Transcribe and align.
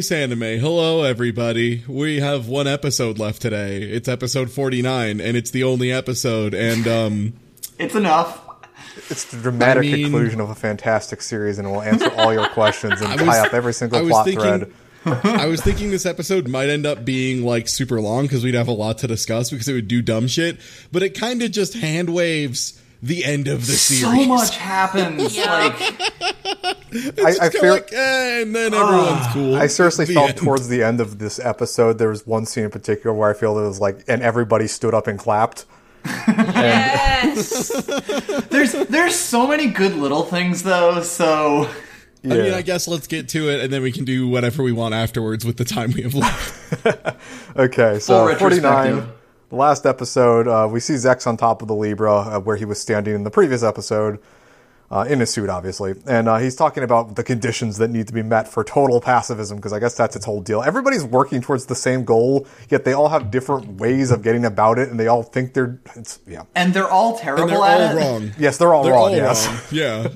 Space 0.00 0.12
anime. 0.12 0.40
Hello, 0.58 1.02
everybody. 1.02 1.84
We 1.86 2.20
have 2.20 2.48
one 2.48 2.66
episode 2.66 3.18
left 3.18 3.42
today. 3.42 3.82
It's 3.82 4.08
episode 4.08 4.50
49, 4.50 5.20
and 5.20 5.36
it's 5.36 5.50
the 5.50 5.64
only 5.64 5.92
episode, 5.92 6.54
and, 6.54 6.88
um, 6.88 7.32
It's 7.78 7.94
enough. 7.94 8.40
It's 9.10 9.24
the 9.26 9.36
dramatic 9.36 9.84
I 9.84 9.96
mean- 9.96 10.04
conclusion 10.04 10.40
of 10.40 10.48
a 10.48 10.54
fantastic 10.54 11.20
series, 11.20 11.58
and 11.58 11.70
we'll 11.70 11.82
answer 11.82 12.10
all 12.16 12.32
your 12.32 12.48
questions 12.48 13.02
and 13.02 13.12
I 13.12 13.16
tie 13.16 13.46
up 13.46 13.52
every 13.52 13.74
single 13.74 14.08
plot 14.08 14.24
thinking- 14.24 14.42
thread. 14.42 14.72
I 15.24 15.46
was 15.48 15.60
thinking 15.60 15.90
this 15.90 16.06
episode 16.06 16.48
might 16.48 16.70
end 16.70 16.86
up 16.86 17.04
being 17.04 17.44
like 17.44 17.68
super 17.68 18.00
long 18.00 18.22
because 18.22 18.42
we'd 18.42 18.54
have 18.54 18.68
a 18.68 18.72
lot 18.72 18.96
to 18.98 19.06
discuss 19.06 19.50
because 19.50 19.68
it 19.68 19.74
would 19.74 19.88
do 19.88 20.00
dumb 20.00 20.28
shit, 20.28 20.60
but 20.92 21.02
it 21.02 21.10
kind 21.10 21.42
of 21.42 21.50
just 21.50 21.74
hand 21.74 22.08
waves 22.08 22.79
the 23.02 23.24
end 23.24 23.48
of 23.48 23.66
the 23.66 23.72
series. 23.72 24.02
So 24.02 24.28
much 24.28 24.56
happens. 24.56 25.36
Like 25.36 25.74
It's 26.92 27.20
I- 27.40 27.46
I 27.46 27.48
just 27.48 27.58
feel- 27.58 27.72
like, 27.74 27.92
eh, 27.92 28.42
and 28.42 28.54
then 28.54 28.74
everyone's 28.74 29.26
cool. 29.28 29.54
I 29.56 29.66
seriously 29.68 30.04
The 30.06 30.14
felt 30.14 30.30
end. 30.30 30.38
towards 30.38 30.68
the 30.68 30.82
end 30.82 31.00
of 31.00 31.18
this 31.18 31.38
episode, 31.38 31.98
there 31.98 32.08
was 32.10 32.26
one 32.26 32.46
scene 32.46 32.64
in 32.64 32.70
particular 32.70 33.14
where 33.14 33.30
I 33.30 33.34
feel 33.34 33.56
it 33.58 33.62
was 33.66 33.80
like, 33.80 34.04
and 34.08 34.22
everybody 34.22 34.66
stood 34.66 34.92
up 34.94 35.06
and 35.06 35.18
clapped. 35.18 35.64
Yes. 36.60 37.68
there's 38.50 38.72
there's 38.72 39.14
so 39.14 39.46
many 39.46 39.66
good 39.68 39.94
little 39.96 40.22
things 40.22 40.62
though. 40.62 41.02
So 41.02 41.68
Yeah. 42.22 42.34
I 42.34 42.36
mean, 42.38 42.54
I 42.54 42.62
guess 42.62 42.88
let's 42.88 43.06
get 43.06 43.28
to 43.30 43.48
it, 43.50 43.60
and 43.60 43.72
then 43.72 43.82
we 43.82 43.92
can 43.92 44.04
do 44.04 44.26
whatever 44.28 44.62
we 44.62 44.72
want 44.72 44.94
afterwards 44.94 45.44
with 45.44 45.56
the 45.58 45.64
time 45.64 45.92
we 45.92 46.02
have 46.02 46.14
left. 46.14 46.56
Okay, 47.56 47.92
Full 47.94 48.00
so 48.00 48.26
retrospective. 48.26 48.94
49. 48.94 49.08
The 49.50 49.56
last 49.56 49.84
episode, 49.84 50.46
uh, 50.46 50.68
we 50.70 50.78
see 50.78 50.94
Zechs 50.94 51.26
on 51.26 51.36
top 51.36 51.60
of 51.60 51.66
the 51.66 51.74
Libra, 51.74 52.18
uh, 52.18 52.38
where 52.38 52.54
he 52.54 52.64
was 52.64 52.80
standing 52.80 53.16
in 53.16 53.24
the 53.24 53.32
previous 53.32 53.64
episode, 53.64 54.20
uh, 54.90 55.06
in 55.08 55.22
a 55.22 55.26
suit, 55.26 55.48
obviously. 55.48 55.94
And 56.06 56.28
uh, 56.28 56.38
he's 56.38 56.56
talking 56.56 56.82
about 56.82 57.14
the 57.16 57.22
conditions 57.22 57.78
that 57.78 57.90
need 57.90 58.08
to 58.08 58.12
be 58.12 58.22
met 58.22 58.48
for 58.48 58.64
total 58.64 59.00
pacifism, 59.00 59.56
because 59.56 59.72
I 59.72 59.78
guess 59.78 59.94
that's 59.94 60.16
its 60.16 60.24
whole 60.24 60.40
deal. 60.40 60.62
Everybody's 60.62 61.04
working 61.04 61.40
towards 61.40 61.66
the 61.66 61.74
same 61.76 62.04
goal, 62.04 62.46
yet 62.70 62.84
they 62.84 62.92
all 62.92 63.08
have 63.08 63.30
different 63.30 63.80
ways 63.80 64.10
of 64.10 64.22
getting 64.22 64.44
about 64.44 64.78
it, 64.78 64.88
and 64.88 64.98
they 64.98 65.06
all 65.06 65.22
think 65.22 65.54
they're. 65.54 65.80
It's, 65.94 66.18
yeah. 66.26 66.42
and 66.54 66.74
they're 66.74 66.90
all 66.90 67.18
terrible 67.18 67.44
And 67.44 67.52
they're 67.52 67.64
at 67.64 67.80
all 67.80 67.96
it. 67.96 68.00
wrong. 68.00 68.30
Yes, 68.38 68.56
they're 68.58 68.74
all 68.74 68.82
They're 68.84 68.92
wrong, 68.92 69.10
all 69.10 69.16
yes. 69.16 69.46
wrong. 69.46 69.58
Yeah, 69.70 70.08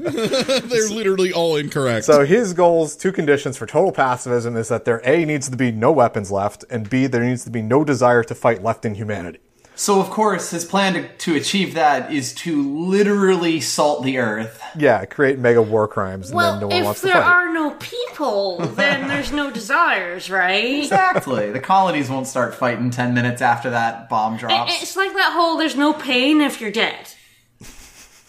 they're 0.69 0.89
literally 0.89 1.33
all 1.33 1.57
incorrect. 1.57 2.05
So 2.07 2.25
his 2.25 2.53
goals, 2.53 2.97
two 2.97 3.13
conditions 3.13 3.57
for 3.57 3.67
total 3.67 3.93
pacifism 3.93 4.57
is 4.57 4.69
that 4.69 4.85
there 4.85 5.01
A 5.05 5.25
needs 5.25 5.49
to 5.51 5.57
be 5.57 5.71
no 5.71 5.93
weapons 5.93 6.31
left, 6.33 6.65
and 6.71 6.89
B 6.89 7.07
there 7.07 7.23
needs 7.23 7.45
to 7.45 7.51
be 7.51 7.63
no 7.63 7.85
desire 7.85 8.25
to 8.25 8.35
fight 8.35 8.63
left 8.63 8.85
in 8.85 8.95
humanity. 8.97 9.41
So 9.77 10.01
of 10.01 10.09
course 10.11 10.51
his 10.51 10.65
plan 10.65 10.95
to, 10.95 11.09
to 11.09 11.35
achieve 11.35 11.75
that 11.75 12.13
is 12.13 12.33
to 12.37 12.63
literally 12.79 13.61
salt 13.61 14.05
the 14.05 14.19
earth. 14.19 14.63
Yeah, 14.77 15.05
create 15.05 15.39
mega 15.39 15.61
war 15.63 15.89
crimes, 15.89 16.31
and 16.31 16.37
well, 16.37 16.53
then 16.53 16.61
no 16.61 16.67
one 16.69 16.77
if 16.77 16.85
wants 16.85 17.01
to 17.01 17.07
there 17.09 17.15
fight. 17.17 17.25
are 17.25 17.53
no 17.53 17.71
people, 17.81 18.59
then 18.59 19.09
there's 19.09 19.33
no 19.33 19.51
desires, 19.51 20.31
right? 20.31 20.79
Exactly. 20.83 21.51
the 21.51 21.61
colonies 21.61 22.09
won't 22.09 22.27
start 22.29 22.55
fighting 22.55 22.91
ten 22.91 23.15
minutes 23.15 23.43
after 23.43 23.71
that 23.71 24.09
bomb 24.09 24.35
It- 24.35 24.41
drops. 24.41 24.83
It's 24.83 24.97
like 24.97 25.13
that 25.15 25.33
whole 25.33 25.57
there's 25.57 25.77
no 25.77 25.93
pain 25.93 26.41
if 26.41 26.61
you're 26.61 26.71
dead. 26.73 27.09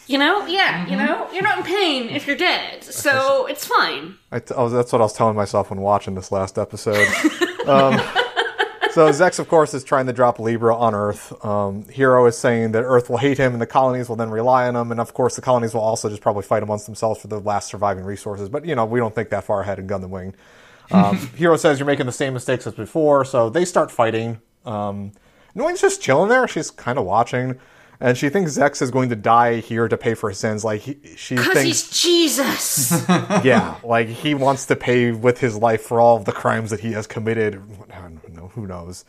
You 0.07 0.19
know? 0.19 0.45
Yeah, 0.45 0.85
you 0.87 0.95
know? 0.95 1.27
You're 1.33 1.41
not 1.41 1.57
in 1.57 1.63
pain 1.63 2.09
if 2.09 2.27
you're 2.27 2.35
dead. 2.37 2.83
So 2.83 3.47
it's 3.47 3.65
fine. 3.65 4.15
I 4.31 4.37
t- 4.37 4.53
I 4.55 4.61
was- 4.61 4.71
that's 4.71 4.91
what 4.91 5.01
I 5.01 5.05
was 5.05 5.13
telling 5.13 5.35
myself 5.35 5.71
when 5.71 5.81
watching 5.81 6.13
this 6.13 6.31
last 6.31 6.59
episode. 6.59 7.07
um, 7.67 7.99
so 8.95 9.09
Zechs, 9.09 9.39
of 9.39 9.49
course, 9.49 9.73
is 9.73 9.83
trying 9.83 10.05
to 10.05 10.13
drop 10.13 10.39
Libra 10.39 10.73
on 10.73 10.95
Earth. 10.95 11.33
Um, 11.43 11.83
Heero 11.83 12.29
is 12.29 12.37
saying 12.37 12.71
that 12.71 12.83
Earth 12.83 13.09
will 13.09 13.17
hate 13.17 13.37
him, 13.37 13.51
and 13.51 13.61
the 13.61 13.67
colonies 13.67 14.07
will 14.07 14.15
then 14.15 14.29
rely 14.29 14.69
on 14.69 14.75
him. 14.77 14.89
And 14.89 15.01
of 15.01 15.13
course, 15.13 15.35
the 15.35 15.41
colonies 15.41 15.73
will 15.73 15.81
also 15.81 16.07
just 16.07 16.21
probably 16.21 16.43
fight 16.43 16.63
amongst 16.63 16.85
themselves 16.85 17.19
for 17.19 17.27
the 17.27 17.41
last 17.41 17.67
surviving 17.67 18.05
resources. 18.05 18.47
But 18.47 18.63
you 18.63 18.73
know, 18.73 18.85
we 18.85 19.01
don't 19.01 19.13
think 19.13 19.31
that 19.31 19.43
far 19.43 19.59
ahead 19.59 19.79
in 19.79 19.87
Gundam 19.87 20.11
Wing. 20.11 20.33
Um, 20.91 21.17
Heero 21.37 21.59
says 21.59 21.77
you're 21.77 21.85
making 21.85 22.05
the 22.05 22.13
same 22.13 22.33
mistakes 22.33 22.65
as 22.65 22.73
before, 22.73 23.25
so 23.25 23.49
they 23.49 23.65
start 23.65 23.91
fighting. 23.91 24.39
Um, 24.65 25.11
Noin's 25.55 25.81
just 25.81 26.01
chilling 26.01 26.29
there. 26.29 26.47
She's 26.47 26.71
kind 26.71 26.97
of 26.97 27.03
watching. 27.03 27.59
And 28.05 28.15
she 28.15 28.29
thinks 28.29 28.55
Zechs 28.55 28.83
is 28.83 28.91
going 28.91 29.09
to 29.09 29.15
die 29.15 29.61
here 29.61 29.87
to 29.87 29.97
pay 29.97 30.13
for 30.13 30.29
his 30.29 30.37
sins. 30.37 30.63
Like 30.63 30.81
he, 30.81 30.99
she 31.15 31.33
Because 31.33 31.53
thinks, 31.53 31.63
he's 31.63 31.89
Jesus. 31.89 33.09
yeah, 33.43 33.77
like 33.83 34.07
he 34.07 34.35
wants 34.35 34.67
to 34.67 34.75
pay 34.75 35.11
with 35.11 35.39
his 35.39 35.57
life 35.57 35.81
for 35.81 35.99
all 35.99 36.15
of 36.15 36.25
the 36.25 36.31
crimes 36.31 36.69
that 36.69 36.81
he 36.81 36.91
has 36.91 37.07
committed. 37.07 37.59
I 37.91 38.09
know, 38.31 38.49
who 38.49 38.67
knows? 38.67 39.05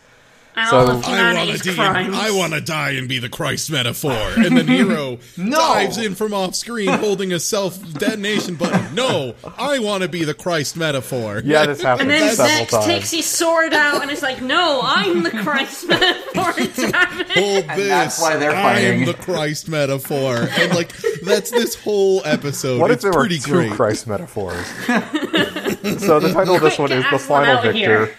And 0.58 0.68
So- 0.70 0.78
all 0.78 0.90
of 0.90 1.04
I 1.04 1.34
wanna 1.34 1.58
crimes. 1.58 2.16
I 2.16 2.30
want 2.30 2.54
to 2.54 2.60
die 2.62 2.92
and 2.92 3.06
be 3.08 3.18
the 3.18 3.28
Christ 3.28 3.70
metaphor. 3.70 4.16
And 4.36 4.56
then 4.56 4.66
Heero 4.66 5.18
dives 5.50 5.98
in 5.98 6.14
from 6.14 6.32
off 6.32 6.54
screen 6.54 6.88
holding 6.88 7.32
a 7.34 7.38
self 7.38 7.78
detonation 7.92 8.54
button. 8.54 8.94
No, 8.94 9.34
I 9.58 9.78
want 9.80 10.02
to 10.02 10.08
be 10.08 10.24
the 10.24 10.32
Christ 10.32 10.76
metaphor. 10.76 11.42
Yeah, 11.44 11.66
this 11.66 11.82
happened 11.82 12.10
And 12.10 12.22
then 12.22 12.34
several 12.34 12.64
Zechs 12.66 12.70
times. 12.70 12.84
takes 12.86 13.10
his 13.10 13.26
sword 13.26 13.74
out 13.74 14.00
and 14.00 14.10
it's 14.10 14.22
like, 14.22 14.40
no, 14.40 14.80
I'm 14.82 15.22
the 15.24 15.30
Christ 15.30 15.88
metaphor. 15.88 16.52
Damn 16.54 17.20
it. 17.20 17.30
Hold 17.32 17.64
this. 17.76 17.88
that's 17.88 18.20
why 18.22 18.36
they're 18.36 18.50
I 18.56 18.62
fighting. 18.74 19.00
am 19.00 19.06
the 19.06 19.14
Christ 19.14 19.68
metaphor, 19.68 20.36
and 20.58 20.74
like 20.74 20.96
that's 21.22 21.50
this 21.50 21.74
whole 21.74 22.22
episode. 22.24 22.80
what 22.80 22.90
if 22.90 22.94
it's 22.96 23.02
there 23.02 23.12
were 23.12 23.20
pretty 23.20 23.38
two 23.40 23.50
great. 23.52 23.72
Christ 23.72 24.06
metaphors? 24.06 24.66
so 24.86 26.18
the 26.20 26.30
title 26.32 26.56
of 26.56 26.62
this 26.62 26.78
one 26.78 26.92
is 26.92 27.04
The 27.10 27.18
Final 27.18 27.56
Victor. 27.62 27.72
here. 27.78 28.14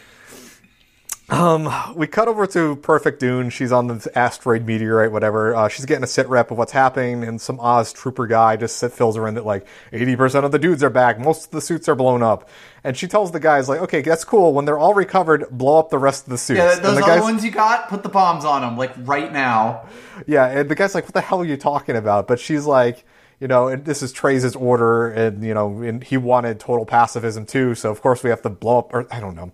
Um, 1.30 1.70
we 1.94 2.08
cut 2.08 2.30
over 2.30 2.48
to 2.48 2.78
Perfect 2.78 3.20
Dune. 3.20 3.50
She's 3.50 3.74
on 3.74 3.88
this 3.88 4.08
asteroid 4.16 4.66
meteorite, 4.66 5.12
whatever. 5.12 5.54
Uh, 5.54 5.68
she's 5.68 5.84
getting 5.86 6.06
a 6.06 6.08
sit 6.08 6.26
rep 6.30 6.52
of 6.52 6.58
what's 6.58 6.72
happening, 6.72 7.26
and 7.26 7.42
some 7.42 7.60
Oz 7.60 7.92
trooper 7.92 8.28
guy 8.28 8.56
just 8.56 8.78
sit, 8.78 8.94
fills 8.94 9.18
her 9.18 9.28
in 9.28 9.34
that 9.36 9.46
like 9.46 9.68
80% 9.92 10.46
of 10.46 10.54
the 10.54 10.60
dudes 10.60 10.84
are 10.86 10.90
back, 10.90 11.20
most 11.20 11.46
of 11.48 11.52
the 11.52 11.60
suits 11.60 11.90
are 11.90 11.96
blown 11.96 12.24
up. 12.24 12.48
And 12.86 12.96
she 12.96 13.08
tells 13.08 13.34
the 13.34 13.42
guys, 13.42 13.68
like, 13.68 13.82
okay, 13.82 14.02
that's 14.02 14.24
cool. 14.24 14.54
When 14.54 14.64
they're 14.64 14.80
all 14.80 14.94
recovered, 14.94 15.48
blow 15.52 15.78
up 15.80 15.90
the 15.90 15.98
rest 15.98 16.24
of 16.28 16.30
the 16.30 16.38
suits. 16.38 16.60
yeah, 16.60 16.76
And 16.78 16.86
those 16.86 16.96
the 16.96 17.04
other 17.04 17.16
guys- 17.16 17.22
ones 17.24 17.44
you 17.44 17.52
got, 17.52 17.90
put 17.90 18.04
the 18.04 18.10
bombs 18.10 18.46
on 18.46 18.62
them, 18.62 18.78
like 18.78 18.94
right 19.00 19.32
now. 19.34 19.86
Yeah, 20.28 20.46
and 20.46 20.70
the 20.70 20.76
guy's 20.76 20.96
like, 20.96 21.04
"What 21.04 21.14
the 21.14 21.20
hell 21.22 21.42
are 21.42 21.46
you 21.46 21.58
talking 21.58 21.98
about?" 21.98 22.28
But 22.30 22.40
she's 22.40 22.66
like, 22.66 23.04
"You 23.42 23.50
know, 23.50 23.68
and 23.68 23.84
this 23.84 24.02
is 24.02 24.14
Treize 24.14 24.56
order, 24.56 25.10
and 25.10 25.44
you 25.44 25.54
know, 25.54 25.82
and 25.82 26.02
he 26.04 26.16
wanted 26.16 26.60
total 26.62 26.86
pacifism 26.86 27.46
too. 27.46 27.76
So 27.76 27.92
of 27.92 28.02
course 28.02 28.24
we 28.24 28.30
have 28.30 28.42
to 28.44 28.50
blow 28.50 28.80
up." 28.80 28.94
Or 28.94 29.06
I 29.12 29.20
don't 29.20 29.36
know. 29.36 29.52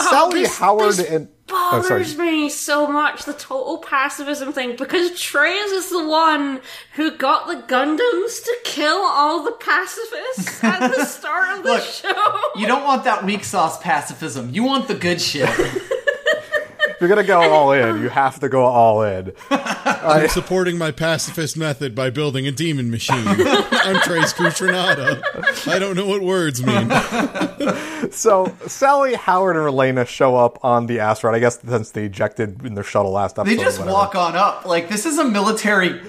Oh, 0.00 0.10
Sally 0.10 0.40
Oh, 0.40 0.42
this- 0.42 0.58
Howard 0.58 0.94
this 0.94 1.10
and 1.10 1.28
oh, 1.50 1.82
sorry. 1.82 2.00
bothers 2.02 2.16
me 2.18 2.48
so 2.48 2.86
much 2.86 3.24
the 3.24 3.32
total 3.34 3.78
pacifism 3.78 4.52
thing 4.52 4.76
because 4.76 5.20
Treize 5.20 5.70
is 5.72 5.90
the 5.90 6.06
one 6.06 6.60
who 6.94 7.16
got 7.16 7.46
the 7.48 7.56
Gundams 7.74 8.42
to 8.44 8.56
kill 8.64 8.96
all 9.04 9.44
the 9.44 9.52
pacifists 9.52 10.62
at 10.64 10.88
the 10.94 11.04
start 11.04 11.58
of 11.58 11.62
the 11.64 11.70
Look, 11.70 11.82
show. 11.84 12.38
You 12.56 12.66
don't 12.66 12.84
want 12.84 13.04
that 13.04 13.24
weak 13.24 13.44
sauce 13.44 13.78
pacifism. 13.80 14.54
You 14.54 14.64
want 14.64 14.88
the 14.88 14.94
good 14.94 15.20
shit. 15.20 15.48
If 17.02 17.08
you're 17.08 17.16
gonna 17.16 17.26
go 17.26 17.52
all 17.52 17.72
in, 17.72 18.00
you 18.00 18.08
have 18.10 18.38
to 18.38 18.48
go 18.48 18.62
all 18.64 19.02
in. 19.02 19.32
I'm 19.50 20.28
supporting 20.28 20.78
my 20.78 20.92
pacifist 20.92 21.56
method 21.56 21.96
by 21.96 22.10
building 22.10 22.46
a 22.46 22.52
demon 22.52 22.92
machine. 22.92 23.24
I'm 23.26 24.00
Treize 24.02 24.32
Khushrenada. 24.32 25.20
I 25.66 25.80
don't 25.80 25.96
know 25.96 26.06
what 26.06 26.22
words 26.22 26.62
mean. 26.64 26.88
So 28.12 28.54
Sally 28.66 29.14
Howard 29.14 29.56
and 29.56 29.66
Elena 29.66 30.04
show 30.04 30.36
up 30.36 30.62
on 30.64 30.86
the 30.86 31.00
asteroid. 31.00 31.34
I 31.34 31.38
guess 31.38 31.58
since 31.60 31.92
they 31.92 32.04
ejected 32.04 32.64
in 32.64 32.74
their 32.74 32.84
shuttle 32.84 33.10
last 33.10 33.38
episode. 33.38 33.56
they 33.56 33.62
just 33.62 33.84
walk 33.84 34.14
on 34.14 34.36
up. 34.36 34.64
Like 34.66 34.88
this 34.88 35.06
is 35.06 35.18
a 35.18 35.24
military 35.24 36.00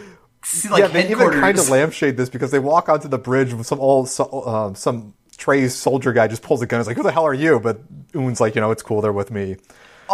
like 0.69 0.79
yeah, 0.79 0.87
they 0.87 1.05
even 1.05 1.17
headquarters. 1.19 1.39
kind 1.39 1.59
of 1.59 1.69
lampshade 1.69 2.17
this 2.17 2.29
because 2.29 2.51
they 2.51 2.59
walk 2.59 2.89
onto 2.89 3.07
the 3.07 3.17
bridge 3.19 3.53
with 3.53 3.65
some 3.65 3.79
old, 3.79 4.09
so- 4.09 4.25
uh, 4.25 4.73
some 4.73 5.13
Treize 5.37 5.73
soldier 5.75 6.13
guy 6.13 6.27
just 6.27 6.41
pulls 6.41 6.61
a 6.61 6.65
gun. 6.67 6.79
He's 6.79 6.87
like, 6.87 6.97
"Who 6.97 7.03
the 7.03 7.11
hell 7.11 7.25
are 7.25 7.33
you?" 7.33 7.59
But 7.59 7.79
Une's 8.13 8.41
like, 8.41 8.53
"You 8.55 8.61
know, 8.61 8.71
it's 8.71 8.83
cool. 8.83 9.01
They're 9.01 9.13
with 9.13 9.31
me." 9.31 9.57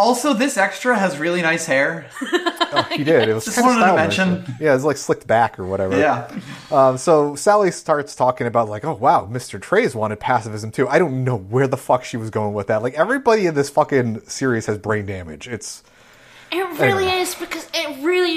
Also, 0.00 0.32
this 0.32 0.56
extra 0.56 0.98
has 0.98 1.18
really 1.18 1.42
nice 1.42 1.66
hair. 1.66 2.06
oh, 2.22 2.86
He 2.90 3.04
did. 3.04 3.28
It 3.28 3.34
was 3.34 3.44
Just 3.44 3.58
kind 3.58 3.68
of 3.70 3.76
wanted 3.76 4.06
to 4.06 4.12
stylish. 4.14 4.38
mention. 4.38 4.56
Yeah, 4.58 4.74
it's 4.74 4.82
like 4.84 4.96
slicked 4.96 5.26
back 5.26 5.58
or 5.58 5.64
whatever. 5.66 5.98
Yeah. 5.98 6.30
Um, 6.70 6.96
so 6.96 7.34
Sally 7.34 7.70
starts 7.70 8.14
talking 8.14 8.46
about 8.46 8.68
like, 8.68 8.84
oh 8.84 8.94
wow, 8.94 9.28
Mr. 9.30 9.60
Treize 9.60 9.94
wanted 9.94 10.18
pacifism 10.18 10.70
too. 10.70 10.88
I 10.88 10.98
don't 10.98 11.22
know 11.24 11.36
where 11.36 11.66
the 11.66 11.76
fuck 11.76 12.04
she 12.04 12.16
was 12.16 12.30
going 12.30 12.54
with 12.54 12.68
that. 12.68 12.82
Like 12.82 12.94
everybody 12.94 13.46
in 13.46 13.54
this 13.54 13.68
fucking 13.70 14.22
series 14.26 14.66
has 14.66 14.78
brain 14.78 15.04
damage. 15.06 15.46
It's 15.46 15.82
It 16.50 16.64
really 16.80 17.08
is 17.08 17.34
because 17.34 17.64
it 17.66 17.69
really 17.69 17.69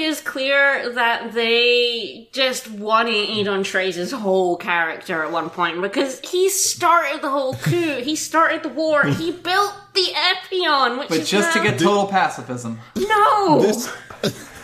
is 0.04 0.20
clear 0.20 0.92
that 0.92 1.32
they 1.32 2.28
just 2.32 2.70
want 2.70 3.08
to 3.08 3.14
eat 3.14 3.48
on 3.48 3.64
Treize's 3.64 4.12
whole 4.12 4.56
character 4.56 5.22
at 5.24 5.32
one 5.32 5.50
point 5.50 5.80
because 5.80 6.20
he 6.20 6.48
started 6.48 7.22
the 7.22 7.30
whole 7.30 7.54
coup, 7.54 8.00
he 8.02 8.14
started 8.14 8.62
the 8.62 8.68
war, 8.68 9.02
hmm. 9.02 9.12
he 9.12 9.32
built 9.32 9.74
the 9.94 10.06
Epyon, 10.14 10.98
which 10.98 11.08
But 11.08 11.18
is 11.18 11.30
just 11.30 11.52
to 11.56 11.62
get 11.62 11.78
total 11.78 12.06
pacifism. 12.06 12.78
no. 12.96 13.60
This 13.60 13.92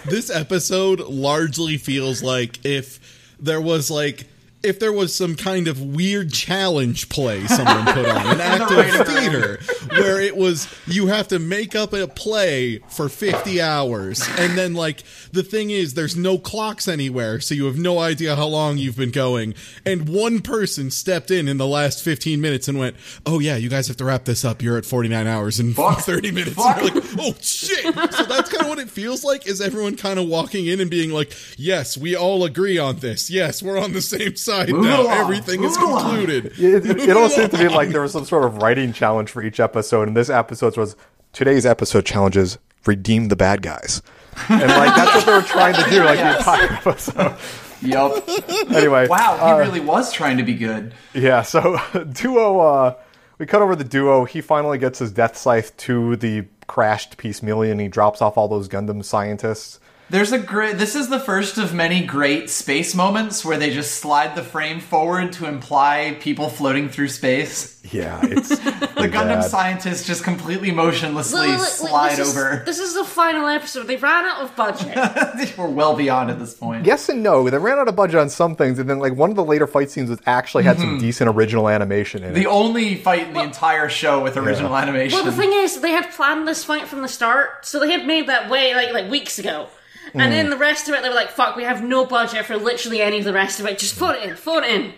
this 0.06 0.30
episode 0.30 1.00
largely 1.00 1.76
feels 1.76 2.22
like 2.22 2.64
if 2.64 3.00
there 3.38 3.60
was 3.60 3.90
like 3.90 4.26
if 4.62 4.78
there 4.78 4.92
was 4.92 5.14
some 5.14 5.36
kind 5.36 5.68
of 5.68 5.80
weird 5.80 6.32
challenge 6.32 7.08
play 7.08 7.46
someone 7.46 7.84
put 7.86 8.06
on, 8.06 8.26
an 8.26 8.40
active 8.42 9.06
theater, 9.06 9.58
where 9.90 10.20
it 10.20 10.36
was 10.36 10.68
you 10.86 11.06
have 11.06 11.28
to 11.28 11.38
make 11.38 11.74
up 11.74 11.94
a 11.94 12.06
play 12.06 12.78
for 12.88 13.08
50 13.08 13.60
hours. 13.62 14.22
And 14.38 14.58
then, 14.58 14.74
like, 14.74 15.02
the 15.32 15.42
thing 15.42 15.70
is, 15.70 15.94
there's 15.94 16.14
no 16.14 16.36
clocks 16.36 16.88
anywhere, 16.88 17.40
so 17.40 17.54
you 17.54 17.64
have 17.64 17.78
no 17.78 18.00
idea 18.00 18.36
how 18.36 18.46
long 18.46 18.76
you've 18.76 18.98
been 18.98 19.10
going. 19.10 19.54
And 19.86 20.08
one 20.08 20.40
person 20.42 20.90
stepped 20.90 21.30
in 21.30 21.48
in 21.48 21.56
the 21.56 21.66
last 21.66 22.02
15 22.04 22.38
minutes 22.38 22.68
and 22.68 22.78
went, 22.78 22.96
Oh, 23.24 23.38
yeah, 23.38 23.56
you 23.56 23.70
guys 23.70 23.88
have 23.88 23.96
to 23.96 24.04
wrap 24.04 24.26
this 24.26 24.44
up. 24.44 24.60
You're 24.60 24.76
at 24.76 24.84
49 24.84 25.26
hours 25.26 25.58
and 25.58 25.74
Fuck. 25.74 26.00
30 26.02 26.32
minutes. 26.32 26.54
Fuck. 26.54 26.82
Like, 26.82 27.02
Oh, 27.18 27.34
shit. 27.40 27.82
So 27.84 28.24
that's 28.24 28.50
kind 28.50 28.62
of 28.64 28.68
what 28.68 28.78
it 28.78 28.90
feels 28.90 29.24
like, 29.24 29.46
is 29.46 29.62
everyone 29.62 29.96
kind 29.96 30.18
of 30.18 30.26
walking 30.28 30.66
in 30.66 30.80
and 30.80 30.90
being 30.90 31.10
like, 31.12 31.32
Yes, 31.56 31.96
we 31.96 32.14
all 32.14 32.44
agree 32.44 32.76
on 32.76 32.98
this. 32.98 33.30
Yes, 33.30 33.62
we're 33.62 33.78
on 33.78 33.94
the 33.94 34.02
same 34.02 34.36
side 34.36 34.49
Move 34.68 34.84
now. 34.84 35.02
along. 35.02 35.18
Everything 35.18 35.64
is 35.64 35.78
Move 35.78 35.88
along. 35.90 36.02
concluded. 36.16 36.52
It, 36.58 36.86
it, 36.86 37.00
it 37.08 37.16
almost 37.16 37.36
seemed 37.36 37.50
to 37.52 37.58
be 37.58 37.68
like 37.68 37.90
there 37.90 38.02
was 38.02 38.12
some 38.12 38.24
sort 38.24 38.44
of 38.44 38.56
writing 38.58 38.92
challenge 38.92 39.30
for 39.30 39.42
each 39.42 39.60
episode, 39.60 40.08
and 40.08 40.16
this 40.16 40.30
episode 40.30 40.76
was 40.76 40.96
today's 41.32 41.64
episode 41.66 42.04
challenges 42.04 42.58
redeem 42.86 43.28
the 43.28 43.36
bad 43.36 43.62
guys, 43.62 44.02
and 44.48 44.60
like 44.62 44.94
that's 44.96 45.14
what 45.14 45.26
they 45.26 45.32
were 45.32 45.42
trying 45.42 45.74
to 45.74 45.90
do, 45.90 46.02
like 46.04 46.18
Yes. 46.18 46.44
the 46.44 46.52
entire 46.52 46.72
episode. 46.74 47.36
Yup. 47.82 48.28
Anyway, 48.70 49.08
Wow, 49.08 49.36
he 49.36 49.42
uh, 49.52 49.58
really 49.58 49.80
was 49.80 50.12
trying 50.12 50.36
to 50.36 50.42
be 50.42 50.54
good. 50.54 50.92
Yeah, 51.14 51.42
so 51.42 51.78
duo 52.12 52.58
uh 52.60 52.94
we 53.38 53.46
cut 53.46 53.62
over 53.62 53.74
the 53.74 53.84
duo. 53.84 54.26
He 54.26 54.42
finally 54.42 54.76
gets 54.76 54.98
his 54.98 55.10
death 55.12 55.36
scythe 55.36 55.74
to 55.78 56.16
the 56.16 56.44
crashed 56.66 57.16
Peace 57.16 57.42
Million 57.42 57.72
and 57.72 57.80
he 57.80 57.88
drops 57.88 58.20
off 58.20 58.36
all 58.36 58.48
those 58.48 58.68
Gundam 58.68 59.02
scientists. 59.02 59.80
There's 60.10 60.32
a 60.32 60.38
great. 60.40 60.76
This 60.76 60.96
is 60.96 61.08
the 61.08 61.20
first 61.20 61.56
of 61.56 61.72
many 61.72 62.04
great 62.04 62.50
space 62.50 62.96
moments 62.96 63.44
where 63.44 63.56
they 63.56 63.72
just 63.72 64.00
slide 64.00 64.34
the 64.34 64.42
frame 64.42 64.80
forward 64.80 65.32
to 65.34 65.46
imply 65.46 66.16
people 66.18 66.48
floating 66.48 66.88
through 66.88 67.08
space. 67.08 67.80
Yeah, 67.92 68.20
it's 68.24 68.48
The 68.58 69.08
Gundam 69.08 69.42
scientists 69.42 70.06
just 70.06 70.24
completely 70.24 70.72
motionlessly 70.72 71.48
Look, 71.48 71.48
look, 71.50 71.58
look, 71.58 71.68
slide 71.68 72.16
this 72.16 72.28
is- 72.28 72.36
over. 72.36 72.62
this 72.66 72.78
is 72.80 72.94
the 72.94 73.04
final 73.04 73.46
episode. 73.46 73.86
They 73.86 73.96
ran 73.96 74.24
out 74.24 74.42
of 74.42 74.56
budget. 74.56 75.56
We're 75.58 75.68
well 75.68 75.94
beyond 75.94 76.30
at 76.30 76.40
this 76.40 76.54
point. 76.54 76.86
Yes 76.86 77.08
and 77.08 77.22
no. 77.22 77.48
They 77.48 77.58
ran 77.58 77.78
out 77.78 77.86
of 77.86 77.94
budget 77.94 78.16
on 78.16 78.30
some 78.30 78.56
things, 78.56 78.80
and 78.80 78.90
then 78.90 78.98
like 78.98 79.14
one 79.14 79.30
of 79.30 79.36
the 79.36 79.44
later 79.44 79.68
fight 79.68 79.90
scenes 79.90 80.10
was 80.10 80.18
actually 80.26 80.64
had 80.64 80.78
some 80.78 80.96
hmm. 80.96 80.98
decent 80.98 81.30
original 81.30 81.68
animation 81.68 82.24
in 82.24 82.34
The 82.34 82.40
it. 82.40 82.42
The 82.42 82.50
only 82.50 82.96
fight 82.96 83.28
in 83.28 83.32
the 83.32 83.42
entire 83.42 83.88
show 83.88 84.20
with 84.22 84.36
original 84.36 84.76
animation. 84.76 85.16
well, 85.16 85.24
the 85.24 85.32
thing 85.32 85.52
is, 85.52 85.80
they 85.80 85.92
had 85.92 86.10
planned 86.10 86.48
this 86.48 86.64
fight 86.64 86.88
from 86.88 87.02
the 87.02 87.08
start, 87.08 87.64
so 87.64 87.78
they 87.78 87.92
had 87.92 88.06
made 88.06 88.28
that 88.28 88.50
way 88.50 88.74
like 88.74 88.92
like 88.92 89.08
weeks 89.08 89.38
ago. 89.38 89.68
And 90.14 90.32
then 90.32 90.50
the 90.50 90.56
rest 90.56 90.88
of 90.88 90.94
it, 90.94 91.02
they 91.02 91.08
were 91.08 91.14
like, 91.14 91.30
"Fuck, 91.30 91.56
we 91.56 91.64
have 91.64 91.82
no 91.82 92.04
budget 92.06 92.44
for 92.46 92.56
literally 92.56 93.00
any 93.02 93.18
of 93.18 93.24
the 93.24 93.32
rest 93.32 93.60
of 93.60 93.66
it. 93.66 93.78
Just 93.78 93.98
put 93.98 94.16
it 94.16 94.28
in, 94.28 94.36
put 94.36 94.64
it 94.64 94.70
in." 94.70 94.92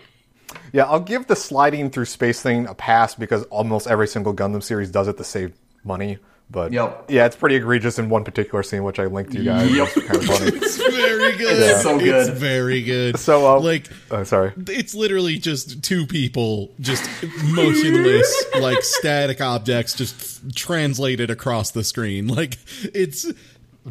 Yeah, 0.71 0.83
I'll 0.85 0.99
give 0.99 1.27
the 1.27 1.35
sliding 1.35 1.89
through 1.89 2.05
space 2.05 2.41
thing 2.41 2.67
a 2.67 2.73
pass 2.75 3.15
because 3.15 3.43
almost 3.45 3.87
every 3.87 4.07
single 4.07 4.33
Gundam 4.33 4.61
series 4.61 4.89
does 4.91 5.07
it 5.07 5.17
to 5.17 5.23
save 5.23 5.53
money. 5.83 6.17
But 6.51 6.71
Yep. 6.73 7.05
yeah, 7.07 7.25
it's 7.25 7.35
pretty 7.35 7.55
egregious 7.55 7.97
in 7.97 8.09
one 8.09 8.23
particular 8.23 8.61
scene, 8.63 8.83
which 8.83 8.99
I 8.99 9.05
linked 9.05 9.31
to 9.31 9.39
you 9.39 9.45
guys. 9.45 9.71
Yep. 9.71 9.87
It's 9.95 10.07
kind 10.07 10.15
of 10.17 10.25
funny. 10.25 10.51
It's 10.57 10.77
very 10.77 11.37
good. 11.37 11.57
It's 11.63 11.81
so 11.81 11.97
good. 11.97 12.07
It's 12.15 12.29
very 12.29 12.83
good. 12.83 13.17
So, 13.17 13.47
uh, 13.47 13.59
like, 13.59 13.87
Oh, 14.11 14.23
sorry. 14.23 14.51
it's 14.67 14.93
literally 14.93 15.37
just 15.39 15.81
two 15.83 16.05
people 16.05 16.69
just 16.79 17.09
motionless 17.45 18.45
like 18.59 18.83
static 18.83 19.41
objects 19.41 19.93
just 19.93 20.15
f- 20.45 20.53
translated 20.55 21.29
across 21.31 21.71
the 21.71 21.83
screen 21.83 22.27
like 22.27 22.57
it's 22.93 23.25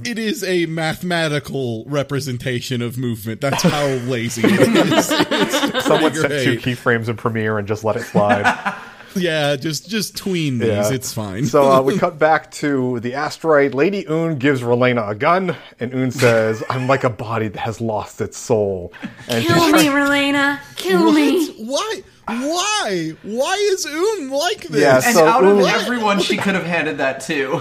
it 0.04 0.18
is 0.18 0.42
a 0.44 0.66
mathematical 0.66 1.84
representation 1.86 2.80
of 2.82 2.96
movement 2.98 3.40
that's 3.40 3.62
how 3.62 3.86
lazy 4.08 4.42
it 4.44 4.60
is 4.60 5.08
It's 5.10 5.84
Someone 5.86 6.14
set 6.14 6.44
two 6.44 6.56
keyframes 6.58 7.08
in 7.08 7.16
Premiere 7.16 7.58
and 7.58 7.68
just 7.68 7.84
let 7.84 7.96
it 7.96 8.02
slide. 8.02 8.74
yeah 9.14 9.56
just 9.56 9.90
just 9.90 10.16
tween 10.16 10.56
these 10.58 10.68
Yeah. 10.68 10.90
it's 10.92 11.12
fine 11.12 11.44
So 11.44 11.70
uh, 11.70 11.82
we 11.82 11.98
cut 12.04 12.18
back 12.18 12.50
to 12.52 13.00
the 13.00 13.12
asteroid. 13.14 13.74
Lady 13.74 14.06
Une 14.08 14.38
gives 14.38 14.62
Relena 14.62 15.10
a 15.10 15.14
gun, 15.14 15.54
and 15.78 15.92
Une 15.92 16.10
says, 16.10 16.64
"I'm 16.70 16.86
like 16.88 17.04
a 17.04 17.10
body 17.10 17.48
that 17.48 17.60
has 17.60 17.78
lost 17.82 18.22
its 18.22 18.38
soul." 18.38 18.92
And 19.28 19.44
Kill 19.44 19.56
me, 19.66 19.70
trying- 19.72 19.90
Relena. 19.90 20.60
Kill 20.76 21.04
What? 21.04 21.14
me. 21.14 21.52
why 21.66 22.02
why 22.26 23.12
why 23.22 23.54
is 23.72 23.84
Une 23.84 24.30
like 24.30 24.62
this 24.68 24.80
Yeah, 24.80 24.94
and 25.04 25.14
so 25.14 25.26
out 25.26 25.44
of 25.44 25.58
Uma- 25.58 25.68
everyone, 25.68 26.18
she 26.20 26.38
could 26.38 26.54
have 26.54 26.64
handed 26.64 26.96
that 26.98 27.20
to. 27.26 27.60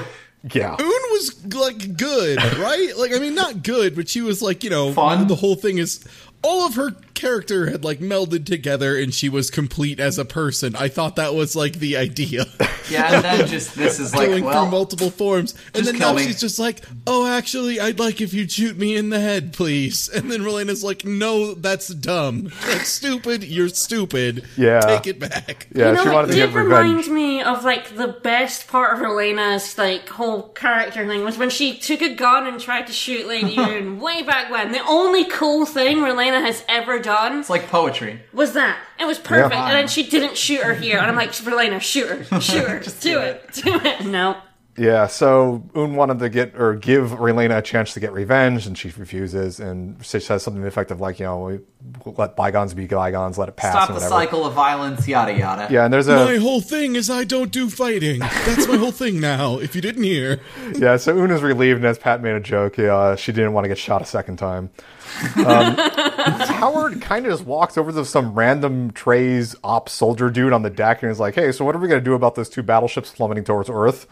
Yeah, 0.54 0.76
Une 0.80 1.12
was 1.12 1.46
like 1.54 1.98
good, 1.98 2.38
right? 2.58 2.94
Like 2.98 3.14
I 3.14 3.20
mean, 3.20 3.36
not 3.36 3.64
good, 3.64 3.96
but 3.96 4.10
she 4.10 4.22
was 4.22 4.42
like 4.42 4.64
you 4.64 4.70
know, 4.70 4.92
Fun? 4.92 5.28
The 5.28 5.36
whole 5.36 5.56
thing 5.56 5.78
is 5.78 6.04
all 6.44 6.66
of 6.66 6.76
her 6.76 6.92
character 7.14 7.70
had 7.70 7.84
like 7.84 8.00
melded 8.00 8.46
together, 8.46 8.98
and 8.98 9.14
she 9.14 9.30
was 9.30 9.50
complete 9.50 10.00
as 10.00 10.18
a 10.18 10.26
person. 10.26 10.76
I 10.76 10.88
thought 10.88 11.16
that 11.16 11.34
was 11.34 11.56
like 11.56 11.74
the 11.74 11.98
idea, 11.98 12.46
Yeah, 12.92 13.16
and 13.16 13.24
then 13.24 13.48
just 13.48 13.76
this 13.76 14.00
is 14.00 14.14
like, 14.14 14.30
going 14.30 14.44
well, 14.44 14.64
through 14.64 14.72
multiple 14.72 15.10
forms, 15.10 15.56
and 15.74 15.86
then 15.86 15.98
now 15.98 16.14
me. 16.14 16.24
she's 16.24 16.40
just 16.40 16.60
like, 16.60 16.82
"Oh, 17.08 17.26
actually, 17.28 17.80
I'd 17.80 18.00
like 18.00 18.22
if 18.22 18.34
you'd 18.34 18.52
shoot 18.52 18.78
me 18.78 18.96
in 18.96 19.10
the 19.10 19.20
head, 19.20 19.54
please." 19.54 20.10
And 20.10 20.32
then 20.32 20.42
Relena's 20.42 20.84
like, 20.84 21.06
"No, 21.06 21.54
that's 21.54 21.88
dumb. 21.88 22.52
That's 22.66 22.90
stupid. 22.90 23.44
You're 23.44 23.70
stupid. 23.70 24.46
Yeah. 24.58 24.82
take 24.82 25.08
it 25.08 25.20
back." 25.20 25.68
yeah. 25.74 25.90
you 25.90 25.96
know, 25.96 26.04
she 26.04 26.10
it 26.10 26.14
wanted 26.14 26.28
to 26.28 26.34
did 26.34 26.48
get 26.48 26.56
remind 26.56 27.08
me 27.08 27.42
of 27.42 27.64
like 27.64 27.96
the 27.96 28.08
best 28.08 28.68
part 28.68 28.94
of 28.98 29.06
Elena's 29.06 29.78
like 29.78 30.10
whole 30.10 30.50
character 30.50 31.08
thing 31.08 31.24
was 31.24 31.38
when 31.38 31.50
she 31.50 31.78
took 31.78 32.02
a 32.02 32.14
gun 32.14 32.48
and 32.48 32.60
tried 32.60 32.88
to 32.88 32.94
shoot 32.94 33.28
Lady 33.28 33.56
Une 33.58 34.00
way 34.00 34.24
back 34.24 34.52
when. 34.52 34.72
The 34.72 34.86
only 34.88 35.26
cool 35.26 35.66
thing 35.66 35.98
Relena 35.98 36.42
has 36.42 36.64
ever 36.68 37.00
done 37.02 37.40
it's 37.40 37.50
like 37.50 37.68
poetry. 37.68 38.22
was 38.34 38.54
that. 38.54 38.78
It 39.00 39.06
was 39.06 39.18
perfect, 39.20 39.54
Yeah. 39.54 39.66
and 39.68 39.76
then 39.76 39.88
she 39.88 40.08
didn't 40.10 40.38
shoot 40.38 40.62
her 40.62 40.74
here. 40.74 40.98
And 40.98 41.08
I'm 41.08 41.16
like, 41.16 41.32
Relena, 41.32 41.82
shoot 41.82 42.08
her, 42.10 42.42
shoot 42.42 42.68
her, 42.68 42.80
Just 42.84 43.02
do 43.02 43.20
it, 43.20 43.52
do 43.54 43.76
it. 43.84 44.06
No. 44.06 44.38
Yeah, 44.78 45.08
so 45.08 45.64
Une 45.76 45.96
wanted 45.96 46.20
to 46.20 46.30
get 46.30 46.56
or 46.58 46.76
give 46.76 47.10
Relena 47.12 47.58
a 47.58 47.62
chance 47.62 47.94
to 47.94 48.00
get 48.00 48.14
revenge, 48.14 48.66
and 48.66 48.78
she 48.78 48.90
refuses, 48.90 49.60
and 49.60 50.04
she 50.04 50.22
says 50.22 50.44
something 50.44 50.64
effective 50.64 51.02
like, 51.02 51.20
you 51.20 51.26
know, 51.26 51.40
we 51.46 51.60
let 52.06 52.38
bygones 52.38 52.74
be 52.74 52.88
bygones, 52.88 53.38
let 53.38 53.50
it 53.50 53.58
pass, 53.58 53.74
Stop 53.74 53.90
and 53.90 53.98
the 53.98 54.02
whatever. 54.02 54.10
cycle 54.10 54.46
of 54.46 54.54
violence, 54.54 55.06
yada 55.10 55.34
yada. 55.38 55.68
Yeah, 55.70 55.84
and 55.84 55.94
there's 55.94 56.08
a 56.08 56.16
My 56.26 56.38
whole 56.38 56.62
thing 56.62 56.96
is 56.96 57.10
I 57.10 57.26
don't 57.26 57.52
do 57.52 57.70
fighting. 57.70 58.20
That's 58.20 58.66
my 58.68 58.78
whole 58.78 58.94
thing 58.94 59.20
now. 59.20 59.58
If 59.58 59.76
you 59.76 59.82
didn't 59.82 60.04
hear. 60.04 60.40
yeah. 60.76 60.96
So 60.96 61.18
Une 61.18 61.32
is 61.32 61.42
relieved, 61.42 61.78
and 61.78 61.86
as 61.86 61.98
Pat 62.00 62.22
made 62.22 62.36
a 62.36 62.40
joke, 62.40 62.78
yeah, 62.78 63.18
she 63.18 63.34
didn't 63.34 63.52
want 63.52 63.66
to 63.66 63.68
get 63.68 63.78
shot 63.78 64.02
a 64.02 64.06
second 64.06 64.38
time. 64.38 64.70
Um, 65.36 65.76
Howard 65.76 67.02
kind 67.02 67.26
of 67.26 67.34
just 67.34 67.46
walks 67.46 67.78
over 67.78 67.92
to 67.92 68.06
some 68.06 68.34
random 68.34 68.92
Treize 68.92 69.54
op 69.66 69.90
soldier 69.90 70.30
dude 70.30 70.54
on 70.54 70.62
the 70.62 70.70
deck, 70.70 71.04
and 71.04 71.12
is 71.12 71.20
like, 71.20 71.36
"Hey, 71.36 71.52
so 71.52 71.66
what 71.66 71.76
are 71.76 71.80
we 71.80 71.90
gonna 71.90 72.00
do 72.00 72.14
about 72.14 72.36
those 72.36 72.48
two 72.48 72.64
battleships 72.64 73.12
plummeting 73.12 73.44
towards 73.44 73.70
Earth?" 73.70 74.08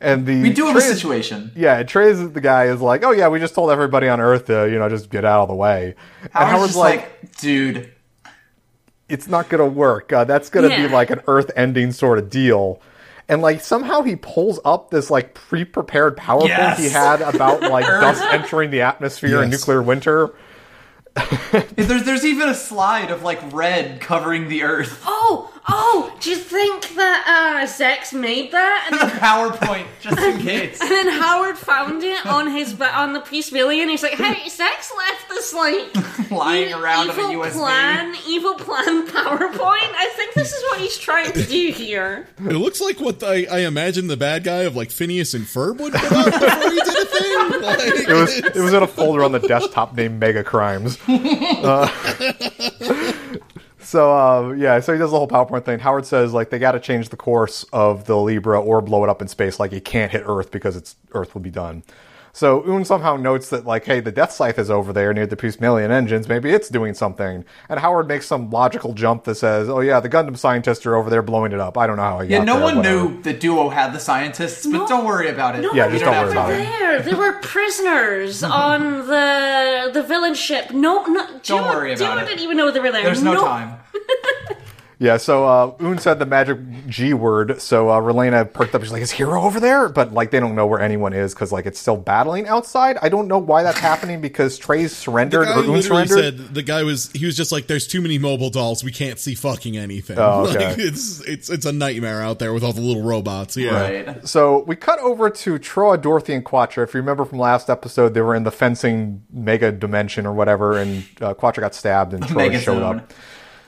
And 0.00 0.26
the 0.26 0.42
We 0.42 0.52
do 0.52 0.66
have 0.66 0.76
a 0.76 0.80
Treize- 0.80 0.94
situation. 0.94 1.52
Yeah, 1.54 1.82
Treize 1.84 2.32
the 2.32 2.40
guy 2.40 2.64
is 2.66 2.80
like, 2.80 3.04
"Oh 3.04 3.12
yeah, 3.12 3.28
we 3.28 3.38
just 3.38 3.54
told 3.54 3.70
everybody 3.70 4.08
on 4.08 4.20
Earth 4.20 4.46
to 4.46 4.68
you 4.70 4.78
know 4.78 4.88
just 4.88 5.08
get 5.10 5.24
out 5.24 5.42
of 5.42 5.48
the 5.48 5.54
way." 5.54 5.94
And 6.22 6.32
Howard's, 6.32 6.50
Howard's 6.52 6.66
just 6.72 6.78
like, 6.78 7.00
like, 7.22 7.36
dude, 7.36 7.92
it's 9.08 9.28
not 9.28 9.48
going 9.48 9.60
to 9.62 9.66
work. 9.78 10.12
Uh, 10.12 10.24
that's 10.24 10.50
going 10.50 10.68
to 10.68 10.74
Yeah. 10.74 10.88
be 10.88 10.92
like 10.92 11.10
an 11.10 11.20
Earth 11.28 11.50
ending 11.56 11.92
sort 11.92 12.18
of 12.18 12.28
deal. 12.30 12.80
And 13.28 13.40
like 13.40 13.60
somehow 13.62 14.02
he 14.02 14.16
pulls 14.16 14.60
up 14.64 14.90
this 14.90 15.10
like 15.10 15.32
pre-prepared 15.34 16.16
PowerPoint 16.18 16.48
Yes. 16.48 16.78
he 16.78 16.88
had 16.90 17.22
about 17.22 17.60
like 17.70 17.86
dust 17.86 18.22
entering 18.30 18.70
the 18.70 18.82
atmosphere 18.82 19.42
in 19.42 19.50
Yes. 19.50 19.60
nuclear 19.60 19.80
winter. 19.82 20.34
there's 21.76 22.02
there's 22.04 22.24
even 22.24 22.48
a 22.48 22.54
slide 22.54 23.10
of 23.10 23.22
like 23.22 23.40
red 23.52 24.00
covering 24.00 24.48
the 24.48 24.62
Earth. 24.64 25.00
Oh, 25.06 25.53
oh, 25.68 26.14
do 26.20 26.30
you 26.30 26.36
think 26.36 26.94
that 26.96 27.24
uh, 27.26 27.66
Zechs 27.66 28.12
made 28.18 28.52
that? 28.52 28.88
And 28.90 29.00
The 29.00 29.06
then, 29.06 29.18
PowerPoint, 29.18 29.86
just 30.00 30.18
in 30.18 30.38
case. 30.46 30.80
and 30.80 30.90
then 30.90 31.08
Howard 31.08 31.56
found 31.58 32.02
it 32.02 32.24
on 32.26 32.50
his 32.50 32.72
ba- 32.74 32.94
on 32.96 33.12
the 33.12 33.20
Peace 33.20 33.50
Million. 33.52 33.88
He's 33.88 34.02
like, 34.02 34.12
"Hey, 34.14 34.48
Zechs 34.48 34.90
left 34.96 35.28
this 35.28 35.52
like 35.54 36.30
Lying 36.30 36.70
e- 36.70 36.72
around 36.72 37.10
on 37.10 37.18
a 37.18 37.30
evil 37.30 37.44
USB. 37.44 37.52
plan, 37.52 38.14
evil 38.26 38.54
plan 38.54 39.06
PowerPoint." 39.06 39.92
I 39.96 40.12
think 40.16 40.34
this 40.34 40.52
is 40.52 40.62
what 40.64 40.80
he's 40.80 40.98
trying 40.98 41.32
to 41.32 41.42
do 41.44 41.70
here. 41.70 42.26
It 42.38 42.52
looks 42.54 42.80
like 42.80 43.00
what 43.00 43.22
I, 43.22 43.46
I 43.50 43.58
imagine 43.60 44.06
the 44.06 44.16
bad 44.16 44.44
guy 44.44 44.60
of 44.62 44.76
like 44.76 44.90
Phineas 44.90 45.34
and 45.34 45.44
Ferb 45.44 45.78
would 45.78 45.92
put 45.92 46.12
up 46.12 46.24
before 46.40 46.70
he 46.70 46.80
did 46.80 46.88
a 46.88 47.06
thing. 47.06 47.62
Like, 47.62 47.78
It 48.08 48.12
was 48.14 48.36
it 48.36 48.54
was 48.56 48.72
in 48.72 48.82
a 48.82 48.86
folder 48.86 49.22
on 49.24 49.32
the 49.32 49.38
desktop 49.40 49.94
named 49.94 50.18
Mega 50.20 50.42
Crimes. 50.44 50.98
Uh, 51.08 51.88
so 53.84 54.16
uh, 54.16 54.52
yeah, 54.52 54.80
so 54.80 54.92
he 54.92 54.98
does 54.98 55.10
the 55.10 55.18
whole 55.18 55.28
PowerPoint 55.28 55.64
thing. 55.64 55.78
Howard 55.78 56.06
says 56.06 56.32
like 56.32 56.50
they 56.50 56.58
got 56.58 56.72
to 56.72 56.80
change 56.80 57.10
the 57.10 57.16
course 57.16 57.64
of 57.72 58.06
the 58.06 58.16
Libra 58.16 58.60
or 58.60 58.80
blow 58.80 59.04
it 59.04 59.10
up 59.10 59.22
in 59.22 59.28
space. 59.28 59.60
Like 59.60 59.72
it 59.72 59.84
can't 59.84 60.10
hit 60.10 60.22
Earth 60.26 60.50
because 60.50 60.76
it's 60.76 60.96
Earth 61.12 61.34
will 61.34 61.42
be 61.42 61.50
done. 61.50 61.82
So 62.36 62.64
Une 62.66 62.84
somehow 62.84 63.14
notes 63.16 63.48
that, 63.50 63.64
like, 63.64 63.84
hey, 63.84 64.00
the 64.00 64.10
Death 64.10 64.32
Scythe 64.32 64.58
is 64.58 64.68
over 64.68 64.92
there 64.92 65.14
near 65.14 65.24
the 65.24 65.36
Peace 65.36 65.60
Million 65.60 65.92
engines. 65.92 66.26
Maybe 66.28 66.50
it's 66.50 66.68
doing 66.68 66.92
something. 66.92 67.44
And 67.68 67.78
Howard 67.78 68.08
makes 68.08 68.26
some 68.26 68.50
logical 68.50 68.92
jump 68.92 69.22
that 69.24 69.36
says, 69.36 69.68
oh, 69.68 69.78
yeah, 69.78 70.00
the 70.00 70.08
Gundam 70.08 70.36
scientists 70.36 70.84
are 70.84 70.96
over 70.96 71.08
there 71.10 71.22
blowing 71.22 71.52
it 71.52 71.60
up. 71.60 71.78
I 71.78 71.86
don't 71.86 71.96
know 71.96 72.02
how 72.02 72.18
he 72.18 72.30
Yeah, 72.30 72.38
got 72.38 72.46
no 72.46 72.54
there, 72.54 72.64
one 72.64 72.76
whatever. 72.78 73.08
knew 73.10 73.22
that 73.22 73.38
Duo 73.38 73.68
had 73.68 73.92
the 73.92 74.00
scientists, 74.00 74.66
but 74.66 74.72
No- 74.78 74.88
don't 74.88 75.04
worry 75.04 75.28
about 75.28 75.54
it. 75.54 75.60
No, 75.62 75.72
Yeah, 75.74 75.84
one 75.84 75.92
just 75.92 76.04
don't 76.04 76.12
worry 76.24 76.32
about 76.32 76.48
worry. 76.48 76.62
it. 76.62 76.66
there. 76.80 77.02
They 77.02 77.14
were 77.14 77.34
prisoners 77.34 78.42
on 78.42 79.06
the 79.06 79.90
the 79.94 80.02
villain 80.02 80.34
ship. 80.34 80.72
No, 80.72 81.04
no. 81.06 81.24
Don't 81.44 81.62
Duo- 81.62 81.62
worry 81.68 81.92
about 81.94 82.14
Duo 82.16 82.24
it. 82.24 82.26
didn't 82.26 82.40
even 82.40 82.56
know 82.56 82.72
they 82.72 82.80
were 82.80 82.90
there. 82.90 83.04
There's 83.04 83.22
no 83.22 83.36
time. 83.36 83.78
Yeah, 85.04 85.18
so 85.18 85.44
uh, 85.46 85.74
Une 85.82 85.98
said 85.98 86.18
the 86.18 86.24
magic 86.24 86.58
G 86.88 87.12
word, 87.12 87.60
so 87.60 87.90
uh, 87.90 88.00
Relena 88.00 88.50
perked 88.50 88.74
up. 88.74 88.80
She's 88.82 88.90
like, 88.90 89.02
"Is 89.02 89.12
Heero 89.12 89.42
over 89.44 89.60
there?" 89.60 89.90
But 89.90 90.14
like, 90.14 90.30
they 90.30 90.40
don't 90.40 90.54
know 90.54 90.66
where 90.66 90.80
anyone 90.80 91.12
is 91.12 91.34
because 91.34 91.52
like 91.52 91.66
it's 91.66 91.78
still 91.78 91.98
battling 91.98 92.48
outside. 92.48 92.96
I 93.02 93.10
don't 93.10 93.28
know 93.28 93.38
why 93.38 93.62
that's 93.62 93.78
happening 93.78 94.22
because 94.22 94.56
Treize 94.58 94.90
The 94.92 94.96
surrendered 94.96 95.44
guy 95.46 95.60
or 95.60 95.64
Une 95.64 95.82
surrendered. 95.82 96.18
said 96.38 96.54
the 96.54 96.62
guy 96.62 96.84
was 96.84 97.12
he 97.12 97.26
was 97.26 97.36
just 97.36 97.52
like, 97.52 97.66
"There's 97.66 97.86
too 97.86 98.00
many 98.00 98.16
mobile 98.18 98.48
dolls. 98.48 98.82
We 98.82 98.92
can't 98.92 99.18
see 99.18 99.34
fucking 99.34 99.76
anything. 99.76 100.18
Oh, 100.18 100.46
okay. 100.48 100.68
like, 100.70 100.78
it's 100.78 101.20
it's 101.26 101.50
it's 101.50 101.66
a 101.66 101.72
nightmare 101.72 102.22
out 102.22 102.38
there 102.38 102.54
with 102.54 102.64
all 102.64 102.72
the 102.72 102.80
little 102.80 103.02
robots." 103.02 103.58
Yeah, 103.58 103.80
Right. 103.80 104.26
So 104.26 104.64
we 104.66 104.74
cut 104.74 105.00
over 105.00 105.28
to 105.28 105.58
Trowa, 105.58 106.00
Dorothy, 106.00 106.32
and 106.32 106.44
Quatre. 106.44 106.82
If 106.82 106.94
you 106.94 107.00
remember 107.00 107.26
from 107.26 107.38
last 107.40 107.68
episode, 107.68 108.14
they 108.14 108.22
were 108.22 108.34
in 108.34 108.44
the 108.44 108.50
fencing 108.52 109.22
mega 109.30 109.70
dimension 109.70 110.24
or 110.24 110.32
whatever, 110.32 110.78
and 110.78 111.04
uh, 111.20 111.34
Quatre 111.34 111.60
got 111.60 111.74
stabbed 111.74 112.14
and 112.14 112.24
Trowa 112.24 112.58
showed 112.58 112.78
Zone. 112.78 113.00
up. 113.00 113.12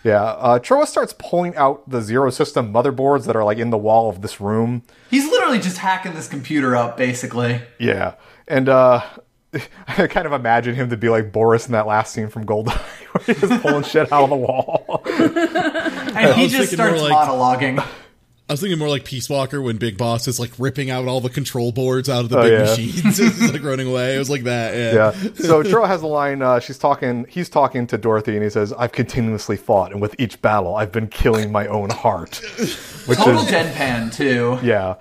Yeah, 0.06 0.22
uh, 0.22 0.58
Trowa 0.60 0.86
starts 0.86 1.12
pulling 1.18 1.56
out 1.56 1.90
the 1.90 2.00
Zero 2.00 2.30
System 2.30 2.72
motherboards 2.72 3.26
that 3.26 3.34
are 3.34 3.42
like 3.42 3.58
in 3.58 3.70
the 3.70 3.76
wall 3.76 4.08
of 4.08 4.22
this 4.22 4.40
room. 4.40 4.82
He's 5.10 5.24
literally 5.28 5.58
just 5.58 5.78
hacking 5.78 6.14
this 6.14 6.28
computer 6.28 6.76
up, 6.76 6.96
basically. 6.96 7.60
Yeah, 7.80 8.14
and 8.46 8.68
uh, 8.68 9.02
I 9.88 10.06
kind 10.06 10.24
of 10.24 10.32
imagine 10.32 10.76
him 10.76 10.90
to 10.90 10.96
be 10.96 11.08
like 11.08 11.32
Boris 11.32 11.66
in 11.66 11.72
that 11.72 11.88
last 11.88 12.12
scene 12.14 12.28
from 12.28 12.46
Goldeneye, 12.46 12.78
where 13.14 13.24
he's 13.34 13.40
just 13.48 13.62
pulling 13.62 13.82
shit 13.82 14.12
out 14.12 14.22
of 14.24 14.30
the 14.30 14.36
wall. 14.36 15.02
And 16.16 16.34
he 16.40 16.48
just 16.48 16.72
starts 16.72 17.02
like- 17.02 17.12
monologuing. 17.12 17.84
I 18.48 18.52
was 18.52 18.60
thinking 18.60 18.78
more 18.78 18.88
like 18.88 19.04
Peace 19.04 19.28
Walker 19.28 19.60
when 19.60 19.76
Big 19.76 19.98
Boss 19.98 20.28
is 20.28 20.38
like 20.38 20.52
ripping 20.56 20.88
out 20.88 21.06
all 21.08 21.20
the 21.20 21.28
control 21.28 21.72
boards 21.72 22.08
out 22.08 22.20
of 22.22 22.28
the 22.30 22.38
Oh, 22.38 22.42
big 22.42 22.52
yeah. 22.52 22.58
machines, 22.60 23.18
It's 23.20 23.52
like 23.52 23.62
running 23.64 23.88
away. 23.88 24.14
It 24.14 24.18
was 24.20 24.30
like 24.30 24.44
that. 24.44 24.74
Yeah. 24.74 24.94
Yeah. 24.94 25.30
So 25.34 25.62
Trowa 25.64 25.88
has 25.88 26.02
a 26.02 26.06
line. 26.06 26.42
Uh, 26.42 26.60
she's 26.60 26.78
talking. 26.78 27.26
He's 27.28 27.48
talking 27.48 27.88
to 27.88 27.98
Dorothy, 27.98 28.34
and 28.34 28.44
he 28.44 28.50
says, 28.50 28.72
"I've 28.72 28.92
continuously 28.92 29.56
fought, 29.56 29.90
and 29.90 30.00
with 30.00 30.14
each 30.20 30.40
battle, 30.42 30.76
I've 30.76 30.92
been 30.92 31.08
killing 31.08 31.50
my 31.50 31.66
own 31.66 31.90
heart." 31.90 32.36
Which 33.06 33.18
Total 33.18 33.40
is 33.40 33.46
deadpan, 33.50 34.14
too. 34.14 34.58
yeah. 34.64 34.94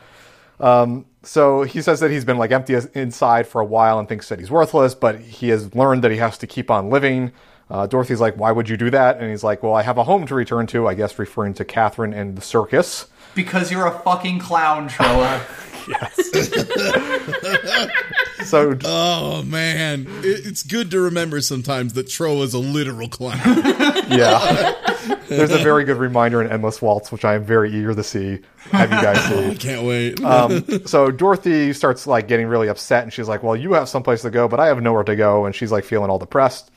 Um, 0.60 1.06
so 1.22 1.64
he 1.64 1.82
says 1.82 2.00
that 2.00 2.10
he's 2.12 2.26
been 2.26 2.38
like 2.38 2.52
empty 2.52 2.76
inside 2.94 3.46
for 3.48 3.60
a 3.62 3.66
while 3.66 4.00
and 4.00 4.08
thinks 4.10 4.30
that 4.30 4.40
he's 4.40 4.50
worthless, 4.50 4.96
but 4.96 5.20
he 5.20 5.50
has 5.50 5.76
learned 5.76 6.04
that 6.04 6.12
he 6.12 6.18
has 6.18 6.38
to 6.40 6.48
keep 6.48 6.72
on 6.72 6.90
living. 6.90 7.32
Uh, 7.70 7.86
Dorothy's 7.88 8.22
like, 8.22 8.38
"Why 8.38 8.52
would 8.52 8.70
you 8.70 8.78
do 8.78 8.90
that?" 8.90 9.20
And 9.20 9.30
he's 9.30 9.44
like, 9.44 9.62
"Well, 9.62 9.74
I 9.76 9.84
have 9.84 9.98
a 10.00 10.04
home 10.04 10.26
to 10.28 10.34
return 10.36 10.66
to." 10.68 10.88
I 10.88 10.96
guess 10.96 11.20
referring 11.20 11.54
to 11.56 11.66
Catherine 11.66 12.14
and 12.14 12.36
the 12.36 12.42
circus. 12.42 13.06
Because 13.36 13.72
you're 13.72 13.88
a 13.88 14.00
fucking 14.00 14.40
clown, 14.40 14.90
Trowa. 14.90 15.42
Yes. 15.88 16.32
so 18.50 18.76
Oh 18.84 19.44
man, 19.44 20.08
it, 20.24 20.46
it's 20.48 20.64
good 20.64 20.90
to 20.92 21.00
remember 21.00 21.42
sometimes 21.42 21.94
that 21.94 22.10
Tro 22.10 22.42
is 22.42 22.56
a 22.56 22.60
literal 22.60 23.08
clown. 23.08 23.38
yeah, 24.10 24.74
there's 25.28 25.52
a 25.52 25.60
very 25.60 25.84
good 25.84 25.98
reminder 25.98 26.42
in 26.42 26.52
Endless 26.52 26.82
Waltz, 26.82 27.12
which 27.12 27.24
I 27.24 27.36
am 27.36 27.44
very 27.44 27.72
eager 27.72 27.94
to 27.94 28.04
see. 28.04 28.40
Have 28.72 28.90
you 28.90 29.00
guys 29.00 29.24
see? 29.26 29.52
I 29.52 29.56
can't 29.56 29.86
wait. 29.86 30.24
Um, 30.24 30.88
so 30.88 31.12
Dorothy 31.12 31.72
starts 31.74 32.08
like 32.08 32.28
getting 32.28 32.48
really 32.48 32.68
upset, 32.68 33.04
and 33.04 33.14
she's 33.14 33.28
like, 33.28 33.44
"Well, 33.44 33.56
you 33.56 33.74
have 33.74 33.88
someplace 33.88 34.24
to 34.24 34.32
go, 34.32 34.48
but 34.48 34.60
I 34.60 34.68
have 34.68 34.82
nowhere 34.82 35.04
to 35.04 35.16
go," 35.16 35.46
and 35.46 35.54
she's 35.54 35.72
like 35.72 35.84
feeling 35.84 36.10
all 36.10 36.18
depressed. 36.20 36.72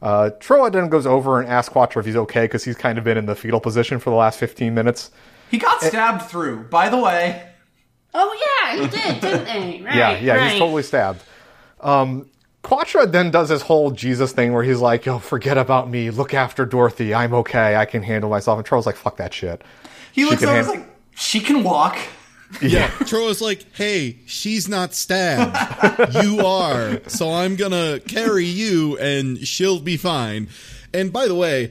Uh, 0.00 0.30
Trowa 0.40 0.70
then 0.70 0.88
goes 0.88 1.06
over 1.06 1.40
and 1.40 1.48
asks 1.48 1.72
Quatre 1.72 2.00
if 2.00 2.06
he's 2.06 2.16
okay 2.16 2.44
because 2.44 2.64
he's 2.64 2.76
kind 2.76 2.98
of 2.98 3.04
been 3.04 3.18
in 3.18 3.26
the 3.26 3.34
fetal 3.34 3.60
position 3.60 3.98
for 3.98 4.10
the 4.10 4.16
last 4.16 4.38
15 4.38 4.74
minutes. 4.74 5.10
He 5.50 5.58
got 5.58 5.80
stabbed 5.82 6.22
through. 6.22 6.64
By 6.64 6.88
the 6.88 6.98
way, 6.98 7.44
Oh 8.14 8.66
yeah, 8.72 8.82
he 8.82 8.88
did, 8.88 9.20
didn't 9.20 9.46
he? 9.46 9.82
Right, 9.84 9.94
yeah, 9.96 10.18
yeah, 10.18 10.34
right. 10.34 10.50
he's 10.50 10.58
totally 10.58 10.82
stabbed. 10.82 11.22
Um, 11.80 12.28
Quatre 12.62 13.06
then 13.06 13.30
does 13.30 13.48
his 13.48 13.62
whole 13.62 13.90
Jesus 13.92 14.32
thing 14.32 14.52
where 14.52 14.62
he's 14.64 14.80
like, 14.80 15.06
"Yo, 15.06 15.18
forget 15.18 15.56
about 15.56 15.88
me. 15.88 16.10
Look 16.10 16.34
after 16.34 16.66
Dorothy. 16.66 17.14
I'm 17.14 17.32
okay. 17.34 17.76
I 17.76 17.84
can 17.84 18.02
handle 18.02 18.28
myself." 18.30 18.58
And 18.58 18.66
Trowa's 18.66 18.86
like, 18.86 18.96
"Fuck 18.96 19.16
that 19.18 19.32
shit." 19.32 19.62
he 20.12 20.24
looks 20.24 20.40
can 20.40 20.48
over 20.48 20.56
hand- 20.56 20.68
like, 20.68 20.88
she 21.14 21.38
can 21.40 21.62
walk. 21.62 21.96
yeah, 22.62 22.88
Trowa's 23.06 23.40
like, 23.40 23.64
hey, 23.74 24.18
she's 24.26 24.68
not 24.68 24.94
stabbed. 24.94 26.14
you 26.24 26.40
are. 26.44 27.00
So 27.06 27.30
I'm 27.32 27.56
gonna 27.56 28.00
carry 28.00 28.46
you 28.46 28.96
and 28.98 29.38
she'll 29.46 29.80
be 29.80 29.96
fine. 29.96 30.48
And 30.94 31.12
by 31.12 31.28
the 31.28 31.34
way, 31.34 31.70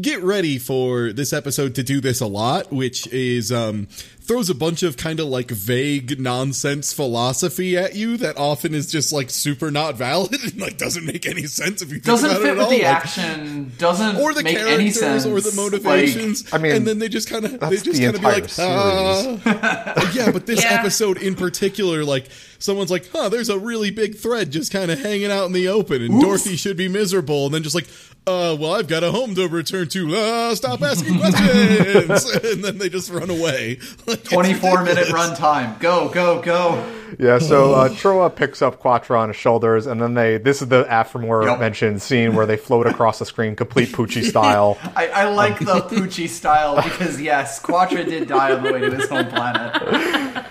get 0.00 0.22
ready 0.22 0.58
for 0.58 1.12
this 1.12 1.32
episode 1.32 1.74
to 1.76 1.82
do 1.82 2.00
this 2.00 2.20
a 2.20 2.26
lot, 2.26 2.72
which 2.72 3.06
is 3.08 3.52
um 3.52 3.88
throws 4.26 4.50
a 4.50 4.54
bunch 4.54 4.82
of 4.82 4.96
kind 4.96 5.20
of 5.20 5.26
like 5.26 5.50
vague 5.50 6.18
nonsense 6.20 6.92
philosophy 6.92 7.76
at 7.76 7.94
you 7.94 8.16
that 8.16 8.36
often 8.36 8.74
is 8.74 8.90
just 8.90 9.12
like 9.12 9.30
super 9.30 9.70
not 9.70 9.94
valid 9.94 10.34
and 10.42 10.60
like 10.60 10.76
doesn't 10.78 11.06
make 11.06 11.26
any 11.26 11.44
sense 11.44 11.80
if 11.82 11.88
you 11.90 11.94
think 11.94 12.04
Doesn't 12.04 12.30
about 12.30 12.40
it 12.40 12.44
fit 12.44 12.50
at 12.50 12.56
with 12.56 12.64
all. 12.64 12.70
the 12.70 12.76
Like, 12.78 12.86
action. 12.86 13.72
Doesn't 13.78 14.16
or 14.16 14.34
the 14.34 14.42
make 14.42 14.56
any 14.58 14.90
sense. 14.90 15.24
characters 15.24 15.26
or 15.26 15.40
the 15.40 15.56
Like, 15.60 15.72
motivations. 15.72 16.52
I 16.52 16.58
mean, 16.58 16.72
and 16.74 16.86
then 16.86 16.98
they 16.98 17.08
just 17.08 17.28
kind 17.30 17.44
of 17.44 17.60
they 17.60 17.76
just 17.76 17.84
the 17.84 17.92
kind 18.04 18.14
of 18.16 18.20
be 18.20 18.26
like, 18.26 18.42
entire 18.44 19.40
"Ah." 19.46 20.10
yeah. 20.14 20.30
But 20.32 20.46
this 20.46 20.60
Yeah. 20.66 20.72
episode 20.80 21.18
in 21.22 21.34
particular, 21.36 22.04
like 22.04 22.26
someone's 22.58 22.90
like, 22.90 23.08
huh, 23.12 23.28
there's 23.28 23.48
a 23.50 23.58
really 23.58 23.90
big 23.90 24.16
thread 24.16 24.50
just 24.50 24.72
kind 24.72 24.90
of 24.90 24.98
hanging 24.98 25.30
out 25.30 25.46
in 25.46 25.52
the 25.52 25.68
open, 25.68 26.02
and 26.02 26.20
Dorothy 26.20 26.56
should 26.56 26.76
be 26.76 26.88
miserable, 26.88 27.46
and 27.46 27.54
then 27.54 27.62
just 27.62 27.74
like. 27.74 27.86
Uh, 28.28 28.56
well, 28.58 28.74
I've 28.74 28.88
got 28.88 29.04
a 29.04 29.12
home 29.12 29.36
to 29.36 29.46
return 29.46 29.86
to. 29.90 30.16
Uh, 30.16 30.52
stop 30.56 30.82
asking 30.82 31.16
questions, 31.20 32.24
and 32.44 32.64
then 32.64 32.76
they 32.76 32.88
just 32.88 33.08
run 33.08 33.30
away. 33.30 33.78
Like, 34.04 34.15
it's 34.15 34.15
24 34.24 34.70
minute 34.84 34.88
ridiculous. 34.96 35.12
run 35.12 35.36
time. 35.36 35.76
Go, 35.78 36.08
go, 36.08 36.40
go. 36.42 36.92
Yeah, 37.20 37.38
so 37.38 37.72
uh, 37.74 37.88
Trowa 37.88 38.34
picks 38.34 38.60
up 38.62 38.80
Quatre 38.80 39.18
on 39.20 39.28
his 39.28 39.36
shoulders, 39.36 39.86
and 39.86 40.00
then 40.02 40.14
they. 40.14 40.38
This 40.38 40.60
is 40.60 40.68
the 40.68 40.84
Aftermore 40.84 41.44
Yep. 41.46 41.60
mentioned 41.60 42.02
scene 42.02 42.34
where 42.34 42.46
they 42.46 42.56
float 42.56 42.86
across 42.86 43.20
the 43.20 43.24
screen, 43.24 43.54
complete 43.54 43.90
Poochie 43.90 44.24
style. 44.28 44.76
I, 44.96 45.06
I 45.08 45.24
like 45.30 45.58
the 45.60 45.80
Poochie 45.82 46.28
style 46.28 46.76
because, 46.82 47.20
yes, 47.20 47.60
Quatre 47.60 48.02
did 48.02 48.26
die 48.28 48.52
on 48.52 48.62
the 48.64 48.72
way 48.72 48.80
to 48.80 48.90
his 48.94 49.08
home 49.08 49.28
planet. 49.28 50.46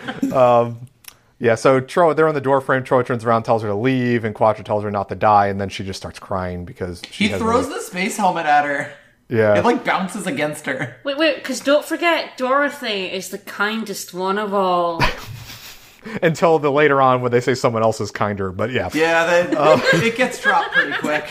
Yeah, 1.38 1.55
so 1.55 1.81
Trowa, 1.81 2.15
they're 2.15 2.29
on 2.29 2.34
the 2.34 2.39
door 2.41 2.62
frame. 2.62 2.84
Trowa 2.84 3.05
turns 3.05 3.25
around, 3.25 3.43
tells 3.43 3.62
her 3.62 3.67
to 3.67 3.75
leave, 3.75 4.24
and 4.24 4.34
Quatre 4.34 4.63
tells 4.63 4.84
her 4.84 4.89
not 4.91 5.10
to 5.10 5.15
die, 5.15 5.48
and 5.48 5.60
then 5.60 5.67
she 5.67 5.84
just 5.84 5.98
starts 5.98 6.17
crying 6.17 6.63
because 6.63 7.01
she 7.12 7.25
He 7.25 7.29
has 7.31 7.41
throws 7.41 7.65
really- 7.67 7.77
the 7.79 7.84
space 7.84 8.15
helmet 8.17 8.45
at 8.45 8.63
her. 8.63 8.93
Yeah. 9.27 9.58
It, 9.58 9.65
like, 9.65 9.84
bounces 9.84 10.27
against 10.27 10.65
her. 10.67 10.98
Wait, 11.03 11.17
wait, 11.17 11.36
because 11.36 11.60
don't 11.60 11.84
forget, 11.86 12.38
Dorothy 12.38 13.05
is 13.05 13.29
the 13.29 13.39
kindest 13.39 14.13
one 14.13 14.38
of 14.38 14.53
all. 14.53 15.01
until 16.22 16.60
the 16.60 16.72
later 16.72 17.01
on 17.01 17.22
when 17.22 17.32
they 17.32 17.41
say 17.41 17.55
someone 17.55 17.84
else 17.84 18.00
is 18.00 18.12
kinder. 18.12 18.51
But 18.51 18.72
yeah, 18.72 18.89
Yeah, 18.94 19.25
they, 19.25 19.55
Oh. 19.58 19.82
it 19.94 20.15
gets 20.15 20.41
dropped 20.41 20.74
pretty 20.74 20.94
quick. 21.00 21.25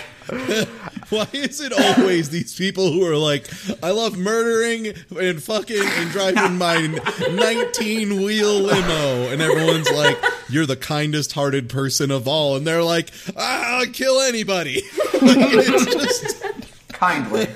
Why 1.11 1.29
is 1.35 1.61
it 1.61 1.73
always 1.73 2.31
these 2.31 2.55
people 2.57 2.91
who 2.91 3.07
are 3.07 3.17
like, 3.17 3.47
I 3.83 3.91
love 3.91 4.17
murdering 4.17 4.95
and 5.21 5.43
fucking 5.43 5.83
and 5.83 6.11
driving 6.11 6.57
my 6.57 6.99
19 7.31 8.23
wheel 8.23 8.59
limo? 8.61 9.31
And 9.31 9.43
everyone's 9.43 9.91
like, 9.91 10.19
You're 10.49 10.65
the 10.65 10.77
kindest 10.77 11.33
hearted 11.33 11.69
person 11.69 12.11
of 12.11 12.27
all. 12.27 12.57
And 12.57 12.67
they're 12.67 12.83
like, 12.83 13.11
ah, 13.37 13.81
I'll 13.81 13.87
kill 13.87 14.21
anybody. 14.23 14.83
Like, 15.13 15.37
it's 15.53 15.95
just, 15.95 16.45
Kindly. 16.89 17.49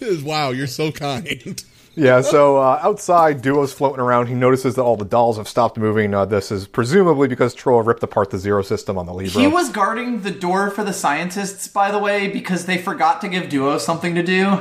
wow, 0.22 0.50
you're 0.50 0.66
so 0.66 0.90
kind. 0.92 1.62
yeah. 1.94 2.20
So 2.20 2.58
uh, 2.58 2.78
outside, 2.82 3.42
Duo's 3.42 3.72
floating 3.72 4.00
around. 4.00 4.26
He 4.26 4.34
notices 4.34 4.74
that 4.76 4.82
all 4.82 4.96
the 4.96 5.04
dolls 5.04 5.36
have 5.36 5.48
stopped 5.48 5.76
moving. 5.76 6.14
Uh, 6.14 6.24
this 6.24 6.50
is 6.50 6.66
presumably 6.66 7.28
because 7.28 7.54
Trowa 7.54 7.84
ripped 7.84 8.02
apart 8.02 8.30
the 8.30 8.38
Zero 8.38 8.62
System 8.62 8.98
on 8.98 9.06
the 9.06 9.14
Libra. 9.14 9.40
He 9.40 9.46
was 9.46 9.70
guarding 9.70 10.22
the 10.22 10.30
door 10.30 10.70
for 10.70 10.84
the 10.84 10.92
scientists, 10.92 11.68
by 11.68 11.90
the 11.90 11.98
way, 11.98 12.28
because 12.28 12.66
they 12.66 12.78
forgot 12.78 13.20
to 13.22 13.28
give 13.28 13.48
Duo 13.48 13.78
something 13.78 14.14
to 14.14 14.22
do. 14.22 14.60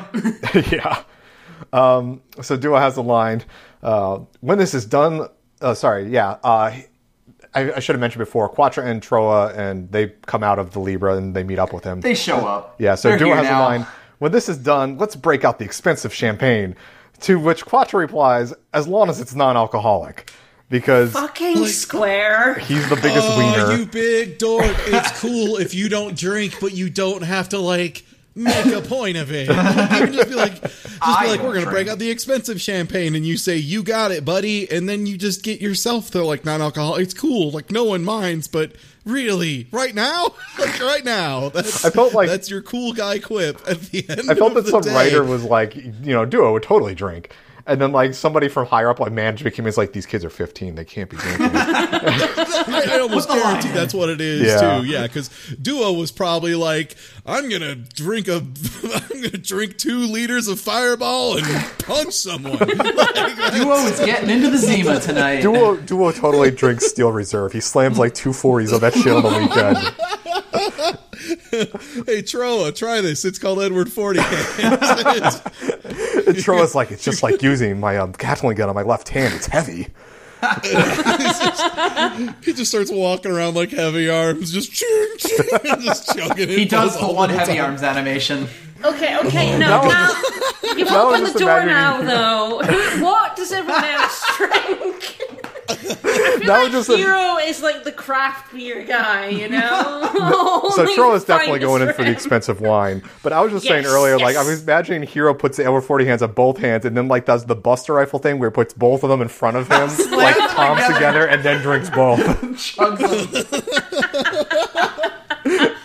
yeah. 0.72 1.04
Um, 1.72 2.22
so 2.42 2.58
Duo 2.58 2.78
has 2.78 2.98
a 2.98 3.02
line. 3.02 3.44
Uh, 3.82 4.20
when 4.42 4.58
this 4.58 4.74
is 4.74 4.86
done, 4.86 5.28
uh, 5.62 5.74
sorry, 5.74 6.10
yeah. 6.10 6.38
Uh, 6.44 6.76
I, 7.54 7.74
I 7.74 7.80
should 7.80 7.94
have 7.94 8.02
mentioned 8.02 8.20
before. 8.20 8.48
Quatre 8.50 8.82
and 8.82 9.02
Trowa, 9.02 9.58
and 9.58 9.92
they 9.92 10.10
come 10.26 10.44
out 10.44 10.60
of 10.60 10.72
the 10.72 10.80
Libra 10.80 11.18
and 11.18 11.36
they 11.36 11.44
meet 11.44 11.60
up 11.60 11.74
with 11.74 11.84
him. 11.84 12.02
They 12.02 12.16
show 12.16 12.38
up. 12.38 12.76
Yeah, 12.80 12.96
so 12.96 13.10
They're 13.10 13.18
Duo 13.18 13.34
has 13.34 13.46
now. 13.46 13.62
a 13.62 13.64
line. 13.64 13.88
When 14.20 14.32
this 14.32 14.48
is 14.50 14.58
done, 14.58 14.98
let's 14.98 15.16
break 15.16 15.44
out 15.44 15.60
the 15.60 15.66
expensive 15.66 16.14
champagne. 16.14 16.76
To 17.22 17.38
which 17.40 17.66
Quatre 17.66 17.98
replies, 18.00 18.54
as 18.74 18.88
long 18.88 19.10
as 19.10 19.20
it's 19.20 19.36
non-alcoholic, 19.36 20.32
because 20.70 21.12
Fucking 21.12 21.66
square. 21.68 22.54
he's 22.60 22.88
the 22.90 22.96
biggest 22.96 23.28
Oh, 23.30 23.38
wiener. 23.38 23.78
you 23.78 23.86
big 23.86 24.38
dork. 24.38 24.66
It's 24.88 25.20
cool 25.20 25.58
if 25.58 25.74
you 25.74 25.90
don't 25.90 26.18
drink, 26.18 26.56
but 26.62 26.74
you 26.74 26.90
don't 26.90 27.24
have 27.24 27.50
to, 27.50 27.60
like, 27.60 28.06
make 28.36 28.68
a 28.68 28.80
point 28.82 29.18
of 29.18 29.32
it. 29.34 29.50
Like, 29.54 29.92
even 30.02 30.14
just 30.14 30.30
be 30.30 30.36
like, 30.36 30.62
just 30.62 30.88
I 31.02 31.26
be 31.26 31.32
like, 31.32 31.42
we're 31.42 31.56
gonna 31.56 31.70
break 31.72 31.90
out 31.90 32.00
the 32.00 32.10
expensive 32.10 32.62
champagne, 32.62 33.16
and 33.16 33.26
you 33.26 33.36
say, 33.38 33.58
"You 33.58 33.84
got 33.84 34.12
it, 34.12 34.24
buddy," 34.24 34.70
and 34.72 34.88
then 34.88 35.06
you 35.06 35.18
just 35.18 35.44
get 35.44 35.60
yourself 35.60 36.12
the 36.12 36.24
like 36.24 36.46
non-alcoholic. 36.46 37.02
It's 37.04 37.14
cool, 37.14 37.52
like 37.52 37.70
no 37.72 37.84
one 37.84 38.04
minds, 38.06 38.48
but 38.48 38.74
really, 39.06 39.68
right 39.72 39.94
now, 39.96 40.34
like 40.60 40.80
right 40.82 41.04
now, 41.06 41.50
that's 41.50 41.84
I 41.86 41.90
felt 41.90 42.14
like- 42.14 42.30
that's 42.30 42.50
your 42.50 42.62
cool 42.62 42.94
guy 42.94 43.20
quip 43.20 43.62
at 43.68 43.80
the 43.82 44.08
end. 44.10 44.30
I 44.30 44.36
felt 44.36 44.54
that 44.56 44.68
some 44.68 44.82
day. 44.82 44.94
writer 44.94 45.24
was 45.24 45.44
like, 45.44 45.76
you 45.76 45.92
know, 46.14 46.26
Duo 46.26 46.54
would 46.54 46.64
totally 46.64 46.96
drink. 46.96 47.32
And 47.70 47.80
then 47.80 47.92
like 47.92 48.14
somebody 48.16 48.48
from 48.50 48.66
higher 48.66 48.90
up, 48.90 49.00
like 49.00 49.12
management, 49.12 49.56
came 49.56 49.64
in 49.64 49.68
and 49.68 49.72
was 49.72 49.78
like, 49.78 49.94
these 49.94 50.06
kids 50.06 50.26
are 50.26 50.30
15, 50.30 50.76
they 50.76 50.84
can't 50.86 51.10
be 51.10 51.18
drinking. 51.18 51.52
I, 51.54 52.86
I 52.96 53.00
almost 53.00 53.28
Put 53.28 53.36
the 53.36 53.42
line 53.44 53.54
guarantee 53.54 53.70
that's 53.70 53.94
what 53.94 54.10
it 54.10 54.20
is 54.20 54.48
Yeah. 54.48 54.80
too. 54.80 54.86
Yeah, 54.88 55.04
because 55.04 55.30
Duo 55.62 55.94
was 55.94 56.12
probably 56.12 56.56
like, 56.56 56.96
"I'm 57.26 57.48
gonna 57.50 57.76
drink 57.76 58.28
a, 58.28 58.38
I'm 58.84 59.22
gonna 59.22 59.38
drink 59.38 59.78
two 59.78 60.00
liters 60.00 60.48
of 60.48 60.60
Fireball 60.60 61.38
and 61.38 61.46
punch 61.80 62.14
someone." 62.14 62.58
Like, 62.60 63.54
Duo 63.54 63.76
is 63.86 64.00
getting 64.00 64.30
into 64.30 64.50
the 64.50 64.58
Zima 64.58 65.00
tonight. 65.00 65.42
Duo 65.42 65.76
Duo 65.78 66.12
totally 66.12 66.52
drinks 66.52 66.88
Steel 66.88 67.12
Reserve. 67.12 67.54
He 67.54 67.60
slams 67.62 67.98
like 68.00 68.14
two 68.14 68.30
40s 68.32 68.74
of 68.74 68.82
that 68.82 68.94
shit 68.94 69.08
on 69.14 69.24
the 69.24 69.40
weekend. 70.90 71.06
Hey 71.20 72.22
Trowa, 72.24 72.74
try 72.76 73.02
this. 73.02 73.26
It's 73.26 73.38
called 73.40 73.60
Edward 73.60 73.92
Forty. 73.92 74.20
Hands. 74.22 75.42
Trowa's 76.44 76.76
like, 76.76 76.92
it's 76.92 77.04
just 77.04 77.22
like 77.24 77.42
using 77.42 77.80
my 77.80 77.98
um, 77.98 78.14
Gatling 78.14 78.56
gun 78.56 78.70
on 78.70 78.76
my 78.76 78.84
left 78.84 79.10
hand. 79.10 79.34
It's 79.34 79.48
heavy. 79.48 79.88
he 82.44 82.54
just 82.54 82.70
starts 82.70 82.90
walking 82.90 83.32
around 83.32 83.56
like 83.56 83.72
heavy 83.72 84.10
arms, 84.10 84.54
just 84.54 84.72
ching, 84.72 85.08
ching, 85.18 85.38
just 85.82 86.16
chugging. 86.18 86.48
he 86.48 86.64
does 86.66 86.96
all 86.96 87.10
the 87.10 87.14
one 87.16 87.30
heavy 87.30 87.56
time. 87.56 87.66
arms 87.72 87.84
animation. 87.84 88.48
Okay, 88.86 89.18
okay, 89.26 89.58
no, 89.60 89.68
That 89.68 89.84
was 89.84 89.94
now 90.64 90.74
you've 90.78 90.88
opened 90.90 91.26
the 91.28 91.40
door 91.40 91.60
imagining- 91.62 92.08
now, 92.08 92.60
though. 92.62 93.02
What 93.04 93.36
does 93.36 93.52
everyone 93.52 93.84
else 93.84 94.26
drink? 94.38 95.18
I 95.70 95.76
feel 95.76 95.96
That 95.96 96.48
like 96.48 96.64
was 96.74 96.88
just 96.88 96.90
a- 96.90 96.94
Heero 97.04 97.48
is 97.48 97.62
like 97.62 97.84
the 97.84 97.92
craft 97.92 98.52
beer 98.54 98.84
guy, 98.84 99.28
you 99.30 99.48
know. 99.56 100.70
So 100.76 100.82
Only 100.82 100.96
Trowa's 100.96 101.24
definitely 101.26 101.60
finest 101.60 101.68
going 101.68 101.82
in 101.82 101.88
for 101.90 101.94
the 101.94 102.04
friend. 102.04 102.10
expensive 102.10 102.62
wine. 102.62 103.02
But 103.24 103.34
I 103.34 103.42
was 103.42 103.52
just 103.52 103.66
saying 103.68 103.84
Yes, 103.84 103.92
earlier, 103.92 104.18
like 104.18 104.36
I 104.36 104.40
yes. 104.42 104.48
was 104.48 104.64
imagining 104.64 105.02
Heero 105.08 105.38
puts 105.38 105.58
the 105.58 105.66
Edward 105.66 105.82
40 105.82 106.06
hands 106.06 106.22
on 106.22 106.32
both 106.34 106.58
hands 106.58 106.86
and 106.86 106.96
then 106.98 107.08
like 107.08 107.26
does 107.26 107.46
the 107.46 107.56
Buster 107.56 107.94
Rifle 107.94 108.20
thing 108.20 108.40
where 108.40 108.50
he 108.50 108.54
puts 108.54 108.74
both 108.74 109.04
of 109.04 109.10
them 109.10 109.22
in 109.22 109.28
front 109.28 109.58
of 109.58 109.68
him, 109.72 109.90
like 110.18 110.36
them 110.38 110.50
palms 110.50 110.82
together. 110.82 110.94
together, 110.96 111.26
and 111.28 111.44
then 111.44 111.62
drinks 111.62 111.90
both. 111.90 112.20
Chugs 112.20 113.00
them. 115.44 115.76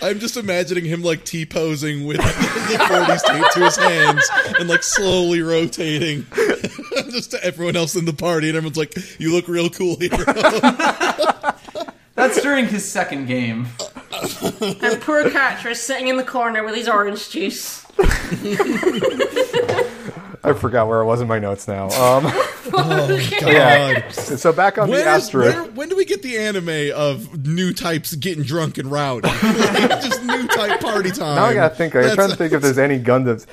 I'm 0.00 0.20
just 0.20 0.36
imagining 0.36 0.84
him 0.84 1.02
like 1.02 1.24
T 1.24 1.44
posing 1.44 2.06
with 2.06 2.18
the 2.18 2.22
40s 2.22 3.22
taped 3.24 3.52
to 3.54 3.60
his 3.64 3.76
hands 3.76 4.30
and 4.58 4.68
like 4.68 4.82
slowly 4.84 5.42
rotating 5.42 6.24
just 7.10 7.30
to 7.32 7.44
everyone 7.44 7.76
else 7.76 7.94
in 7.96 8.04
the 8.04 8.12
party, 8.12 8.48
and 8.48 8.56
everyone's 8.56 8.76
like, 8.76 8.94
"You 9.20 9.32
look 9.32 9.48
real 9.48 9.68
cool, 9.70 9.96
Heero." 9.96 10.24
That's 12.14 12.42
during 12.42 12.66
his 12.66 12.88
second 12.88 13.26
game. 13.26 13.66
And 14.60 15.00
poor 15.02 15.30
Quatre 15.30 15.68
is 15.70 15.80
sitting 15.80 16.08
in 16.08 16.16
the 16.16 16.24
corner 16.24 16.64
with 16.64 16.74
his 16.74 16.88
orange 16.88 17.30
juice. 17.30 17.84
I 20.44 20.52
forgot 20.54 20.88
where 20.88 21.02
I 21.02 21.04
was 21.04 21.20
in 21.20 21.28
my 21.28 21.38
notes 21.38 21.68
now. 21.68 21.88
Um, 21.90 22.24
God. 22.72 24.12
so 24.12 24.52
back 24.52 24.78
on 24.78 24.88
When, 24.88 24.98
the 24.98 25.02
is, 25.02 25.24
asteroid. 25.24 25.54
where, 25.54 25.64
when 25.72 25.88
do 25.88 25.96
we 25.96 26.04
get 26.04 26.22
the 26.22 26.38
anime 26.38 26.92
of 26.96 27.46
new 27.46 27.72
types 27.72 28.14
getting 28.14 28.44
drunk 28.44 28.78
and 28.78 28.90
rowdy? 28.90 29.28
Like, 29.28 30.00
just 30.02 30.22
new 30.24 30.46
type 30.48 30.80
party 30.80 31.10
time. 31.10 31.36
Now 31.36 31.44
I 31.46 31.54
gotta 31.54 31.74
think. 31.74 31.94
I'm 31.94 32.02
That's- 32.02 32.16
trying 32.16 32.30
to 32.30 32.36
think 32.36 32.52
if 32.52 32.62
there's 32.62 32.78
any 32.78 32.98
Gundams. 32.98 33.46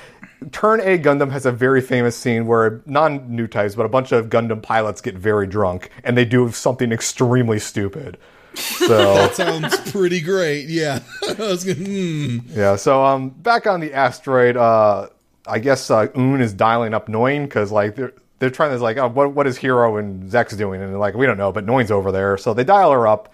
Turn 0.51 0.79
A 0.81 0.97
Gundam 0.97 1.31
has 1.31 1.45
a 1.45 1.51
very 1.51 1.81
famous 1.81 2.15
scene 2.15 2.47
where 2.47 2.81
non 2.85 3.29
new 3.35 3.47
types, 3.47 3.75
but 3.75 3.85
a 3.85 3.89
bunch 3.89 4.11
of 4.11 4.29
Gundam 4.29 4.61
pilots 4.61 5.01
get 5.01 5.15
very 5.15 5.47
drunk 5.47 5.89
and 6.03 6.17
they 6.17 6.25
do 6.25 6.51
something 6.51 6.91
extremely 6.91 7.59
stupid. 7.59 8.17
So 8.55 8.87
that 8.87 9.35
Sounds 9.35 9.91
pretty 9.91 10.21
great. 10.21 10.67
Yeah, 10.69 10.99
I 11.27 11.33
was 11.33 11.65
gonna. 11.65 11.85
Hmm. 11.85 12.37
yeah, 12.47 12.77
so 12.77 13.03
um, 13.03 13.31
back 13.31 13.67
on 13.67 13.81
the 13.81 13.93
asteroid, 13.93 14.55
uh, 14.55 15.09
I 15.45 15.59
guess 15.59 15.91
uh, 15.91 16.07
Une 16.15 16.39
is 16.39 16.53
dialing 16.53 16.93
up 16.93 17.09
Noin 17.09 17.43
because 17.43 17.69
like 17.69 17.95
they're 17.95 18.13
they're 18.39 18.49
trying 18.49 18.71
to 18.71 18.81
like, 18.81 18.95
oh, 18.95 19.09
what 19.09 19.33
what 19.33 19.45
is 19.45 19.57
Heero 19.57 19.99
and 19.99 20.31
Zex 20.31 20.57
doing? 20.57 20.81
And 20.81 20.91
they're 20.91 20.99
like, 20.99 21.15
we 21.15 21.25
don't 21.25 21.37
know, 21.37 21.51
but 21.51 21.65
Noin's 21.65 21.91
over 21.91 22.13
there, 22.13 22.37
so 22.37 22.53
they 22.53 22.63
dial 22.63 22.91
her 22.91 23.07
up. 23.07 23.33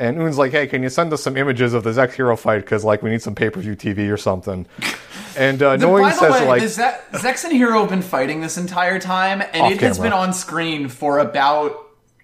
And 0.00 0.16
Une's 0.16 0.38
like, 0.38 0.50
hey, 0.50 0.66
can 0.66 0.82
you 0.82 0.88
send 0.88 1.12
us 1.12 1.22
some 1.22 1.36
images 1.36 1.74
of 1.74 1.84
the 1.84 1.90
Zechs 1.90 2.14
Heero 2.14 2.36
fight? 2.38 2.60
Because 2.62 2.84
like 2.84 3.02
we 3.02 3.10
need 3.10 3.20
some 3.20 3.34
pay 3.34 3.50
per 3.50 3.60
view 3.60 3.76
TV 3.76 4.10
or 4.12 4.16
something. 4.16 4.66
And 5.36 5.62
uh, 5.62 5.76
The- 5.76 5.86
Noin 5.86 6.02
by 6.02 6.10
says 6.10 6.32
way, 6.32 6.46
like, 6.48 6.60
the 6.62 6.68
Ze- 6.68 6.82
Zechs 7.12 7.44
and 7.44 7.52
Heero 7.52 7.80
have 7.82 7.88
been 7.88 8.02
fighting 8.02 8.40
this 8.40 8.58
entire 8.58 8.98
time, 8.98 9.40
and 9.40 9.62
Off 9.62 9.72
it 9.72 9.80
has 9.80 9.96
been 9.96 10.12
on 10.12 10.32
screen 10.32 10.88
for 10.88 11.20
about 11.20 11.76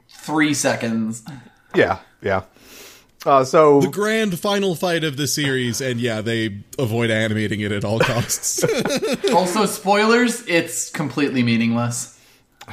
three 0.08 0.54
seconds. 0.54 1.22
Yeah, 1.72 2.00
yeah. 2.20 2.42
Uh, 3.24 3.44
so 3.44 3.80
the 3.80 3.88
grand 3.90 4.38
final 4.40 4.74
fight 4.74 5.04
of 5.04 5.16
the 5.16 5.28
series, 5.28 5.80
and 5.80 6.00
yeah, 6.00 6.20
they 6.20 6.58
avoid 6.80 7.10
animating 7.10 7.60
it 7.60 7.70
at 7.70 7.84
all 7.84 8.00
costs. 8.00 8.64
Also, 9.32 9.66
spoilers, 9.66 10.44
it's 10.48 10.90
completely 10.90 11.42
meaningless. 11.44 12.15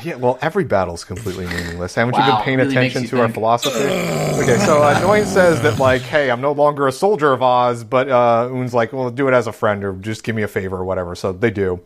Yeah, 0.01 0.15
well, 0.15 0.39
every 0.41 0.63
battle's 0.63 1.03
completely 1.03 1.45
meaningless. 1.45 1.93
Haven't 1.93 2.15
you 2.17 2.23
been 2.23 2.41
paying 2.41 2.57
really 2.57 2.71
attention 2.71 3.05
to 3.05 3.15
you 3.15 3.21
our 3.21 3.29
philosophy? 3.29 3.77
okay, 3.77 4.57
so 4.65 4.81
uh, 4.81 4.99
Noin 5.01 5.25
says 5.25 5.61
that 5.61 5.77
like, 5.77 6.01
hey, 6.01 6.31
I'm 6.31 6.41
no 6.41 6.51
longer 6.51 6.87
a 6.87 6.91
soldier 6.91 7.31
of 7.31 7.43
Oz, 7.43 7.83
but 7.83 8.09
uh, 8.09 8.49
Une's 8.51 8.73
like, 8.73 8.91
well, 8.91 9.11
do 9.11 9.27
it 9.27 9.33
as 9.33 9.45
a 9.45 9.51
friend 9.51 9.83
or 9.83 9.93
just 9.93 10.23
give 10.23 10.35
me 10.35 10.41
a 10.41 10.47
favor 10.47 10.77
or 10.77 10.83
whatever. 10.85 11.13
So 11.15 11.31
they 11.31 11.51
do, 11.51 11.79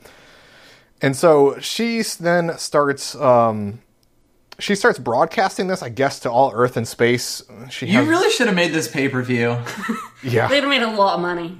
and 1.01 1.15
so 1.15 1.59
she 1.59 2.01
then 2.19 2.57
starts. 2.57 3.13
Um, 3.15 3.81
she 4.59 4.73
starts 4.73 4.97
broadcasting 4.97 5.67
this, 5.67 5.83
I 5.83 5.89
guess, 5.89 6.19
to 6.21 6.31
all 6.31 6.51
Earth 6.55 6.77
and 6.77 6.87
space. 6.87 7.43
She 7.69 7.85
You 7.87 7.99
has, 7.99 8.07
really 8.07 8.31
should 8.31 8.47
have 8.47 8.55
made 8.55 8.71
this 8.73 8.87
pay 8.87 9.07
per 9.09 9.21
view. 9.21 9.57
yeah. 10.23 10.47
They'd 10.47 10.61
have 10.61 10.69
made 10.69 10.81
a 10.81 10.89
lot 10.89 11.15
of 11.15 11.21
money. 11.21 11.57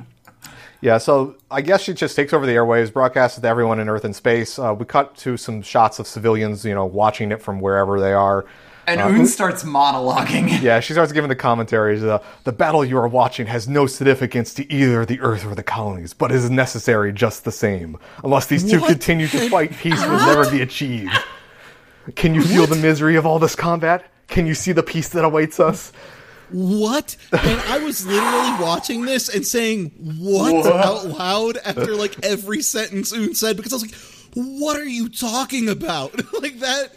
Yeah, 0.82 1.00
so 1.00 1.36
I 1.50 1.62
guess 1.62 1.82
she 1.82 1.94
just 1.94 2.16
takes 2.16 2.34
over 2.34 2.46
the 2.46 2.54
airwaves, 2.54 2.94
broadcasts 2.94 3.38
it 3.38 3.42
to 3.42 3.48
everyone 3.48 3.80
in 3.80 3.90
Earth 3.90 4.06
and 4.06 4.16
space. 4.16 4.60
Uh, 4.60 4.76
we 4.78 4.86
cut 4.86 5.16
to 5.18 5.36
some 5.38 5.62
shots 5.64 5.98
of 6.00 6.06
civilians, 6.08 6.64
you 6.64 6.74
know, 6.76 6.86
watching 6.86 7.32
it 7.32 7.42
from 7.42 7.60
wherever 7.60 8.00
they 8.00 8.14
are. 8.14 8.46
And 8.86 9.02
Une 9.02 9.26
starts 9.28 9.64
monologuing. 9.64 10.62
Yeah, 10.62 10.80
she 10.80 10.94
starts 10.94 11.12
giving 11.12 11.28
the 11.30 11.36
commentaries. 11.36 12.04
Uh, 12.04 12.24
the 12.46 12.54
battle 12.54 12.86
you 12.86 12.98
are 12.98 13.08
watching 13.08 13.48
has 13.48 13.68
no 13.68 13.86
significance 13.86 14.54
to 14.54 14.72
either 14.72 15.04
the 15.06 15.20
Earth 15.20 15.46
or 15.46 15.56
the 15.56 15.64
colonies, 15.64 16.14
but 16.14 16.32
is 16.32 16.50
necessary 16.50 17.12
just 17.12 17.44
the 17.44 17.52
same. 17.52 17.98
Unless 18.24 18.46
these 18.46 18.70
two 18.70 18.80
What? 18.80 18.90
continue 18.92 19.28
to 19.28 19.50
fight, 19.50 19.72
peace 19.74 20.00
will 20.06 20.18
never 20.20 20.50
be 20.50 20.62
achieved. 20.62 21.12
Can 22.16 22.34
you 22.34 22.42
feel 22.42 22.66
the 22.66 22.78
misery 22.78 23.18
of 23.18 23.26
all 23.26 23.40
this 23.40 23.56
combat? 23.56 24.06
Can 24.30 24.46
you 24.46 24.54
see 24.54 24.72
the 24.72 24.84
peace 24.84 25.10
that 25.10 25.26
awaits 25.26 25.60
us? 25.60 25.92
What? 26.50 27.16
And 27.32 27.60
I 27.62 27.80
was 27.80 28.06
literally 28.06 28.64
watching 28.64 29.06
this 29.06 29.28
and 29.34 29.46
saying 29.46 29.92
what, 30.20 30.54
What? 30.54 30.66
out 30.74 31.06
loud 31.08 31.58
after 31.58 31.96
like 31.96 32.24
every 32.24 32.62
sentence 32.62 33.12
Une 33.12 33.36
said 33.36 33.58
because 33.58 33.74
I 33.74 33.76
was 33.76 33.84
like, 33.84 33.96
"What 34.34 34.78
are 34.78 34.86
you 34.88 35.10
talking 35.10 35.68
about?" 35.70 36.14
like 36.42 36.60
that. 36.60 36.92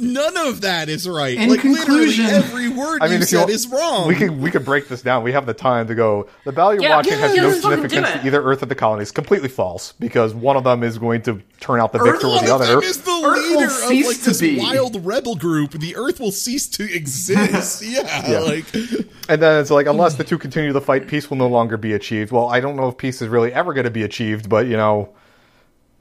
None 0.00 0.36
of 0.36 0.62
that 0.62 0.88
is 0.88 1.08
right. 1.08 1.36
In 1.38 1.50
like 1.50 1.60
conclusion- 1.60 2.24
literally 2.26 2.44
every 2.44 2.68
word 2.68 2.98
I 3.02 3.08
mean, 3.08 3.20
you 3.20 3.24
said 3.26 3.38
want- 3.40 3.50
is 3.50 3.66
wrong. 3.68 4.08
We 4.08 4.14
could 4.16 4.40
we 4.40 4.50
could 4.50 4.64
break 4.64 4.88
this 4.88 5.02
down. 5.02 5.22
We 5.22 5.32
have 5.32 5.46
the 5.46 5.54
time 5.54 5.86
to 5.86 5.94
go. 5.94 6.28
The 6.44 6.52
battle 6.52 6.74
you're 6.74 6.82
Yeah, 6.82 6.96
watching 6.96 7.12
yeah, 7.12 7.18
has 7.18 7.36
yeah, 7.36 7.42
no 7.42 7.48
let's 7.48 7.60
fucking 7.62 7.76
do 7.82 7.88
significance 7.88 8.20
to 8.22 8.26
either 8.26 8.42
Earth 8.42 8.62
or 8.62 8.66
the 8.66 8.74
colonies. 8.74 9.10
Completely 9.12 9.48
false 9.48 9.92
because 10.00 10.34
one 10.34 10.56
of 10.56 10.64
them 10.64 10.82
is 10.82 10.98
going 10.98 11.22
to 11.22 11.40
turn 11.60 11.80
out 11.80 11.92
the 11.92 12.00
Earth 12.00 12.12
victor 12.12 12.26
will- 12.26 12.34
with 12.36 12.46
the 12.46 12.54
other. 12.54 12.66
them 12.66 12.82
is 12.82 13.00
the 13.02 13.10
Earth 13.10 13.22
will 13.22 13.60
leader 13.60 13.64
of 13.66 13.70
cease 13.72 14.06
like 14.06 14.16
to 14.18 14.24
this 14.24 14.40
be. 14.40 14.58
wild 14.58 15.04
rebel 15.06 15.36
group. 15.36 15.72
The 15.72 15.94
Earth 15.96 16.18
will 16.20 16.32
cease 16.32 16.66
to 16.70 16.92
exist. 16.92 17.82
yeah, 17.86 18.28
Yeah. 18.28 18.38
like 18.40 18.64
And 19.28 19.42
then 19.42 19.60
it's 19.60 19.70
like, 19.70 19.86
unless 19.86 20.14
the 20.14 20.24
two 20.24 20.38
continue 20.38 20.72
the 20.72 20.80
fight, 20.80 21.06
peace 21.06 21.28
will 21.30 21.36
no 21.36 21.48
longer 21.48 21.76
be 21.76 21.92
achieved. 21.92 22.32
Well, 22.32 22.48
I 22.48 22.60
don't 22.60 22.76
know 22.76 22.88
if 22.88 22.96
peace 22.96 23.20
is 23.20 23.28
really 23.28 23.52
ever 23.52 23.74
going 23.74 23.84
to 23.84 23.90
be 23.90 24.02
achieved, 24.02 24.48
but 24.48 24.66
you 24.66 24.76
know, 24.76 25.10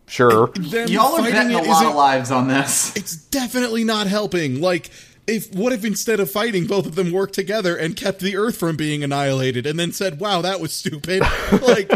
sure. 0.08 0.48
them 0.48 0.88
Y'all 0.88 1.14
are 1.16 1.20
fighting 1.20 1.34
betting 1.34 1.56
a 1.56 1.62
it 1.64 1.68
lot 1.68 1.86
of 1.86 1.96
lives 1.96 2.32
on 2.32 2.48
this. 2.48 2.96
it's 2.96 3.16
definitely 3.16 3.84
not 3.84 4.08
helping. 4.08 4.62
Like, 4.62 4.90
if 5.28 5.54
what 5.54 5.74
if 5.74 5.84
instead 5.84 6.22
of 6.22 6.32
fighting, 6.32 6.68
both 6.68 6.86
of 6.86 6.96
them 6.96 7.12
worked 7.12 7.34
together 7.34 7.76
and 7.76 7.98
kept 7.98 8.22
the 8.22 8.38
Earth 8.38 8.56
from 8.56 8.78
being 8.78 9.04
annihilated, 9.04 9.66
and 9.66 9.78
then 9.78 9.92
said, 9.92 10.22
"Wow, 10.22 10.42
that 10.44 10.62
was 10.62 10.72
stupid." 10.72 11.20
like, 11.62 11.90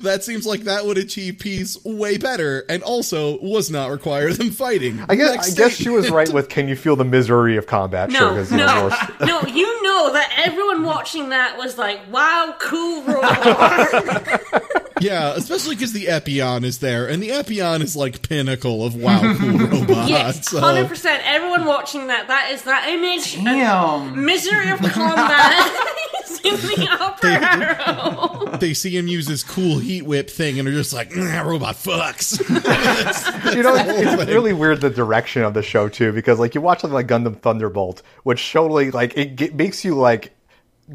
that 0.00 0.20
seems 0.24 0.46
like 0.46 0.60
that 0.60 0.86
would 0.86 0.96
achieve 0.96 1.38
peace 1.38 1.76
way 1.84 2.16
better, 2.16 2.64
and 2.70 2.82
also 2.82 3.38
was 3.42 3.70
not 3.70 3.90
require 3.90 4.32
them 4.32 4.50
fighting. 4.50 5.04
I 5.06 5.16
guess 5.16 5.34
Next 5.34 5.52
I 5.52 5.56
guess 5.56 5.72
she 5.76 5.90
was 5.90 6.08
right 6.10 6.32
with. 6.32 6.48
Can 6.48 6.66
you 6.66 6.76
feel 6.76 6.96
the 6.96 7.04
misery 7.04 7.58
of 7.58 7.66
combat? 7.66 8.10
sure, 8.10 8.30
No, 8.30 8.36
'cause, 8.36 8.50
no, 9.20 9.26
no. 9.26 9.42
You 9.42 9.82
know 9.82 10.10
that 10.14 10.32
everyone 10.46 10.82
watching 10.84 11.28
that 11.28 11.58
was 11.58 11.76
like, 11.76 12.00
"Wow, 12.10 12.54
cool 12.58 13.02
robot." 13.02 14.87
Yeah, 15.00 15.34
especially 15.34 15.74
because 15.76 15.92
the 15.92 16.06
Epyon 16.06 16.64
is 16.64 16.78
there, 16.78 17.08
and 17.08 17.22
the 17.22 17.28
Epyon 17.30 17.82
is 17.82 17.96
like 17.96 18.28
pinnacle 18.28 18.84
of 18.84 18.94
wow, 18.96 19.20
cool 19.38 19.58
robot. 19.58 20.08
yes, 20.08 20.48
so- 20.50 20.60
hundred 20.60 20.88
percent. 20.88 21.22
Everyone 21.24 21.64
watching 21.66 22.08
that, 22.08 22.28
that 22.28 22.50
is 22.52 22.62
that 22.62 22.88
image. 22.88 23.38
Uh, 23.38 23.44
Damn. 23.44 24.24
Misery 24.24 24.70
of 24.70 24.78
combat. 24.92 25.94
in 26.44 26.54
the 26.54 26.88
upper 27.00 27.26
arrow. 27.26 28.56
they 28.58 28.72
see 28.72 28.96
him 28.96 29.08
use 29.08 29.26
his 29.26 29.42
cool 29.42 29.78
heat 29.78 30.02
whip 30.02 30.30
thing 30.30 30.58
and 30.58 30.68
are 30.68 30.72
just 30.72 30.92
like, 30.92 31.10
mm, 31.10 31.16
nah, 31.16 31.40
robot 31.42 31.74
fucks. 31.74 32.38
you 33.56 33.62
know, 33.62 33.74
it's, 33.74 33.88
it's 34.22 34.30
really 34.30 34.52
weird 34.52 34.80
the 34.80 34.90
direction 34.90 35.42
of 35.42 35.54
the 35.54 35.62
show 35.62 35.88
too, 35.88 36.12
because 36.12 36.38
like 36.38 36.54
you 36.54 36.60
watch 36.60 36.80
something 36.80 36.94
like 36.94 37.06
Gundam 37.08 37.36
Thunderbolt, 37.40 38.02
which 38.22 38.52
totally 38.52 38.90
like 38.92 39.16
it 39.16 39.36
ge- 39.36 39.52
makes 39.52 39.84
you 39.84 39.94
like 39.96 40.32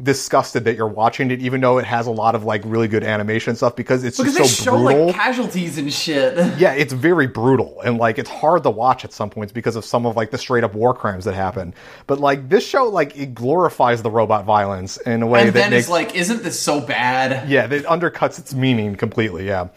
disgusted 0.02 0.64
that 0.64 0.76
you're 0.76 0.88
watching 0.88 1.30
it, 1.30 1.40
even 1.40 1.60
though 1.60 1.78
it 1.78 1.84
has 1.84 2.06
a 2.06 2.10
lot 2.10 2.34
of 2.34 2.44
like 2.44 2.62
really 2.64 2.88
good 2.88 3.04
animation 3.04 3.54
stuff, 3.54 3.76
because 3.76 4.02
it's 4.02 4.18
Because 4.18 4.36
just 4.36 4.56
so 4.56 4.64
show 4.64 4.78
brutal. 4.82 5.06
like 5.06 5.14
casualties 5.14 5.78
and 5.78 5.92
shit. 5.92 6.36
yeah, 6.58 6.72
it's 6.72 6.92
very 6.92 7.26
brutal 7.28 7.80
and 7.82 7.98
like 7.98 8.18
it's 8.18 8.28
hard 8.30 8.62
to 8.64 8.70
watch 8.70 9.04
at 9.04 9.12
some 9.12 9.30
points 9.30 9.52
because 9.52 9.76
of 9.76 9.84
some 9.84 10.04
of 10.06 10.16
like 10.16 10.30
the 10.32 10.38
straight 10.38 10.64
up 10.64 10.74
war 10.74 10.94
crimes 10.94 11.24
that 11.26 11.34
happen. 11.34 11.74
But 12.06 12.18
like 12.18 12.48
this 12.48 12.66
show, 12.66 12.84
like 12.88 13.16
it 13.16 13.34
glorifies 13.34 14.02
the 14.02 14.10
robot 14.10 14.44
violence 14.44 14.96
in 14.96 15.22
a 15.22 15.26
way 15.26 15.40
And 15.40 15.48
that 15.50 15.52
then 15.54 15.70
makes 15.70 15.84
it's 15.84 15.90
like, 15.90 16.14
isn't 16.16 16.42
this 16.42 16.58
so 16.58 16.80
bad? 16.80 17.48
yeah, 17.48 17.64
it 17.72 17.84
undercuts 17.84 18.38
its 18.38 18.52
meaning 18.54 18.96
completely. 18.96 19.46
Yeah. 19.46 19.68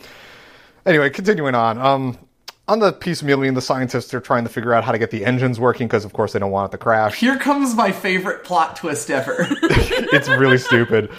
Anyway, 0.85 1.09
continuing 1.09 1.53
on. 1.53 1.77
Um, 1.77 2.17
on 2.67 2.79
the 2.79 2.91
piece, 2.91 3.19
Peace 3.19 3.23
Million, 3.23 3.53
the 3.53 3.61
scientists 3.61 4.13
are 4.13 4.19
trying 4.19 4.43
to 4.43 4.49
figure 4.49 4.73
out 4.73 4.83
how 4.83 4.91
to 4.91 4.97
get 4.97 5.09
the 5.11 5.23
engines 5.25 5.59
working 5.59 5.87
because, 5.87 6.03
of 6.03 6.11
course, 6.11 6.33
they 6.33 6.39
don't 6.39 6.51
want 6.51 6.71
it 6.71 6.77
to 6.77 6.77
crash. 6.77 7.15
Here 7.15 7.37
comes 7.37 7.73
my 7.75 7.91
favorite 7.93 8.43
plot 8.43 8.75
twist 8.75 9.09
ever. 9.09 9.35
it's 9.61 10.27
really 10.27 10.57
stupid. 10.57 11.09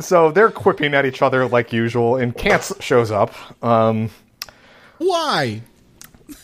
So 0.00 0.32
they're 0.32 0.50
quipping 0.50 0.94
at 0.94 1.06
each 1.06 1.22
other 1.22 1.46
like 1.46 1.72
usual, 1.72 2.16
and 2.16 2.34
Quinze 2.36 2.72
shows 2.80 3.12
up. 3.12 3.32
Um, 3.62 4.10
Why? 4.98 5.62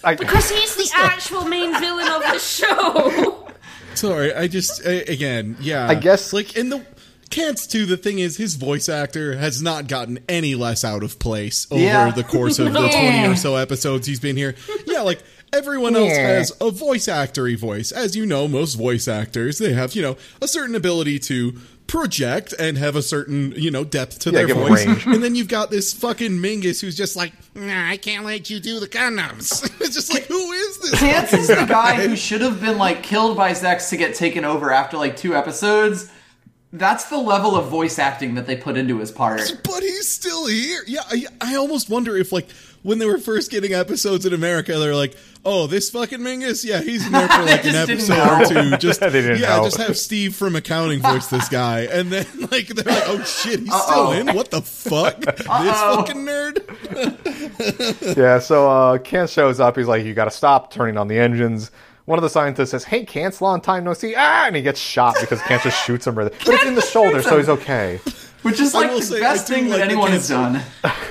I, 0.05 0.14
Because 0.14 0.48
he's 0.48 0.77
the 0.77 0.90
actual 0.96 1.44
main 1.44 1.79
villain 1.81 2.07
of 2.09 2.22
the 2.22 2.38
show. 2.38 3.48
Sorry, 3.94 4.33
I 4.33 4.46
just 4.46 4.87
I, 4.87 4.92
again, 4.92 5.57
yeah. 5.61 5.88
I 5.88 5.96
guess- 5.96 6.33
like 6.33 6.57
in 6.57 6.68
the 6.68 6.87
Quinze 7.33 7.66
too. 7.66 7.87
The 7.87 7.97
thing 7.97 8.18
is, 8.18 8.37
his 8.37 8.55
voice 8.57 8.88
actor 8.88 9.37
has 9.37 9.62
not 9.62 9.88
gotten 9.88 10.18
any 10.29 10.55
less 10.55 10.85
out 10.85 11.03
of 11.03 11.18
place 11.18 11.66
over 11.71 11.83
Yeah. 11.83 12.11
the 12.11 12.25
course 12.25 12.59
of 12.59 12.73
the 12.73 12.79
twenty 12.88 13.27
or 13.27 13.37
so 13.37 13.57
episodes 13.57 14.07
he's 14.07 14.21
been 14.21 14.37
here. 14.37 14.55
Yeah, 14.87 15.01
like 15.01 15.21
everyone 15.53 15.97
else 15.97 16.12
has 16.16 16.53
a 16.61 16.71
voice 16.71 17.07
actory 17.07 17.57
voice. 17.59 17.90
As 17.92 18.14
you 18.16 18.27
know, 18.27 18.47
most 18.49 18.75
voice 18.75 19.09
actors 19.09 19.59
they 19.59 19.73
have 19.73 19.95
you 19.95 20.03
know 20.03 20.16
a 20.40 20.47
certain 20.49 20.75
ability 20.75 21.18
to 21.21 21.59
project 21.88 22.55
and 22.59 22.79
have 22.79 22.97
a 22.97 23.03
certain 23.03 23.53
you 23.57 23.71
know 23.71 23.85
depth 23.85 24.18
to 24.21 24.31
Yeah, 24.31 24.45
their 24.47 24.55
voice. 24.55 24.85
And 25.07 25.23
then 25.23 25.35
you've 25.35 25.49
got 25.49 25.71
this 25.71 25.92
fucking 25.92 26.33
Mingus 26.33 26.81
who's 26.81 26.97
just 26.97 27.16
like, 27.16 27.33
nah, 27.55 27.88
I 27.88 27.97
can't 27.97 28.25
let 28.25 28.49
you 28.51 28.61
do 28.61 28.81
the 28.81 28.88
condoms. 28.88 29.62
it's 29.81 29.95
just 29.95 30.12
like, 30.12 30.25
who 30.25 30.53
is 30.53 30.79
this? 30.79 31.01
Chance 31.01 31.33
is 31.35 31.49
the 31.49 31.66
guy 31.68 32.07
who 32.07 32.16
should 32.16 32.40
have 32.40 32.61
been 32.61 32.79
like 32.79 33.03
killed 33.03 33.37
by 33.37 33.53
Zechs 33.53 33.90
to 33.90 33.97
get 33.97 34.14
taken 34.14 34.45
over 34.45 34.71
after 34.71 34.97
like 34.97 35.16
two 35.16 35.35
episodes. 35.35 36.11
That's 36.74 37.04
the 37.04 37.18
level 37.18 37.54
of 37.54 37.66
voice 37.68 37.98
acting 37.98 38.35
that 38.37 38.46
they 38.46 38.56
put 38.56 38.76
into 38.78 38.98
his 38.98 39.11
part. 39.12 39.42
but 39.62 39.82
he's 39.82 40.08
still 40.08 40.46
here. 40.46 40.82
Yeah, 40.87 41.02
I, 41.11 41.26
I 41.40 41.54
almost 41.56 41.90
wonder 41.90 42.16
if 42.16 42.32
like 42.32 42.48
when 42.82 42.98
they 42.98 43.06
were 43.06 43.18
first 43.18 43.50
getting 43.50 43.74
episodes 43.74 44.24
in 44.26 44.32
America, 44.32 44.78
they're 44.78 44.94
like, 44.96 45.14
"Oh, 45.44 45.66
this 45.66 45.90
fucking 45.90 46.20
Mingus, 46.20 46.64
yeah, 46.64 46.80
he's 46.80 47.04
in 47.06 47.12
there 47.12 47.28
for 47.28 47.42
like 47.42 47.64
an 47.66 47.74
episode 47.74 48.16
or 48.16 48.44
two. 48.46 48.76
Just 48.78 49.00
They 49.00 49.11
didn't 49.11 49.38
yeah, 49.40 49.58
know. 49.58 49.64
just 49.64 49.76
have 49.76 49.96
Steve 49.98 50.35
from 50.35 50.56
accounting 50.56 51.00
voice 51.00 51.26
this 51.26 51.48
guy, 51.50 51.80
and 51.82 52.11
then 52.11 52.26
like 52.50 52.68
they're 52.68 52.92
like, 52.92 53.04
"Oh 53.06 53.22
shit, 53.22 53.61
he's 53.61 53.74
still 53.82 54.12
in? 54.12 54.35
What 54.35 54.50
the 54.50 54.62
fuck? 54.62 55.20
This 55.20 55.42
fucking 55.46 56.24
nerd." 56.26 58.16
yeah, 58.16 58.38
so 58.38 58.70
uh, 58.70 58.98
Quinze 58.98 59.30
shows 59.30 59.61
up. 59.61 59.76
He's 59.76 59.87
like, 59.88 60.04
"You 60.04 60.14
got 60.14 60.24
to 60.24 60.30
stop 60.30 60.72
turning 60.72 60.96
on 60.96 61.08
the 61.08 61.18
engines." 61.18 61.70
One 62.05 62.19
of 62.19 62.23
the 62.23 62.31
scientists 62.31 62.71
says, 62.71 62.85
"Hey, 62.85 63.05
Quinze 63.05 63.41
long 63.41 63.61
time 63.61 63.85
no 63.85 63.95
see." 63.95 64.15
Ah, 64.17 64.47
and 64.47 64.57
he 64.57 64.62
gets 64.62 64.81
shot 64.81 65.17
because 65.21 65.41
Quinze 65.43 65.62
just 65.62 65.85
shoots 65.85 66.07
him. 66.07 66.17
Right. 66.17 66.33
But 66.45 66.55
it's 66.55 66.65
in 66.65 66.75
the 66.75 66.83
shoulder, 66.83 67.23
so 67.23 67.37
he's 67.38 67.49
okay. 67.49 68.01
Which 68.43 68.59
is 68.59 68.75
like 68.75 68.91
the 68.91 69.03
say, 69.03 69.21
best 69.21 69.47
thing 69.47 69.69
that 69.69 69.71
like 69.71 69.79
the 69.79 69.85
anyone 69.85 70.11
has 70.11 70.29
done. 70.29 70.61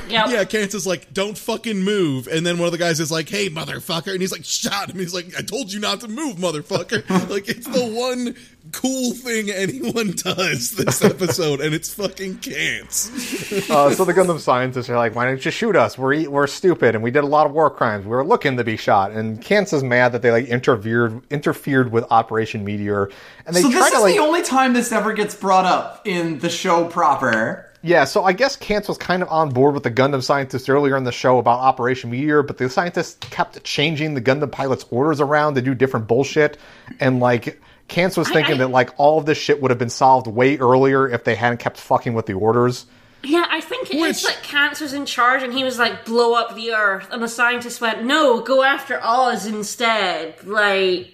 Yep. 0.10 0.28
Yeah, 0.30 0.44
Quinze 0.44 0.76
is 0.76 0.86
like, 0.86 1.14
"Don't 1.14 1.38
fucking 1.38 1.82
move," 1.82 2.28
and 2.28 2.46
then 2.46 2.58
one 2.58 2.66
of 2.66 2.74
the 2.74 2.78
guys 2.78 3.00
is 3.00 3.10
like, 3.10 3.30
"Hey, 3.30 3.50
motherfucker," 3.50 4.12
and 4.12 4.20
he's 4.20 4.34
like, 4.34 4.44
"Shot 4.44 4.90
him." 4.90 5.00
He's 5.00 5.14
like, 5.14 5.34
"I 5.38 5.42
told 5.42 5.72
you 5.72 5.80
not 5.80 6.02
to 6.02 6.10
move, 6.10 6.36
motherfucker." 6.36 7.10
like 7.30 7.48
it's 7.48 7.68
the 7.68 7.86
one 7.86 8.36
cool 8.72 9.12
thing 9.14 9.50
anyone 9.50 10.12
does 10.16 10.72
this 10.72 11.04
episode, 11.04 11.62
and 11.62 11.74
it's 11.74 11.94
fucking 11.94 12.38
Quinze. 12.38 13.70
Uh, 13.70 13.94
so 13.94 14.06
the 14.06 14.14
Gundam 14.14 14.40
scientists 14.40 14.90
are 14.90 14.98
like, 14.98 15.16
"Why 15.16 15.26
don't 15.26 15.44
you 15.44 15.52
shoot 15.52 15.76
us? 15.76 15.98
We're 15.98 16.14
e- 16.14 16.28
we're 16.28 16.48
stupid, 16.48 16.96
and 16.96 17.04
we 17.04 17.12
did 17.12 17.24
a 17.24 17.28
lot 17.28 17.46
of 17.46 17.54
war 17.54 17.70
crimes. 17.70 18.06
We 18.06 18.12
were 18.12 18.26
looking 18.26 18.58
to 18.58 18.64
be 18.64 18.78
shot." 18.78 19.12
And 19.12 19.44
Quinze 19.44 19.74
is 19.74 19.84
mad 19.84 20.12
that 20.14 20.22
they 20.22 20.32
like 20.32 20.46
interfered 20.46 21.22
interfered 21.32 21.92
with 21.92 22.06
Operation 22.12 22.64
Meteor, 22.64 23.10
and 23.46 23.56
they 23.56 23.62
So 23.62 23.72
try 23.72 23.82
this 23.82 23.92
to 23.92 23.98
is 23.98 24.04
like 24.04 24.14
the 24.16 24.22
only 24.22 24.42
time 24.44 24.74
this 24.74 24.92
ever 24.92 25.14
gets 25.14 25.36
brought 25.36 25.66
up 25.66 26.02
in 26.06 26.40
the 26.40 26.50
show 26.50 26.86
proper. 26.86 27.68
Yeah, 27.84 28.04
so 28.04 28.24
I 28.24 28.34
guess 28.34 28.56
Quinze 28.56 28.88
was 28.88 29.00
kind 29.00 29.24
of 29.24 29.30
on 29.30 29.50
board 29.50 29.74
with 29.74 29.82
the 29.82 29.90
Gundam 29.90 30.22
scientists 30.22 30.70
earlier 30.70 30.96
in 30.98 31.04
the 31.04 31.12
show 31.12 31.40
about 31.40 31.60
Operation 31.62 32.12
Meteor, 32.12 32.44
but 32.44 32.60
the 32.60 32.70
scientists 32.70 33.18
kept 33.32 33.64
changing 33.64 34.14
the 34.14 34.22
Gundam 34.22 34.52
pilots' 34.52 34.86
orders 34.92 35.20
around 35.20 35.56
to 35.56 35.64
do 35.64 35.74
different 35.74 36.08
bullshit, 36.08 36.58
and 37.00 37.20
like 37.20 37.60
Quinze 37.92 38.18
was 38.18 38.30
thinking 38.30 38.56
I- 38.56 38.60
that 38.60 38.70
like 38.70 38.92
all 38.98 39.18
of 39.20 39.26
this 39.26 39.38
shit 39.38 39.62
would 39.62 39.72
have 39.72 39.78
been 39.80 39.90
solved 39.90 40.28
way 40.28 40.58
earlier 40.58 41.08
if 41.08 41.24
they 41.24 41.36
hadn't 41.36 41.58
kept 41.60 41.78
fucking 41.78 42.14
with 42.14 42.26
the 42.26 42.34
orders. 42.34 42.86
Yeah, 43.24 43.46
I 43.50 43.62
think 43.62 43.92
it 43.92 43.98
is 43.98 44.02
Which- 44.02 44.24
that 44.24 44.44
Quinze 44.44 44.82
was 44.82 44.94
in 44.94 45.06
charge 45.06 45.44
and 45.44 45.54
he 45.54 45.64
was 45.64 45.78
like, 45.78 46.06
blow 46.06 46.34
up 46.34 46.56
the 46.56 46.74
Earth. 46.74 47.08
And 47.12 47.22
the 47.22 47.28
scientists 47.28 47.80
went, 47.80 48.04
no, 48.04 48.42
go 48.42 48.64
after 48.64 49.00
Oz 49.04 49.46
instead. 49.46 50.44
Like, 50.44 51.14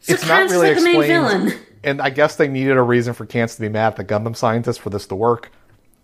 so 0.00 0.14
it's 0.14 0.26
not 0.26 0.46
Quinze's 0.46 0.52
really 0.52 0.68
like 0.74 0.78
the 0.78 0.84
main 0.84 1.02
villain. 1.02 1.52
and 1.82 2.00
I 2.00 2.10
guess 2.10 2.36
they 2.36 2.46
needed 2.46 2.76
a 2.76 2.82
reason 2.82 3.12
for 3.14 3.26
Quinze 3.26 3.56
to 3.56 3.60
be 3.60 3.68
mad 3.68 3.88
at 3.88 3.96
the 3.96 4.04
Gundam 4.04 4.36
scientists 4.36 4.78
for 4.78 4.90
this 4.90 5.06
to 5.08 5.16
work. 5.16 5.50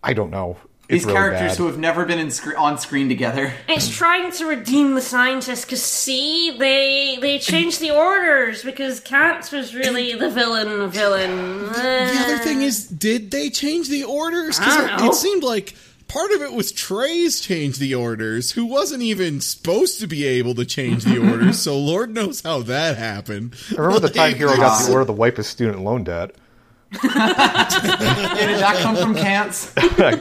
I 0.03 0.13
don't 0.13 0.31
know. 0.31 0.57
It's 0.93 1.05
These 1.05 1.07
really 1.07 1.19
characters 1.19 1.51
bad. 1.53 1.57
who 1.59 1.67
have 1.67 1.79
never 1.79 2.05
been 2.05 2.19
in 2.19 2.31
sc- 2.31 2.59
on 2.59 2.77
screen 2.79 3.09
together. 3.09 3.53
It's 3.69 3.89
trying 3.89 4.31
to 4.33 4.47
redeem 4.47 4.95
the 4.95 5.01
scientists 5.01 5.65
because 5.65 5.83
see, 5.83 6.55
they 6.59 7.17
they 7.21 7.39
changed 7.39 7.81
the 7.81 7.91
orders 7.93 8.63
because 8.63 9.01
Quinze 9.01 9.51
was 9.51 9.75
really 9.75 10.13
the 10.15 10.29
villain. 10.29 10.91
Villain. 10.91 11.63
The 11.73 12.23
other 12.25 12.39
thing 12.39 12.63
is, 12.63 12.87
did 12.87 13.31
they 13.31 13.49
change 13.51 13.89
the 13.89 14.05
orders? 14.05 14.59
Because 14.59 14.85
it, 15.03 15.07
it 15.07 15.15
seemed 15.15 15.43
like 15.43 15.75
part 16.09 16.31
of 16.33 16.43
it 16.43 16.53
was 16.53 16.71
Treize 16.73 17.41
changed 17.41 17.81
the 17.81 17.95
orders, 17.95 18.53
who 18.53 18.67
wasn't 18.67 19.03
even 19.03 19.41
supposed 19.41 19.99
to 20.01 20.07
be 20.07 20.27
able 20.27 20.55
to 20.57 20.65
change 20.67 21.05
the 21.05 21.17
orders. 21.19 21.59
so 21.63 21.79
Lord 21.79 22.13
knows 22.15 22.43
how 22.43 22.61
that 22.65 22.99
happened. 22.99 23.55
I 23.71 23.81
remember 23.81 24.07
the 24.09 24.13
time 24.15 24.33
Like, 24.33 24.41
Heero 24.41 24.57
got 24.57 24.85
the 24.87 24.93
order 24.99 25.07
to 25.07 25.13
wipe 25.13 25.39
his 25.39 25.47
student 25.47 25.81
loan 25.81 26.05
debt. 26.05 26.33
Yeah, 27.05 28.35
did 28.47 28.59
that 28.61 28.77
come 28.83 28.97
from 28.97 29.15
Quinze? 29.15 29.73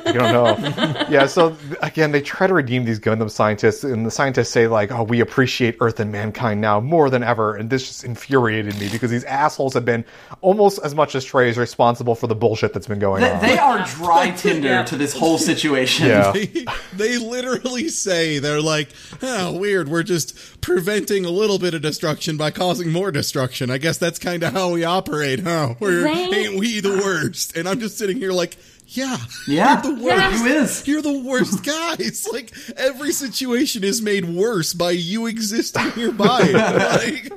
you 0.07 0.13
don't 0.19 0.31
know. 0.61 1.05
yeah, 1.09 1.25
so 1.25 1.55
again, 1.81 2.11
they 2.11 2.21
try 2.21 2.47
to 2.47 2.53
redeem 2.53 2.85
these 2.85 2.99
Gundam 2.99 3.29
scientists, 3.29 3.83
and 3.83 4.05
the 4.05 4.11
scientists 4.11 4.49
say 4.49 4.67
like, 4.67 4.91
"Oh, 4.91 5.03
we 5.03 5.19
appreciate 5.19 5.77
Earth 5.81 5.99
and 5.99 6.11
mankind 6.11 6.61
now 6.61 6.79
more 6.79 7.09
than 7.09 7.23
ever," 7.23 7.55
and 7.55 7.69
this 7.69 7.87
just 7.87 8.03
infuriated 8.03 8.79
me 8.79 8.89
because 8.89 9.11
these 9.11 9.23
assholes 9.25 9.73
have 9.73 9.85
been 9.85 10.05
almost 10.41 10.79
as 10.83 10.95
much 10.95 11.15
as 11.15 11.25
Trey 11.25 11.49
is 11.49 11.57
responsible 11.57 12.15
for 12.15 12.27
the 12.27 12.35
bullshit 12.35 12.73
that's 12.73 12.87
been 12.87 12.99
going 12.99 13.21
They, 13.21 13.31
on. 13.31 13.41
they 13.41 13.57
are 13.57 13.85
dry 13.85 14.31
tinder 14.37 14.67
Yeah. 14.67 14.83
to 14.85 14.95
this 14.97 15.13
whole 15.13 15.37
situation. 15.37 16.07
yeah, 16.07 16.31
they, 16.31 16.65
they 16.93 17.17
literally 17.17 17.89
say 17.89 18.39
they're 18.39 18.61
like, 18.61 18.89
oh, 19.21 19.51
weird. 19.57 19.89
We're 19.89 20.03
just 20.03 20.61
preventing 20.61 21.25
a 21.25 21.29
little 21.29 21.59
bit 21.59 21.73
of 21.73 21.81
destruction 21.81 22.37
by 22.37 22.51
causing 22.51 22.91
more 22.91 23.11
destruction. 23.11 23.69
I 23.69 23.77
guess 23.77 23.97
that's 23.97 24.19
kind 24.19 24.43
of 24.43 24.53
how 24.53 24.71
we 24.71 24.83
operate, 24.83 25.39
huh? 25.41 25.75
We're 25.79 26.03
They- 26.03 26.11
ain't 26.41 26.59
we 26.61 26.79
the 26.79 26.97
worst? 27.03 27.57
And 27.57 27.67
I'm 27.67 27.79
just 27.81 27.97
sitting 27.97 28.15
here 28.17 28.31
like, 28.31 28.55
yeah, 28.87 29.17
Yeah. 29.47 29.81
you're 29.83 29.95
the 29.95 30.01
Yeah, 30.01 30.29
worst. 30.29 30.37
who 30.43 30.47
is? 30.47 30.87
You're 30.87 31.01
the 31.01 31.19
worst 31.19 31.63
guys. 31.65 32.27
like 32.33 32.51
every 32.77 33.11
situation 33.11 33.83
is 33.83 34.01
made 34.01 34.25
worse 34.25 34.73
by 34.73 34.91
you 34.91 35.27
existing 35.27 35.91
nearby. 35.97 36.39
like 37.01 37.31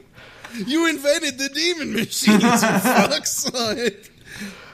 you 0.66 0.88
invented 0.88 1.38
the 1.38 1.48
demon 1.48 1.92
machines. 1.94 2.26
You 2.26 2.38
fucks. 2.38 3.50
Like, 3.76 4.10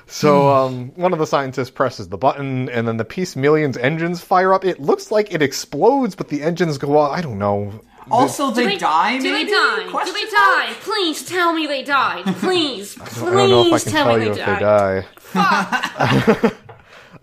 so 0.07 0.49
um, 0.49 0.89
one 0.97 1.13
of 1.13 1.21
the 1.21 1.27
scientists 1.27 1.71
presses 1.71 2.09
the 2.09 2.19
button, 2.19 2.69
and 2.69 2.89
then 2.89 2.97
the 2.97 3.05
Peace 3.05 3.37
Millions 3.37 3.77
engines 3.77 4.21
fire 4.21 4.53
up. 4.53 4.65
It 4.65 4.81
looks 4.81 5.13
like 5.13 5.33
it 5.33 5.41
explodes, 5.41 6.17
but 6.17 6.29
the 6.29 6.43
engines 6.43 6.79
go 6.79 6.99
off. 6.99 7.13
I 7.17 7.21
don't 7.21 7.39
know. 7.39 7.81
Also, 8.11 8.51
they, 8.51 8.77
die. 8.77 9.19
Do 9.19 9.33
maybe? 9.33 9.45
they 9.45 9.51
die? 9.51 9.83
Do 9.85 9.91
Question 9.91 10.15
they 10.15 10.23
mark? 10.23 10.33
die? 10.33 10.73
Please 10.81 11.25
tell 11.25 11.53
me 11.53 11.67
they 11.67 11.83
died. 11.83 12.25
Please, 12.37 12.95
please 12.99 13.23
I 13.23 13.31
don't 13.31 13.51
know 13.51 13.67
if 13.67 13.73
I 13.73 13.79
can 13.79 13.93
tell, 13.93 14.07
tell 14.07 14.19
me 14.19 14.25
you 14.27 14.35
they 14.35 14.41
if 14.41 14.47
they 14.47 14.59
died. 14.59 15.07
die. 15.33 16.53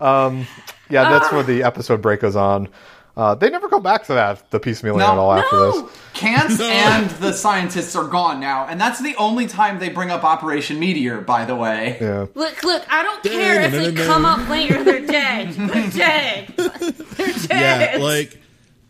um, 0.00 0.46
yeah, 0.90 1.10
that's 1.10 1.30
where 1.32 1.42
the 1.42 1.62
episode 1.62 2.00
break 2.02 2.20
goes 2.20 2.36
on. 2.36 2.68
Uh, 3.16 3.34
they 3.34 3.50
never 3.50 3.68
go 3.68 3.80
back 3.80 4.04
to 4.06 4.14
that 4.14 4.48
the 4.52 4.60
Peace 4.60 4.80
Million 4.84 5.00
No. 5.00 5.12
at 5.12 5.18
all 5.18 5.32
after 5.32 5.56
No. 5.56 5.72
this. 5.82 5.90
Quinze 6.14 6.60
and 6.60 7.10
the 7.20 7.32
scientists 7.32 7.96
are 7.96 8.06
gone 8.06 8.38
now, 8.38 8.66
and 8.66 8.80
that's 8.80 9.00
the 9.02 9.16
only 9.16 9.48
time 9.48 9.80
they 9.80 9.88
bring 9.88 10.10
up 10.12 10.22
Operation 10.22 10.78
Meteor. 10.78 11.22
By 11.22 11.44
the 11.44 11.56
way, 11.56 11.98
Yeah. 12.00 12.26
Look, 12.36 12.62
look, 12.62 12.84
I 12.88 13.02
don't 13.02 13.22
care 13.24 13.60
if 13.62 13.72
they 13.72 13.92
come 14.06 14.24
up 14.24 14.48
later, 14.48 14.84
they're 14.84 15.04
dead. 15.04 15.50
They're 15.50 15.90
dead. 15.90 16.46
They're 16.56 17.32
dead. 17.48 17.98
yeah, 17.98 17.98
like 18.00 18.40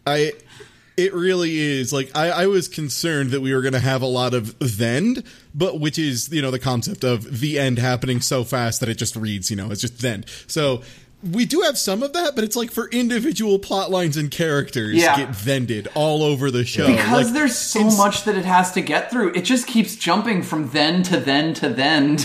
I 0.06 0.32
It 0.98 1.14
really 1.14 1.56
is. 1.56 1.92
Like 1.92 2.10
I, 2.16 2.30
I 2.30 2.46
was 2.46 2.66
concerned 2.66 3.30
that 3.30 3.40
we 3.40 3.54
were 3.54 3.62
going 3.62 3.72
to 3.74 3.78
have 3.80 4.02
a 4.02 4.06
lot 4.06 4.34
of 4.34 4.58
then, 4.58 5.22
but 5.54 5.78
which 5.78 5.98
is 5.98 6.28
you 6.32 6.42
know 6.42 6.50
the 6.50 6.58
concept 6.58 7.04
of 7.04 7.40
the 7.40 7.58
end 7.58 7.78
happening 7.78 8.20
so 8.20 8.42
fast 8.44 8.80
that 8.80 8.88
it 8.88 8.98
just 8.98 9.14
reads. 9.14 9.48
You 9.50 9.56
know, 9.56 9.70
it's 9.70 9.80
just 9.80 10.00
then. 10.00 10.24
So 10.48 10.82
we 11.22 11.44
do 11.46 11.60
have 11.62 11.78
some 11.78 12.02
of 12.02 12.12
that, 12.14 12.34
but 12.34 12.44
it's 12.44 12.54
like 12.56 12.70
for 12.70 12.88
individual 12.90 13.58
plot 13.58 13.90
lines 13.90 14.16
and 14.16 14.30
characters 14.30 14.96
Yeah. 14.96 15.16
get 15.16 15.30
vended 15.30 15.88
all 15.94 16.22
over 16.22 16.50
the 16.50 16.64
show. 16.64 16.86
Because 16.86 17.26
Like, 17.26 17.34
there's 17.34 17.56
so 17.56 17.84
much 17.84 18.24
that 18.24 18.36
it 18.36 18.44
has 18.44 18.72
to 18.72 18.80
get 18.80 19.10
through. 19.10 19.34
It 19.34 19.42
just 19.42 19.66
keeps 19.66 19.96
jumping 19.96 20.42
from 20.42 20.70
then 20.70 21.02
to 21.04 21.18
then 21.18 21.54
to 21.54 21.68
then. 21.70 22.18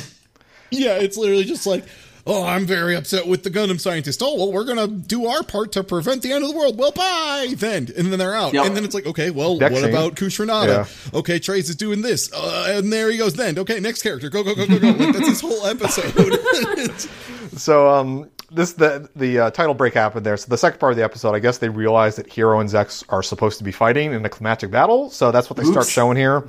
Yeah, 0.70 0.96
it's 0.98 1.18
literally 1.18 1.44
just 1.44 1.68
like, 1.68 1.86
oh, 2.26 2.46
I'm 2.46 2.66
very 2.66 2.96
upset 2.96 3.28
with 3.28 3.44
the 3.44 3.50
Gundam 3.50 3.80
scientist. 3.80 4.22
Oh, 4.24 4.36
well, 4.36 4.52
we're 4.52 4.64
gonna 4.66 4.88
do 4.88 5.26
our 5.28 5.44
part 5.44 5.72
to 5.74 5.84
prevent 5.84 6.22
the 6.22 6.32
end 6.32 6.44
of 6.44 6.50
the 6.52 6.56
world. 6.58 6.78
Well, 6.78 6.92
bye. 6.92 7.54
Then 7.56 7.90
and 7.98 8.12
then 8.12 8.20
they're 8.20 8.34
out, 8.36 8.54
Yep. 8.54 8.66
and 8.66 8.78
then 8.78 8.84
it's 8.86 8.94
like, 8.96 9.06
okay, 9.06 9.30
well, 9.32 9.58
Next 9.58 9.74
what 9.74 9.82
scene. 9.82 9.90
about 9.90 10.16
Khushrenada? 10.16 11.14
Okay, 11.14 11.40
Treize 11.40 11.70
is 11.70 11.76
doing 11.76 12.02
this, 12.02 12.32
uh, 12.34 12.68
and 12.78 12.92
there 12.92 13.10
he 13.12 13.18
goes. 13.18 13.34
Then 13.34 13.58
okay, 13.60 13.80
next 13.80 14.02
character, 14.04 14.30
go 14.30 14.44
go 14.44 14.56
go 14.56 14.66
go 14.68 14.80
go. 14.80 14.88
Like, 14.90 15.14
that's 15.14 15.28
this 15.30 15.42
whole 15.42 15.66
episode. 15.66 17.10
So 17.56 17.88
um, 17.88 18.30
this 18.52 18.74
the 18.74 19.08
the 19.16 19.40
uh, 19.40 19.52
title 19.52 19.76
break 19.76 19.94
happened 19.94 20.26
there. 20.26 20.38
So 20.38 20.48
the 20.50 20.58
second 20.58 20.80
part 20.80 20.92
of 20.92 20.98
the 20.98 21.04
episode, 21.04 21.36
I 21.36 21.40
guess 21.40 21.60
they 21.60 21.70
realized 21.70 22.18
that 22.18 22.28
Heero 22.28 22.60
and 22.60 22.68
Zechs 22.70 23.04
are 23.10 23.22
supposed 23.22 23.60
to 23.60 23.64
be 23.64 23.72
fighting 23.72 24.12
in 24.12 24.26
a 24.26 24.30
climactic 24.30 24.72
battle. 24.72 25.12
So 25.12 25.32
that's 25.32 25.50
what 25.52 25.58
they 25.58 25.64
start 25.64 25.86
showing 25.88 26.18
here. 26.18 26.48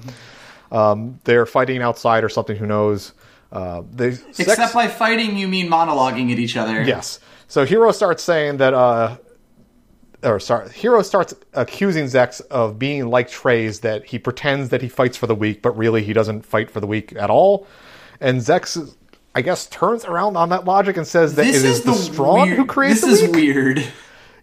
Um, 0.73 1.21
they're 1.25 1.45
fighting 1.47 1.83
outside 1.83 2.25
or 2.25 2.31
something. 2.31 2.57
Who 2.57 2.67
knows? 2.67 3.13
Uh, 3.55 3.83
they 3.93 4.11
Zechs- 4.11 4.41
Except 4.41 4.75
by 4.75 4.89
fighting, 4.89 5.37
you 5.37 5.47
mean 5.49 5.71
monologuing 5.71 6.33
at 6.33 6.39
each 6.39 6.57
other. 6.57 6.83
yes. 6.83 7.21
So 7.49 7.65
Heero 7.65 7.93
starts 7.95 8.23
saying 8.23 8.57
that. 8.59 8.75
Uh, 8.75 9.17
or 10.23 10.41
sorry, 10.41 10.69
Heero 10.71 11.05
starts 11.05 11.35
accusing 11.53 12.07
Zechs 12.07 12.41
of 12.51 12.79
being 12.79 13.09
like 13.11 13.29
Treize, 13.29 13.81
that 13.81 14.07
he 14.07 14.19
pretends 14.19 14.71
that 14.71 14.81
he 14.81 14.89
fights 14.89 15.17
for 15.19 15.27
the 15.27 15.35
weak, 15.35 15.61
but 15.61 15.77
really 15.77 16.03
he 16.03 16.13
doesn't 16.15 16.47
fight 16.47 16.71
for 16.71 16.81
the 16.81 16.87
weak 16.87 17.15
at 17.15 17.29
all. 17.31 17.67
And 18.21 18.41
Zechs, 18.41 18.97
I 19.35 19.43
guess, 19.43 19.67
turns 19.67 20.07
around 20.07 20.37
on 20.39 20.49
that 20.49 20.65
logic 20.65 20.97
and 20.97 21.07
says 21.07 21.35
that 21.35 21.45
This 21.45 21.63
it 21.63 21.67
is, 21.67 21.83
the, 21.83 21.93
strong 21.93 22.47
weird, 22.47 22.57
who 22.57 22.65
creates 22.65 23.03
This 23.03 23.21
the 23.21 23.27
is 23.27 23.33
weak. 23.35 23.55
weird. 23.55 23.85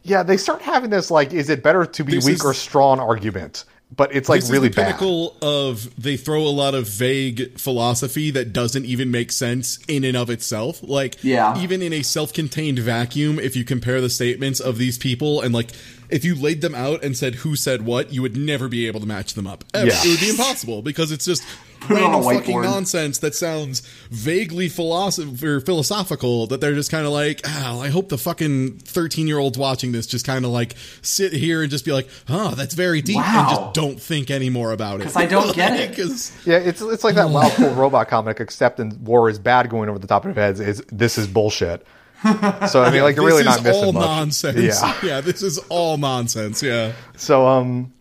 Yeah, 0.03 0.21
they 0.21 0.37
start 0.37 0.61
having 0.61 0.91
this 0.91 1.09
like, 1.09 1.33
is 1.33 1.49
it 1.49 1.63
better 1.63 1.83
to 1.85 2.03
be 2.03 2.13
This 2.15 2.25
weak 2.25 2.35
is- 2.35 2.45
or 2.45 2.53
strong 2.53 2.99
argument? 2.99 3.65
But 3.95 4.15
it's 4.15 4.29
like 4.29 4.39
this 4.41 4.49
really 4.49 4.69
is 4.69 4.75
the 4.75 4.81
bad. 4.81 4.85
pinnacle 4.97 5.35
of 5.41 5.93
they 6.01 6.15
throw 6.15 6.43
a 6.43 6.49
lot 6.49 6.73
of 6.75 6.87
vague 6.87 7.59
philosophy 7.59 8.31
that 8.31 8.53
doesn't 8.53 8.85
even 8.85 9.11
make 9.11 9.31
sense 9.33 9.79
in 9.87 10.03
and 10.05 10.15
of 10.15 10.29
itself. 10.29 10.79
Like, 10.81 11.17
Yeah. 11.23 11.61
even 11.61 11.81
in 11.81 11.91
a 11.91 12.01
self-contained 12.01 12.79
vacuum, 12.79 13.37
if 13.39 13.55
you 13.55 13.65
compare 13.65 13.99
the 13.99 14.09
statements 14.09 14.59
of 14.61 14.77
these 14.77 14.97
people 14.97 15.41
and 15.41 15.53
like 15.53 15.71
if 16.09 16.23
you 16.25 16.35
laid 16.35 16.61
them 16.61 16.73
out 16.75 17.03
and 17.03 17.15
said 17.17 17.35
who 17.35 17.55
said 17.55 17.81
what, 17.83 18.13
you 18.13 18.21
would 18.21 18.35
never 18.37 18.67
be 18.67 18.87
able 18.87 18.99
to 19.01 19.05
match 19.05 19.33
them 19.33 19.47
up. 19.47 19.63
Ever. 19.73 19.87
Yeah. 19.87 20.01
It 20.05 20.09
would 20.09 20.19
be 20.19 20.29
impossible 20.29 20.81
because 20.81 21.11
it's 21.11 21.25
just 21.25 21.43
it 21.89 21.91
on 21.91 22.13
a 22.13 22.17
random 22.17 22.23
fucking 22.41 22.61
nonsense 22.61 23.17
that 23.19 23.33
sounds 23.35 23.81
vaguely 24.09 24.69
philosoph- 24.69 25.41
or 25.43 25.59
philosophical 25.59 26.47
that 26.47 26.61
they're 26.61 26.73
just 26.75 26.91
kind 26.91 27.05
of 27.05 27.11
like, 27.11 27.41
oh, 27.45 27.79
I 27.81 27.89
hope 27.89 28.09
the 28.09 28.17
fucking 28.17 28.79
13 28.79 29.27
year 29.27 29.39
olds 29.39 29.57
watching 29.57 29.91
this 29.91 30.05
just 30.05 30.25
kind 30.25 30.45
of 30.45 30.51
like 30.51 30.75
sit 31.01 31.33
here 31.33 31.61
and 31.61 31.71
just 31.71 31.83
be 31.85 31.91
like, 31.91 32.07
oh, 32.29 32.51
that's 32.55 32.75
very 32.75 33.01
deep 33.01 33.17
and 33.17 33.25
Wow. 33.47 33.49
just 33.49 33.73
don't 33.73 33.99
think 34.01 34.29
anymore 34.31 34.71
about 34.73 35.01
it. 35.01 35.03
'Cause 35.05 35.15
I 35.15 35.25
don't 35.25 35.55
get 35.55 35.79
it. 35.79 35.95
'Cause- 35.97 36.31
Yeah, 36.45 36.57
it's 36.57 36.81
it's 36.81 37.03
like 37.03 37.15
that 37.15 37.29
Wow 37.31 37.49
Cool 37.55 37.73
Robot 37.73 38.07
comic, 38.07 38.39
except 38.39 38.79
in 38.79 39.03
War 39.03 39.29
is 39.29 39.39
Bad 39.39 39.69
going 39.69 39.89
over 39.89 39.99
the 39.99 40.07
top 40.07 40.25
of 40.25 40.35
their 40.35 40.43
heads. 40.45 40.59
Is 40.59 40.83
this 40.91 41.17
is 41.17 41.27
bullshit? 41.27 41.85
So 42.23 42.83
I 42.83 42.91
mean, 42.91 43.01
like 43.01 43.15
you're 43.15 43.25
really 43.25 43.41
this 43.43 43.45
not 43.47 43.57
is 43.59 43.63
missing 43.63 43.83
all 43.85 43.91
much. 43.93 44.05
nonsense. 44.05 44.81
Yeah. 45.03 45.21
this 45.21 45.41
is 45.41 45.57
all 45.69 45.97
nonsense. 45.97 46.61
Yeah. 46.61 46.91
So 47.17 47.47
um, 47.47 47.91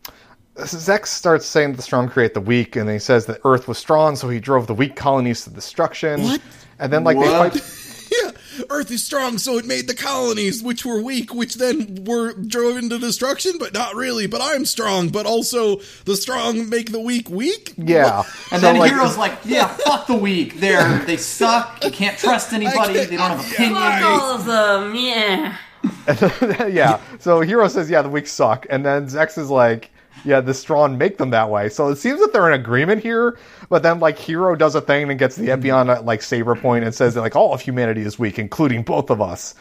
Zechs 0.63 1.07
starts 1.09 1.47
saying 1.47 1.73
that 1.73 1.77
the 1.77 1.83
strong 1.83 2.09
create 2.09 2.35
the 2.35 2.41
weak, 2.41 2.77
and 2.77 2.89
he 2.89 2.99
says 2.99 3.27
that 3.27 3.41
Earth 3.45 3.69
was 3.69 3.79
strong, 3.79 4.17
so 4.17 4.29
he 4.29 4.41
drove 4.41 4.67
the 4.67 4.75
weak 4.75 4.97
colonies 4.97 5.45
to 5.45 5.51
destruction. 5.51 6.23
What? 6.23 6.41
And 6.79 6.93
then 6.93 7.05
like 7.05 7.17
What? 7.17 7.53
they 7.53 7.59
fight. 7.61 7.77
Yeah, 8.25 8.33
Earth 8.71 8.91
is 8.91 9.05
strong, 9.05 9.39
so 9.39 9.57
it 9.57 9.65
made 9.67 9.87
the 9.87 9.95
colonies, 9.95 10.65
which 10.65 10.85
were 10.85 11.01
weak, 11.01 11.33
which 11.33 11.55
then 11.55 12.05
were 12.05 12.33
driven 12.33 12.89
to 12.91 12.99
destruction, 12.99 13.53
but 13.61 13.73
not 13.73 13.95
really. 13.95 14.27
But 14.27 14.41
I'm 14.43 14.65
strong, 14.65 15.11
but 15.11 15.27
also 15.27 15.77
the 16.07 16.17
strong 16.17 16.69
make 16.69 16.91
the 16.91 16.99
weak 16.99 17.31
weak. 17.31 17.73
Yeah, 17.77 18.25
And 18.51 18.61
So, 18.61 18.67
then 18.67 18.79
like, 18.79 18.91
Heero's 18.91 19.17
like, 19.17 19.39
yeah, 19.45 19.69
fuck 19.69 20.09
the 20.09 20.17
weak. 20.17 20.59
They're 20.59 20.99
they 21.07 21.19
suck. 21.19 21.85
You 21.85 21.93
can't 21.93 22.19
trust 22.19 22.53
anybody. 22.53 22.95
can't- 22.95 23.11
They 23.11 23.17
don't 23.17 23.31
have 23.31 23.47
yeah. 23.47 23.53
opinions. 23.55 23.79
Fuck 23.79 24.03
all 24.03 24.31
of 24.35 24.45
them, 24.45 24.95
yeah. 24.97 25.57
yeah. 26.69 27.01
So 27.21 27.41
Heero 27.43 27.71
says, 27.71 27.89
"Yeah, 27.89 28.03
the 28.03 28.09
weak 28.09 28.27
suck," 28.27 28.67
and 28.71 28.85
then 28.85 29.07
Zechs 29.07 29.39
is 29.39 29.51
like, 29.51 29.91
"Yeah, 30.25 30.41
the 30.41 30.55
strong 30.55 30.99
make 30.99 31.19
them 31.19 31.31
that 31.31 31.51
way." 31.51 31.69
So 31.69 31.89
it 31.89 31.97
seems 31.97 32.21
that 32.21 32.33
they're 32.33 32.51
in 32.51 32.59
agreement 32.61 33.03
here. 33.03 33.39
But 33.69 33.83
then, 33.83 34.01
like, 34.01 34.19
Heero 34.19 34.59
does 34.59 34.75
a 34.75 34.81
thing 34.81 35.11
and 35.11 35.19
gets 35.19 35.37
the 35.37 35.49
mm-hmm. 35.49 35.63
Epyon 35.63 35.95
at 35.95 36.05
like 36.05 36.23
Saber 36.23 36.55
Point 36.55 36.85
and 36.85 36.95
says 36.95 37.15
that 37.15 37.21
like 37.21 37.37
all 37.37 37.55
of 37.55 37.61
humanity 37.61 38.03
is 38.03 38.19
weak, 38.19 38.39
including 38.39 38.83
both 38.83 39.11
of 39.11 39.21
us. 39.21 39.55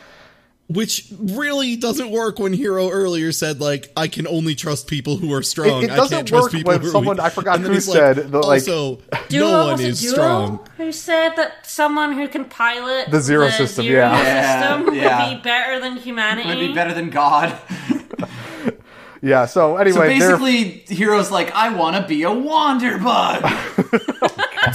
Which 0.72 1.08
really 1.20 1.78
doesn't 1.78 2.12
work 2.12 2.38
when 2.38 2.56
Heero 2.56 2.92
earlier 2.92 3.32
said, 3.32 3.60
like, 3.60 3.92
I 3.98 4.08
can 4.08 4.28
only 4.28 4.54
trust 4.54 4.86
people 4.86 5.18
who 5.18 5.34
are 5.34 5.42
strong. 5.42 5.82
It- 5.82 5.86
it 5.86 5.92
I 5.94 5.96
doesn't 5.96 6.16
can't 6.16 6.28
trust 6.28 6.44
work 6.44 6.52
people 6.52 6.74
when 6.74 6.82
who 6.82 6.90
someone- 6.92 7.18
weak." 7.18 7.26
I 7.26 7.30
forgot 7.30 7.60
who 7.60 7.80
said 7.80 8.18
like, 8.18 8.30
the, 8.30 8.38
like- 8.38 8.62
also, 8.62 9.00
Duo, 9.30 9.48
no 9.50 9.68
one 9.72 9.82
is 9.82 10.00
Duo 10.00 10.12
strong. 10.12 10.60
Who 10.78 10.92
said 10.92 11.30
that 11.38 11.66
someone 11.66 12.14
who 12.14 12.28
can 12.28 12.46
pilot 12.46 13.10
The 13.10 13.20
Zero 13.20 13.50
System, 13.50 13.86
Zero 13.86 14.00
yeah. 14.12 14.22
Yeah, 14.22 14.62
system 14.78 14.94
yeah. 14.94 15.30
would 15.30 15.38
be 15.38 15.42
better 15.42 15.80
than 15.80 15.98
humanity? 15.98 16.50
Would 16.50 16.60
be 16.60 16.74
better 16.76 16.94
than 16.94 17.10
God. 17.10 17.58
Yeah. 19.22 19.46
So 19.46 19.60
So 19.74 19.78
anyway, 19.78 20.18
they're 20.20 20.38
basically, 20.38 20.96
Heero's 20.96 21.32
like, 21.32 21.52
I 21.52 21.74
want 21.74 21.96
to 21.98 22.08
be 22.08 22.24
a 22.24 22.30
Wanderbug. 22.30 23.42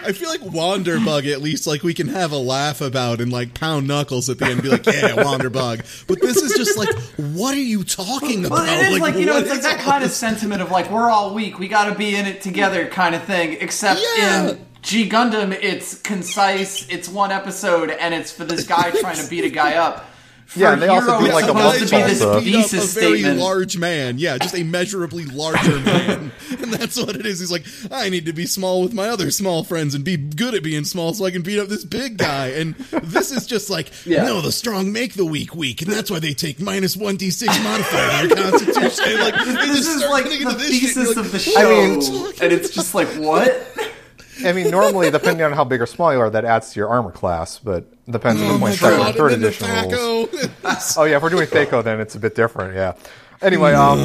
I 0.00 0.12
feel 0.12 0.28
like 0.28 0.40
Wanderbug, 0.40 1.30
at 1.32 1.40
least, 1.40 1.66
like 1.66 1.82
we 1.82 1.94
can 1.94 2.08
have 2.08 2.32
a 2.32 2.36
laugh 2.38 2.80
about 2.80 3.20
and 3.20 3.32
like 3.32 3.54
pound 3.54 3.86
knuckles 3.86 4.28
at 4.28 4.38
the 4.38 4.44
end 4.46 4.54
and 4.54 4.62
be 4.62 4.68
like, 4.68 4.86
yeah, 4.86 5.14
Wanderbug. 5.16 6.06
But 6.06 6.20
this 6.20 6.36
is 6.36 6.54
just 6.56 6.76
like, 6.78 6.94
what 7.34 7.54
are 7.54 7.60
you 7.60 7.84
talking 7.84 8.44
about? 8.44 8.58
Well, 8.62 8.80
it 8.80 8.92
is 8.92 9.00
like, 9.00 9.14
you 9.16 9.26
know, 9.26 9.38
it's 9.38 9.50
like 9.50 9.62
that 9.62 9.78
all 9.78 9.84
kind 9.92 10.04
of 10.04 10.10
sentiment 10.10 10.62
of 10.62 10.70
like 10.70 10.90
we're 10.90 11.10
all 11.10 11.34
weak, 11.34 11.58
we 11.58 11.68
got 11.68 11.88
to 11.92 11.94
be 11.98 12.14
in 12.16 12.26
it 12.26 12.40
together, 12.42 12.86
kind 12.86 13.14
of 13.14 13.22
thing. 13.24 13.56
Except 13.60 14.00
Yeah. 14.16 14.50
in 14.50 14.66
G 14.82 15.08
Gundam, 15.08 15.52
it's 15.52 16.00
concise, 16.00 16.88
it's 16.88 17.08
one 17.08 17.30
episode, 17.32 17.90
and 17.90 18.14
it's 18.14 18.30
for 18.32 18.44
this 18.44 18.66
guy 18.66 18.90
trying 19.00 19.16
to 19.22 19.28
beat 19.28 19.44
a 19.44 19.50
guy 19.50 19.74
up. 19.74 20.06
For 20.48 20.60
Yeah, 20.60 20.74
they 20.76 20.88
also 20.88 21.08
Heero, 21.12 21.20
do, 21.26 21.32
like, 21.32 21.44
a 21.44 21.48
supposed 21.48 21.78
to 21.78 21.84
be 21.84 21.90
multi-salsa. 21.90 22.08
this 22.08 22.22
Also- 22.22 22.40
beat 22.40 22.54
up 22.54 22.62
thesis 22.70 22.96
a 22.96 23.00
very 23.00 23.18
statement. 23.18 23.40
large 23.40 23.76
man. 23.76 24.18
Yeah, 24.18 24.38
just 24.38 24.54
a 24.54 24.62
measurably 24.64 25.24
larger 25.26 25.78
man. 25.80 26.32
and 26.50 26.72
that's 26.72 26.96
what 26.96 27.16
it 27.16 27.26
is. 27.26 27.38
He's 27.40 27.50
like, 27.52 27.64
I 27.90 28.08
need 28.08 28.24
to 28.26 28.32
be 28.32 28.46
small 28.46 28.80
with 28.82 28.94
my 28.94 29.08
other 29.10 29.30
small 29.30 29.62
friends 29.62 29.94
and 29.94 30.04
be 30.04 30.16
good 30.16 30.54
at 30.54 30.62
being 30.62 30.84
small 30.84 31.12
so 31.12 31.26
I 31.26 31.30
can 31.32 31.42
beat 31.42 31.58
up 31.58 31.68
this 31.68 31.84
big 31.84 32.16
guy. 32.16 32.46
And 32.48 32.74
this 32.76 33.30
is 33.30 33.46
just 33.46 33.68
like, 33.68 33.90
Yeah. 34.06 34.24
no, 34.24 34.40
the 34.40 34.50
strong 34.52 34.90
make 34.90 35.12
the 35.14 35.26
weak 35.26 35.54
weak. 35.54 35.82
And 35.82 35.92
that's 35.92 36.10
why 36.10 36.18
they 36.18 36.32
take 36.32 36.60
minus 36.60 36.96
1d6 36.96 37.62
modifier 37.62 38.22
in 38.22 38.28
their 38.30 38.50
constitution. 38.50 39.20
Like, 39.20 39.34
they 39.34 39.52
this 39.52 39.76
just 39.86 39.96
is 40.04 40.04
like 40.08 40.24
the 40.24 40.32
into 40.40 40.52
this 40.56 40.72
shit, 40.78 40.96
and 40.96 41.06
thesis 41.06 41.14
you're 41.14 41.18
of 41.24 41.30
the 41.30 41.38
like, 41.54 42.02
show, 42.02 42.20
mean- 42.22 42.32
and 42.40 42.52
it's 42.54 42.70
just 42.70 42.94
like 42.94 43.08
what? 43.16 43.50
I 44.44 44.52
mean, 44.52 44.70
normally 44.70 45.10
depending 45.10 45.44
on 45.44 45.52
how 45.52 45.64
big 45.64 45.80
or 45.82 45.86
small 45.86 46.12
you 46.12 46.20
are, 46.20 46.30
that 46.30 46.44
adds 46.44 46.72
to 46.72 46.80
your 46.80 46.88
armor 46.88 47.10
class, 47.10 47.58
but 47.58 47.84
depends 48.10 48.40
on 48.42 48.52
the 48.54 48.58
point 48.58 48.74
second 48.76 49.00
and 49.06 49.14
third 49.14 49.32
and 49.32 49.42
then 49.42 49.52
the 49.52 49.88
edition 49.88 49.90
rules. 49.90 50.96
Oh 50.96 51.04
yeah, 51.04 51.16
if 51.16 51.22
we're 51.22 51.30
doing 51.30 51.46
Thaco, 51.46 51.82
then 51.82 52.00
it's 52.00 52.14
a 52.14 52.20
bit 52.20 52.34
different. 52.34 52.74
Yeah. 52.74 52.94
Anyway, 53.42 53.72
um, 53.72 53.98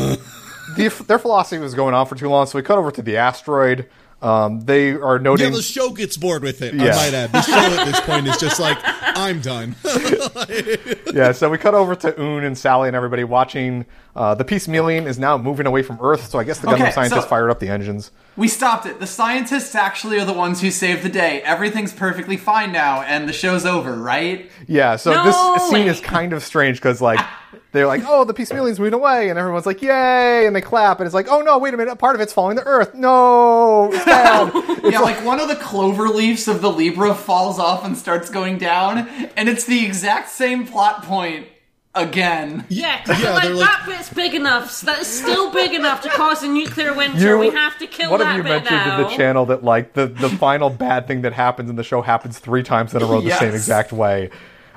the, 0.76 0.90
their 1.08 1.20
philosophy 1.20 1.60
was 1.62 1.74
going 1.74 1.94
on 1.94 2.06
for 2.08 2.16
too 2.16 2.30
long, 2.30 2.46
so 2.46 2.58
we 2.58 2.64
cut 2.64 2.78
over 2.78 2.92
to 2.92 3.02
the 3.02 3.18
asteroid. 3.18 3.88
Um, 4.22 4.62
they 4.62 4.92
are 4.92 5.18
Yeah, 5.18 5.22
noting. 5.22 5.52
the 5.52 5.62
show 5.62 5.90
gets 5.90 6.16
bored 6.16 6.44
with 6.44 6.62
it. 6.62 6.74
Yeah. 6.74 6.94
I 6.94 6.96
might 6.96 7.14
add. 7.14 7.32
The 7.34 7.42
show 7.42 7.54
at 7.54 7.86
this 7.86 8.00
point 8.02 8.28
is 8.28 8.38
just 8.38 8.58
like, 8.60 8.78
I'm 8.82 9.42
done. 9.42 9.76
yeah, 11.14 11.34
so 11.34 11.50
we 11.50 11.58
cut 11.58 11.74
over 11.74 11.94
to 11.96 12.22
Un 12.22 12.44
and 12.46 12.58
Sally 12.58 12.88
and 12.88 12.96
everybody 12.96 13.24
watching. 13.26 13.86
Uh, 14.16 14.36
the 14.36 14.46
Peace 14.46 14.68
Million 14.68 15.08
is 15.08 15.18
now 15.18 15.38
moving 15.40 15.66
away 15.66 15.82
from 15.82 15.98
Earth, 16.00 16.30
so 16.30 16.38
I 16.38 16.44
guess 16.44 16.60
the 16.60 16.68
Gundam 16.68 16.82
Okay, 16.82 16.92
scientists 16.92 17.24
so- 17.24 17.28
fired 17.30 17.50
up 17.50 17.60
the 17.60 17.68
engines. 17.70 18.12
We 18.36 18.48
stopped 18.48 18.86
it. 18.86 19.00
The 19.00 19.08
scientists 19.08 19.74
actually 19.76 20.20
are 20.20 20.26
the 20.26 20.34
ones 20.34 20.62
who 20.62 20.72
saved 20.72 21.04
the 21.04 21.10
day. 21.10 21.42
Everything's 21.44 21.94
perfectly 21.94 22.38
fine 22.38 22.72
now, 22.72 23.02
and 23.02 23.28
the 23.30 23.34
show's 23.34 23.66
over, 23.66 23.94
right? 23.94 24.50
Yeah, 24.68 24.96
so 24.98 25.14
No 25.14 25.24
this 25.56 25.70
scene 25.70 25.88
is 25.88 26.00
kind 26.00 26.34
of 26.34 26.44
strange 26.44 26.78
because 26.78 27.00
like 27.02 27.20
they're 27.74 27.86
like, 27.88 28.02
"Oh, 28.08 28.24
the 28.24 28.34
Peace 28.34 28.52
Million's 28.54 28.80
moving 28.80 28.94
away," 28.96 29.30
and 29.30 29.38
everyone's 29.38 29.66
like, 29.68 29.82
"Yay!" 29.84 30.46
and 30.48 30.56
they 30.56 30.62
clap, 30.62 31.00
and 31.00 31.06
it's 31.06 31.14
like, 31.14 31.28
"Oh 31.30 31.42
no, 31.42 31.58
wait 31.60 31.74
a 31.74 31.78
minute, 31.78 31.98
part 31.98 32.16
of 32.16 32.22
it's 32.22 32.34
falling 32.34 32.58
to 32.58 32.64
Earth. 32.64 32.94
No, 32.96 33.92
it's 33.94 34.06
down." 34.06 34.52
yeah, 34.92 35.00
like 35.00 35.24
one 35.26 35.40
of 35.40 35.48
the 35.48 35.56
clover 35.56 36.10
leaves 36.10 36.48
of 36.48 36.62
the 36.62 36.72
Libra 36.72 37.14
falls 37.14 37.60
off 37.60 37.86
and 37.86 37.96
starts 37.98 38.30
going 38.32 38.58
down, 38.58 39.08
and 39.38 39.48
it's 39.50 39.66
the 39.66 39.86
exact 39.86 40.30
same 40.30 40.66
plot 40.66 41.04
point 41.04 41.48
again. 41.96 42.66
Yeah, 42.70 43.04
'cause 43.04 43.22
Yeah, 43.22 43.32
like, 43.34 43.44
like- 43.50 43.60
that 43.60 43.84
bit's 43.86 44.10
big 44.10 44.34
enough. 44.34 44.82
That's 44.82 45.08
still 45.08 45.52
big 45.52 45.74
enough 45.74 46.02
to 46.02 46.10
cause 46.10 46.44
a 46.44 46.48
nuclear 46.48 46.94
winter. 46.94 47.20
You- 47.20 47.38
we 47.38 47.50
have 47.52 47.78
to 47.80 47.88
kill 47.88 48.12
What 48.12 48.18
that 48.20 48.28
have 48.28 48.38
you 48.38 48.44
mentioned 48.44 48.76
now. 48.76 48.98
in 48.98 49.04
the 49.04 49.10
channel 49.10 49.46
that 49.48 49.64
like 49.64 49.94
the 49.94 50.08
the 50.08 50.30
final 50.30 50.70
bad 50.70 51.08
thing 51.08 51.22
that 51.22 51.34
happens 51.34 51.70
in 51.70 51.76
the 51.76 51.84
show 51.84 52.02
happens 52.02 52.40
three 52.40 52.64
times 52.64 52.94
in 52.94 53.02
a 53.02 53.06
row 53.06 53.22
the 53.22 53.32
same 53.32 53.54
exact 53.54 53.92
way? 53.94 54.30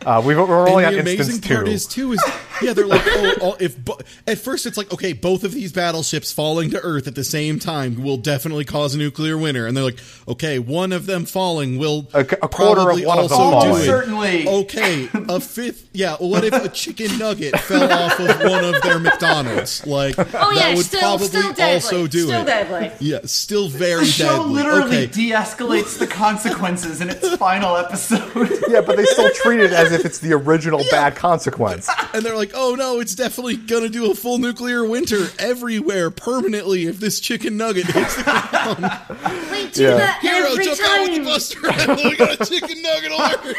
Uh, 0.05 0.23
we 0.25 0.37
we're 0.37 0.69
only 0.69 0.85
and 0.85 0.99
on 0.99 1.05
the 1.05 1.11
instance 1.11 1.29
amazing 1.29 1.41
two. 1.41 1.55
part 1.55 1.69
is 1.69 1.87
too 1.87 2.13
is 2.13 2.23
Yeah, 2.63 2.73
they're 2.73 2.87
like, 2.87 3.03
oh, 3.07 3.35
oh 3.43 3.57
if 3.61 3.83
bo- 3.85 3.99
at 4.27 4.39
first 4.39 4.67
it's 4.67 4.77
like, 4.77 4.93
okay, 4.93 5.13
both 5.13 5.45
of 5.45 5.53
these 5.53 5.73
battleships 5.73 6.33
falling 6.33 6.71
to 6.71 6.81
Earth 6.81 7.07
at 7.07 7.15
the 7.15 7.25
same 7.25 7.59
time 7.59 8.03
will 8.03 8.17
definitely 8.17 8.65
cause 8.65 8.95
a 8.95 8.99
nuclear 8.99 9.37
winter, 9.37 9.67
and 9.67 9.77
they're 9.77 9.85
like, 9.85 9.99
okay, 10.29 10.59
one 10.59 10.93
of 10.93 11.07
them 11.07 11.25
falling 11.27 11.79
will 11.79 12.07
A- 12.15 12.21
a 12.21 12.25
quarter 12.25 12.81
of 12.81 12.87
probably 12.87 13.07
one 13.07 13.19
of 13.19 13.29
them 13.29 13.39
also 13.39 13.61
falling. 13.67 13.83
Certainly. 13.85 14.49
Okay, 14.49 15.09
a 15.15 15.41
fifth. 15.41 15.89
Yeah, 15.93 16.17
what 16.17 16.45
if 16.45 16.53
a 16.55 16.69
chicken 16.69 17.19
nugget 17.19 17.59
fell 17.61 17.91
off 17.93 18.19
of 18.21 18.51
one 18.51 18.65
of 18.65 18.81
their 18.83 18.99
McDonald's? 18.99 19.87
Like, 19.87 20.19
Oh 20.19 20.23
that 20.25 20.55
yeah, 20.57 20.75
would 20.75 20.85
still, 20.87 21.01
probably 21.01 21.27
still 21.29 21.53
deadly. 21.53 21.75
also 21.75 22.07
do 22.07 22.27
still 22.27 22.43
it. 22.43 22.47
deadly. 22.47 22.93
Yeah, 23.01 23.19
still 23.25 23.69
very 23.69 24.01
The 24.01 24.07
show 24.07 24.39
deadly. 24.39 24.53
literally 24.55 24.97
okay. 25.05 25.07
de-escalates 25.07 25.99
the 25.99 26.07
consequences 26.07 27.01
in 27.01 27.09
its 27.11 27.35
final 27.37 27.77
episode. 27.77 28.51
Yeah, 28.69 28.81
but 28.81 28.97
they 28.97 29.05
still 29.05 29.31
treat 29.31 29.61
it 29.61 29.73
as 29.73 29.93
if 29.93 30.05
it's 30.05 30.19
the 30.19 30.33
original 30.33 30.83
bad 30.91 31.15
consequence. 31.17 31.89
and 32.15 32.25
they're 32.25 32.37
like, 32.37 32.46
"Oh 32.55 32.75
no, 32.75 33.01
it's 33.01 33.15
definitely 33.15 33.57
gonna 33.57 33.89
do 33.89 34.11
a 34.11 34.15
full 34.15 34.39
nuclear 34.39 34.85
winter 34.85 35.29
everywhere 35.39 36.11
permanently 36.11 36.87
if 36.87 36.99
this 37.01 37.21
chicken 37.21 37.57
nugget 37.57 37.87
hits 37.87 38.17
the 38.17 38.23
ground." 38.23 38.91
They 39.51 39.67
do 39.69 39.83
Yeah. 39.83 39.97
that 39.97 40.21
Heero 40.23 40.51
every 40.53 40.65
jump 40.65 40.81
out 40.83 41.01
with 41.01 41.11
the 41.11 41.17
time. 41.17 41.25
buster. 41.25 41.61
we 42.09 42.17
got 42.17 42.41
a 42.41 42.45
chicken 42.45 42.83
nugget 42.83 43.13
alert. 43.13 43.57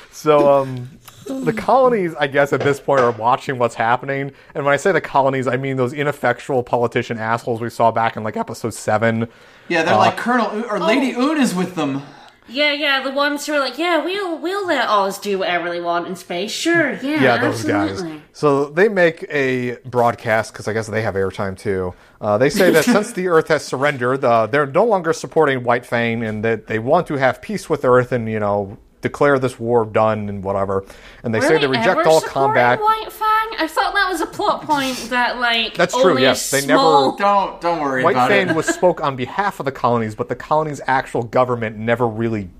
So, 0.10 0.48
um, 0.50 0.88
the 1.26 1.52
colonies, 1.52 2.14
I 2.18 2.26
guess, 2.28 2.52
at 2.54 2.60
this 2.60 2.80
point 2.80 3.00
are 3.00 3.10
watching 3.10 3.58
what's 3.58 3.74
happening. 3.74 4.32
And 4.54 4.64
when 4.64 4.72
I 4.72 4.76
say 4.76 4.90
the 4.92 5.00
colonies, 5.02 5.46
I 5.46 5.56
mean 5.58 5.76
those 5.76 5.92
ineffectual 5.92 6.62
politician 6.62 7.18
assholes 7.18 7.60
we 7.60 7.68
saw 7.70 7.90
back 7.90 8.16
in 8.16 8.22
like 8.24 8.36
episode 8.36 8.72
seven. 8.74 9.28
Yeah, 9.68 9.80
Uh, 9.80 9.84
they're 9.84 9.96
like 9.96 10.16
Colonel 10.16 10.50
Une- 10.56 10.64
or 10.64 10.78
Lady 10.80 11.14
Oh. 11.16 11.32
Une 11.32 11.40
is 11.42 11.54
with 11.54 11.74
them. 11.74 12.02
Yeah, 12.46 12.72
yeah, 12.72 13.02
the 13.02 13.10
ones 13.10 13.46
who 13.46 13.54
are 13.54 13.58
like, 13.58 13.78
yeah, 13.78 14.04
we'll 14.04 14.38
we'll 14.38 14.66
let 14.66 14.88
Oz 14.88 15.18
do 15.18 15.38
whatever 15.38 15.70
they 15.70 15.80
want 15.80 16.06
in 16.06 16.14
space. 16.16 16.50
Sure, 16.50 16.92
yeah, 16.94 17.22
Yeah, 17.22 17.36
those 17.38 17.64
absolutely. 17.68 18.12
guys. 18.18 18.22
So 18.32 18.66
they 18.66 18.88
make 18.88 19.24
a 19.30 19.76
broadcast 19.86 20.52
because 20.52 20.68
I 20.68 20.72
guess 20.74 20.86
they 20.86 21.02
have 21.02 21.14
airtime 21.14 21.56
too. 21.58 21.94
Uh, 22.20 22.36
they 22.36 22.50
say 22.50 22.70
that 22.70 22.84
since 22.96 23.12
the 23.12 23.28
Earth 23.28 23.48
has 23.48 23.64
surrendered, 23.64 24.24
uh, 24.24 24.46
they're 24.46 24.66
no 24.66 24.84
longer 24.84 25.12
supporting 25.12 25.64
White 25.64 25.86
Fang, 25.86 26.22
and 26.22 26.44
that 26.44 26.66
they 26.66 26.78
want 26.78 27.06
to 27.06 27.14
have 27.14 27.40
peace 27.40 27.70
with 27.70 27.84
Earth 27.84 28.12
and 28.12 28.28
you 28.28 28.40
know 28.40 28.76
declare 29.04 29.38
this 29.38 29.60
war 29.60 29.84
done 29.84 30.28
and 30.28 30.42
whatever. 30.42 30.84
And 31.22 31.32
they 31.32 31.38
Were 31.38 31.46
say 31.46 31.58
they 31.58 31.66
reject 31.68 31.86
ever 32.00 32.08
all 32.08 32.20
supporting 32.20 32.32
combat. 32.54 32.80
White 32.80 33.12
Fang? 33.12 33.58
I 33.58 33.68
thought 33.68 33.94
that 33.94 34.08
was 34.10 34.20
a 34.20 34.26
plot 34.26 34.62
point 34.62 34.96
that 35.10 35.38
like 35.38 35.74
That's 35.74 35.94
true, 35.94 36.10
Only 36.10 36.22
yes, 36.22 36.52
a 36.52 36.56
they 36.60 36.66
never- 36.66 36.80
Don't 37.16 37.60
don't 37.60 37.80
worry 37.80 38.02
White 38.02 38.12
about 38.12 38.30
Fang 38.30 38.48
it. 38.50 38.56
was 38.56 38.66
spoke 38.66 39.00
on 39.02 39.14
behalf 39.14 39.60
of 39.60 39.66
the 39.66 39.72
colonies, 39.72 40.14
but 40.14 40.28
the 40.28 40.34
colonies' 40.34 40.80
actual 40.86 41.22
government 41.22 41.76
never 41.76 42.06
really 42.08 42.50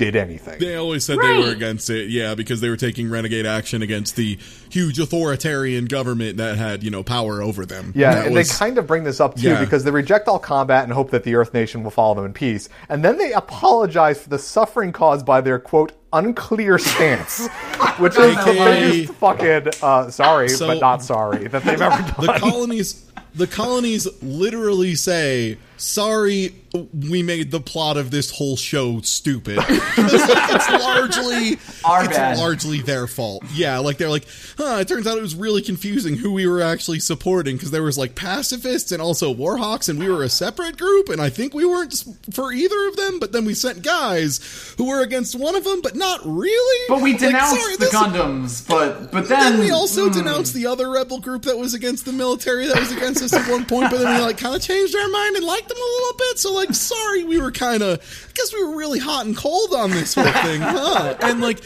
did 0.00 0.16
anything. 0.16 0.58
They 0.58 0.76
always 0.76 1.04
said 1.04 1.18
they 1.20 1.36
were 1.38 1.50
against 1.50 1.90
it, 1.90 2.08
yeah, 2.08 2.34
because 2.34 2.62
they 2.62 2.70
were 2.70 2.76
taking 2.78 3.10
renegade 3.10 3.44
action 3.44 3.82
against 3.82 4.16
the 4.16 4.38
huge 4.70 4.98
authoritarian 4.98 5.84
government 5.84 6.38
that 6.38 6.56
had, 6.56 6.82
you 6.82 6.90
know, 6.90 7.02
power 7.02 7.42
over 7.42 7.66
them. 7.66 7.92
Yeah, 7.94 8.14
That 8.14 8.26
and 8.28 8.34
was- 8.34 8.48
they 8.48 8.54
kind 8.56 8.78
of 8.78 8.86
bring 8.86 9.04
this 9.04 9.20
up 9.20 9.34
too 9.36 9.48
Yeah. 9.48 9.60
because 9.62 9.84
they 9.84 9.90
reject 9.90 10.26
all 10.26 10.38
combat 10.38 10.84
and 10.84 10.92
hope 10.94 11.10
that 11.10 11.24
the 11.24 11.34
Earth 11.34 11.52
Nation 11.52 11.82
will 11.82 11.90
follow 11.90 12.14
them 12.14 12.24
in 12.24 12.32
peace. 12.32 12.70
And 12.88 13.04
then 13.04 13.18
they 13.18 13.34
apologize 13.34 14.22
for 14.22 14.30
the 14.30 14.38
suffering 14.38 14.90
caused 14.90 15.26
by 15.26 15.42
their 15.42 15.58
quote 15.58 15.92
unclear 16.14 16.78
stance, 16.78 17.46
which 17.98 18.12
is 18.16 18.34
the 18.36 18.40
AKA 18.40 18.90
biggest 18.90 19.12
fucking 19.18 19.66
uh, 19.82 20.10
sorry 20.10 20.48
So- 20.48 20.66
but 20.66 20.80
not 20.80 21.02
sorry 21.04 21.46
that 21.48 21.62
they've 21.62 21.80
ever 21.80 22.02
done. 22.16 22.26
the 22.26 22.38
colonies 22.38 23.04
the 23.34 23.46
colonies 23.46 24.08
literally 24.22 24.94
say 24.94 25.58
sorry 25.80 26.54
we 26.92 27.20
made 27.22 27.50
the 27.50 27.58
plot 27.58 27.96
of 27.96 28.12
this 28.12 28.30
whole 28.30 28.56
show 28.56 29.00
stupid. 29.00 29.58
it's 29.68 30.70
largely 30.70 31.58
Our 31.84 32.04
it's 32.04 32.16
bad. 32.16 32.38
largely 32.38 32.80
their 32.80 33.06
fault 33.08 33.42
yeah 33.54 33.78
like 33.78 33.96
they're 33.96 34.08
like 34.10 34.26
huh 34.56 34.76
it 34.80 34.86
turns 34.88 35.06
out 35.06 35.18
it 35.18 35.22
was 35.22 35.34
really 35.34 35.62
confusing 35.62 36.16
who 36.16 36.32
we 36.32 36.46
were 36.46 36.62
actually 36.62 37.00
supporting 37.00 37.56
because 37.56 37.70
there 37.70 37.82
was 37.82 37.98
like 37.98 38.14
pacifists 38.14 38.92
and 38.92 39.00
also 39.02 39.34
warhawks 39.34 39.88
and 39.88 39.98
we 39.98 40.08
were 40.08 40.22
a 40.22 40.28
separate 40.28 40.76
group 40.76 41.08
and 41.08 41.20
i 41.20 41.28
think 41.30 41.54
we 41.54 41.64
weren't 41.64 42.04
for 42.32 42.52
either 42.52 42.86
of 42.88 42.96
them 42.96 43.18
but 43.18 43.32
then 43.32 43.44
we 43.44 43.54
sent 43.54 43.82
guys 43.82 44.74
who 44.76 44.84
were 44.86 45.02
against 45.02 45.34
one 45.38 45.56
of 45.56 45.64
them 45.64 45.80
but 45.82 45.96
not 45.96 46.20
really 46.24 46.84
But 46.88 47.00
we 47.02 47.12
Like, 47.12 47.20
denounced 47.20 47.60
sorry, 47.60 47.76
the 47.76 47.86
Gundams, 47.86 48.68
but 48.68 49.10
but 49.10 49.28
then, 49.28 49.52
then 49.54 49.60
we 49.60 49.70
also 49.70 50.08
mm, 50.08 50.12
denounced 50.12 50.54
the 50.54 50.66
other 50.66 50.90
rebel 50.90 51.18
group 51.20 51.42
that 51.44 51.56
was 51.58 51.74
against 51.74 52.04
the 52.04 52.12
military 52.12 52.66
that 52.66 52.78
was 52.78 52.92
against 52.92 53.22
us 53.24 53.32
at 53.32 53.50
one 53.50 53.64
point, 53.64 53.90
but 53.90 53.98
then 53.98 54.14
we 54.14 54.20
like 54.20 54.38
kind 54.38 54.54
of 54.54 54.62
changed 54.62 54.94
our 54.94 55.08
mind 55.08 55.36
and 55.36 55.44
liked 55.46 55.69
them 55.74 55.78
a 55.78 56.02
little 56.02 56.18
bit. 56.18 56.38
So 56.38 56.52
like, 56.52 56.74
sorry, 56.74 57.24
we 57.24 57.40
were 57.40 57.52
kind 57.52 57.82
of, 57.82 57.98
I 58.28 58.32
guess 58.34 58.52
we 58.52 58.62
were 58.64 58.76
really 58.76 58.98
hot 58.98 59.26
and 59.26 59.36
cold 59.36 59.74
on 59.74 59.90
this 59.90 60.14
whole 60.14 60.24
thing, 60.24 60.60
huh? 60.60 61.16
And 61.22 61.40
like, 61.40 61.62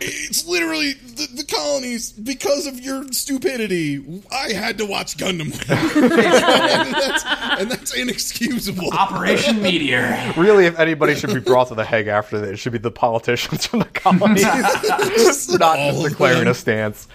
it's 0.00 0.46
literally 0.46 0.92
the, 0.92 1.28
the 1.34 1.44
colonies 1.44 2.12
because 2.12 2.66
of 2.66 2.80
your 2.80 3.10
stupidity. 3.12 4.22
I 4.30 4.52
had 4.52 4.78
to 4.78 4.86
watch 4.86 5.16
Gundam, 5.16 5.52
and, 5.70 6.94
that's, 6.94 7.24
and 7.60 7.70
that's 7.70 7.94
inexcusable. 7.94 8.90
Operation 8.90 9.62
Meteor. 9.62 10.34
really, 10.36 10.66
if 10.66 10.78
anybody 10.78 11.14
should 11.14 11.32
be 11.32 11.40
brought 11.40 11.68
to 11.68 11.74
the 11.74 11.84
Hague 11.84 12.08
after 12.08 12.38
this, 12.40 12.50
it 12.50 12.56
should 12.58 12.72
be 12.72 12.78
the 12.78 12.90
politicians 12.90 13.66
from 13.66 13.80
the 13.80 13.84
colonies, 13.86 14.42
not 14.42 15.12
just 15.14 15.50
declaring 15.50 16.48
a 16.48 16.54
stance. 16.54 17.08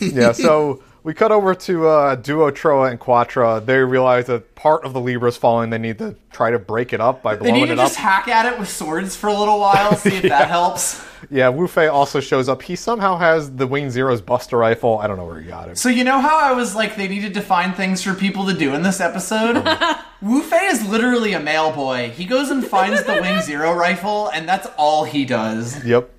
Yeah, 0.00 0.32
so 0.32 0.82
we 1.04 1.14
cut 1.14 1.32
over 1.32 1.54
to 1.54 1.86
uh, 1.88 2.14
Duo, 2.16 2.50
Trowa, 2.50 2.90
and 2.90 3.00
Quatre. 3.00 3.60
They 3.60 3.78
realize 3.78 4.26
that 4.26 4.54
part 4.54 4.84
of 4.84 4.92
the 4.92 5.00
Libra 5.00 5.28
is 5.28 5.36
falling. 5.36 5.70
They 5.70 5.78
need 5.78 5.98
to 5.98 6.14
try 6.30 6.50
to 6.50 6.58
break 6.58 6.92
it 6.92 7.00
up 7.00 7.22
by 7.22 7.36
blowing 7.36 7.50
it 7.50 7.52
They 7.54 7.60
need 7.60 7.66
to 7.66 7.72
it 7.74 7.78
up. 7.78 7.86
just 7.86 7.96
hack 7.98 8.28
at 8.28 8.52
it 8.52 8.58
with 8.58 8.68
swords 8.68 9.16
for 9.16 9.28
a 9.28 9.34
little 9.34 9.58
while, 9.58 9.96
see 9.96 10.16
if 10.16 10.22
that 10.28 10.48
helps. 10.48 11.04
Yeah, 11.30 11.48
Wu 11.50 11.68
Fei 11.68 11.86
also 11.86 12.18
shows 12.20 12.48
up. 12.48 12.62
He 12.62 12.74
somehow 12.74 13.16
has 13.16 13.54
the 13.54 13.66
Wing 13.66 13.90
Zero's 13.90 14.20
Buster 14.20 14.56
rifle. 14.58 14.98
I 14.98 15.06
don't 15.06 15.16
know 15.16 15.24
where 15.26 15.40
he 15.40 15.46
got 15.48 15.68
it. 15.68 15.78
So 15.78 15.88
you 15.88 16.02
know 16.04 16.20
how 16.20 16.38
I 16.38 16.52
was 16.52 16.74
like 16.74 16.96
they 16.96 17.06
needed 17.08 17.34
to 17.34 17.40
find 17.40 17.74
things 17.76 18.02
for 18.02 18.14
people 18.14 18.46
to 18.46 18.54
do 18.54 18.74
in 18.74 18.82
this 18.82 19.00
episode? 19.00 19.56
Wu 20.22 20.42
Fei 20.42 20.66
is 20.66 20.86
literally 20.88 21.32
a 21.32 21.40
mail 21.40 21.72
boy. 21.72 22.10
He 22.10 22.24
goes 22.24 22.50
and 22.50 22.64
finds 22.64 23.04
the 23.04 23.14
Wing 23.20 23.40
Zero 23.40 23.72
rifle, 23.72 24.28
and 24.28 24.48
that's 24.48 24.66
all 24.76 25.04
he 25.04 25.24
does. 25.24 25.84
Yep. 25.84 26.10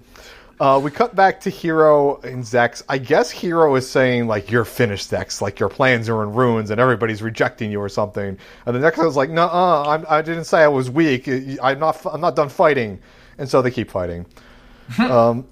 Uh, 0.63 0.79
we 0.79 0.89
cut 0.89 1.13
back 1.13 1.41
to 1.41 1.51
Heero 1.51 2.23
and 2.23 2.41
Zechs. 2.41 2.81
I 2.87 2.97
guess 2.97 3.33
Heero 3.33 3.77
is 3.77 3.89
saying 3.89 4.27
like, 4.27 4.49
"You're 4.49 4.63
finished, 4.63 5.11
Zechs. 5.11 5.41
Like 5.41 5.59
your 5.59 5.67
plans 5.67 6.07
are 6.07 6.23
in 6.23 6.31
ruins, 6.31 6.69
and 6.69 6.79
everybody's 6.79 7.21
rejecting 7.21 7.69
you 7.69 7.81
or 7.81 7.89
something." 7.89 8.37
And 8.65 8.73
the 8.73 8.79
next 8.79 8.97
one's 8.97 9.17
like, 9.17 9.29
"No, 9.29 9.43
uh, 9.43 10.05
I 10.07 10.21
didn't 10.21 10.45
say 10.45 10.63
I 10.63 10.69
was 10.69 10.89
weak. 10.89 11.27
I'm 11.61 11.79
not. 11.79 11.99
I'm 12.05 12.21
not 12.21 12.37
done 12.37 12.47
fighting." 12.47 12.99
And 13.37 13.49
so 13.49 13.61
they 13.61 13.71
keep 13.71 13.91
fighting. 13.91 14.25
um, 14.99 15.45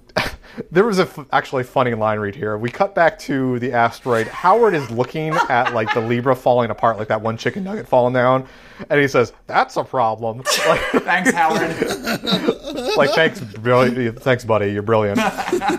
there 0.70 0.84
was 0.84 0.98
a 0.98 1.02
f- 1.02 1.26
actually 1.32 1.64
funny 1.64 1.94
line 1.94 2.18
read 2.18 2.34
here. 2.34 2.56
We 2.58 2.70
cut 2.70 2.94
back 2.94 3.18
to 3.20 3.58
the 3.58 3.72
asteroid. 3.72 4.26
Howard 4.28 4.74
is 4.74 4.90
looking 4.90 5.34
at 5.48 5.72
like 5.74 5.92
the 5.94 6.00
Libra 6.00 6.36
falling 6.36 6.70
apart, 6.70 6.98
like 6.98 7.08
that 7.08 7.20
one 7.22 7.36
chicken 7.36 7.64
nugget 7.64 7.88
falling 7.88 8.14
down, 8.14 8.46
and 8.90 9.00
he 9.00 9.08
says, 9.08 9.32
"That's 9.46 9.76
a 9.76 9.84
problem." 9.84 10.38
Like, 10.66 10.80
Thanks, 11.02 11.32
Howard. 11.32 12.96
like 12.96 13.10
thanks, 13.10 13.40
brilliant. 13.40 14.20
Thanks, 14.22 14.44
buddy. 14.44 14.72
You're 14.72 14.82
brilliant. 14.82 15.18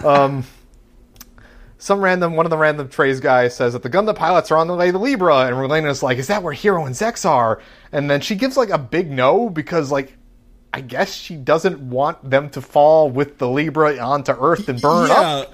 Um, 0.03 0.43
some 1.77 1.99
random 2.01 2.35
one 2.35 2.45
of 2.45 2.49
the 2.49 2.57
random 2.57 2.87
Treize 2.87 3.19
guys 3.19 3.55
says 3.55 3.73
that 3.73 3.83
the 3.83 3.89
Gundam 3.89 4.15
pilots 4.15 4.51
are 4.51 4.57
on 4.57 4.67
the 4.67 4.75
way 4.75 4.91
to 4.91 4.97
Libra, 4.97 5.45
and 5.47 5.55
Relena's 5.57 6.01
like, 6.01 6.17
"Is 6.17 6.27
that 6.27 6.41
where 6.43 6.53
Heero 6.53 6.85
and 6.85 6.95
Zechs 6.95 7.29
are?" 7.29 7.61
And 7.91 8.09
then 8.09 8.21
she 8.21 8.35
gives 8.35 8.57
like 8.57 8.69
a 8.69 8.77
big 8.77 9.11
no 9.11 9.49
because 9.49 9.91
like. 9.91 10.17
I 10.73 10.81
guess 10.81 11.13
she 11.13 11.35
doesn't 11.35 11.79
want 11.79 12.27
them 12.27 12.49
to 12.49 12.61
fall 12.61 13.09
with 13.09 13.37
the 13.37 13.47
Libra 13.47 13.97
onto 13.99 14.31
Earth 14.31 14.67
and 14.67 14.81
burn 14.81 15.07
yeah. 15.09 15.21
up. 15.21 15.53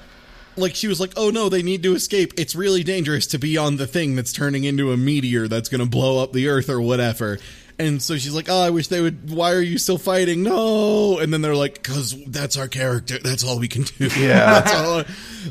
Like 0.55 0.75
she 0.75 0.87
was 0.87 0.99
like, 0.99 1.11
"Oh 1.17 1.29
no, 1.29 1.49
they 1.49 1.61
need 1.61 1.83
to 1.83 1.93
escape. 1.93 2.33
It's 2.37 2.55
really 2.55 2.83
dangerous 2.83 3.27
to 3.27 3.37
be 3.37 3.57
on 3.57 3.75
the 3.75 3.85
thing 3.85 4.15
that's 4.15 4.31
turning 4.31 4.63
into 4.63 4.91
a 4.91 4.97
meteor 4.97 5.47
that's 5.47 5.67
going 5.69 5.81
to 5.81 5.89
blow 5.89 6.23
up 6.23 6.31
the 6.31 6.47
Earth 6.47 6.69
or 6.69 6.81
whatever." 6.81 7.37
And 7.79 8.01
so 8.01 8.17
she's 8.17 8.33
like, 8.35 8.49
"Oh, 8.49 8.59
I 8.61 8.69
wish 8.71 8.89
they 8.89 8.99
would. 8.99 9.31
Why 9.31 9.53
are 9.53 9.61
you 9.61 9.77
still 9.77 9.97
fighting? 9.97 10.43
No!" 10.43 11.17
And 11.17 11.33
then 11.33 11.41
they're 11.41 11.55
like, 11.55 11.81
"Cause 11.81 12.13
that's 12.27 12.57
our 12.57 12.67
character. 12.67 13.17
That's 13.19 13.43
all 13.43 13.57
we 13.57 13.69
can 13.69 13.83
do. 13.83 14.09
Yeah. 14.19 14.59
that's 14.59 14.73
all. 14.73 15.03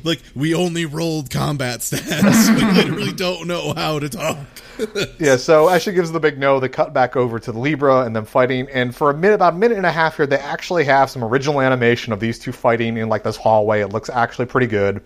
Like 0.05 0.21
we 0.35 0.55
only 0.55 0.85
rolled 0.85 1.31
combat 1.31 1.81
stats. 1.81 2.55
we 2.55 2.73
literally 2.83 3.13
don't 3.13 3.49
know 3.49 3.73
how 3.75 3.99
to 3.99 4.09
talk." 4.09 4.39
Yeah, 5.19 5.35
so 5.37 5.67
as 5.67 5.83
she 5.83 5.91
gives 5.91 6.13
the 6.13 6.21
big 6.21 6.39
no, 6.39 6.61
they 6.61 6.69
cut 6.69 6.95
back 6.95 7.17
over 7.17 7.41
to 7.41 7.51
the 7.51 7.59
Libra 7.59 8.03
and 8.03 8.15
them 8.15 8.25
fighting. 8.25 8.69
And 8.73 8.95
for 8.95 9.11
a 9.11 9.15
minute, 9.15 9.35
about 9.35 9.55
a 9.55 9.57
minute 9.57 9.77
and 9.77 9.85
a 9.85 9.91
half 9.91 10.17
here, 10.17 10.27
they 10.27 10.39
actually 10.39 10.85
have 10.85 11.11
some 11.11 11.25
original 11.25 11.61
animation 11.61 12.13
of 12.13 12.21
these 12.21 12.39
two 12.39 12.53
fighting 12.53 12.97
in 12.97 13.09
like 13.09 13.25
this 13.25 13.37
hallway. 13.37 13.81
It 13.81 13.89
looks 13.89 14.09
actually 14.09 14.47
pretty 14.47 14.69
good. 14.69 15.03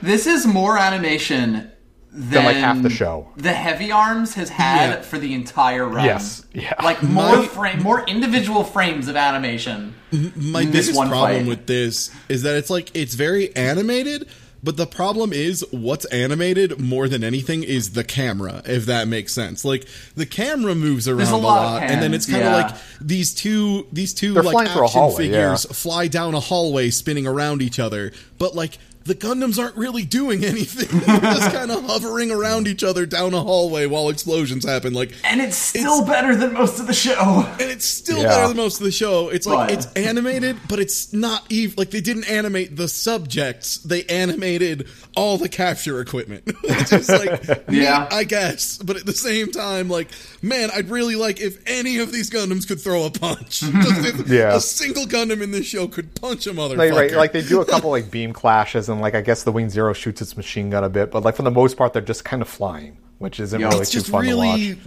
This 0.00 0.28
is 0.28 0.46
more 0.46 0.78
animation 0.78 1.72
than, 2.16 2.44
like, 2.44 2.56
half 2.56 2.82
the 2.82 2.90
show. 2.90 3.28
The 3.36 3.52
Heavy 3.52 3.92
Arms 3.92 4.34
has 4.34 4.48
had 4.48 4.90
Yeah. 4.90 5.00
for 5.02 5.18
the 5.18 5.34
entire 5.34 5.86
run. 5.86 6.04
Yes, 6.06 6.44
yeah. 6.54 6.72
Like 6.82 7.02
more 7.02 7.36
My- 7.36 7.46
frame, 7.46 7.82
more 7.82 8.04
individual 8.08 8.64
frames 8.64 9.06
of 9.08 9.16
animation. 9.16 9.94
My 10.34 10.64
this 10.64 10.86
biggest 10.86 10.96
one 10.96 11.08
problem 11.08 11.40
fight. 11.42 11.48
with 11.48 11.66
this 11.66 12.10
is 12.28 12.42
that 12.42 12.56
it's 12.56 12.70
like 12.70 12.90
it's 12.94 13.14
very 13.14 13.54
animated, 13.54 14.26
but 14.64 14.76
the 14.78 14.86
problem 14.86 15.32
is 15.32 15.64
what's 15.70 16.06
animated 16.06 16.80
more 16.80 17.06
than 17.08 17.22
anything 17.22 17.62
is 17.62 17.90
the 17.90 18.02
camera, 18.04 18.62
if 18.64 18.86
that 18.86 19.06
makes 19.08 19.32
sense. 19.34 19.64
Like 19.64 19.86
the 20.16 20.26
camera 20.26 20.74
moves 20.74 21.06
around 21.06 21.28
a 21.28 21.34
a 21.34 21.36
lot 21.36 21.42
lot, 21.42 21.82
of 21.82 21.90
and 21.90 22.02
then 22.02 22.14
it's 22.14 22.24
kind 22.26 22.42
of 22.42 22.48
yeah. 22.50 22.56
like 22.56 22.74
these 23.00 23.34
two 23.34 23.86
these 23.92 24.14
2 24.14 24.32
They're 24.34 24.42
like 24.42 24.52
flying 24.52 24.68
action 24.68 24.86
hallway, 24.88 25.16
figures 25.16 25.66
yeah. 25.68 25.74
fly 25.74 26.08
down 26.08 26.34
a 26.34 26.40
hallway 26.40 26.88
spinning 26.90 27.26
around 27.26 27.60
each 27.62 27.78
other, 27.78 28.12
but 28.38 28.54
like 28.54 28.78
the 29.06 29.14
Gundams 29.14 29.58
aren't 29.58 29.76
really 29.76 30.04
doing 30.04 30.44
anything. 30.52 31.00
They're 31.00 31.20
just 31.20 31.52
kind 31.52 31.70
of 31.70 31.84
hovering 31.84 32.30
around 32.30 32.68
each 32.68 32.84
other 32.84 33.06
down 33.06 33.34
a 33.34 33.40
hallway 33.40 33.86
while 33.86 34.08
explosions 34.08 34.64
happen. 34.64 34.92
Like, 34.94 35.12
And 35.24 35.40
it's 35.40 35.56
still 35.56 36.04
better 36.04 36.34
than 36.36 36.52
most 36.54 36.78
of 36.80 36.86
the 36.86 36.92
show. 36.94 37.46
and 37.60 37.70
it's 37.70 37.84
still 37.86 38.18
Yeah. 38.22 38.28
better 38.28 38.48
than 38.48 38.56
most 38.56 38.80
of 38.80 38.84
the 38.84 38.92
show. 38.92 39.28
It's 39.28 39.46
like 39.46 39.68
But- 39.68 39.78
it's 39.78 39.86
animated, 39.94 40.56
but 40.68 40.78
it's 40.78 41.12
not 41.12 41.44
even 41.50 41.74
like 41.76 41.90
they 41.90 42.00
didn't 42.00 42.28
animate 42.30 42.76
the 42.76 42.88
subjects. 42.88 43.78
They 43.78 44.04
animated 44.04 44.88
all 45.16 45.38
the 45.38 45.48
capture 45.48 46.00
equipment. 46.00 46.44
Which 46.62 46.92
is 46.92 47.08
like, 47.08 47.64
Yeah. 47.70 48.08
I 48.10 48.24
guess. 48.24 48.78
But 48.78 48.96
at 48.96 49.06
the 49.06 49.12
same 49.12 49.50
time, 49.52 49.88
like, 49.88 50.08
man, 50.42 50.70
I'd 50.74 50.90
really 50.90 51.16
like 51.16 51.40
if 51.40 51.58
any 51.66 51.98
of 51.98 52.12
these 52.12 52.30
Gundams 52.30 52.66
could 52.68 52.80
throw 52.80 53.04
a 53.04 53.10
punch. 53.10 53.60
Just 53.60 54.06
if 54.20 54.28
Yeah. 54.28 54.56
a 54.56 54.60
single 54.60 55.06
Gundam 55.06 55.40
in 55.42 55.50
this 55.50 55.66
show 55.66 55.88
could 55.88 56.14
punch 56.14 56.46
a 56.46 56.50
motherfucker. 56.50 56.76
Like, 56.76 56.92
right, 56.92 57.12
like 57.12 57.32
they 57.32 57.42
do 57.42 57.60
a 57.60 57.64
couple 57.64 57.90
like 57.90 58.10
beam 58.10 58.32
clashes, 58.32 58.88
and 58.88 58.95
like 59.00 59.14
I 59.14 59.20
guess 59.20 59.42
the 59.44 59.52
Wing 59.52 59.68
Zero 59.70 59.92
shoots 59.92 60.20
its 60.22 60.36
machine 60.36 60.70
gun 60.70 60.84
a 60.84 60.88
bit, 60.88 61.10
but 61.10 61.22
like 61.22 61.36
for 61.36 61.42
the 61.42 61.50
most 61.50 61.76
part, 61.76 61.92
they're 61.92 62.02
just 62.02 62.24
kind 62.24 62.42
of 62.42 62.48
flying, 62.48 62.96
which 63.18 63.40
isn't 63.40 63.60
Yeah. 63.60 63.68
really 63.68 63.80
it's 63.82 63.90
too 63.90 63.98
just 63.98 64.10
fun 64.10 64.24
to 64.24 64.36
watch. 64.36 64.58
really 64.60 64.78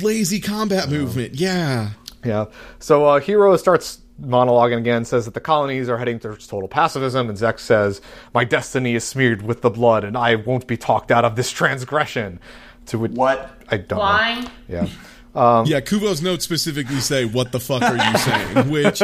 lazy 0.00 0.40
combat 0.40 0.88
movement. 0.90 1.34
Yeah. 1.34 1.90
Yeah. 2.24 2.46
So 2.78 3.06
uh, 3.06 3.20
Heero 3.20 3.58
starts 3.58 4.00
monologuing 4.22 4.78
again, 4.78 5.04
says 5.04 5.24
that 5.26 5.34
the 5.34 5.40
colonies 5.40 5.88
are 5.88 5.98
heading 5.98 6.18
towards 6.18 6.46
total 6.46 6.68
pacifism, 6.68 7.28
and 7.28 7.36
Zechs 7.36 7.60
says, 7.60 8.00
"My 8.32 8.44
destiny 8.44 8.94
is 8.94 9.04
smeared 9.04 9.42
with 9.42 9.60
the 9.62 9.70
blood, 9.70 10.04
and 10.04 10.16
I 10.16 10.36
won't 10.36 10.66
be 10.66 10.76
talked 10.76 11.10
out 11.10 11.24
of 11.24 11.36
this 11.36 11.50
transgression." 11.50 12.38
To 12.86 12.98
which 12.98 13.12
What? 13.12 13.50
I 13.70 13.78
don't 13.78 13.98
Why? 13.98 14.40
know. 14.40 14.48
Yeah. 14.68 14.86
Um, 15.34 15.66
yeah, 15.66 15.80
Kubo's 15.80 16.22
notes 16.22 16.44
specifically 16.44 17.00
say, 17.00 17.24
"What 17.24 17.50
the 17.50 17.58
fuck 17.58 17.82
are 17.82 17.96
you 17.96 18.18
saying?" 18.18 18.70
Which 18.70 19.02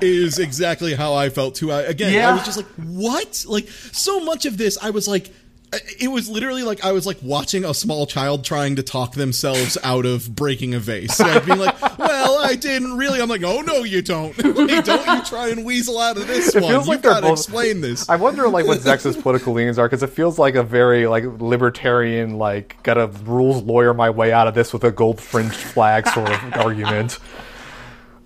is 0.00 0.38
exactly 0.38 0.94
how 0.94 1.14
I 1.14 1.28
felt 1.28 1.56
too. 1.56 1.72
I, 1.72 1.82
again, 1.82 2.24
I 2.24 2.32
was 2.32 2.44
just 2.44 2.56
like, 2.56 2.66
"What?" 2.76 3.44
Like 3.48 3.68
so 3.68 4.20
much 4.20 4.46
of 4.46 4.58
this, 4.58 4.78
I 4.80 4.90
was 4.90 5.08
like, 5.08 5.32
it 5.98 6.08
was 6.08 6.28
literally 6.28 6.62
like 6.62 6.84
I 6.84 6.92
was 6.92 7.06
like 7.06 7.16
watching 7.22 7.64
a 7.64 7.72
small 7.72 8.06
child 8.06 8.44
trying 8.44 8.76
to 8.76 8.82
talk 8.82 9.14
themselves 9.14 9.78
out 9.82 10.04
of 10.04 10.34
breaking 10.34 10.74
a 10.74 10.78
vase, 10.78 11.18
like 11.18 11.46
being 11.46 11.58
like, 11.58 11.80
"Well, 11.98 12.38
I 12.44 12.54
didn't 12.56 12.96
really." 12.96 13.20
I'm 13.20 13.28
like, 13.28 13.42
"Oh 13.42 13.60
no, 13.62 13.78
you 13.84 14.02
don't. 14.02 14.34
Hey, 14.72 14.80
don't 14.82 15.06
you 15.06 15.24
try 15.24 15.48
and 15.48 15.64
weasel 15.64 15.98
out 15.98 16.16
of 16.16 16.26
this 16.26 16.54
one? 16.54 16.64
feels 16.64 16.86
You 16.86 16.92
like 16.92 17.02
they're 17.02 17.12
gotta 17.12 17.26
both- 17.26 17.38
explain 17.38 17.80
this." 17.80 18.08
I 18.08 18.16
wonder 18.16 18.48
like 18.48 18.66
what 18.66 18.78
Zechs's 18.80 19.16
political 19.16 19.52
leanings 19.54 19.78
are 19.78 19.86
because 19.88 20.02
it 20.02 20.10
feels 20.10 20.38
like 20.38 20.54
a 20.56 20.62
very 20.62 21.06
like 21.06 21.24
libertarian 21.40 22.38
like 22.38 22.82
gotta 22.82 23.06
rules 23.24 23.62
lawyer 23.62 23.94
my 23.94 24.10
way 24.10 24.32
out 24.32 24.46
of 24.48 24.54
this 24.54 24.72
with 24.72 24.84
a 24.84 24.90
gold 24.92 25.20
fringed 25.20 25.54
flag 25.54 26.06
sort 26.08 26.30
of 26.30 26.54
argument. 26.54 27.18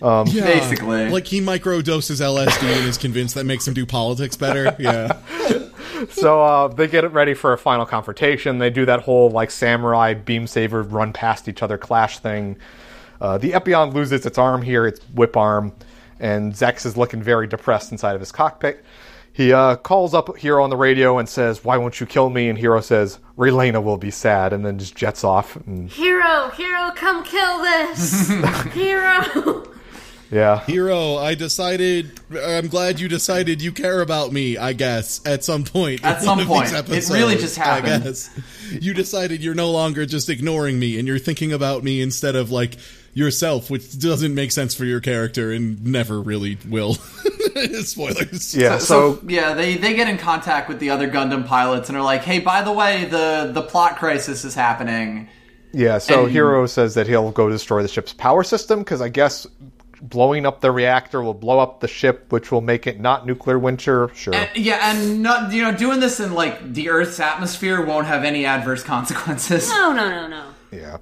Um, 0.01 0.27
Yeah. 0.27 0.45
Basically. 0.45 1.09
like 1.09 1.25
he 1.27 1.41
microdoses 1.41 2.21
LSD 2.21 2.63
and 2.77 2.85
is 2.87 2.97
convinced 2.97 3.35
that 3.35 3.45
makes 3.45 3.67
him 3.67 3.73
do 3.73 3.85
politics 3.85 4.35
better. 4.35 4.75
Yeah. 4.79 5.17
So 6.11 6.41
uh, 6.41 6.67
they 6.67 6.87
get 6.87 7.03
it 7.03 7.09
ready 7.09 7.33
for 7.33 7.53
a 7.53 7.57
final 7.57 7.85
confrontation. 7.85 8.59
They 8.59 8.69
do 8.69 8.85
that 8.85 9.01
whole 9.01 9.29
like 9.29 9.51
samurai 9.51 10.13
beam 10.13 10.47
saber 10.47 10.83
run 10.83 11.13
past 11.13 11.47
each 11.47 11.63
other 11.63 11.77
clash 11.77 12.19
thing. 12.19 12.57
Uh, 13.19 13.37
the 13.37 13.51
Epyon 13.51 13.93
loses 13.93 14.25
its 14.25 14.37
arm 14.37 14.61
here, 14.61 14.85
its 14.85 14.99
whip 15.13 15.35
arm, 15.35 15.73
and 16.19 16.53
Zechs 16.53 16.85
is 16.85 16.97
looking 16.97 17.21
very 17.21 17.47
depressed 17.47 17.91
inside 17.91 18.13
of 18.13 18.19
his 18.19 18.31
cockpit. 18.31 18.83
He 19.33 19.53
uh, 19.53 19.75
calls 19.75 20.13
up 20.15 20.27
Heero 20.29 20.63
on 20.63 20.71
the 20.71 20.77
radio 20.77 21.19
and 21.19 21.29
says, 21.29 21.63
"Why 21.63 21.77
won't 21.77 21.99
you 21.99 22.07
kill 22.07 22.29
me?" 22.29 22.49
And 22.49 22.57
Heero 22.57 22.83
says, 22.83 23.19
"Relena 23.37 23.83
will 23.83 23.97
be 23.97 24.09
sad," 24.09 24.51
and 24.51 24.65
then 24.65 24.79
just 24.79 24.95
jets 24.95 25.23
off. 25.23 25.55
And, 25.55 25.89
Heero, 25.89 26.51
hero, 26.53 26.91
come 26.95 27.23
kill 27.23 27.61
this! 27.61 28.29
hero! 28.73 29.63
Yeah, 30.31 30.59
Heero, 30.67 31.17
I 31.21 31.35
decided. 31.35 32.19
I'm 32.35 32.67
glad 32.67 32.99
you 32.99 33.07
decided 33.07 33.61
you 33.61 33.71
care 33.71 34.01
about 34.01 34.31
me. 34.31 34.57
I 34.57 34.73
guess 34.73 35.25
at 35.25 35.43
some 35.43 35.63
point. 35.63 36.03
At 36.03 36.21
some 36.21 36.37
one 36.39 36.39
of 36.39 36.47
these 36.47 36.81
point. 36.81 36.89
It 36.89 37.09
really 37.09 37.35
just 37.37 37.57
happened. 37.57 37.93
I 37.93 37.99
guess 37.99 38.29
you 38.81 38.93
decided 38.93 39.41
you're 39.41 39.55
no 39.55 39.71
longer 39.71 40.05
just 40.05 40.29
ignoring 40.29 40.79
me, 40.79 40.99
and 40.99 41.07
you're 41.07 41.19
thinking 41.19 41.53
about 41.53 41.83
me 41.83 42.01
instead 42.01 42.35
of 42.35 42.51
like 42.51 42.75
yourself, 43.13 43.69
which 43.71 43.97
doesn't 43.97 44.35
make 44.35 44.51
sense 44.51 44.75
for 44.75 44.85
your 44.85 44.99
character 44.99 45.51
and 45.51 45.83
never 45.85 46.21
really 46.21 46.57
will. 46.69 46.93
Spoilers. 47.81 48.55
yeah. 48.55 48.77
So, 48.77 49.15
So, 49.15 49.21
yeah, 49.27 49.53
they, 49.53 49.75
they 49.75 49.95
get 49.95 50.07
in 50.07 50.17
contact 50.17 50.69
with 50.69 50.79
the 50.79 50.91
other 50.91 51.09
Gundam 51.09 51.45
pilots 51.47 51.89
and 51.89 51.97
are 51.97 52.03
like, 52.03 52.23
"Hey, 52.23 52.39
by 52.39 52.61
the 52.61 52.71
way, 52.71 53.05
the 53.05 53.49
the 53.53 53.61
plot 53.63 53.97
crisis 53.97 54.45
is 54.45 54.53
happening." 54.53 55.29
yeah. 55.73 55.97
So 55.97 56.25
and- 56.25 56.35
Heero 56.35 56.69
says 56.69 56.93
that 56.95 57.07
he'll 57.07 57.31
go 57.31 57.49
destroy 57.49 57.81
the 57.81 57.87
ship's 57.87 58.13
power 58.13 58.43
system 58.43 58.79
because 58.79 59.01
I 59.01 59.09
guess 59.09 59.47
blowing 60.01 60.45
up 60.45 60.61
the 60.61 60.71
reactor 60.71 61.21
will 61.21 61.33
blow 61.33 61.59
up 61.59 61.79
the 61.79 61.87
ship, 61.87 62.31
which 62.31 62.51
will 62.51 62.61
make 62.61 62.87
it 62.87 62.99
not 62.99 63.25
nuclear 63.25 63.57
winter. 63.59 64.09
Sure. 64.13 64.33
And, 64.35 64.49
yeah, 64.55 64.91
and 64.91 65.21
not 65.23 65.51
you 65.51 65.61
know 65.63 65.75
doing 65.75 65.99
this 65.99 66.19
in 66.19 66.33
like 66.33 66.73
the 66.73 66.89
Earth's 66.89 67.19
atmosphere 67.19 67.85
won't 67.85 68.07
have 68.07 68.23
any 68.23 68.45
adverse 68.45 68.83
consequences. 68.83 69.69
No, 69.69 69.91
no, 69.93 70.09
no, 70.09 70.27
no. 70.27 70.43
Yeah. 70.71 70.97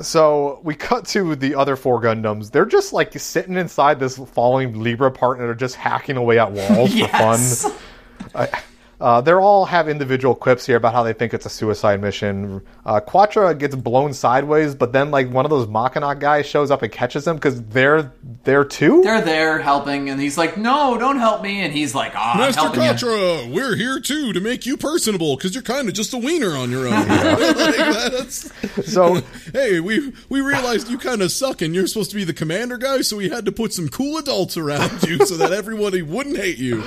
so 0.00 0.60
we 0.62 0.74
cut 0.74 1.04
to 1.06 1.34
the 1.34 1.54
other 1.54 1.76
four 1.76 2.00
Gundams. 2.00 2.50
They're 2.50 2.64
just 2.66 2.92
like 2.92 3.18
sitting 3.18 3.56
inside 3.56 3.98
this 4.00 4.18
falling 4.18 4.80
Libra 4.80 5.10
part 5.10 5.38
and 5.38 5.48
are 5.48 5.54
just 5.54 5.74
hacking 5.74 6.16
away 6.16 6.38
at 6.38 6.52
walls 6.52 6.94
Yes. 6.94 7.62
for 7.64 7.70
fun. 7.70 8.48
I, 8.52 8.62
uh, 9.00 9.20
they 9.20 9.32
all 9.32 9.64
have 9.64 9.88
individual 9.88 10.34
quips 10.34 10.66
here 10.66 10.76
about 10.76 10.92
how 10.92 11.02
they 11.02 11.12
think 11.12 11.32
it's 11.34 11.46
a 11.46 11.50
suicide 11.50 12.00
mission. 12.00 12.62
Uh, 12.84 13.00
Quatre 13.00 13.54
gets 13.54 13.74
blown 13.76 14.12
sideways, 14.12 14.74
but 14.74 14.92
then 14.92 15.10
like 15.10 15.30
one 15.30 15.44
of 15.44 15.50
those 15.50 15.66
Maganac 15.66 16.18
guys 16.20 16.46
shows 16.46 16.70
up 16.70 16.82
and 16.82 16.90
catches 16.92 17.26
him 17.26 17.36
because 17.36 17.62
they're 17.64 18.12
there 18.44 18.64
too. 18.64 19.02
They're 19.02 19.20
there 19.20 19.58
helping, 19.60 20.10
and 20.10 20.20
he's 20.20 20.36
like, 20.36 20.56
"No, 20.56 20.96
don't 20.98 21.18
help 21.18 21.42
me," 21.42 21.60
and 21.62 21.72
he's 21.72 21.94
like, 21.94 22.12
"Ah, 22.16 22.32
I'm 22.34 22.38
Master 22.40 22.60
helping 22.62 22.80
you." 22.80 23.54
We're 23.54 23.76
here 23.76 24.00
too 24.00 24.32
to 24.32 24.40
make 24.40 24.66
you 24.66 24.76
personable 24.76 25.36
because 25.36 25.54
you're 25.54 25.62
kind 25.62 25.88
of 25.88 25.94
just 25.94 26.12
a 26.12 26.18
wiener 26.18 26.56
on 26.56 26.70
your 26.70 26.88
own. 26.88 27.06
Like, 27.48 27.76
that's- 27.76 28.50
so 28.92 29.20
hey, 29.52 29.80
we 29.80 30.12
we 30.28 30.40
realized 30.40 30.88
you 30.88 30.98
kind 30.98 31.22
of 31.22 31.30
suck 31.32 31.62
and 31.62 31.74
you're 31.74 31.86
supposed 31.86 32.10
to 32.10 32.16
be 32.16 32.24
the 32.24 32.32
commander 32.32 32.76
guy, 32.78 33.00
so 33.02 33.16
we 33.16 33.28
had 33.28 33.44
to 33.44 33.52
put 33.52 33.72
some 33.72 33.88
cool 33.88 34.18
adults 34.18 34.56
around 34.56 35.02
you 35.04 35.24
so 35.26 35.36
that 35.36 35.52
everybody 35.52 36.02
wouldn't 36.02 36.36
hate 36.36 36.58
you. 36.58 36.82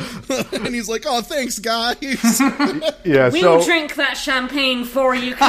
and 0.51 0.73
he's 0.75 0.89
like, 0.89 1.03
"Oh, 1.07 1.21
thanks, 1.21 1.59
guys." 2.01 2.39
yeah, 3.05 3.29
We'll 3.29 3.61
so 3.61 3.65
drink 3.65 3.95
that 3.95 4.15
champagne 4.17 4.83
for 4.85 5.15
you, 5.15 5.35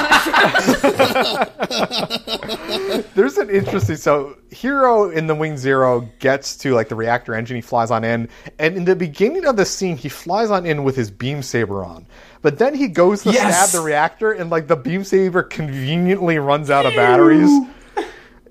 There's 3.15 3.39
an 3.39 3.51
interesting 3.51 3.97
so 3.97 4.37
Heero 4.51 5.13
in 5.13 5.27
the 5.27 5.35
Wing 5.35 5.57
Zero 5.57 6.09
gets 6.19 6.57
to 6.59 6.75
like 6.75 6.89
the 6.89 6.95
reactor 6.95 7.35
engine, 7.35 7.57
he 7.57 7.63
flies 7.63 7.91
on 7.91 8.05
in, 8.05 8.29
and 8.59 8.77
in 8.77 8.85
the 8.85 8.97
beginning 8.97 9.47
of 9.47 9.57
the 9.57 9.65
scene 9.65 9.97
he 9.97 10.09
flies 10.09 10.51
on 10.51 10.67
in 10.67 10.85
with 10.85 10.97
his 10.97 11.11
beam 11.11 11.43
saber 11.43 11.85
on. 11.85 12.07
But 12.43 12.59
then 12.59 12.75
he 12.75 12.89
goes 12.89 13.23
to 13.23 13.31
Yes! 13.33 13.71
stab 13.71 13.81
the 13.81 13.85
reactor 13.85 14.33
and 14.33 14.51
like 14.51 14.67
the 14.67 14.77
beam 14.77 15.05
saber 15.05 15.43
conveniently 15.43 16.39
runs 16.39 16.71
out 16.71 16.87
of 16.87 16.95
batteries. 16.95 17.51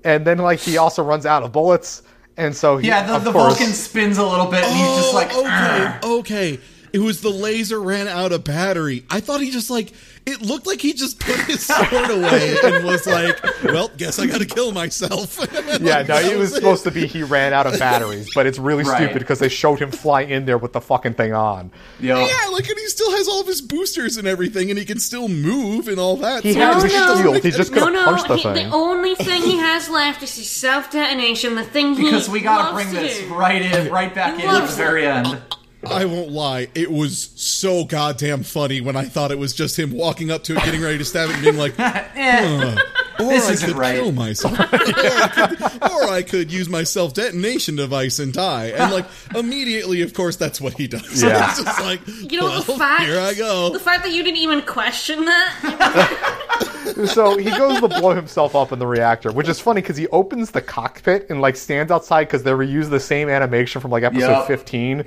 and 0.04 0.26
then 0.26 0.38
like 0.38 0.58
he 0.58 0.78
also 0.78 1.02
runs 1.04 1.26
out 1.26 1.42
of 1.42 1.52
bullets. 1.52 2.02
And 2.38 2.56
so 2.56 2.78
he, 2.78 2.88
Yeah, 2.88 3.02
the, 3.06 3.18
the 3.18 3.30
course, 3.32 3.58
Vulcan 3.58 3.74
spins 3.74 4.16
a 4.16 4.24
little 4.24 4.46
bit, 4.46 4.64
and 4.64 4.74
he's 4.74 4.96
just 4.96 5.12
like, 5.12 5.28
oh, 5.32 5.40
okay, 5.40 5.50
"Argh." 5.50 6.02
okay. 6.20 6.58
It 6.92 6.98
was 7.00 7.20
the 7.22 7.30
laser 7.30 7.80
ran 7.80 8.06
out 8.08 8.32
of 8.32 8.44
battery. 8.44 9.04
I 9.10 9.20
thought 9.20 9.40
he 9.40 9.50
just 9.50 9.70
like 9.70 9.92
it 10.24 10.40
looked 10.42 10.66
like 10.68 10.80
he 10.80 10.92
just 10.92 11.18
put 11.18 11.34
his 11.46 11.64
sword 11.66 11.92
away 12.10 12.56
and 12.62 12.84
was 12.84 13.06
like, 13.06 13.42
"Well, 13.64 13.90
guess 13.96 14.18
I 14.18 14.26
got 14.26 14.38
to 14.40 14.46
kill 14.46 14.72
myself." 14.72 15.38
Yeah, 15.82 16.02
no, 16.02 16.16
it 16.16 16.36
was 16.38 16.54
supposed 16.54 16.84
to 16.84 16.90
be 16.90 17.06
he 17.06 17.22
ran 17.22 17.52
out 17.52 17.66
of 17.66 17.78
batteries, 17.78 18.30
but 18.34 18.46
it's 18.46 18.58
really 18.58 18.84
Right. 18.84 18.96
stupid 19.04 19.18
because 19.20 19.38
they 19.38 19.48
showed 19.48 19.80
him 19.80 19.90
fly 19.90 20.20
in 20.22 20.44
there 20.44 20.58
with 20.58 20.72
the 20.74 20.80
fucking 20.80 21.14
thing 21.14 21.32
on. 21.32 21.70
Yo. 21.98 22.18
Yeah, 22.18 22.48
like 22.52 22.68
and 22.68 22.78
he 22.78 22.86
still 22.88 23.10
has 23.16 23.26
all 23.26 23.40
of 23.40 23.46
his 23.46 23.60
boosters 23.62 24.16
and 24.18 24.28
everything, 24.28 24.68
and 24.70 24.78
he 24.78 24.84
can 24.84 24.98
still 25.00 25.28
move 25.28 25.88
and 25.88 25.98
all 25.98 26.16
that. 26.18 26.42
He 26.44 26.52
so 26.52 26.60
had 26.60 26.76
it 26.76 26.82
his 26.84 26.92
shield. 26.92 27.34
make 27.34 27.42
He 27.42 27.50
just 27.50 27.72
any- 27.72 27.80
no, 27.80 27.86
could've 27.86 28.00
no. 28.00 28.04
punched 28.04 28.28
the 28.28 28.36
he- 28.36 28.42
thing. 28.42 28.68
the 28.70 28.74
only 28.76 29.14
thing 29.14 29.42
he 29.42 29.56
has 29.56 29.88
left 29.88 30.22
is 30.22 30.36
his 30.36 30.50
self 30.50 30.90
detonation. 30.90 31.54
The 31.54 31.64
thing 31.64 31.94
he 31.94 32.04
because 32.04 32.28
we 32.28 32.40
gotta 32.40 32.70
loves 32.74 32.84
bring 32.92 32.94
this 33.02 33.18
do. 33.18 33.34
right 33.34 33.62
in, 33.62 33.90
right 33.90 34.14
back 34.14 34.36
He 34.36 34.42
in 34.42 34.48
at 34.48 34.52
the 34.52 34.58
loves 34.60 34.76
very 34.76 35.06
end. 35.06 35.40
I 35.84 36.04
won't 36.04 36.30
lie, 36.30 36.68
it 36.74 36.90
was 36.90 37.30
so 37.34 37.84
goddamn 37.84 38.44
funny 38.44 38.80
when 38.80 38.94
I 38.96 39.04
thought 39.04 39.32
it 39.32 39.38
was 39.38 39.52
just 39.52 39.78
him 39.78 39.90
walking 39.92 40.30
up 40.30 40.44
to 40.44 40.56
it, 40.56 40.62
getting 40.64 40.80
ready 40.80 40.98
to 40.98 41.04
stab 41.04 41.28
it, 41.30 41.34
and 41.34 41.42
being 41.42 41.56
like, 41.56 41.74
Eh. 41.78 42.76
"Or 43.18 43.28
This 43.28 43.48
I 43.48 43.52
isn't 43.54 43.68
could 43.70 43.76
right." 43.78 43.96
kill 43.96 44.12
myself, 44.12 44.58
or, 44.60 44.62
I 44.62 45.46
could, 45.48 45.82
or 45.82 46.08
I 46.10 46.22
could 46.22 46.52
use 46.52 46.68
my 46.68 46.84
self 46.84 47.14
detonation 47.14 47.74
device 47.76 48.18
and 48.20 48.32
die." 48.32 48.66
And 48.66 48.92
like 48.92 49.06
immediately, 49.34 50.02
of 50.02 50.14
course, 50.14 50.36
that's 50.36 50.60
what 50.60 50.74
he 50.74 50.86
does. 50.86 51.22
Yeah. 51.22 51.48
it's 51.50 51.62
just 51.62 51.80
like, 51.80 52.00
You 52.06 52.38
know 52.40 52.44
well, 52.46 52.62
the 52.62 52.74
fact. 52.74 53.02
here 53.02 53.18
I 53.20 53.34
go. 53.34 53.70
The 53.70 53.78
fact 53.80 54.04
that 54.04 54.12
you 54.12 54.22
didn't 54.22 54.38
even 54.38 54.62
question 54.62 55.24
that. 55.24 57.06
so 57.06 57.36
he 57.38 57.50
goes 57.50 57.80
to 57.80 57.88
blow 57.88 58.14
himself 58.14 58.54
up 58.54 58.70
in 58.72 58.78
the 58.78 58.86
reactor, 58.86 59.32
which 59.32 59.48
is 59.48 59.58
funny 59.60 59.80
because 59.80 59.96
he 59.96 60.06
opens 60.08 60.50
the 60.52 60.60
cockpit 60.62 61.26
and 61.30 61.40
like 61.40 61.56
stands 61.56 61.90
outside 61.92 62.24
because 62.24 62.42
they 62.44 62.50
reuse 62.52 62.88
the 62.90 63.00
same 63.00 63.28
animation 63.28 63.80
from 63.80 63.90
like 63.90 64.02
episode 64.04 64.28
Yep. 64.30 64.46
15. 64.46 65.04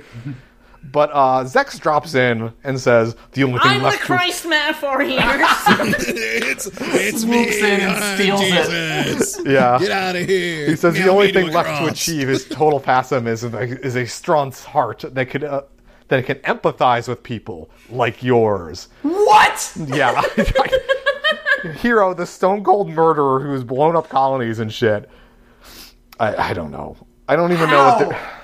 But 0.92 1.10
uh, 1.12 1.44
Zechs 1.44 1.80
drops 1.80 2.14
in 2.14 2.52
and 2.64 2.80
says, 2.80 3.16
"The 3.32 3.44
only 3.44 3.58
thing 3.60 3.72
I'm 3.72 3.78
the 3.78 3.84
left 3.84 4.00
to 4.00 4.04
Christ 4.04 4.46
metaphor 4.46 5.00
here. 5.02 5.20
it's 5.20 6.66
it's 6.80 7.24
me, 7.24 7.44
Swoops 7.44 7.56
in 7.58 7.80
and 7.80 7.92
I'm 7.92 8.16
steals 8.16 8.40
it. 8.42 9.46
Yeah." 9.46 9.78
Get 9.78 9.90
out 9.90 10.16
of 10.16 10.26
here. 10.26 10.68
He 10.68 10.76
says 10.76 10.94
the 10.94 11.08
only 11.08 11.32
thing 11.32 11.48
a 11.48 11.52
left 11.52 11.82
to 11.82 11.90
achieve 11.90 12.28
is 12.28 12.46
total 12.48 12.80
pacifism 12.80 13.26
is 13.26 13.44
a, 13.44 13.58
is 13.84 13.96
a 13.96 14.06
strong 14.06 14.52
heart 14.52 15.04
that 15.12 15.26
could 15.26 15.44
uh, 15.44 15.62
that 16.08 16.24
can 16.26 16.36
empathize 16.38 17.08
with 17.08 17.22
people 17.22 17.70
like 17.90 18.22
yours. 18.22 18.88
What? 19.02 19.72
Yeah. 19.76 20.20
Heero, 21.62 22.16
the 22.16 22.26
stone 22.26 22.62
cold 22.62 22.88
murderer 22.88 23.40
who's 23.40 23.64
blown 23.64 23.96
up 23.96 24.08
colonies 24.08 24.58
and 24.60 24.72
shit. 24.72 25.08
I, 26.20 26.50
I 26.50 26.52
don't 26.52 26.70
know. 26.70 26.96
I 27.28 27.34
don't 27.36 27.52
even 27.52 27.68
know 27.70 27.84
what 27.84 28.08
the, 28.08 28.14
How? 28.14 28.35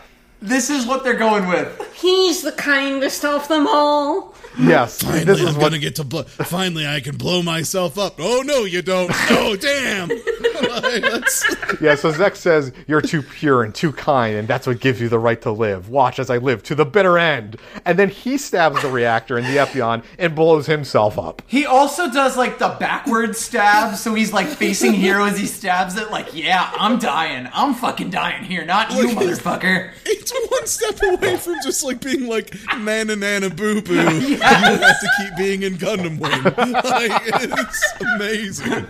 This 0.43 0.71
is 0.71 0.87
what 0.87 1.05
they're 1.05 1.15
going 1.15 1.47
with. 1.49 1.81
He's 1.95 2.43
the 2.43 2.53
kindest 2.53 3.25
of 3.25 3.47
them 3.49 3.67
all. 3.69 4.35
Yes. 4.59 5.01
Finally, 5.03 5.25
this 5.25 5.41
is 5.41 5.47
I'm 5.51 5.55
what 5.55 5.63
gonna 5.63 5.79
get 5.79 5.95
to. 5.97 6.05
Bl- 6.05 6.23
Finally, 6.23 6.87
I 6.87 7.01
can 7.01 7.17
blow 7.17 7.43
myself 7.43 7.97
up. 7.99 8.17
Oh 8.19 8.43
no, 8.45 8.65
you 8.65 8.83
don't. 8.83 9.11
Oh 9.31 9.57
damn. 9.57 10.11
Yeah, 11.81 11.97
so 11.97 12.13
Zechs 12.13 12.37
says, 12.37 12.73
You're 12.87 13.01
too 13.01 13.23
pure 13.23 13.63
and 13.65 13.75
too 13.75 13.93
kind, 13.93 14.37
and 14.37 14.47
that's 14.47 14.67
what 14.67 14.79
gives 14.81 15.01
you 15.01 15.09
the 15.09 15.19
right 15.19 15.41
to 15.43 15.51
live. 15.51 15.89
Watch 15.89 16.19
as 16.21 16.31
I 16.31 16.39
live 16.39 16.63
to 16.65 16.75
the 16.77 16.85
bitter 16.85 17.19
end. 17.19 17.57
And 17.85 17.99
then 17.99 18.09
he 18.09 18.39
stabs 18.39 18.81
the 18.83 18.89
reactor 18.91 19.37
in 19.37 19.45
the 19.45 19.57
Epyon 19.57 20.05
and 20.19 20.35
blows 20.35 20.67
himself 20.67 21.19
up. 21.19 21.43
He 21.49 21.67
also 21.67 22.11
does 22.11 22.37
like 22.37 22.59
the 22.59 22.77
backward 22.79 23.35
stab, 23.37 23.97
so 23.97 24.15
he's 24.15 24.33
like 24.33 24.47
facing 24.47 24.93
Heero 24.93 25.29
as 25.29 25.39
he 25.39 25.47
stabs 25.47 25.97
it. 25.97 26.11
Like, 26.11 26.35
yeah, 26.35 26.71
I'm 26.77 26.99
dying. 26.99 27.49
I'm 27.53 27.75
fucking 27.75 28.11
dying 28.11 28.45
here, 28.45 28.65
not 28.65 28.93
you, 28.93 29.09
motherfucker. 29.09 29.91
it's 30.05 30.32
one 30.49 30.67
step 30.67 31.03
away 31.03 31.37
from 31.37 31.57
just 31.63 31.83
like 31.85 32.01
being 32.01 32.27
like 32.27 32.55
nana 32.79 33.17
nana 33.17 33.51
boo 33.51 33.81
boo. 33.83 33.95
You 33.95 34.37
have 34.39 35.01
to 35.01 35.09
keep 35.19 35.37
being 35.37 35.63
in 35.63 35.75
Gundam 35.77 36.19
Wing. 36.19 36.43
Like, 36.83 37.23
it's 37.27 37.93
amazing. 38.17 38.87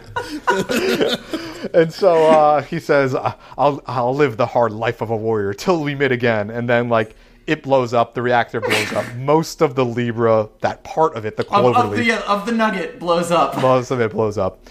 And 1.74 1.92
so 1.92 2.26
uh, 2.28 2.62
he 2.62 2.80
says, 2.80 3.14
I'll, 3.14 3.80
I'll 3.86 4.14
live 4.14 4.36
the 4.36 4.46
hard 4.46 4.72
life 4.72 5.00
of 5.00 5.10
a 5.10 5.16
warrior 5.16 5.54
till 5.54 5.82
we 5.82 5.94
meet 5.94 6.10
again. 6.10 6.50
And 6.50 6.68
then, 6.68 6.88
like, 6.88 7.14
it 7.46 7.62
blows 7.62 7.94
up, 7.94 8.14
the 8.14 8.20
reactor 8.22 8.60
blows 8.60 8.92
up. 8.92 9.04
Most 9.14 9.62
of 9.62 9.74
the 9.76 9.84
Libra, 9.84 10.48
that 10.60 10.82
part 10.82 11.14
of 11.14 11.24
it, 11.24 11.36
the 11.36 11.44
Of, 11.44 11.48
clover 11.48 11.78
of 11.78 11.90
leaf, 11.90 12.06
the 12.06 12.30
of 12.30 12.46
the 12.46 12.52
nugget 12.52 12.98
blows 12.98 13.30
up. 13.30 13.60
most 13.62 13.90
of 13.92 14.00
it 14.00 14.10
blows 14.10 14.38
up. 14.38 14.66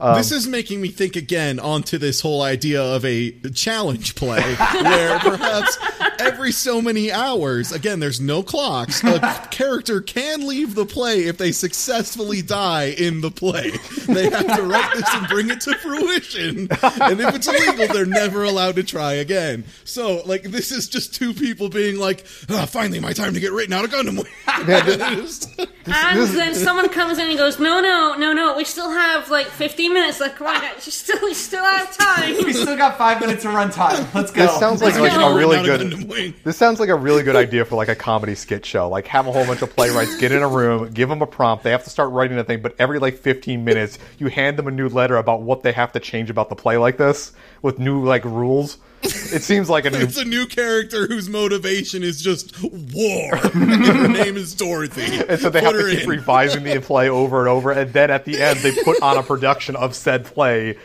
this 0.00 0.32
is 0.32 0.48
making 0.48 0.80
me 0.80 0.88
think 0.88 1.14
again 1.14 1.60
onto 1.60 1.96
this 1.96 2.20
whole 2.20 2.42
idea 2.42 2.82
of 2.82 3.04
a 3.04 3.30
challenge 3.54 4.16
play 4.16 4.42
where 4.82 5.18
perhaps 5.20 5.78
every 6.26 6.52
so 6.52 6.80
many 6.80 7.10
hours, 7.12 7.72
again, 7.72 8.00
there's 8.00 8.20
no 8.20 8.42
clocks, 8.42 9.02
a 9.04 9.20
character 9.50 10.00
can 10.00 10.46
leave 10.46 10.74
the 10.74 10.86
play 10.86 11.24
if 11.24 11.38
they 11.38 11.52
successfully 11.52 12.42
die 12.42 12.94
in 12.96 13.20
the 13.20 13.30
play. 13.30 13.72
They 14.06 14.30
have 14.30 14.56
to 14.56 14.62
write 14.62 14.94
this 14.94 15.14
and 15.14 15.28
bring 15.28 15.50
it 15.50 15.60
to 15.62 15.74
fruition. 15.76 16.68
And 17.00 17.20
if 17.20 17.34
it's 17.34 17.46
illegal, 17.48 17.88
they're 17.88 18.06
never 18.06 18.44
allowed 18.44 18.76
to 18.76 18.82
try 18.82 19.14
again. 19.14 19.64
So, 19.84 20.22
like, 20.26 20.42
this 20.44 20.70
is 20.70 20.88
just 20.88 21.14
two 21.14 21.34
people 21.34 21.68
being 21.68 21.98
like, 21.98 22.24
ah, 22.50 22.66
finally, 22.66 23.00
my 23.00 23.12
time 23.12 23.34
to 23.34 23.40
get 23.40 23.52
written 23.52 23.72
out 23.72 23.84
of 23.84 23.90
Gundam 23.90 24.22
And 25.86 26.28
then 26.28 26.54
someone 26.54 26.88
comes 26.88 27.18
in 27.18 27.28
and 27.28 27.36
goes, 27.38 27.58
"No, 27.58 27.80
no, 27.80 28.14
no, 28.16 28.32
no. 28.32 28.56
We 28.56 28.64
still 28.64 28.90
have 28.90 29.30
like 29.30 29.46
15 29.46 29.92
minutes. 29.92 30.20
Like, 30.20 30.36
come 30.36 30.46
on, 30.46 30.60
guys, 30.60 30.86
you 30.86 30.92
still, 30.92 31.28
you 31.28 31.34
still 31.34 31.64
have 31.64 31.96
time." 31.96 32.36
We 32.42 32.52
still 32.52 32.76
got 32.76 32.98
five 32.98 33.20
minutes 33.20 33.44
of 33.44 33.52
runtime. 33.52 34.12
Let's 34.14 34.30
go. 34.30 34.42
This 34.46 34.58
sounds 34.58 34.82
like, 34.82 34.94
Let's 34.94 35.14
like 35.14 35.20
go. 35.20 35.34
a 35.34 35.38
really 35.38 35.62
good. 35.64 36.08
This 36.44 36.56
sounds 36.56 36.80
like 36.80 36.88
a 36.88 36.94
really 36.94 37.22
good 37.22 37.36
idea 37.36 37.64
for 37.64 37.76
like 37.76 37.88
a 37.88 37.94
comedy 37.94 38.34
skit 38.34 38.64
show. 38.64 38.88
Like 38.88 39.06
have 39.08 39.26
a 39.26 39.32
whole 39.32 39.46
bunch 39.46 39.62
of 39.62 39.74
playwrights 39.74 40.16
get 40.18 40.32
in 40.32 40.42
a 40.42 40.48
room, 40.48 40.90
give 40.92 41.08
them 41.08 41.22
a 41.22 41.26
prompt. 41.26 41.64
They 41.64 41.70
have 41.70 41.84
to 41.84 41.90
start 41.90 42.10
writing 42.10 42.38
a 42.38 42.44
thing, 42.44 42.62
but 42.62 42.74
every 42.78 42.98
like 42.98 43.18
15 43.18 43.64
minutes, 43.64 43.98
you 44.18 44.28
hand 44.28 44.58
them 44.58 44.68
a 44.68 44.70
new 44.70 44.88
letter 44.88 45.16
about 45.16 45.42
what 45.42 45.62
they 45.62 45.72
have 45.72 45.92
to 45.92 46.00
change 46.00 46.30
about 46.30 46.48
the 46.48 46.56
play 46.56 46.76
like 46.76 46.96
this 46.96 47.32
with 47.62 47.78
new 47.78 48.04
like 48.04 48.24
rules. 48.24 48.78
It 49.04 49.42
seems 49.42 49.68
like 49.68 49.84
a 49.84 49.90
new. 49.90 49.98
It's 49.98 50.16
a 50.16 50.24
new 50.24 50.46
character 50.46 51.08
whose 51.08 51.28
motivation 51.28 52.04
is 52.04 52.22
just 52.22 52.62
war. 52.62 53.36
her 53.36 54.08
name 54.08 54.36
is 54.36 54.54
Dorothy. 54.54 55.24
And 55.28 55.40
so 55.40 55.50
they 55.50 55.60
Put 55.60 55.74
have 55.74 55.84
to 55.84 55.90
keep 55.90 56.04
in. 56.04 56.08
revising 56.08 56.62
the 56.62 56.80
play 56.80 57.08
over 57.08 57.40
and 57.40 57.48
over, 57.48 57.72
and 57.72 57.92
then 57.92 58.12
at 58.12 58.24
the 58.24 58.40
end 58.40 58.60
they 58.60 58.72
put 58.84 59.02
on 59.02 59.16
a 59.16 59.22
production 59.24 59.74
of 59.74 59.96
said 59.96 60.24
play. 60.24 60.78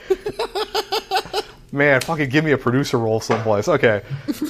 Man, 1.71 1.99
fucking 2.01 2.29
give 2.29 2.45
me 2.45 2.51
a 2.51 2.57
producer 2.57 2.97
role 2.97 3.19
someplace. 3.19 3.67
Okay, 3.67 4.01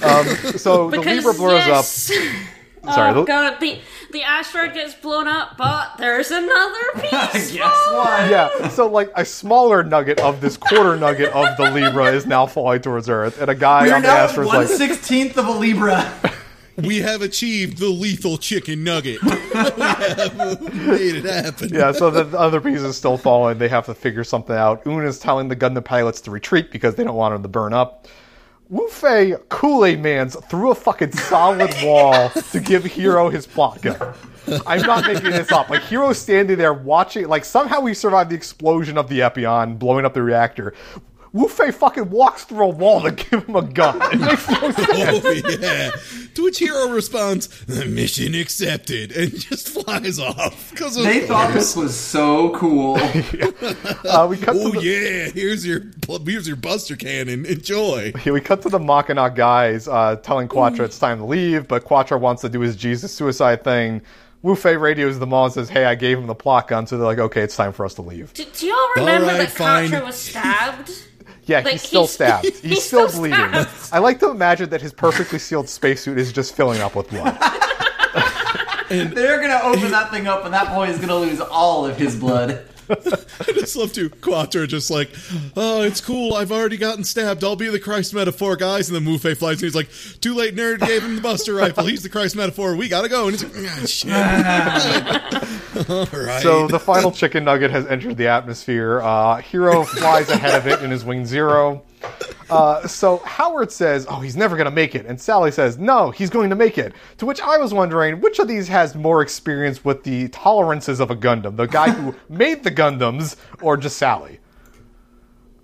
um, 0.03 0.25
so 0.57 0.89
the 0.91 0.99
Libra 1.01 1.33
blows 1.33 1.65
yes. 1.65 2.11
up. 2.11 2.93
Sorry, 2.93 3.11
Oh 3.11 3.13
the- 3.15 3.23
god, 3.23 3.59
the 3.59 3.79
the 4.11 4.23
asteroid 4.23 4.73
gets 4.73 4.93
blown 4.93 5.27
up, 5.27 5.57
but 5.57 5.97
there's 5.97 6.31
another 6.31 6.79
piece. 7.01 7.51
Guess 7.51 7.59
what? 7.91 8.29
Yeah, 8.29 8.69
so 8.69 8.87
like 8.87 9.11
a 9.15 9.25
smaller 9.25 9.83
nugget 9.83 10.19
of 10.19 10.39
this 10.41 10.57
quarter 10.57 10.95
nugget 10.95 11.33
of 11.33 11.57
the 11.57 11.71
Libra 11.71 12.05
is 12.13 12.25
now 12.25 12.45
falling 12.45 12.81
towards 12.81 13.09
Earth, 13.09 13.41
and 13.41 13.49
a 13.49 13.55
guy 13.55 13.87
We're 13.87 13.95
on 13.95 14.01
the 14.03 14.07
now 14.07 14.13
at 14.17 14.29
asteroid's 14.29 14.47
one 14.47 14.57
like, 14.67 14.67
sixteenth 14.67 15.37
of 15.37 15.47
a 15.47 15.51
Libra. 15.51 16.13
We 16.77 16.97
have 16.97 17.21
achieved 17.21 17.79
the 17.79 17.87
lethal 17.87 18.37
chicken 18.37 18.83
nugget. 18.83 19.21
we 19.23 19.31
have 19.31 20.73
made 20.73 21.15
it 21.15 21.25
happen. 21.25 21.69
yeah, 21.69 21.91
so 21.91 22.11
the, 22.11 22.23
the 22.23 22.39
other 22.39 22.61
piece 22.61 22.81
is 22.81 22.95
still 22.95 23.17
falling. 23.17 23.57
They 23.57 23.67
have 23.67 23.85
to 23.87 23.95
figure 23.95 24.23
something 24.23 24.55
out. 24.55 24.85
Une 24.85 25.03
is 25.03 25.17
telling 25.19 25.47
the 25.47 25.55
Gundam 25.55 25.83
pilots 25.83 26.21
to 26.21 26.31
retreat 26.31 26.71
because 26.71 26.95
they 26.95 27.03
don't 27.03 27.15
want 27.15 27.33
them 27.33 27.41
to 27.41 27.49
burn 27.49 27.73
up. 27.73 28.07
Wu 28.69 28.87
Fei 28.89 29.35
Kool 29.49 29.85
Aid 29.85 30.01
Man's 30.01 30.35
through 30.49 30.71
a 30.71 30.75
fucking 30.75 31.13
solid 31.13 31.73
wall 31.83 32.29
to 32.29 32.59
give 32.59 32.83
Heero 32.83 33.31
his 33.31 33.47
plot 33.47 33.81
gun. 33.81 34.13
I'm 34.65 34.81
not 34.81 35.05
making 35.07 35.31
this 35.31 35.51
up. 35.51 35.69
Like 35.69 35.81
Heero's 35.81 36.19
standing 36.19 36.57
there 36.57 36.73
watching. 36.73 37.27
Like 37.27 37.45
somehow 37.45 37.81
we 37.81 37.93
survived 37.93 38.29
the 38.29 38.35
explosion 38.35 38.97
of 38.97 39.09
the 39.09 39.19
Epyon 39.19 39.79
blowing 39.79 40.05
up 40.05 40.13
the 40.13 40.21
reactor. 40.21 40.73
Wu 41.33 41.47
Fei 41.47 41.71
fucking 41.71 42.09
walks 42.09 42.45
through 42.45 42.65
a 42.65 42.69
wall 42.69 43.01
to 43.01 43.11
give 43.11 43.45
him 43.45 43.55
a 43.55 43.61
gun. 43.61 43.99
It 44.13 44.19
makes 44.19 44.49
no 44.49 44.71
sense. 44.71 45.25
Oh 45.25 45.57
yeah. 45.59 45.91
To 46.35 46.43
which 46.43 46.59
Heero 46.59 46.93
responds, 46.93 47.49
"Mission 47.67 48.35
accepted," 48.35 49.11
and 49.11 49.33
just 49.37 49.69
flies 49.69 50.19
off. 50.19 50.71
Because 50.71 50.95
They 50.95 51.25
thought 51.27 51.53
this 51.53 51.75
was 51.75 51.95
so 51.95 52.51
cool. 52.51 52.97
Uh, 54.07 54.25
we 54.29 54.37
cut 54.37 54.53
to 54.53 54.59
Oh 54.59 54.71
the, 54.71 54.81
yeah, 54.81 55.29
here's 55.33 55.65
your 55.65 55.81
here's 56.25 56.47
your 56.47 56.55
Buster 56.55 56.95
Cannon. 56.95 57.45
Enjoy. 57.45 58.11
Yeah, 58.25 58.31
we 58.31 58.41
cut 58.41 58.61
to 58.63 58.69
the 58.69 58.79
Maganac 58.79 59.35
guys 59.35 59.87
uh, 59.87 60.15
telling 60.17 60.47
Quatre 60.47 60.83
it's 60.85 60.99
time 60.99 61.17
to 61.19 61.25
leave, 61.25 61.67
but 61.67 61.83
Quatre 61.83 62.17
wants 62.17 62.41
to 62.43 62.49
do 62.49 62.61
his 62.61 62.75
Jesus 62.75 63.13
suicide 63.13 63.63
thing. 63.63 64.01
Wu 64.43 64.55
Fei 64.55 64.77
radios 64.77 65.19
them 65.19 65.33
all 65.33 65.45
and 65.45 65.53
says, 65.53 65.69
"Hey, 65.69 65.85
I 65.85 65.95
gave 65.95 66.17
him 66.17 66.27
the 66.27 66.35
plot 66.35 66.67
gun," 66.67 66.87
so 66.87 66.97
they're 66.97 67.05
like, 67.07 67.19
"Okay, 67.19 67.41
it's 67.41 67.55
time 67.55 67.73
for 67.73 67.85
us 67.85 67.95
to 67.95 68.01
leave." 68.01 68.33
Do, 68.33 68.45
do 68.45 68.67
y'all 68.67 68.77
remember 68.95 69.27
Alright, 69.31 69.49
that 69.49 69.57
fine. 69.57 69.89
Quatre 69.89 70.05
was 70.05 70.15
stabbed? 70.15 70.91
Yeah, 71.47 71.59
Like, 71.61 71.71
he's 71.73 71.81
still 71.81 72.01
he's- 72.01 72.13
stabbed. 72.13 72.45
He's, 72.45 72.59
he's 72.61 72.83
still, 72.83 73.07
still 73.09 73.21
bleeding. 73.21 73.37
stabbed. 73.39 73.69
I 73.93 73.99
like 73.99 74.19
to 74.19 74.29
imagine 74.29 74.69
that 74.69 74.81
his 74.81 74.93
perfectly 74.93 75.39
sealed 75.39 75.67
spacesuit 75.69 76.17
is 76.17 76.31
just 76.33 76.55
filling 76.55 76.81
up 76.81 76.95
with 76.95 77.09
blood. 77.09 77.37
They're 78.89 79.41
gonna 79.41 79.59
open 79.63 79.91
that 79.91 80.11
thing 80.11 80.27
up, 80.27 80.45
and 80.45 80.53
that 80.53 80.73
boy 80.73 80.87
is 80.87 80.97
gonna 80.99 81.15
lose 81.15 81.41
all 81.41 81.85
of 81.85 81.97
his 81.97 82.15
blood. 82.15 82.65
I 82.89 83.51
just 83.53 83.75
love 83.75 83.93
to 83.93 84.09
Quatre 84.09 84.67
just 84.67 84.89
like, 84.89 85.09
oh, 85.55 85.81
it's 85.83 86.01
cool. 86.01 86.33
I've 86.33 86.51
already 86.51 86.77
gotten 86.77 87.03
stabbed. 87.03 87.43
I'll 87.43 87.55
be 87.55 87.67
the 87.67 87.79
Christ 87.79 88.13
metaphor, 88.13 88.55
guys. 88.55 88.89
And 88.89 88.95
then 88.95 89.05
Wu 89.05 89.17
Fei 89.17 89.33
flies 89.33 89.57
and 89.57 89.63
he's 89.63 89.75
like, 89.75 89.89
too 90.21 90.33
late, 90.33 90.55
nerd 90.55 90.85
gave 90.85 91.03
him 91.03 91.15
the 91.15 91.21
Buster 91.21 91.53
rifle. 91.53 91.85
He's 91.85 92.03
the 92.03 92.09
Christ 92.09 92.35
metaphor. 92.35 92.75
We 92.75 92.87
gotta 92.87 93.09
go. 93.09 93.27
And 93.27 93.39
he's 93.39 93.43
like, 93.43 93.69
ah, 93.69 93.85
shit. 93.85 95.43
All 95.89 96.05
right. 96.11 96.41
So 96.41 96.67
the 96.67 96.79
final 96.79 97.11
chicken 97.11 97.43
nugget 97.43 97.71
has 97.71 97.85
entered 97.87 98.17
the 98.17 98.27
atmosphere. 98.27 99.01
Uh, 99.01 99.37
Heero 99.41 99.85
flies 99.85 100.29
ahead 100.29 100.55
of 100.55 100.67
it 100.67 100.83
in 100.83 100.91
his 100.91 101.05
wing 101.05 101.25
zero. 101.25 101.83
Uh, 102.49 102.87
so 102.87 103.17
Howard 103.25 103.71
says, 103.71 104.05
"Oh, 104.09 104.19
he's 104.19 104.37
never 104.37 104.55
going 104.55 104.65
to 104.65 104.71
make 104.71 104.95
it," 104.95 105.05
and 105.05 105.19
Sally 105.19 105.51
says, 105.51 105.77
"No, 105.77 106.11
he's 106.11 106.29
going 106.29 106.49
to 106.49 106.55
make 106.55 106.77
it." 106.77 106.93
To 107.17 107.25
which 107.25 107.41
I 107.41 107.57
was 107.57 107.73
wondering, 107.73 108.21
which 108.21 108.39
of 108.39 108.47
these 108.47 108.67
has 108.69 108.95
more 108.95 109.21
experience 109.21 109.83
with 109.83 110.03
the 110.03 110.29
tolerances 110.29 110.99
of 110.99 111.11
a 111.11 111.15
Gundam, 111.15 111.57
the 111.57 111.65
guy 111.67 111.91
who 111.91 112.15
made 112.29 112.63
the 112.63 112.71
Gundams, 112.71 113.35
or 113.61 113.75
just 113.77 113.97
Sally? 113.97 114.39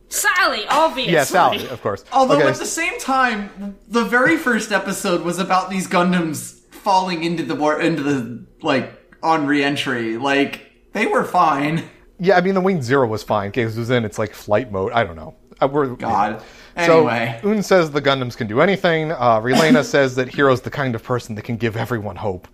Sally, 0.10 0.66
obviously. 0.70 1.14
Yeah, 1.14 1.24
Sally, 1.24 1.68
of 1.70 1.82
course. 1.82 2.06
Although 2.12 2.38
Okay, 2.38 2.48
at 2.48 2.56
the 2.56 2.66
same 2.66 3.00
time, 3.00 3.78
the 3.88 4.04
very 4.06 4.38
first 4.38 4.72
episode 4.72 5.22
was 5.22 5.40
about 5.40 5.70
these 5.70 5.88
Gundams 5.88 6.60
falling 6.72 7.24
into 7.24 7.44
the 7.44 7.56
war 7.56 7.80
into 7.80 8.04
the 8.04 8.46
like 8.62 8.92
on 9.24 9.48
reentry. 9.48 10.18
Like 10.18 10.70
they 10.92 11.08
were 11.08 11.24
fine. 11.24 11.90
yeah, 12.20 12.38
I 12.38 12.42
mean 12.42 12.54
the 12.54 12.62
wing 12.62 12.82
zero 12.84 13.08
was 13.08 13.24
fine 13.24 13.50
because 13.50 13.76
it 13.76 13.80
was 13.80 13.90
in 13.90 14.06
its 14.06 14.20
like 14.20 14.34
flight 14.36 14.72
mode. 14.72 14.92
I 14.92 15.04
don't 15.04 15.16
know. 15.16 15.36
Uh, 15.64 15.68
we're, 15.68 15.88
God. 15.88 16.42
So 16.86 17.08
Anyway. 17.08 17.40
Une 17.44 17.62
says 17.64 17.92
the 17.92 18.02
Gundams 18.02 18.36
can 18.36 18.48
do 18.48 18.62
anything. 18.62 19.12
Uh, 19.12 19.40
Relena 19.40 19.84
says 19.86 20.16
that 20.16 20.30
Heero's 20.30 20.62
the 20.62 20.72
kind 20.72 20.96
of 20.96 21.04
person 21.04 21.36
that 21.36 21.44
can 21.44 21.58
give 21.58 21.78
everyone 21.78 22.16
hope. 22.16 22.48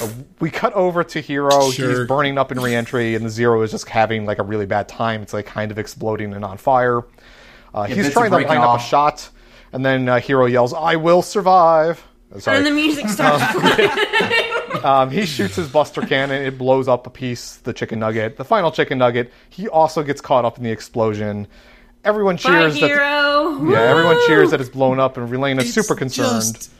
Uh, 0.00 0.08
we 0.40 0.50
cut 0.50 0.72
over 0.72 1.04
to 1.04 1.22
Heero. 1.22 1.72
Sure. 1.72 1.88
He's 1.88 2.08
burning 2.08 2.38
up 2.38 2.50
in 2.50 2.58
reentry, 2.60 3.14
and 3.14 3.24
the 3.24 3.30
Zero 3.30 3.60
is 3.62 3.70
just 3.70 3.88
having 3.88 4.24
like 4.24 4.38
a 4.38 4.42
really 4.42 4.66
bad 4.66 4.88
time. 4.88 5.22
It's 5.22 5.32
like 5.32 5.46
kind 5.46 5.70
of 5.70 5.78
exploding 5.78 6.32
and 6.32 6.44
on 6.44 6.56
fire. 6.56 7.02
Uh, 7.74 7.84
he's 7.84 8.10
trying 8.12 8.30
to 8.30 8.36
breaking 8.36 8.48
line 8.48 8.58
up 8.58 8.80
a 8.80 8.82
shot, 8.82 9.28
and 9.72 9.84
then 9.84 10.08
uh, 10.08 10.16
Heero 10.16 10.50
yells, 10.50 10.72
"I 10.72 10.96
will 10.96 11.22
survive." 11.22 12.02
Uh, 12.34 12.38
Sorry. 12.38 12.58
And 12.58 12.66
the 12.66 12.70
music 12.70 13.08
starts 13.10 13.44
playing. 13.58 13.90
Um, 14.82 15.10
he 15.10 15.26
shoots 15.26 15.54
his 15.54 15.68
Buster 15.68 16.00
Cannon. 16.00 16.42
It 16.42 16.58
blows 16.58 16.88
up 16.88 17.06
a 17.06 17.10
piece, 17.10 17.56
the 17.56 17.72
chicken 17.72 18.00
nugget. 18.00 18.36
The 18.36 18.44
final 18.44 18.72
chicken 18.72 18.98
nugget. 18.98 19.30
He 19.50 19.68
also 19.68 20.02
gets 20.02 20.20
caught 20.20 20.44
up 20.44 20.56
in 20.56 20.64
the 20.64 20.70
explosion. 20.72 21.46
Everyone 22.04 22.36
Bye, 22.36 22.42
cheers. 22.42 22.80
that 22.80 22.86
hero. 22.88 23.64
yeah, 23.70 23.78
everyone 23.80 24.16
cheers 24.26 24.50
that 24.50 24.60
it's 24.60 24.70
blown 24.70 24.98
up, 24.98 25.16
and 25.16 25.28
Relena's 25.30 25.64
It's 25.66 25.74
super 25.74 25.94
concerned. 25.94 26.54
just- 26.54 26.70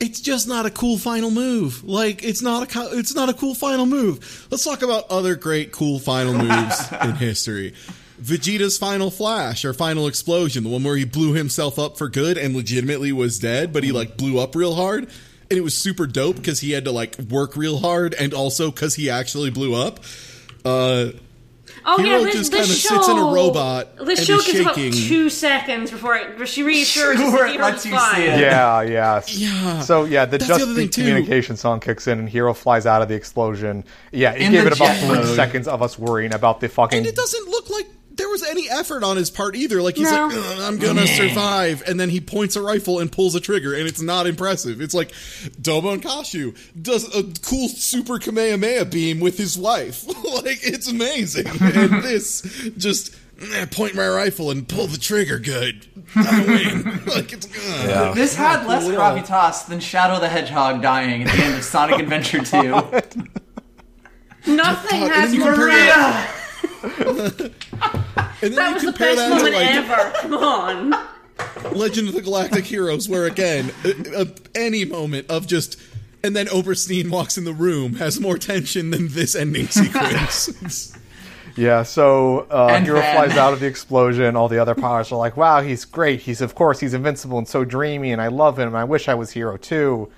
it's 0.00 0.20
just 0.20 0.46
not 0.46 0.64
a 0.64 0.70
cool 0.70 0.96
final 0.96 1.32
move. 1.32 1.82
Like 1.82 2.22
it's 2.22 2.40
not 2.40 2.72
a 2.76 2.96
it's 2.96 3.16
not 3.16 3.28
a 3.28 3.32
cool 3.34 3.54
final 3.56 3.84
move. 3.84 4.46
Let's 4.48 4.62
talk 4.62 4.82
about 4.82 5.10
other 5.10 5.34
great 5.34 5.72
cool 5.72 5.98
final 5.98 6.34
moves 6.34 6.92
in 7.02 7.16
history. 7.16 7.74
Vegeta's 8.22 8.78
final 8.78 9.10
flash 9.10 9.64
or 9.64 9.72
final 9.74 10.06
explosion, 10.06 10.62
the 10.62 10.70
one 10.70 10.84
where 10.84 10.96
he 10.96 11.04
blew 11.04 11.32
himself 11.34 11.80
up 11.80 11.98
for 11.98 12.08
good 12.08 12.38
and 12.38 12.54
legitimately 12.54 13.10
was 13.10 13.40
dead, 13.40 13.72
but 13.72 13.82
he 13.82 13.90
like 13.90 14.16
blew 14.16 14.38
up 14.38 14.54
real 14.54 14.76
hard. 14.76 15.04
And 15.50 15.58
it 15.58 15.62
was 15.62 15.76
super 15.76 16.06
dope 16.06 16.36
because 16.36 16.60
he 16.60 16.70
had 16.70 16.84
to 16.84 16.92
like 16.92 17.18
work 17.28 17.56
real 17.56 17.78
hard 17.78 18.14
and 18.14 18.32
also 18.34 18.70
because 18.70 18.94
he 18.94 19.10
actually 19.10 19.50
blew 19.50 19.74
up. 19.74 19.98
Uh, 20.64 21.08
Oh 21.90 21.96
Heero 21.98 22.04
yeah, 22.18 22.18
this, 22.24 22.34
just 22.34 22.52
this 22.52 22.60
kinda 22.66 22.74
show 22.74 22.96
sits 22.96 23.08
in 23.08 23.16
a 23.18 23.22
robot 23.32 23.96
This 24.04 24.22
show 24.24 24.36
is 24.36 24.46
gets 24.46 24.60
about 24.60 24.74
two 24.74 25.30
seconds 25.30 25.90
before 25.90 26.16
it, 26.16 26.46
she 26.46 26.62
reassures 26.62 27.18
us 27.18 27.30
Sure, 27.30 27.46
that 27.46 27.54
it 27.54 27.58
Heero's 27.58 27.60
lets 27.60 27.86
you 27.86 27.92
fine. 27.92 28.14
see 28.16 28.22
it. 28.24 28.40
Yeah, 28.40 28.82
yeah. 28.82 29.22
Yeah. 29.28 29.80
So 29.80 30.04
yeah, 30.04 30.24
the 30.26 30.32
That's 30.38 30.46
the 30.46 30.48
just 30.54 30.62
other 30.64 30.74
thing, 30.74 30.84
beat 30.86 30.92
too. 30.92 31.02
communication 31.02 31.56
song 31.56 31.80
kicks 31.80 32.06
in, 32.06 32.18
and 32.18 32.28
Heero 32.28 32.54
flies 32.54 32.84
out 32.84 33.00
of 33.00 33.08
the 33.08 33.14
explosion. 33.14 33.84
Yeah, 34.12 34.32
it 34.34 34.42
In 34.42 34.52
gave 34.52 34.66
it 34.66 34.72
about 34.76 34.88
jet 34.88 34.98
three 35.06 35.16
mode. 35.16 35.34
seconds 35.36 35.66
of 35.66 35.80
us 35.82 35.98
worrying 35.98 36.34
about 36.34 36.60
the 36.60 36.68
fucking. 36.68 36.98
and 36.98 37.06
it 37.06 37.16
doesn't 37.16 37.48
look 37.48 37.70
like 37.70 37.86
there 38.18 38.28
was 38.28 38.42
any 38.42 38.68
effort 38.68 39.02
on 39.02 39.16
his 39.16 39.30
part 39.30 39.56
either. 39.56 39.80
Like 39.80 39.96
he's 39.96 40.10
No. 40.10 40.26
like, 40.26 40.58
I'm 40.60 40.78
gonna 40.78 41.02
mm. 41.02 41.16
survive, 41.16 41.82
and 41.86 41.98
then 41.98 42.10
he 42.10 42.20
points 42.20 42.56
a 42.56 42.62
rifle 42.62 42.98
and 42.98 43.10
pulls 43.10 43.34
a 43.34 43.40
trigger, 43.40 43.72
and 43.72 43.88
it's 43.88 44.02
not 44.02 44.26
impressive. 44.26 44.82
It's 44.82 44.94
like 44.94 45.12
Dobo 45.62 45.94
and 45.94 46.02
Kashu 46.02 46.56
does 46.80 47.04
a 47.14 47.22
cool 47.48 47.68
super 47.68 48.18
Kamehameha 48.18 48.86
beam 48.86 49.20
with 49.20 49.38
his 49.38 49.56
wife. 49.56 50.06
like 50.42 50.58
it's 50.62 50.88
amazing. 50.88 51.46
and 51.60 52.02
this 52.02 52.42
just 52.76 53.16
point 53.70 53.94
my 53.94 54.08
rifle 54.08 54.50
and 54.50 54.68
pull 54.68 54.88
the 54.88 54.98
trigger. 54.98 55.38
Good, 55.38 55.86
I 56.16 56.44
win. 56.44 57.04
like 57.06 57.32
it's 57.32 57.46
good. 57.46 57.88
Yeah. 57.88 58.12
This 58.14 58.34
had 58.34 58.66
less 58.66 58.82
cool 58.82 58.96
gravitas 58.96 59.66
than 59.68 59.78
Shadow 59.80 60.18
the 60.20 60.28
Hedgehog 60.28 60.82
dying 60.82 61.22
at 61.22 61.34
the 61.34 61.42
end 61.44 61.54
of 61.54 61.64
Sonic 61.64 62.00
Adventure 62.00 62.42
2. 62.42 62.60
Nothing 64.46 65.00
has 65.02 65.34
has 65.34 66.37
and 66.62 66.82
you 66.82 67.00
more. 67.10 67.30
compare 67.30 67.54
That 68.14 68.42
And 68.42 68.54
then 68.54 68.68
you 68.68 68.74
was 68.74 68.82
the 68.82 68.92
compare 68.92 69.14
best 69.14 69.16
that 69.16 69.30
moment 69.30 69.54
to 69.54 69.58
like 69.58 69.68
ever. 69.70 70.12
Come 70.20 70.34
on. 70.34 71.08
Legend 71.76 72.08
of 72.08 72.14
the 72.14 72.22
Galactic 72.22 72.64
Heroes, 72.64 73.08
where 73.08 73.24
again, 73.24 73.70
uh, 73.84 74.22
uh, 74.22 74.24
any 74.54 74.84
moment 74.84 75.30
of 75.30 75.46
just, 75.46 75.80
and 76.24 76.34
then 76.34 76.48
Oberstein 76.48 77.10
walks 77.10 77.38
in 77.38 77.44
the 77.44 77.52
room 77.52 77.94
has 77.96 78.18
more 78.20 78.38
tension 78.38 78.90
than 78.90 79.08
this 79.08 79.34
ending 79.34 79.68
sequence. 79.68 80.96
Yeah, 81.56 81.82
so 81.82 82.46
uh, 82.50 82.68
Heero 82.68 83.00
then- 83.00 83.16
flies 83.16 83.36
out 83.36 83.52
of 83.52 83.58
the 83.58 83.66
explosion. 83.66 84.36
All 84.36 84.46
the 84.48 84.60
other 84.60 84.76
powers 84.76 85.10
are 85.10 85.16
like, 85.16 85.36
"Wow, 85.36 85.60
he's 85.60 85.84
great. 85.84 86.20
He's 86.20 86.40
of 86.40 86.54
course 86.54 86.78
he's 86.78 86.94
invincible 86.94 87.36
and 87.36 87.48
so 87.48 87.64
dreamy, 87.64 88.12
and 88.12 88.22
I 88.22 88.28
love 88.28 88.56
him. 88.60 88.76
I 88.76 88.84
wish 88.84 89.08
I 89.08 89.14
was 89.14 89.32
Heero 89.32 89.60
too." 89.60 90.08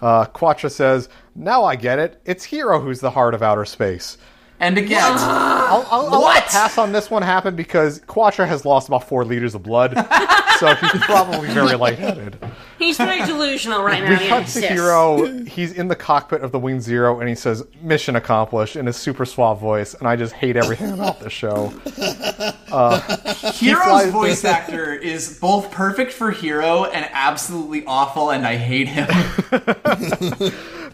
Uh, 0.00 0.26
Quatre 0.26 0.68
says, 0.68 1.08
"Now 1.34 1.64
I 1.64 1.74
get 1.74 1.98
it. 1.98 2.20
It's 2.24 2.46
Heero 2.46 2.80
who's 2.80 3.00
the 3.00 3.10
heart 3.10 3.34
of 3.34 3.42
outer 3.42 3.64
space." 3.64 4.16
And 4.60 4.76
again, 4.76 5.00
I'll, 5.02 5.86
I'll, 5.90 6.14
I'll 6.14 6.20
let 6.20 6.46
a 6.46 6.50
pass 6.50 6.76
on 6.76 6.92
this 6.92 7.10
one 7.10 7.22
happen 7.22 7.56
because 7.56 8.00
Quatre 8.06 8.44
has 8.44 8.66
lost 8.66 8.88
about 8.88 9.08
four 9.08 9.24
liters 9.24 9.54
of 9.54 9.62
blood, 9.62 9.94
so 10.58 10.74
he's 10.74 11.02
probably 11.04 11.48
very 11.48 11.76
lightheaded. 11.76 12.36
He's 12.78 12.98
very 12.98 13.24
delusional 13.24 13.82
right 13.82 14.02
now. 14.04 14.10
We 14.10 14.24
yeah, 14.26 14.28
cut 14.28 14.46
to 14.48 14.60
yes. 14.60 14.72
Heero. 14.78 15.48
He's 15.48 15.72
in 15.72 15.88
the 15.88 15.96
cockpit 15.96 16.42
of 16.42 16.52
the 16.52 16.58
Wing 16.58 16.80
Zero, 16.82 17.20
and 17.20 17.28
he 17.28 17.34
says, 17.34 17.64
"Mission 17.80 18.16
accomplished" 18.16 18.76
in 18.76 18.84
his 18.84 18.96
super 18.96 19.24
suave 19.24 19.58
voice. 19.58 19.94
And 19.94 20.06
I 20.06 20.16
just 20.16 20.34
hate 20.34 20.56
everything 20.56 20.92
about 20.92 21.20
this 21.20 21.32
show. 21.32 21.72
Uh, 22.70 23.00
Heero's 23.00 23.82
flies- 23.82 24.12
voice 24.12 24.44
actor 24.44 24.94
is 24.94 25.40
both 25.40 25.72
perfect 25.72 26.12
for 26.12 26.32
Heero 26.32 26.88
and 26.92 27.04
absolutely 27.10 27.84
awful, 27.84 28.30
and 28.30 28.46
I 28.46 28.54
hate 28.54 28.86
him. 28.86 29.08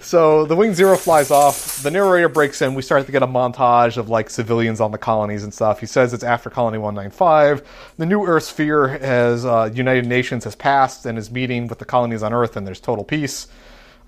So 0.06 0.46
the 0.46 0.54
Wing 0.54 0.72
Zero 0.72 0.96
flies 0.96 1.32
off. 1.32 1.82
The 1.82 1.90
narrator 1.90 2.28
breaks 2.28 2.62
in. 2.62 2.74
We 2.74 2.82
start 2.82 3.06
to 3.06 3.12
get 3.12 3.24
a 3.24 3.26
montage 3.26 3.96
of 3.96 4.08
like 4.08 4.30
civilians 4.30 4.80
on 4.80 4.92
the 4.92 4.98
colonies 4.98 5.42
and 5.42 5.52
stuff. 5.52 5.80
He 5.80 5.86
says 5.86 6.14
it's 6.14 6.22
after 6.22 6.48
Colony 6.48 6.78
195. 6.78 7.92
The 7.96 8.06
new 8.06 8.24
Earth 8.24 8.44
sphere 8.44 8.86
has 8.86 9.44
uh, 9.44 9.68
United 9.74 10.06
Nations 10.06 10.44
has 10.44 10.54
passed 10.54 11.06
and 11.06 11.18
is 11.18 11.32
meeting 11.32 11.66
with 11.66 11.80
the 11.80 11.84
colonies 11.84 12.22
on 12.22 12.32
Earth, 12.32 12.56
and 12.56 12.64
there's 12.64 12.78
total 12.78 13.02
peace. 13.02 13.48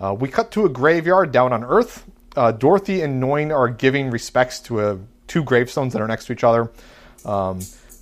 Uh, 0.01 0.15
we 0.15 0.29
cut 0.29 0.53
to 0.53 0.65
a 0.65 0.69
graveyard 0.69 1.33
down 1.33 1.53
on 1.53 1.65
Earth. 1.65 2.09
Uh, 2.37 2.53
Dorothy 2.53 3.03
and 3.03 3.21
Noin 3.21 3.51
are 3.51 3.69
giving 3.69 4.09
respects 4.09 4.61
to 4.61 4.81
a, 4.81 5.01
two 5.27 5.43
gravestones 5.43 5.95
that 5.95 6.01
are 6.01 6.07
next 6.07 6.27
to 6.27 6.33
each 6.33 6.45
other. 6.45 6.71
Um, 7.25 7.59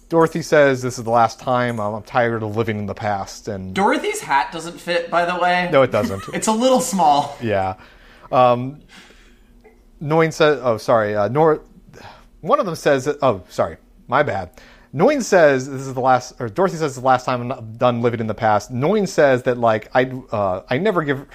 Dorothy 0.09 0.43
says, 0.43 0.83
"This 0.83 0.99
is 0.99 1.05
the 1.05 1.11
last 1.11 1.41
time. 1.41 1.81
Um, 1.81 1.95
I'm 1.95 2.03
tired 2.03 2.43
of 2.43 2.57
living 2.57 2.79
in 2.79 2.87
the 2.87 2.95
past." 2.95 3.49
And 3.49 3.75
Dorothy's 3.75 4.21
hat 4.21 4.53
doesn't 4.53 4.79
fit, 4.81 5.11
by 5.11 5.25
the 5.25 5.37
way. 5.41 5.69
no, 5.73 5.83
it 5.83 5.91
doesn't. 5.91 6.23
It's 6.35 6.47
a 6.47 6.53
little 6.53 6.81
small. 6.81 7.37
Yeah. 7.43 7.75
Um, 8.31 8.83
Noin 10.01 10.33
says, 10.33 10.61
oh, 10.63 10.77
sorry. 10.77 11.15
Uh, 11.17 11.29
Nor, 11.29 11.63
one 12.41 12.61
of 12.61 12.67
them 12.67 12.75
says, 12.75 13.09
oh, 13.23 13.43
sorry. 13.49 13.77
My 14.09 14.23
bad. 14.23 14.51
Noin 14.95 15.23
says 15.23 15.69
this 15.69 15.83
is 15.83 15.95
the 15.95 16.01
last, 16.01 16.35
or 16.39 16.49
Dorothy 16.49 16.77
says 16.77 16.93
it's 16.93 17.01
the 17.01 17.05
last 17.07 17.25
time 17.25 17.51
I'm 17.51 17.77
done 17.77 18.03
living 18.03 18.21
in 18.21 18.27
the 18.29 18.35
past. 18.35 18.71
Noin 18.71 19.07
says 19.09 19.43
that, 19.43 19.59
like, 19.59 19.91
I, 19.95 20.05
uh, 20.31 20.63
I 20.71 20.79
never 20.79 21.03
give, 21.03 21.27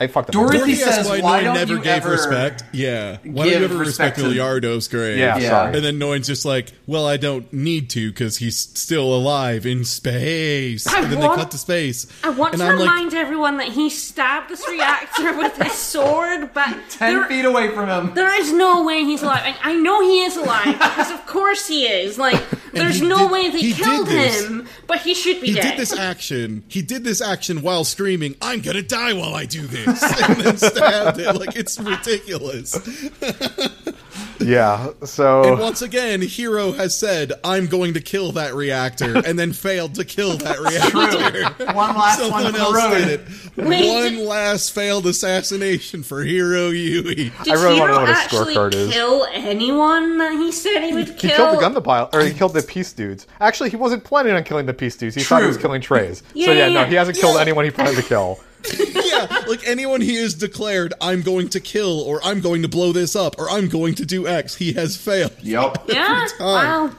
I 0.00 0.06
fucked 0.06 0.28
up. 0.30 0.32
Dorothy 0.32 0.58
Dorothy 0.58 0.74
says, 0.76 0.98
asks 0.98 1.08
why, 1.08 1.20
"Why 1.20 1.40
Noin 1.40 1.44
don't 1.44 1.54
never 1.54 1.74
you 1.74 1.82
gave 1.82 2.02
ever 2.02 2.10
respect. 2.10 2.62
Yeah. 2.72 3.18
Why 3.24 3.44
don't 3.44 3.44
give 3.44 3.46
you 3.60 3.64
ever 3.64 3.78
respect, 3.78 3.86
respect 3.86 4.16
to- 4.18 4.22
Milliardo's 4.24 4.86
grave? 4.88 5.18
Yeah, 5.18 5.38
Yeah. 5.38 5.48
sorry. 5.50 5.74
And 5.76 5.84
then 5.84 5.98
Noin's 5.98 6.26
just 6.26 6.44
like, 6.44 6.72
well, 6.86 7.06
I 7.06 7.16
don't 7.16 7.52
need 7.52 7.90
to 7.90 8.10
because 8.10 8.36
he's 8.38 8.56
still 8.58 9.12
alive 9.14 9.66
in 9.66 9.84
space. 9.84 10.86
I 10.86 11.00
and 11.02 11.12
then 11.12 11.18
want- 11.18 11.36
they 11.36 11.42
cut 11.42 11.50
to 11.52 11.58
space. 11.58 12.06
I 12.22 12.30
want 12.30 12.54
and 12.54 12.60
to 12.60 12.66
I'm 12.68 12.78
like, 12.78 12.88
remind 12.88 13.14
everyone 13.14 13.56
that 13.58 13.68
he 13.68 13.90
stabbed 13.90 14.50
this 14.50 14.66
reactor 14.68 15.36
with 15.36 15.56
his 15.56 15.72
sword, 15.92 16.50
but 16.54 16.76
ten 16.90 17.14
there, 17.14 17.24
feet 17.26 17.44
away 17.44 17.68
from 17.70 17.88
him? 17.88 18.14
there 18.14 18.32
is 18.40 18.52
no 18.52 18.84
way 18.84 19.04
he's 19.04 19.22
alive. 19.22 19.42
And 19.44 19.56
I 19.62 19.74
know 19.74 20.00
he 20.02 20.22
is 20.22 20.36
alive 20.36 20.78
because, 20.78 21.10
of 21.10 21.26
course, 21.26 21.66
he 21.66 21.86
is. 21.86 22.18
Like, 22.18 22.40
there's 22.72 23.02
no 23.02 23.18
did- 23.18 23.30
way 23.32 23.50
they 23.50 23.60
he 23.60 23.72
killed 23.72 24.08
him, 24.08 24.68
but 24.86 25.00
he 25.00 25.14
should 25.14 25.40
be 25.40 25.48
he 25.48 25.52
dead. 25.54 25.64
He 25.64 25.70
did 25.70 25.78
this 25.80 25.92
action. 25.98 26.62
He 26.68 26.82
did 26.82 27.04
this 27.04 27.20
action 27.20 27.62
while 27.62 27.84
screaming, 27.84 28.36
"I'm 28.40 28.60
gonna 28.60 28.82
die 28.82 29.12
while 29.12 29.34
I 29.34 29.44
do 29.44 29.62
this," 29.66 29.87
and 30.28 30.40
then 30.40 30.56
stabbed 30.56 31.18
it. 31.18 31.34
Like 31.34 31.56
it's 31.56 31.78
ridiculous. 31.80 32.76
yeah. 34.40 34.88
And 35.00 35.08
So, 35.08 35.56
once 35.56 35.82
again, 35.82 36.20
Heero 36.20 36.74
has 36.76 36.96
said, 36.96 37.32
"I'm 37.44 37.66
going 37.66 37.94
to 37.94 38.00
kill 38.00 38.32
that 38.32 38.54
reactor," 38.54 39.18
and 39.24 39.38
then 39.38 39.52
failed 39.52 39.94
to 39.96 40.04
kill 40.04 40.36
that 40.38 40.58
reactor. 40.60 41.64
One 41.74 41.94
last 41.96 42.20
one 42.20 42.30
Someone 42.30 42.44
for 42.46 42.52
the 42.52 42.58
else 42.58 42.74
road. 42.76 42.90
did 42.98 43.08
it. 43.08 43.20
Wait, 43.56 43.88
one 43.88 44.12
did- 44.14 44.26
last 44.26 44.72
failed 44.74 45.06
assassination 45.06 46.02
for 46.02 46.24
Heero 46.24 46.72
Yuy. 46.72 47.44
Did 47.44 47.48
I 47.48 47.54
really 47.62 47.80
wanna 47.80 47.92
Heero 47.92 47.94
know 47.94 48.00
what 48.00 48.08
his 48.08 48.18
actually 48.18 48.54
scorecard 48.54 48.74
is. 48.74 48.92
kill 48.92 49.26
anyone 49.32 50.18
that 50.18 50.32
he 50.32 50.52
said 50.52 50.82
he 50.84 50.94
would 50.94 51.08
he 51.08 51.14
kill? 51.14 51.36
killed 51.36 51.56
the 51.56 51.60
gun 51.60 51.82
pilot, 51.82 52.10
or 52.14 52.20
he 52.20 52.32
killed 52.32 52.54
the 52.54 52.62
peace 52.62 52.92
dudes. 52.92 53.26
Actually, 53.40 53.70
he 53.70 53.76
wasn't 53.76 54.02
planning 54.04 54.32
on 54.34 54.42
killing 54.44 54.66
the 54.66 54.74
peace 54.74 54.96
dudes. 54.96 55.14
He 55.14 55.22
thought 55.22 55.42
he 55.42 55.46
was 55.48 55.56
killing 55.58 55.80
Treize. 55.80 56.22
Yeah, 56.34 56.46
so, 56.46 56.52
yeah, 56.52 56.66
yeah, 56.68 56.82
no, 56.82 56.84
he 56.86 56.94
hasn't 56.94 57.18
killed 57.18 57.36
anyone 57.38 57.64
he 57.64 57.70
planned 57.70 57.96
to 57.96 58.02
kill. 58.02 58.38
yeah, 58.78 59.44
like 59.48 59.66
anyone 59.66 60.00
he 60.00 60.16
has 60.16 60.34
declared, 60.34 60.94
I'm 61.00 61.22
going 61.22 61.48
to 61.50 61.60
kill, 61.60 62.00
or 62.00 62.20
I'm 62.24 62.40
going 62.40 62.62
to 62.62 62.68
blow 62.68 62.92
this 62.92 63.14
up, 63.16 63.36
or 63.38 63.48
I'm 63.50 63.68
going 63.68 63.94
to 63.96 64.04
do 64.06 64.26
X, 64.26 64.54
he 64.56 64.72
has 64.74 64.96
failed. 64.96 65.32
Yep. 65.42 65.84
Yeah? 65.88 66.26
Wow. 66.40 66.90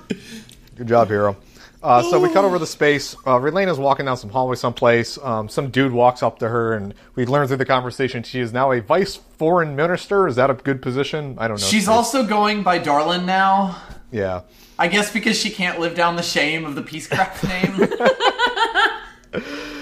Good 0.76 0.88
job, 0.88 1.10
Heero. 1.10 1.36
Uh, 1.82 2.01
so 2.03 2.20
we 2.20 2.32
cut 2.34 2.43
over 2.43 2.60
the 2.60 2.68
space. 2.68 3.16
Uh, 3.26 3.38
Relena's 3.39 3.78
walking 3.80 4.05
down 4.05 4.18
some 4.18 4.30
hallway 4.30 4.55
someplace. 4.55 5.18
Um, 5.22 5.47
some 5.47 5.70
dude 5.70 5.93
walks 5.93 6.22
up 6.22 6.39
to 6.39 6.49
her, 6.49 6.74
and 6.74 6.93
we 7.16 7.26
learn 7.26 7.47
through 7.47 7.57
the 7.57 7.66
conversation 7.66 8.22
she 8.24 8.39
is 8.41 8.51
now 8.51 8.72
a 8.74 8.82
vice 8.82 9.16
foreign 9.16 9.76
minister. 9.78 10.28
Is 10.28 10.36
that 10.36 10.49
a 10.49 10.55
good 10.55 10.82
position? 10.82 11.36
I 11.38 11.47
don't 11.47 11.60
know. 11.62 11.66
She's 11.68 11.88
also 11.88 12.26
going 12.26 12.64
by 12.64 12.80
Darlian 12.80 13.26
now. 13.26 13.82
yeah. 14.12 14.41
I 14.78 14.88
guess 14.88 15.12
because 15.12 15.38
she 15.38 15.49
can't 15.49 15.78
live 15.80 15.93
down 15.93 16.16
the 16.16 16.22
shame 16.24 16.64
of 16.66 16.76
the 16.76 16.82
Peacecraft 16.82 17.43
name. 19.34 19.43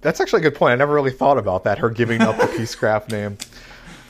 That's 0.00 0.20
actually 0.20 0.40
a 0.40 0.42
good 0.42 0.54
point. 0.54 0.72
I 0.72 0.76
never 0.76 0.94
really 0.94 1.10
thought 1.10 1.38
about 1.38 1.64
that. 1.64 1.78
Her 1.78 1.90
giving 1.90 2.22
up 2.22 2.36
the 2.36 2.44
Peacecraft 2.46 3.10
name. 3.10 3.38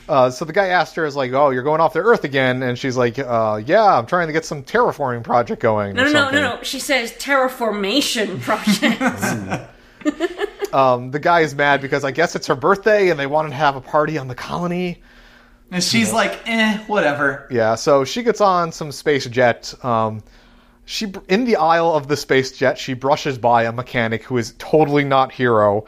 Uh, 0.07 0.29
so 0.29 0.45
the 0.45 0.53
guy 0.53 0.67
asked 0.67 0.95
her, 0.95 1.05
"Is 1.05 1.15
like, 1.15 1.31
oh, 1.33 1.49
you're 1.49 1.63
going 1.63 1.81
off 1.81 1.93
the 1.93 1.99
Earth 1.99 2.23
again?" 2.23 2.61
And 2.61 2.77
she's 2.77 2.95
like, 2.95 3.17
uh, 3.17 3.59
"Yeah, 3.65 3.97
I'm 3.97 4.05
trying 4.05 4.27
to 4.27 4.33
get 4.33 4.45
some 4.45 4.61
terraforming 4.63 5.23
project 5.23 5.61
going." 5.61 5.95
No, 5.95 6.03
or 6.03 6.05
no, 6.05 6.11
no, 6.11 6.19
something. 6.21 6.41
no, 6.41 6.55
no. 6.57 6.63
She 6.63 6.79
says 6.79 7.11
terraformation 7.13 8.39
project. 8.43 9.71
Um, 10.73 11.11
the 11.11 11.19
guy 11.19 11.39
is 11.39 11.55
mad 11.55 11.81
because 11.81 12.03
I 12.03 12.11
guess 12.11 12.35
it's 12.35 12.47
her 12.47 12.55
birthday 12.55 13.09
and 13.09 13.19
they 13.19 13.27
wanted 13.27 13.49
to 13.49 13.55
have 13.55 13.75
a 13.77 13.81
party 13.81 14.17
on 14.17 14.27
the 14.27 14.35
colony. 14.35 15.01
and 15.71 15.81
she's 15.83 16.11
like, 16.13 16.39
eh, 16.45 16.79
whatever. 16.87 17.47
Yeah, 17.49 17.75
so 17.75 18.03
she 18.03 18.21
gets 18.23 18.41
on 18.41 18.71
some 18.73 18.91
space 18.91 19.25
jet. 19.25 19.73
Um, 19.83 20.21
she 20.85 21.11
in 21.27 21.45
the 21.45 21.55
aisle 21.57 21.93
of 21.93 22.07
the 22.07 22.15
space 22.17 22.51
jet, 22.51 22.77
she 22.77 22.93
brushes 22.93 23.37
by 23.37 23.63
a 23.63 23.71
mechanic 23.71 24.23
who 24.23 24.37
is 24.37 24.53
totally 24.57 25.03
not 25.03 25.31
hero, 25.31 25.85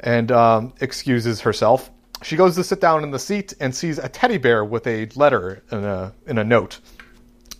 and 0.00 0.30
um, 0.32 0.72
excuses 0.80 1.40
herself. 1.40 1.90
She 2.22 2.36
goes 2.36 2.54
to 2.56 2.64
sit 2.64 2.80
down 2.80 3.02
in 3.02 3.10
the 3.10 3.18
seat 3.18 3.52
and 3.60 3.74
sees 3.74 3.98
a 3.98 4.08
teddy 4.08 4.38
bear 4.38 4.64
with 4.64 4.86
a 4.86 5.06
letter 5.16 5.62
in 5.72 5.84
a 5.84 6.12
in 6.26 6.38
a 6.38 6.44
note. 6.44 6.78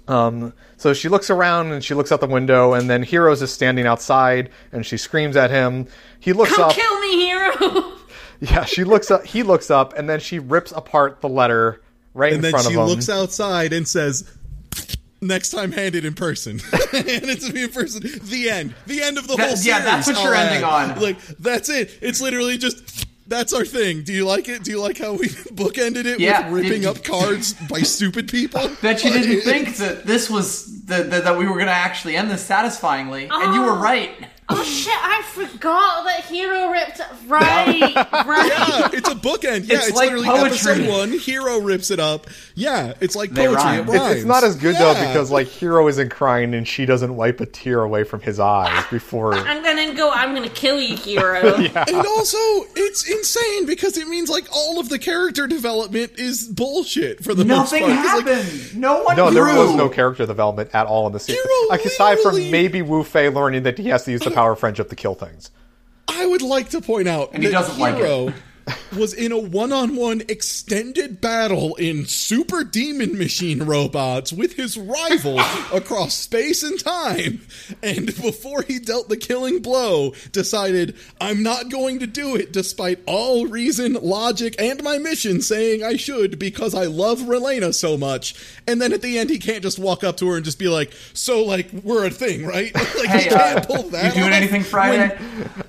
Um, 0.08 0.52
so 0.76 0.92
she 0.92 1.08
looks 1.08 1.30
around 1.30 1.70
and 1.72 1.82
she 1.84 1.94
looks 1.94 2.10
out 2.10 2.20
the 2.20 2.26
window, 2.26 2.74
and 2.74 2.90
then 2.90 3.02
Heroes 3.02 3.40
is 3.42 3.52
standing 3.52 3.86
outside, 3.86 4.50
and 4.72 4.84
she 4.84 4.96
screams 4.96 5.36
at 5.36 5.50
him. 5.50 5.86
He 6.18 6.32
looks 6.32 6.54
Come 6.54 6.64
up. 6.70 6.72
kill 6.74 7.00
me! 7.00 7.16
me, 7.16 7.24
hero. 7.26 7.92
Yeah, 8.40 8.64
she 8.64 8.82
looks 8.82 9.08
up. 9.08 9.24
He 9.24 9.44
looks 9.44 9.70
up, 9.70 9.96
and 9.96 10.10
then 10.10 10.18
she 10.18 10.40
rips 10.40 10.72
apart 10.72 11.20
the 11.20 11.28
letter 11.28 11.80
right 12.12 12.32
and 12.32 12.38
in 12.38 12.42
then 12.42 12.50
front 12.50 12.66
she 12.66 12.74
of 12.74 12.80
him. 12.80 12.86
looks 12.88 13.08
outside 13.08 13.72
and 13.72 13.86
says, 13.86 14.28
"Next 15.22 15.48
time, 15.50 15.72
hand 15.72 15.94
it 15.94 16.04
in 16.04 16.12
person." 16.14 16.60
and 16.72 17.06
it's 17.30 17.46
to 17.46 17.52
be 17.52 17.62
in 17.62 17.70
person. 17.70 18.02
The 18.24 18.50
end. 18.50 18.74
The 18.86 19.00
end 19.02 19.16
of 19.18 19.26
the 19.28 19.36
That- 19.36 19.46
whole 19.46 19.56
series. 19.56 19.66
yeah, 19.66 19.78
that's 19.80 20.06
what 20.06 20.22
you're 20.22 20.34
I'll 20.34 20.46
ending 20.46 20.64
add. 20.64 20.96
on. 20.96 21.02
Like 21.02 21.18
that's 21.38 21.68
it. 21.70 21.96
It's 22.02 22.20
literally 22.20 22.58
just. 22.58 23.06
That's 23.24 23.54
our 23.54 23.64
thing. 23.64 24.02
Do 24.02 24.12
you 24.12 24.26
like 24.26 24.48
it? 24.48 24.62
Do 24.62 24.70
you 24.72 24.80
like 24.80 24.98
how 24.98 25.12
we 25.14 25.26
bookended 25.28 26.04
it 26.04 26.20
Yeah, 26.20 26.50
with 26.50 26.64
ripping 26.64 26.84
up 26.84 27.02
cards 27.02 27.54
by 27.54 27.80
stupid 27.80 28.28
people? 28.28 28.68
Bet 28.82 29.02
you 29.04 29.10
Like, 29.10 29.22
didn't 29.22 29.40
think 29.42 29.76
that 29.76 30.04
this 30.04 30.28
was 30.28 30.84
the, 30.84 31.04
the, 31.04 31.20
that 31.20 31.38
we 31.38 31.46
were 31.46 31.54
going 31.54 31.66
to 31.66 31.72
actually 31.72 32.16
end 32.16 32.30
this 32.30 32.44
satisfyingly, 32.44 33.28
and 33.30 33.54
you 33.54 33.62
were 33.62 33.70
Oh. 33.70 33.80
right. 33.80 34.10
Oh 34.48 34.62
shit! 34.64 34.92
I 34.92 35.22
forgot 35.32 36.04
that 36.04 36.24
hero 36.26 36.68
ripped. 36.72 37.00
Right, 37.26 37.80
right. 38.26 38.48
Yeah, 38.68 38.88
it's 38.92 39.08
a 39.08 39.14
bookend. 39.14 39.66
Yeah, 39.68 39.76
It's 39.76 39.88
it's, 39.88 39.96
like 39.96 40.06
literally 40.10 40.26
poetry. 40.26 40.46
episode 40.72 40.88
one. 40.90 41.12
Heero 41.12 41.64
rips 41.64 41.90
it 41.90 42.00
up. 42.00 42.26
Yeah, 42.54 42.92
it's 43.00 43.16
like 43.16 43.30
They 43.30 43.46
poetry. 43.46 43.62
rhyme. 43.64 43.80
It 43.80 43.82
It's- 43.82 43.94
It's, 43.94 44.00
rhymes. 44.02 44.16
it's 44.18 44.26
not 44.26 44.44
as 44.44 44.56
good 44.56 44.76
though 44.76 44.94
because 44.94 45.30
like 45.30 45.46
Heero 45.46 45.88
isn't 45.88 46.10
crying 46.10 46.54
and 46.54 46.68
she 46.68 46.84
doesn't 46.86 47.16
wipe 47.16 47.40
a 47.40 47.46
tear 47.46 47.80
away 47.82 48.04
from 48.04 48.20
his 48.20 48.38
eyes 48.38 48.68
ah, 48.70 48.88
before. 48.90 49.34
I'm 49.34 49.62
gonna 49.62 49.94
go. 49.94 50.10
I'm 50.10 50.34
gonna 50.34 50.48
kill 50.48 50.80
you, 50.80 50.96
hero. 50.96 51.54
And 51.74 51.96
also, 52.06 52.36
it's 52.76 53.08
insane 53.08 53.66
because 53.66 53.96
it 53.96 54.06
means 54.08 54.28
like 54.28 54.44
all 54.54 54.78
of 54.78 54.88
the 54.88 54.98
character 54.98 55.46
development 55.46 56.12
is 56.18 56.44
bullshit 56.44 57.24
for 57.24 57.34
the 57.34 57.44
Nothing 57.44 57.82
most 57.88 57.94
part. 57.96 58.06
'Cause, 58.06 58.24
like, 58.24 58.36
happened. 58.36 58.76
no 58.78 59.02
one 59.02 59.16
No, 59.16 59.30
there 59.30 59.44
was 59.44 59.74
no 59.74 59.88
character 59.88 60.26
development 60.26 60.70
at 60.74 60.86
all 60.86 61.06
in 61.06 61.12
the 61.12 61.20
series. 61.20 61.40
Heero 61.42 61.68
Like 61.70 61.84
aside 61.84 62.18
from 62.20 62.36
maybe 62.50 62.82
Wu 62.82 63.02
Fei 63.04 63.28
learning 63.30 63.62
that 63.64 63.78
he 63.78 63.88
has 63.88 64.04
to 64.04 64.10
use 64.10 64.20
the 64.20 64.30
power 64.30 64.52
of 64.52 64.58
friendship 64.58 64.88
to 64.90 64.96
kill 64.96 65.14
things. 65.14 65.50
I 66.08 66.26
would 66.26 66.42
like 66.42 66.68
to 66.70 66.80
point 66.80 67.08
out 67.08 67.30
And 67.32 67.42
he 67.42 67.48
that 67.48 67.54
doesn't 67.54 67.78
like 67.78 67.96
it. 67.96 68.34
Heero 68.66 68.98
was 68.98 69.14
in 69.14 69.32
a 69.32 69.38
one-on-one 69.38 70.22
extended 70.28 71.20
battle 71.20 71.74
in 71.76 72.04
super 72.06 72.62
demon 72.62 73.16
machine 73.16 73.62
robots 73.62 74.32
with 74.32 74.54
his 74.54 74.76
rival 74.76 75.38
across 75.72 76.14
space 76.14 76.62
and 76.62 76.78
time 76.78 77.40
and 77.82 78.06
before 78.06 78.62
he 78.62 78.78
dealt 78.78 79.08
the 79.08 79.16
killing 79.16 79.60
blow 79.60 80.12
decided 80.32 80.96
i'm 81.20 81.42
not 81.42 81.70
going 81.70 81.98
to 81.98 82.06
do 82.06 82.36
it 82.36 82.52
despite 82.52 82.98
all 83.06 83.46
reason 83.46 83.94
logic 83.94 84.54
and 84.58 84.82
my 84.82 84.98
mission 84.98 85.40
saying 85.40 85.82
i 85.82 85.96
should 85.96 86.38
because 86.38 86.74
i 86.74 86.84
love 86.84 87.20
relena 87.20 87.74
so 87.74 87.96
much 87.96 88.34
and 88.66 88.80
then 88.80 88.92
at 88.92 89.02
the 89.02 89.18
end 89.18 89.30
he 89.30 89.38
can't 89.38 89.62
just 89.62 89.78
walk 89.78 90.04
up 90.04 90.16
to 90.16 90.28
her 90.28 90.36
and 90.36 90.44
just 90.44 90.58
be 90.58 90.68
like 90.68 90.92
so 91.14 91.42
like 91.42 91.70
we're 91.82 92.06
a 92.06 92.10
thing 92.10 92.44
right 92.46 92.74
like 92.74 93.08
Hey, 93.08 93.24
he 93.24 93.30
uh, 93.30 93.38
can't 93.38 93.66
pull 93.66 93.82
that 93.90 94.14
you 94.14 94.22
doing 94.22 94.32
anything 94.32 94.62
Friday? 94.62 95.18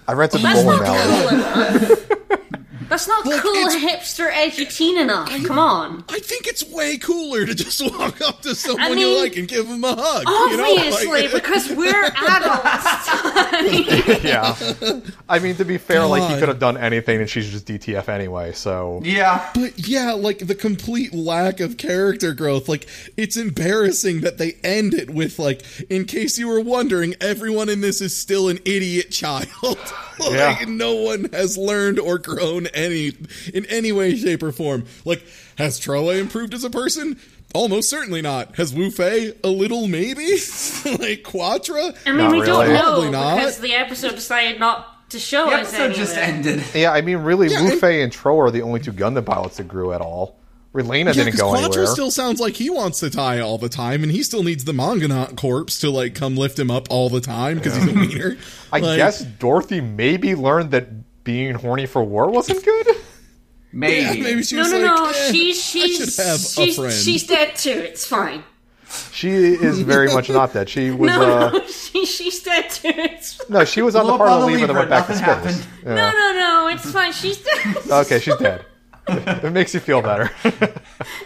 I 0.07 0.13
rented 0.13 0.41
the 0.41 0.43
That's 0.43 0.63
bowling 0.63 0.83
alley. 0.83 2.12
That's 2.89 3.07
not 3.07 3.25
Look, 3.25 3.41
cool, 3.41 3.53
hipster, 3.69 4.29
edgy 4.31 4.65
teen 4.65 4.97
enough. 4.97 5.29
Come 5.45 5.59
on. 5.59 6.03
I 6.09 6.19
think 6.19 6.47
it's 6.47 6.63
way 6.67 6.97
cooler 6.97 7.45
to 7.45 7.53
just 7.55 7.81
walk 7.81 8.21
up 8.21 8.41
to 8.41 8.55
someone 8.55 8.81
I 8.81 8.89
you 8.89 9.19
like 9.21 9.35
and 9.37 9.47
give 9.47 9.67
them 9.67 9.83
a 9.83 9.95
hug. 9.95 10.23
you 10.51 10.57
know? 10.57 10.75
Obviously, 10.75 11.07
Like- 11.23 11.31
because 11.31 11.69
we're 11.69 12.03
adults. 12.05 13.02
Yeah. 14.23 14.55
I 15.29 15.39
mean, 15.39 15.55
to 15.55 15.65
be 15.65 15.77
fair, 15.77 16.05
like 16.05 16.23
he 16.23 16.29
God. 16.29 16.39
could 16.39 16.49
have 16.49 16.59
done 16.59 16.77
anything, 16.77 17.19
and 17.21 17.29
she's 17.29 17.49
just 17.49 17.65
DTF 17.67 18.09
anyway. 18.09 18.51
So 18.53 19.01
Yeah. 19.03 19.49
But 19.53 19.87
yeah, 19.87 20.13
like 20.13 20.39
the 20.39 20.55
complete 20.55 21.13
lack 21.13 21.59
of 21.59 21.77
character 21.77 22.33
growth. 22.33 22.67
Like 22.69 22.87
it's 23.17 23.37
embarrassing 23.37 24.21
that 24.21 24.37
they 24.37 24.53
end 24.63 24.93
it 24.93 25.09
with 25.09 25.39
like, 25.39 25.63
in 25.89 26.05
case 26.05 26.37
you 26.37 26.47
were 26.47 26.61
wondering, 26.61 27.15
everyone 27.21 27.69
in 27.69 27.81
this 27.81 28.01
is 28.01 28.15
still 28.15 28.49
an 28.49 28.59
idiot 28.65 29.11
child. 29.11 29.47
like 30.19 30.31
Yeah. 30.31 30.57
no 30.67 30.95
one 30.95 31.25
has 31.33 31.57
learned 31.57 31.99
or 31.99 32.17
grown 32.17 32.67
any 32.67 33.13
in 33.53 33.65
any 33.67 33.91
way, 33.91 34.15
shape, 34.15 34.43
or 34.43 34.51
form. 34.51 34.85
Like, 35.05 35.23
has 35.57 35.79
Trowa 35.79 36.19
improved 36.19 36.53
as 36.53 36.63
a 36.63 36.69
person? 36.69 37.19
Almost 37.53 37.89
certainly 37.89 38.21
not. 38.21 38.55
Has 38.55 38.73
Wu 38.73 38.89
Fei 38.89 39.33
a 39.43 39.47
little 39.47 39.87
maybe? 39.87 40.37
like 40.99 41.23
Quatre? 41.23 41.77
I 41.77 41.91
mean, 42.07 42.17
Not 42.17 42.31
we 42.31 42.41
don't 42.45 42.67
know 42.69 42.79
Probably 42.81 43.11
not. 43.11 43.35
because 43.37 43.59
the 43.59 43.73
episode 43.73 44.15
decided 44.15 44.59
not 44.59 45.09
to 45.11 45.19
show 45.19 45.45
The 45.49 45.57
us 45.57 45.73
episode 45.73 45.93
just 45.95 46.17
ended. 46.17 46.63
yeah, 46.73 46.91
I 46.91 47.01
mean, 47.01 47.17
really, 47.17 47.49
Yeah, 47.49 47.61
Wu 47.61 47.71
and- 47.71 47.79
Fei 47.79 48.01
and 48.01 48.11
Trowa 48.11 48.47
are 48.47 48.51
the 48.51 48.61
only 48.63 48.79
two 48.79 48.91
Gundam 48.91 49.25
pilots 49.25 49.57
that 49.57 49.67
grew 49.67 49.93
at 49.93 50.01
all. 50.01 50.37
Relena 50.73 51.13
Yeah, 51.15 51.25
didn't 51.25 51.37
go 51.37 51.49
Quatre 51.49 51.65
anywhere. 51.65 51.85
still 51.85 52.09
sounds 52.09 52.39
like 52.39 52.55
he 52.55 52.71
wants 52.71 52.99
to 53.01 53.11
die 53.11 53.39
all 53.39 53.59
the 53.59 53.69
time, 53.69 54.01
and 54.01 54.11
he 54.11 54.23
still 54.23 54.41
needs 54.41 54.63
the 54.63 54.71
Maganac 54.71 55.37
Corps 55.37 55.65
to 55.81 55.91
like 55.91 56.15
come 56.15 56.35
lift 56.35 56.57
him 56.57 56.71
up 56.71 56.87
all 56.89 57.09
the 57.11 57.21
time 57.21 57.57
because 57.59 57.75
he's 57.75 57.87
a 57.89 57.93
wiener. 57.93 58.37
I 58.71 58.79
Like, 58.79 58.97
guess 58.97 59.21
Dorothy 59.21 59.81
maybe 59.81 60.33
learned 60.33 60.71
that 60.71 61.23
being 61.23 61.53
horny 61.53 61.85
for 61.85 62.03
war 62.03 62.27
wasn't 62.31 62.65
good. 62.65 62.87
Maybe. 63.75 64.19
yeah, 64.19 64.23
maybe 64.23 64.43
she 64.43 64.55
No, 64.55 64.61
was 64.61 64.71
no, 64.71 64.77
like, 64.79 64.85
no. 64.85 65.05
eh, 65.09 65.31
she's 65.31 65.59
she's 65.63 65.97
should 66.15 66.25
have 66.25 66.39
she's, 66.39 66.77
a 66.77 66.81
friend. 66.81 66.93
she's 66.93 67.25
dead 67.25 67.55
too. 67.55 67.71
It's 67.71 68.05
fine. 68.05 68.43
She 69.11 69.29
is 69.31 69.79
very 69.81 70.13
much 70.13 70.29
not 70.29 70.53
that. 70.53 70.69
She 70.69 70.91
was. 70.91 71.07
No, 71.09 71.37
uh, 71.37 71.49
no, 71.51 71.67
she, 71.67 72.05
she's 72.05 72.43
dead 72.43 72.69
too. 72.69 72.89
It's 72.89 73.33
fine. 73.33 73.47
No, 73.49 73.65
she 73.65 73.81
was 73.81 73.95
on 73.95 74.03
Blew 74.03 74.11
the 74.11 74.13
up 74.13 74.17
part 74.19 74.29
all 74.29 74.43
of 74.43 74.51
the 74.51 74.55
the 74.57 74.61
Libra 74.67 74.73
that 74.75 74.79
went 74.79 74.89
back 74.91 75.07
to 75.07 75.13
nothing 75.13 75.53
space. 75.53 75.65
happened. 75.65 75.85
No, 75.85 76.11
no, 76.11 76.33
no. 76.39 76.67
It's 76.71 76.91
fine. 76.91 77.11
She's 77.11 77.39
dead. 77.39 77.77
Okay, 77.91 78.19
she's 78.19 78.37
dead. 78.37 78.63
it 79.07 79.51
makes 79.51 79.73
you 79.73 79.79
feel 79.79 80.01
better. 80.03 80.29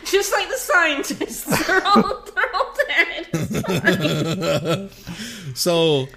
Just 0.06 0.32
like 0.32 0.48
the 0.50 0.58
scientists. 0.58 1.44
They're 1.68 1.86
all 1.86 2.24
they're 2.34 2.56
all 2.56 2.74
dead. 2.88 3.28
So, 5.56 6.08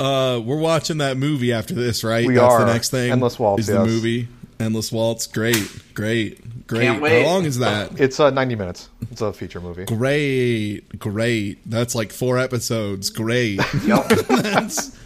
uh, 0.00 0.40
we're 0.44 0.58
watching 0.58 0.98
that 0.98 1.16
movie 1.16 1.52
after 1.52 1.74
this, 1.74 2.02
right? 2.04 2.26
We 2.26 2.34
That's 2.34 2.54
are. 2.54 2.64
the 2.64 2.72
next 2.72 2.90
thing. 2.90 3.10
Endless 3.12 3.38
Waltz, 3.38 3.60
is 3.62 3.66
the 3.68 3.84
movie. 3.84 4.28
Endless 4.60 4.90
Waltz. 4.90 5.26
Great, 5.26 5.70
great, 5.94 6.66
great. 6.66 6.82
Can't 6.82 7.02
wait. 7.02 7.22
How 7.24 7.28
long 7.32 7.44
is 7.44 7.58
that? 7.58 8.00
it's 8.00 8.18
uh, 8.18 8.30
90 8.30 8.54
minutes. 8.56 8.88
It's 9.10 9.20
a 9.20 9.32
feature 9.32 9.60
movie. 9.60 9.84
Great, 9.84 10.98
great. 10.98 11.58
That's 11.68 11.94
like 11.94 12.12
four 12.12 12.38
episodes. 12.38 13.10
Great. 13.10 13.60
Yep. 13.84 14.08
That's 14.28 14.96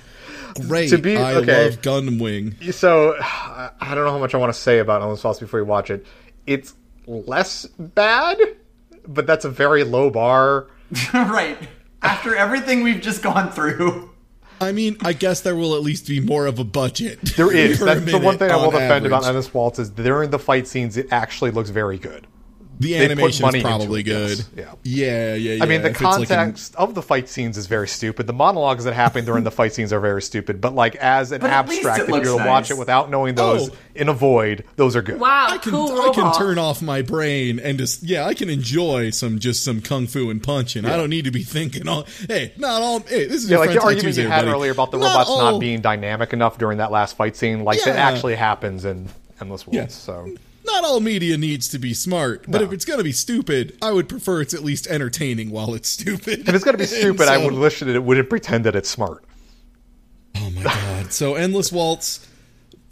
great. 0.66 0.90
To 0.90 0.98
be- 0.98 1.16
I 1.16 1.34
okay. 1.34 1.64
love 1.64 1.80
Gundam 1.82 2.20
Wing. 2.20 2.56
So, 2.72 3.16
I 3.20 3.70
I 3.80 3.94
don't 3.94 4.04
know 4.04 4.10
how 4.10 4.18
much 4.18 4.34
I 4.34 4.38
want 4.38 4.52
to 4.52 4.58
say 4.58 4.78
about 4.78 5.02
Endless 5.02 5.22
Waltz 5.22 5.40
before 5.40 5.60
you 5.60 5.66
watch 5.66 5.90
it. 5.90 6.06
It's 6.46 6.74
less 7.06 7.66
bad, 7.66 8.38
but 9.06 9.26
that's 9.26 9.44
a 9.44 9.50
very 9.50 9.84
low 9.84 10.10
bar. 10.10 10.68
right. 11.14 11.58
After 12.02 12.34
everything 12.34 12.82
we've 12.82 13.00
just 13.00 13.22
gone 13.22 13.50
through. 13.52 14.10
I 14.62 14.72
mean, 14.72 14.96
I 15.02 15.12
guess 15.12 15.40
there 15.40 15.56
will 15.56 15.74
at 15.74 15.82
least 15.82 16.06
be 16.06 16.20
more 16.20 16.46
of 16.46 16.58
a 16.58 16.64
budget. 16.64 17.20
There 17.36 17.54
is. 17.54 17.80
That's 17.80 18.04
the 18.04 18.18
one 18.18 18.38
thing 18.38 18.50
I 18.50 18.56
will 18.56 18.70
defend 18.70 19.06
about. 19.06 19.26
Endless 19.26 19.52
Waltz 19.52 19.78
is 19.78 19.90
during 19.90 20.30
the 20.30 20.38
fight 20.38 20.66
scenes, 20.66 20.96
it 20.96 21.08
actually 21.10 21.50
looks 21.50 21.70
very 21.70 21.98
good. 21.98 22.26
The 22.82 22.92
They 22.92 22.98
put 22.98 23.10
animation 23.12 23.42
money 23.42 23.58
is 23.60 23.64
into 23.64 23.76
probably 23.76 24.00
it, 24.00 24.04
good. 24.04 24.38
yes. 24.38 24.48
Yeah. 24.56 24.64
yeah, 24.82 25.34
yeah, 25.34 25.52
yeah. 25.54 25.62
I 25.62 25.66
mean, 25.66 25.82
the 25.82 25.88
If 25.88 25.92
it's 25.94 26.02
like 26.02 26.20
an- 26.30 26.36
context 26.36 26.74
of 26.76 26.94
the 26.94 27.02
fight 27.02 27.28
scenes 27.28 27.56
is 27.56 27.66
very 27.66 27.88
stupid. 27.88 28.26
The 28.26 28.32
monologues 28.32 28.84
that 28.84 28.94
happen 28.94 29.24
during 29.24 29.44
the 29.44 29.50
fight 29.50 29.72
scenes 29.74 29.92
are 29.92 30.00
very 30.00 30.20
stupid. 30.22 30.60
But 30.60 30.74
like 30.74 30.96
as 30.96 31.32
an 31.32 31.40
But 31.40 31.50
abstract, 31.50 31.98
it 31.98 32.02
if 32.02 32.08
you 32.08 32.12
were 32.14 32.18
looks 32.20 32.28
to 32.30 32.36
watch 32.36 32.64
nice. 32.64 32.70
it 32.72 32.78
without 32.78 33.10
knowing 33.10 33.34
those 33.34 33.70
Oh. 33.70 33.74
in 33.94 34.08
a 34.08 34.12
void, 34.12 34.64
those 34.76 34.96
are 34.96 35.02
good. 35.02 35.20
Wow, 35.20 35.46
I 35.50 35.58
can 35.58 35.72
cool 35.72 36.00
I 36.00 36.08
can 36.12 36.24
robot. 36.24 36.38
turn 36.38 36.58
off 36.58 36.82
my 36.82 37.02
brain 37.02 37.58
and 37.58 37.78
just 37.78 38.02
yeah 38.02 38.26
I 38.26 38.34
can 38.34 38.50
enjoy 38.50 39.10
some 39.10 39.38
just 39.38 39.62
some 39.64 39.80
kung 39.80 40.06
fu 40.06 40.28
and 40.30 40.42
punching. 40.42 40.84
I 40.84 40.96
don't 40.96 41.10
need 41.10 41.24
to 41.26 41.30
be 41.30 41.42
thinking 41.42 41.86
all 41.88 42.06
hey 42.28 42.52
not 42.56 42.82
all 42.82 43.00
hey 43.00 43.26
this 43.26 43.44
is 43.44 43.50
Yeah, 43.50 43.56
your 43.56 43.58
like 43.60 43.68
the 43.68 43.74
friend 43.74 43.84
argument 43.84 44.04
Tuesday, 44.06 44.22
you 44.22 44.28
had 44.28 44.40
buddy. 44.42 44.50
earlier 44.52 44.72
about 44.72 44.90
the 44.90 44.98
Not 44.98 45.06
robots 45.08 45.30
all- 45.30 45.52
not 45.52 45.60
being 45.60 45.80
dynamic 45.80 46.32
enough 46.32 46.58
during 46.58 46.78
that 46.78 46.90
last 46.90 47.16
fight 47.16 47.36
scene, 47.36 47.62
like 47.64 47.78
that 47.84 47.96
Yeah. 47.96 48.08
actually 48.08 48.34
happens 48.34 48.84
in 48.84 49.08
Endless 49.40 49.66
Waltz. 49.66 49.76
Yeah. 49.76 49.86
So 49.88 50.30
not 50.72 50.84
all 50.84 51.00
media 51.00 51.36
needs 51.36 51.68
to 51.68 51.78
be 51.78 51.94
smart, 51.94 52.44
but 52.48 52.60
No. 52.60 52.66
if 52.66 52.72
it's 52.72 52.84
gonna 52.84 53.02
be 53.04 53.12
stupid, 53.12 53.76
I 53.82 53.92
would 53.92 54.08
prefer 54.08 54.40
it's 54.40 54.54
at 54.54 54.62
least 54.64 54.86
entertaining 54.86 55.50
while 55.50 55.74
it's 55.74 55.88
stupid. 55.88 56.48
if 56.48 56.54
it's 56.54 56.64
gonna 56.64 56.78
be 56.78 56.84
And 56.84 56.90
stupid, 56.92 57.28
I 57.28 57.38
would 57.38 57.52
wish 57.54 57.80
that 57.80 57.88
it 57.88 58.02
wouldn't 58.02 58.28
pretend 58.28 58.64
that 58.64 58.74
it's 58.76 58.88
smart. 58.90 59.24
Oh 60.36 60.50
my 60.50 60.62
god! 60.62 61.12
So 61.12 61.34
endless 61.34 61.70
waltz. 61.70 62.26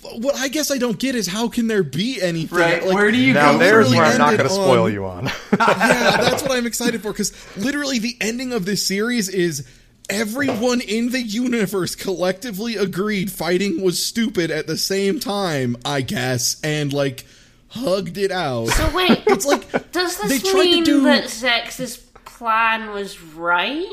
What 0.02 0.34
I 0.36 0.48
guess 0.48 0.70
I 0.70 0.78
don't 0.78 0.98
get 0.98 1.14
is 1.14 1.26
how 1.26 1.48
can 1.48 1.66
there 1.66 1.82
be 1.82 2.20
anything? 2.22 2.58
Right. 2.58 2.82
like, 2.84 2.94
Where 2.94 3.10
do 3.10 3.18
you 3.18 3.34
Now 3.34 3.52
go? 3.52 3.58
there's 3.58 3.90
literally 3.90 3.96
where 3.98 4.06
I'm 4.06 4.18
not 4.18 4.30
going 4.36 4.48
to 4.48 4.54
spoil 4.54 4.84
on- 4.84 4.92
you 4.94 5.04
on. 5.04 5.24
yeah, 5.58 6.16
that's 6.16 6.42
what 6.42 6.52
I'm 6.52 6.66
excited 6.66 7.02
for 7.02 7.12
because 7.12 7.32
literally 7.58 7.98
the 7.98 8.16
ending 8.18 8.52
of 8.54 8.64
this 8.64 8.86
series 8.86 9.28
is 9.28 9.66
everyone 10.08 10.80
in 10.80 11.10
the 11.10 11.20
universe 11.20 11.94
collectively 11.94 12.76
agreed 12.76 13.30
fighting 13.30 13.82
was 13.82 14.02
stupid 14.02 14.50
at 14.50 14.66
the 14.66 14.78
same 14.78 15.20
time, 15.20 15.76
I 15.84 16.00
guess, 16.00 16.58
and 16.64 16.92
like 16.94 17.26
hugged 17.70 18.18
it 18.18 18.30
out. 18.30 18.66
So 18.68 18.94
wait, 18.94 19.22
It's 19.26 19.46
like 19.46 19.90
does 19.92 20.18
they 20.20 20.28
this 20.28 20.42
tried 20.42 20.52
to 20.62 20.64
mean 20.64 20.84
do- 20.84 21.02
that 21.04 21.24
Zechs's 21.24 21.96
plan 22.24 22.90
was 22.90 23.20
right? 23.20 23.86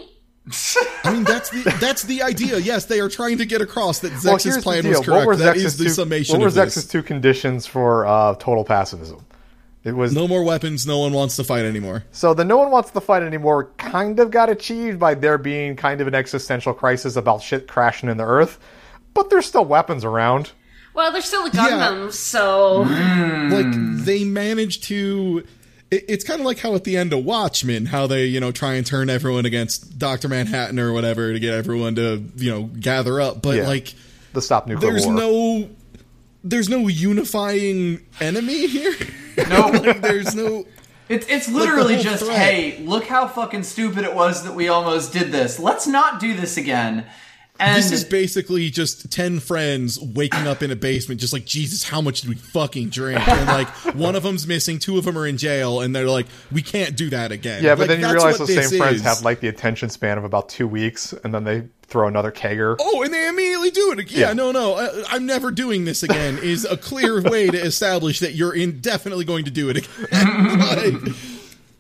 I 1.03 1.11
mean 1.13 1.23
that's 1.25 1.49
the 1.49 1.63
that's 1.81 2.03
the 2.03 2.21
idea. 2.23 2.57
Yes, 2.57 2.85
they 2.85 2.99
are 3.01 3.09
trying 3.09 3.37
to 3.39 3.45
get 3.45 3.61
across 3.61 3.99
that 3.99 4.11
well, 4.23 4.35
Zechs's 4.37 4.43
here's 4.45 4.55
the 4.57 4.61
plan 4.61 4.87
was 4.87 4.97
correct. 4.99 5.07
What 5.09 5.27
were 5.27 5.35
That 5.35 5.55
Zechs's 5.57 5.65
is 5.65 5.77
the 5.77 5.83
two, 5.85 5.89
summation 5.91 6.33
what 6.33 6.41
were 6.41 6.47
of 6.47 6.53
this. 6.53 6.75
Zechs's 6.75 6.87
two 6.87 7.03
conditions 7.03 7.65
for 7.65 8.05
uh, 8.05 8.35
total 8.35 8.63
pacifism? 8.63 9.25
It 9.83 9.95
was 9.95 10.13
No 10.13 10.27
more 10.27 10.43
weapons. 10.43 10.85
No 10.87 10.99
one 10.99 11.13
wants 11.13 11.35
to 11.37 11.43
fight 11.43 11.63
anymore. 11.65 12.03
So 12.11 12.33
the 12.33 12.43
no 12.45 12.57
one 12.57 12.71
wants 12.71 12.91
to 12.91 13.01
fight 13.01 13.23
anymore 13.23 13.71
kind 13.77 14.19
of 14.19 14.31
got 14.31 14.49
achieved 14.49 14.99
by 14.99 15.13
there 15.13 15.37
being 15.37 15.75
kind 15.75 15.99
of 16.01 16.07
an 16.07 16.15
existential 16.15 16.73
crisis 16.73 17.15
about 17.17 17.41
shit 17.41 17.67
crashing 17.67 18.09
in 18.09 18.17
the 18.17 18.25
earth, 18.25 18.57
but 19.13 19.29
there's 19.29 19.45
still 19.45 19.65
weapons 19.65 20.03
around. 20.05 20.51
Well, 20.97 21.11
they're 21.13 21.21
still 21.21 21.47
the 21.47 21.55
Yeah. 21.55 21.69
Gundams, 21.69 22.13
so 22.13 22.83
mm. 22.85 23.51
like 23.51 24.03
they 24.05 24.23
managed 24.25 24.83
to 24.85 25.45
it, 25.91 26.03
it's 26.09 26.23
kind 26.25 26.39
of 26.41 26.45
like 26.45 26.57
how 26.59 26.73
at 26.75 26.83
the 26.85 26.97
end 26.97 27.13
of 27.13 27.23
watchmen 27.23 27.85
how 27.85 28.07
they 28.07 28.25
you 28.25 28.39
know 28.39 28.51
try 28.51 28.73
and 28.73 28.85
turn 28.85 29.09
everyone 29.09 29.45
against 29.45 29.97
dr 29.99 30.27
manhattan 30.27 30.79
or 30.79 30.91
whatever 30.91 31.31
to 31.31 31.39
get 31.39 31.53
everyone 31.53 31.95
to 31.95 32.23
you 32.35 32.51
know 32.51 32.63
gather 32.63 33.21
up 33.21 33.41
but 33.41 33.55
Yeah. 33.57 33.67
like 33.67 33.93
The 34.33 34.41
stop 34.41 34.65
nuclear 34.67 34.91
there's 34.91 35.05
war. 35.05 35.15
no 35.15 35.69
there's 36.43 36.67
no 36.67 36.87
unifying 36.87 38.01
enemy 38.19 38.67
here 38.67 38.95
No, 39.49 39.67
like 39.67 40.01
there's 40.01 40.33
no 40.35 40.65
it's 41.09 41.27
it's 41.29 41.47
literally 41.47 41.93
whole 41.95 42.03
just 42.03 42.25
threat. 42.25 42.37
hey, 42.37 42.83
look 42.83 43.05
how 43.05 43.27
fucking 43.27 43.63
stupid 43.63 44.03
it 44.03 44.13
was 44.15 44.43
that 44.43 44.55
we 44.55 44.67
almost 44.67 45.13
did 45.13 45.31
this. 45.31 45.57
Let's 45.59 45.87
not 45.87 46.19
do 46.19 46.33
this 46.35 46.57
again. 46.57 47.05
And 47.59 47.77
this 47.77 47.91
is 47.91 48.03
basically 48.03 48.69
just 48.69 49.11
10 49.11 49.39
friends 49.39 49.99
waking 49.99 50.45
up 50.47 50.61
in 50.61 50.71
a 50.71 50.75
basement 50.75 51.19
just 51.19 51.33
like 51.33 51.45
jesus 51.45 51.83
how 51.83 52.01
much 52.01 52.21
did 52.21 52.29
we 52.29 52.35
fucking 52.35 52.89
drink 52.89 53.27
and 53.27 53.47
like 53.59 53.67
one 53.95 54.15
of 54.15 54.23
them's 54.23 54.45
missing 54.47 54.77
two 54.79 54.97
of 54.97 55.05
them 55.05 55.17
are 55.17 55.25
in 55.25 55.37
jail 55.37 55.81
and 55.81 55.95
they're 55.95 56.07
like 56.07 56.27
we 56.51 56.61
can't 56.61 56.95
do 56.95 57.09
that 57.09 57.31
again 57.31 57.63
Yeah, 57.63 57.75
but 57.75 57.87
Like, 57.87 57.87
then 57.89 57.99
you 58.01 58.13
realize 58.13 58.39
what 58.39 58.47
those 58.47 58.55
this 58.55 58.69
same 58.69 58.79
friends 58.79 58.97
is. 58.97 59.01
have 59.03 59.21
like 59.23 59.39
the 59.39 59.47
attention 59.47 59.89
span 59.89 60.17
of 60.17 60.23
about 60.23 60.49
two 60.49 60.67
weeks, 60.67 61.13
and 61.23 61.33
then 61.33 61.43
they 61.43 61.63
throw 61.83 62.07
another 62.07 62.31
kegger. 62.31 62.75
Oh, 62.79 63.01
and 63.03 63.13
they 63.13 63.27
immediately 63.27 63.71
do 63.71 63.91
it. 63.93 63.99
again. 63.99 64.19
Yeah, 64.19 64.27
Yeah. 64.27 64.33
no, 64.33 64.51
no, 64.51 64.75
I, 64.75 65.03
I'm 65.09 65.25
never 65.25 65.51
doing 65.51 65.85
this 65.85 66.03
again. 66.03 66.37
Is 66.43 66.65
a 66.65 66.75
clear 66.77 67.21
way 67.21 67.47
to 67.49 67.57
establish 67.57 68.19
that 68.19 68.33
you're 68.33 68.53
indefinitely 68.55 69.25
going 69.25 69.45
to 69.45 69.51
do 69.51 69.69
it 69.69 69.77
again. 69.77 70.59
Like, 70.59 71.15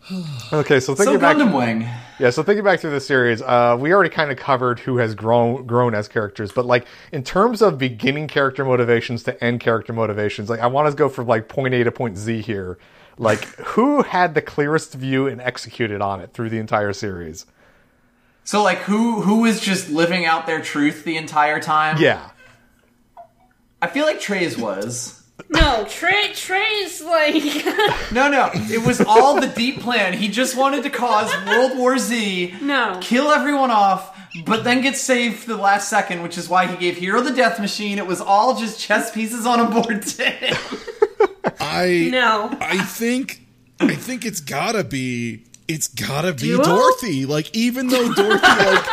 Okay, 0.53 0.79
so 0.79 0.95
so 0.95 0.95
thinking 0.95 1.19
back, 1.19 1.35
Gundam 1.37 1.55
Wing. 1.57 1.87
Yeah, 2.19 2.31
so 2.31 2.41
thinking 2.41 2.63
back 2.63 2.79
through 2.79 2.91
the 2.91 2.99
series, 2.99 3.43
uh, 3.43 3.77
we 3.79 3.93
already 3.93 4.09
kind 4.09 4.31
of 4.31 4.37
covered 4.37 4.79
who 4.79 4.97
has 4.97 5.13
grown 5.13 5.67
grown 5.67 5.93
as 5.93 6.07
characters, 6.07 6.51
but 6.51 6.65
like 6.65 6.87
in 7.11 7.23
terms 7.23 7.61
of 7.61 7.77
beginning 7.77 8.27
character 8.27 8.65
motivations 8.65 9.21
to 9.23 9.43
end 9.43 9.59
character 9.59 9.93
motivations, 9.93 10.49
like 10.49 10.59
I 10.59 10.67
want 10.67 10.89
to 10.89 10.95
go 10.95 11.09
from 11.09 11.27
like 11.27 11.47
point 11.47 11.75
A 11.75 11.83
to 11.83 11.91
point 11.91 12.17
Z 12.17 12.41
here. 12.41 12.79
Like, 13.19 13.45
who 13.57 14.01
had 14.01 14.33
the 14.33 14.41
clearest 14.41 14.93
view 14.93 15.27
and 15.27 15.39
executed 15.39 16.01
on 16.01 16.19
it 16.19 16.33
through 16.33 16.49
the 16.49 16.57
entire 16.57 16.93
series? 16.93 17.45
So 18.43 18.63
like 18.63 18.79
who 18.79 19.21
who 19.21 19.45
is 19.45 19.59
just 19.59 19.89
living 19.89 20.25
out 20.25 20.47
their 20.47 20.61
truth 20.61 21.03
the 21.03 21.17
entire 21.17 21.59
time? 21.59 21.97
Yeah, 21.99 22.29
I 23.79 23.87
feel 23.87 24.05
like 24.05 24.19
Treize 24.19 24.57
was. 24.57 25.16
No, 25.49 25.85
Trey 25.89 26.31
Trey's 26.33 27.01
like 27.01 27.35
No, 28.11 28.27
no, 28.29 28.49
it 28.53 28.85
was 28.85 28.99
all 29.01 29.39
the 29.39 29.47
deep 29.47 29.79
plan. 29.81 30.13
He 30.13 30.27
just 30.27 30.57
wanted 30.57 30.83
to 30.83 30.89
cause 30.89 31.31
World 31.45 31.77
War 31.77 31.97
Z, 31.97 32.55
No. 32.61 32.97
kill 33.01 33.29
everyone 33.31 33.69
off, 33.71 34.17
but 34.45 34.63
then 34.63 34.81
get 34.81 34.97
saved 34.97 35.45
the 35.47 35.55
last 35.55 35.89
second, 35.89 36.23
which 36.23 36.37
is 36.37 36.49
why 36.49 36.65
he 36.67 36.75
gave 36.77 36.95
Heero 36.97 37.23
the 37.23 37.31
Death 37.33 37.59
Machine. 37.59 37.97
It 37.97 38.07
was 38.07 38.19
all 38.19 38.57
just 38.59 38.79
chess 38.79 39.11
pieces 39.11 39.45
on 39.45 39.59
a 39.59 39.69
board 39.69 40.01
to 40.07 40.23
him. 40.25 40.57
I 41.59 42.09
no. 42.11 42.55
I 42.59 42.79
think 42.83 43.41
I 43.79 43.95
think 43.95 44.25
it's 44.25 44.39
gotta 44.39 44.83
be 44.83 45.43
it's 45.67 45.87
gotta 45.87 46.33
be 46.33 46.47
Duo? 46.47 46.63
Dorothy. 46.63 47.25
Like 47.25 47.55
even 47.55 47.87
though 47.87 48.11
Dorothy 48.13 48.47
like 48.47 48.85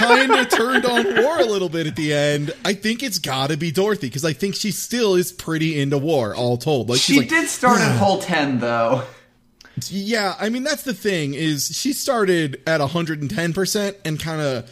kind 0.00 0.32
of 0.32 0.48
turned 0.48 0.84
on 0.86 1.22
war 1.22 1.40
a 1.40 1.44
little 1.44 1.68
bit 1.68 1.86
at 1.86 1.96
the 1.96 2.12
end, 2.12 2.52
I 2.64 2.74
think 2.74 3.02
it's 3.02 3.18
gotta 3.18 3.56
be 3.56 3.70
Dorothy 3.70 4.08
because 4.08 4.24
I 4.24 4.32
think 4.32 4.54
she 4.54 4.70
still 4.70 5.14
is 5.14 5.32
pretty 5.32 5.80
into 5.80 5.98
war. 5.98 6.34
All 6.34 6.56
told, 6.56 6.88
like 6.88 7.00
She 7.00 7.18
like, 7.18 7.28
did 7.28 7.48
start 7.48 7.80
at 7.80 7.96
Hull 7.98 8.20
10, 8.20 8.60
though. 8.60 9.04
Yeah, 9.88 10.34
I 10.38 10.50
mean 10.50 10.62
that's 10.62 10.82
the 10.82 10.92
thing 10.94 11.34
is 11.34 11.74
she 11.74 11.92
started 11.92 12.60
at 12.66 12.80
110% 12.80 13.94
and 14.04 14.20
kind 14.20 14.40
of 14.40 14.70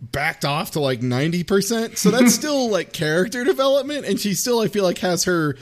backed 0.00 0.44
off 0.44 0.72
to 0.72 0.80
like 0.80 1.00
90%. 1.00 1.96
So 1.96 2.10
that's 2.10 2.34
still 2.40 2.68
like 2.70 2.92
character 2.92 3.44
development 3.44 4.06
and 4.06 4.20
she 4.20 4.34
still 4.34 4.60
I 4.60 4.68
feel 4.68 4.84
like 4.84 4.98
has 4.98 5.24
her 5.24 5.56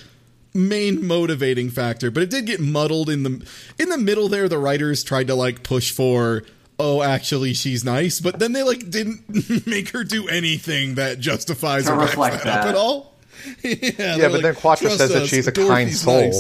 main 0.55 1.07
motivating 1.07 1.71
factor, 1.71 2.11
but 2.11 2.23
it 2.23 2.31
did 2.31 2.47
get 2.47 2.61
muddled 2.61 3.09
in 3.09 3.23
the 3.23 3.47
in 3.79 3.89
the 3.89 3.99
middle 3.99 4.29
there 4.29 4.49
the 4.49 4.59
writers 4.59 5.05
tried 5.05 5.29
to 5.29 5.35
like 5.35 5.63
push 5.63 5.93
for 5.93 6.43
oh 6.79 7.03
actually 7.03 7.55
she's 7.55 7.85
nice, 7.85 8.21
but 8.21 8.39
then 8.39 8.53
they 8.53 8.63
like 8.63 8.89
didn't 8.91 9.67
make 9.67 9.91
her 9.91 10.05
do 10.05 10.29
anything 10.29 10.95
that 10.97 11.19
justifies 11.21 11.85
To 11.87 11.93
her 11.93 11.97
backs 11.99 12.11
reflect 12.11 12.45
that 12.45 12.61
up 12.61 12.67
at 12.67 12.75
all. 12.75 13.15
yeah, 13.63 14.17
yeah, 14.17 14.29
but 14.29 14.43
then 14.43 14.55
Quatre 14.55 14.91
says 14.91 15.11
that 15.13 15.27
she's 15.27 15.47
a 15.47 15.53
kind 15.53 15.93
soul. 15.95 16.33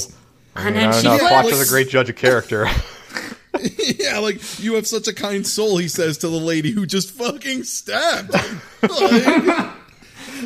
And 0.56 0.68
I 0.68 0.70
then 0.70 0.90
don't 0.90 1.00
she 1.00 1.06
know. 1.08 1.18
flips. 1.18 1.30
Quatre's 1.30 1.68
a 1.68 1.72
great 1.72 1.88
judge 1.88 2.08
of 2.10 2.16
character. 2.16 2.66
Yeah, 3.98 4.18
like 4.18 4.60
you 4.60 4.74
have 4.74 4.86
such 4.86 5.08
a 5.08 5.14
kind 5.14 5.44
soul, 5.44 5.78
he 5.78 5.88
says 5.88 6.18
to 6.18 6.28
the 6.28 6.36
lady 6.36 6.70
who 6.70 6.86
just 6.86 7.10
fucking 7.10 7.64
stabbed. 7.64 8.32
Like, 8.82 9.70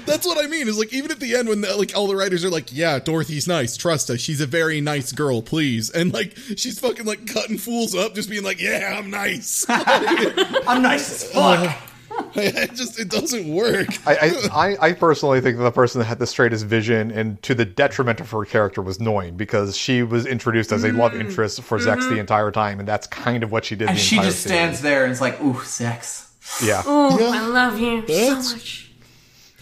that's 0.00 0.26
what 0.26 0.42
I 0.42 0.48
mean. 0.48 0.68
Is 0.68 0.78
like 0.78 0.92
even 0.92 1.10
at 1.10 1.20
the 1.20 1.36
end 1.36 1.48
when 1.48 1.60
the, 1.60 1.76
like 1.76 1.96
all 1.96 2.06
the 2.06 2.16
writers 2.16 2.44
are 2.44 2.50
like, 2.50 2.72
"Yeah, 2.72 2.98
Dorothy's 2.98 3.46
nice. 3.46 3.76
Trust 3.76 4.10
us. 4.10 4.20
She's 4.20 4.40
a 4.40 4.46
very 4.46 4.80
nice 4.80 5.12
girl. 5.12 5.42
Please." 5.42 5.90
And 5.90 6.12
like 6.12 6.36
she's 6.56 6.78
fucking 6.78 7.06
like 7.06 7.26
cutting 7.26 7.58
fools 7.58 7.94
up, 7.94 8.14
just 8.14 8.30
being 8.30 8.42
like, 8.44 8.60
"Yeah, 8.60 8.96
I'm 8.98 9.10
nice." 9.10 9.66
I'm 9.68 10.82
nice 10.82 11.10
as 11.10 11.32
fuck. 11.32 11.76
it 12.34 12.74
just 12.74 12.98
it 13.00 13.08
doesn't 13.08 13.48
work. 13.48 13.88
I, 14.06 14.16
I, 14.16 14.48
I- 14.52 14.76
I 14.88 14.92
personally 14.92 15.40
think 15.40 15.56
that 15.56 15.62
the 15.62 15.70
person 15.70 15.98
that 16.00 16.04
had 16.04 16.18
the 16.18 16.26
straightest 16.26 16.66
vision 16.66 17.10
and 17.10 17.42
to 17.42 17.54
the 17.54 17.64
detriment 17.64 18.20
of 18.20 18.30
her 18.30 18.44
character 18.44 18.82
was 18.82 18.98
Noin 18.98 19.36
because 19.36 19.76
she 19.76 20.02
was 20.02 20.26
introduced 20.26 20.72
as 20.72 20.84
a 20.84 20.92
love 20.92 21.12
mm. 21.12 21.20
interest 21.20 21.62
for 21.62 21.78
Zechs 21.78 21.84
the 21.84 21.90
mm-hmm. 21.90 22.18
entire 22.18 22.50
time, 22.50 22.80
and 22.80 22.88
that's 22.88 23.06
kind 23.06 23.42
of 23.42 23.50
what 23.52 23.64
she 23.64 23.76
did. 23.76 23.88
And 23.88 23.96
the 23.96 24.00
she 24.00 24.16
entire 24.16 24.30
just 24.30 24.42
series. 24.42 24.58
stands 24.58 24.82
there 24.82 25.04
and 25.04 25.12
is 25.12 25.20
like, 25.20 25.40
ooh, 25.42 25.60
sex. 25.62 26.30
Yeah, 26.62 26.82
Oh, 26.84 27.18
Yeah. 27.18 27.40
I 27.40 27.46
love 27.46 27.78
you 27.78 28.02
That's- 28.02 28.48
so 28.48 28.56
much. 28.56 28.81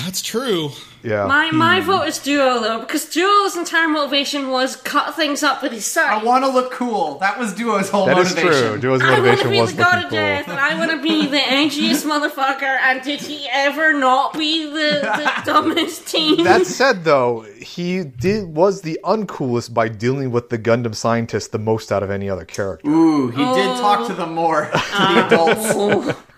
That's 0.04 0.22
true. 0.22 0.70
yeah. 1.02 1.26
My 1.26 1.50
my 1.50 1.80
hmm. 1.80 1.86
vote 1.86 2.02
is 2.04 2.18
Duo 2.18 2.60
though, 2.60 2.80
because 2.80 3.04
Duo's 3.04 3.54
entire 3.56 3.86
motivation 3.86 4.50
was 4.50 4.76
cut 4.76 5.14
things 5.14 5.42
up 5.42 5.62
with 5.62 5.72
his 5.72 5.84
son. 5.84 6.08
I 6.08 6.24
want 6.24 6.44
to 6.44 6.50
look 6.50 6.72
cool. 6.72 7.18
That 7.18 7.38
was 7.38 7.52
Duo's 7.52 7.90
whole 7.90 8.06
that 8.06 8.16
is 8.16 8.34
motivation. 8.34 8.72
true. 8.72 8.80
Duo's 8.80 9.02
I 9.02 9.10
want 9.10 9.16
to 9.16 9.22
motivation 9.22 9.50
be 9.50 9.60
was 9.60 9.74
the 9.74 9.82
god 9.82 9.94
looking 9.96 10.04
of 10.04 10.10
cool. 10.10 10.18
death, 10.18 10.48
and 10.48 10.58
I 10.58 10.78
want 10.78 10.90
to 10.92 11.02
be 11.02 11.26
the 11.26 11.40
angriest 11.40 12.06
motherfucker. 12.06 12.62
And 12.62 13.02
did 13.02 13.20
he 13.20 13.46
ever 13.52 13.92
not 13.92 14.32
be 14.32 14.66
the, 14.66 15.00
the 15.02 15.42
dumbest 15.44 16.08
teen? 16.08 16.44
That 16.44 16.66
said, 16.66 17.04
though, 17.04 17.42
he 17.60 18.02
did 18.02 18.56
was 18.56 18.80
the 18.80 18.98
uncoolest 19.04 19.74
by 19.74 19.88
dealing 19.88 20.30
with 20.30 20.48
the 20.48 20.58
Gundam 20.58 20.94
scientist 20.94 21.52
the 21.52 21.58
most 21.58 21.92
out 21.92 22.02
of 22.02 22.10
any 22.10 22.30
other 22.30 22.46
character. 22.46 22.88
Ooh, 22.88 23.28
he 23.28 23.44
did 23.44 23.76
talk 23.76 24.00
oh. 24.00 24.08
to 24.08 24.14
them 24.14 24.34
more, 24.34 24.64
to 24.66 24.70
the 24.70 24.80
oh. 24.80 25.26
adults. 25.26 25.66
Oh. 25.74 26.24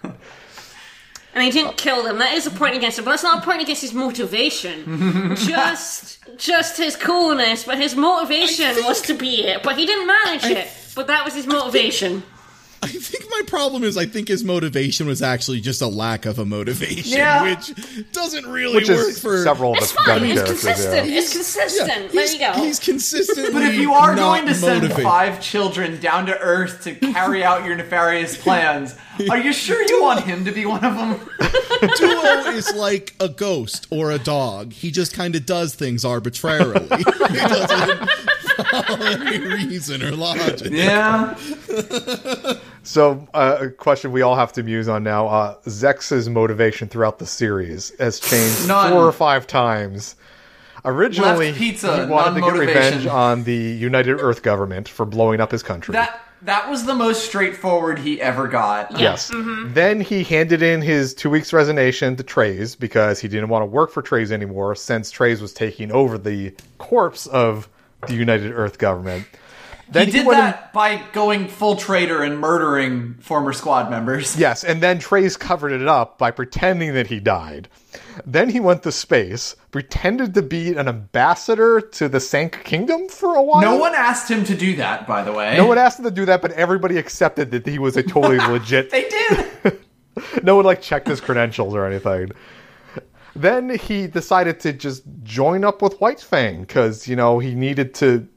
and 1.34 1.42
he 1.44 1.50
didn't 1.50 1.76
kill 1.76 2.02
them. 2.02 2.18
That 2.18 2.34
is 2.34 2.46
a 2.46 2.50
point 2.50 2.76
against 2.76 2.98
him, 2.98 3.04
but 3.04 3.12
that's 3.12 3.22
not 3.22 3.42
a 3.42 3.44
point 3.44 3.62
against 3.62 3.82
his 3.82 3.94
motivation. 3.94 5.34
just, 5.36 6.18
just 6.36 6.76
his 6.76 6.96
coolness. 6.96 7.64
But 7.64 7.78
his 7.78 7.96
motivation 7.96 8.74
think- 8.74 8.86
was 8.86 9.00
to 9.02 9.14
be 9.14 9.44
it. 9.44 9.62
But 9.62 9.76
he 9.78 9.86
didn't 9.86 10.06
manage 10.06 10.44
it. 10.44 10.68
But 10.94 11.06
that 11.06 11.24
was 11.24 11.34
his 11.34 11.46
motivation. 11.46 12.22
I 12.84 12.88
think 12.88 13.24
my 13.30 13.42
problem 13.46 13.84
is 13.84 13.96
I 13.96 14.06
think 14.06 14.26
his 14.28 14.42
motivation 14.42 15.06
was 15.06 15.22
actually 15.22 15.60
just 15.60 15.80
a 15.82 15.86
lack 15.86 16.26
of 16.26 16.38
a 16.40 16.44
motivation, 16.44 17.16
Yeah. 17.18 17.42
which 17.44 17.72
doesn't 18.12 18.44
really 18.46 18.74
Which 18.74 18.88
work 18.88 19.08
is 19.08 19.20
for 19.20 19.42
several 19.44 19.72
of 19.72 19.78
It's 19.78 19.92
the 19.92 19.98
fine. 19.98 20.20
Gundam 20.22 20.30
It's 20.30 20.34
characters. 20.42 20.62
consistent. 20.62 21.08
Yeah. 21.10 21.18
It's 21.18 21.32
consistent. 21.32 21.88
Yeah, 21.88 22.08
there 22.08 22.22
he's, 22.22 22.32
you 22.34 22.38
go. 22.40 22.52
He's 22.54 22.80
consistently. 22.80 23.52
But 23.52 23.62
if 23.62 23.74
you 23.76 23.92
are 23.92 24.14
going 24.16 24.46
to 24.46 24.54
send 24.54 24.82
motivated. 24.82 25.04
five 25.04 25.40
children 25.40 26.00
down 26.00 26.26
to 26.26 26.38
Earth 26.38 26.82
to 26.84 26.94
carry 26.96 27.44
out 27.44 27.64
your 27.64 27.76
nefarious 27.76 28.36
plans, 28.36 28.96
are 29.30 29.38
you 29.38 29.52
sure 29.52 29.80
you 29.88 30.02
want 30.02 30.24
him 30.24 30.44
to 30.44 30.50
be 30.52 30.66
one 30.66 30.84
of 30.84 30.96
them? 30.96 31.20
Duo 31.98 32.50
is 32.52 32.74
like 32.74 33.14
a 33.20 33.28
ghost 33.28 33.86
or 33.90 34.10
a 34.10 34.18
dog. 34.18 34.72
He 34.72 34.90
just 34.90 35.14
kind 35.14 35.36
of 35.36 35.46
does 35.46 35.74
things 35.74 36.04
arbitrarily. 36.04 36.86
he 36.96 37.04
doesn't 37.04 38.08
follow 38.70 39.06
any 39.06 39.38
reason 39.38 40.02
or 40.02 40.12
logic. 40.12 40.72
Yeah. 40.72 41.36
So, 42.84 43.26
uh, 43.32 43.58
a 43.60 43.70
question 43.70 44.12
we 44.12 44.22
all 44.22 44.34
have 44.34 44.52
to 44.54 44.62
muse 44.62 44.88
on 44.88 45.04
now: 45.04 45.28
uh, 45.28 45.56
Zechs's 45.66 46.28
motivation 46.28 46.88
throughout 46.88 47.18
the 47.18 47.26
series 47.26 47.92
has 47.98 48.18
changed 48.18 48.68
None. 48.68 48.92
four 48.92 49.06
or 49.06 49.12
five 49.12 49.46
times. 49.46 50.16
Originally, 50.84 51.48
Left 51.48 51.58
pizza, 51.58 52.04
he 52.04 52.10
wanted 52.10 52.40
to 52.40 52.40
get 52.40 52.58
revenge 52.58 53.06
on 53.06 53.44
the 53.44 53.54
United 53.54 54.20
Earth 54.20 54.42
government 54.42 54.88
for 54.88 55.06
blowing 55.06 55.40
up 55.40 55.52
his 55.52 55.62
country. 55.62 55.92
That 55.92 56.20
that 56.42 56.68
was 56.68 56.86
the 56.86 56.94
most 56.94 57.24
straightforward 57.24 58.00
he 58.00 58.20
ever 58.20 58.48
got. 58.48 58.98
Yes. 58.98 59.30
Then 59.66 60.00
he 60.00 60.24
handed 60.24 60.60
in 60.60 60.82
his 60.82 61.14
two 61.14 61.30
weeks 61.30 61.52
resignation 61.52 62.16
to 62.16 62.24
Treize 62.24 62.74
because 62.74 63.20
he 63.20 63.28
didn't 63.28 63.48
want 63.48 63.62
to 63.62 63.66
work 63.66 63.92
for 63.92 64.02
Treize 64.02 64.32
anymore 64.32 64.74
since 64.74 65.12
Treize 65.12 65.40
was 65.40 65.52
taking 65.52 65.92
over 65.92 66.18
the 66.18 66.52
corpse 66.78 67.28
of 67.28 67.68
the 68.08 68.14
United 68.14 68.50
Earth 68.52 68.78
government. 68.78 69.24
Then 69.92 70.06
He 70.06 70.12
did 70.12 70.26
went 70.26 70.38
that 70.38 70.72
by 70.72 71.02
going 71.12 71.48
full 71.48 71.76
traitor 71.76 72.22
and 72.22 72.38
murdering 72.38 73.14
former 73.20 73.52
squad 73.52 73.90
members. 73.90 74.36
Yes, 74.42 74.64
and 74.64 74.82
then 74.82 74.98
Treize 74.98 75.36
covered 75.36 75.72
it 75.72 75.86
up 75.86 76.18
by 76.18 76.30
pretending 76.30 76.94
that 76.94 77.06
he 77.08 77.20
died. 77.20 77.68
Then 78.26 78.48
he 78.48 78.58
went 78.60 78.82
to 78.84 78.92
space, 78.92 79.54
pretended 79.70 80.34
to 80.34 80.42
be 80.42 80.74
an 80.74 80.88
ambassador 80.88 81.80
to 81.80 82.08
the 82.08 82.20
Sanc 82.20 82.64
Kingdom 82.64 83.08
for 83.08 83.34
a 83.34 83.42
while. 83.42 83.60
No 83.60 83.76
one 83.76 83.94
asked 83.94 84.30
him 84.30 84.44
to 84.44 84.56
do 84.56 84.76
that, 84.76 85.06
by 85.06 85.22
the 85.22 85.32
way. 85.32 85.56
no 85.56 85.66
one 85.66 85.78
asked 85.78 85.98
him 85.98 86.04
to 86.06 86.10
do 86.10 86.24
that, 86.26 86.42
but 86.42 86.52
everybody 86.52 86.96
accepted 86.98 87.50
that 87.52 87.66
he 87.66 87.78
was 87.78 87.96
a 87.96 88.02
totally 88.02 88.38
legit 88.48 88.90
They 88.90 89.08
did. 89.08 89.78
no 90.42 90.56
one 90.56 90.64
like 90.64 90.80
checked 90.82 91.08
his 91.08 91.20
credentials 91.20 91.74
or 91.74 91.86
anything. 91.86 92.32
then 93.34 93.70
he 93.78 94.06
decided 94.06 94.60
to 94.60 94.72
just 94.72 95.02
join 95.22 95.64
up 95.64 95.80
with 95.82 96.00
White 96.00 96.20
Fang 96.20 96.62
because 96.62 97.06
you 97.08 97.16
know 97.16 97.38
he 97.38 97.54
needed 97.54 97.94
to 97.94 98.28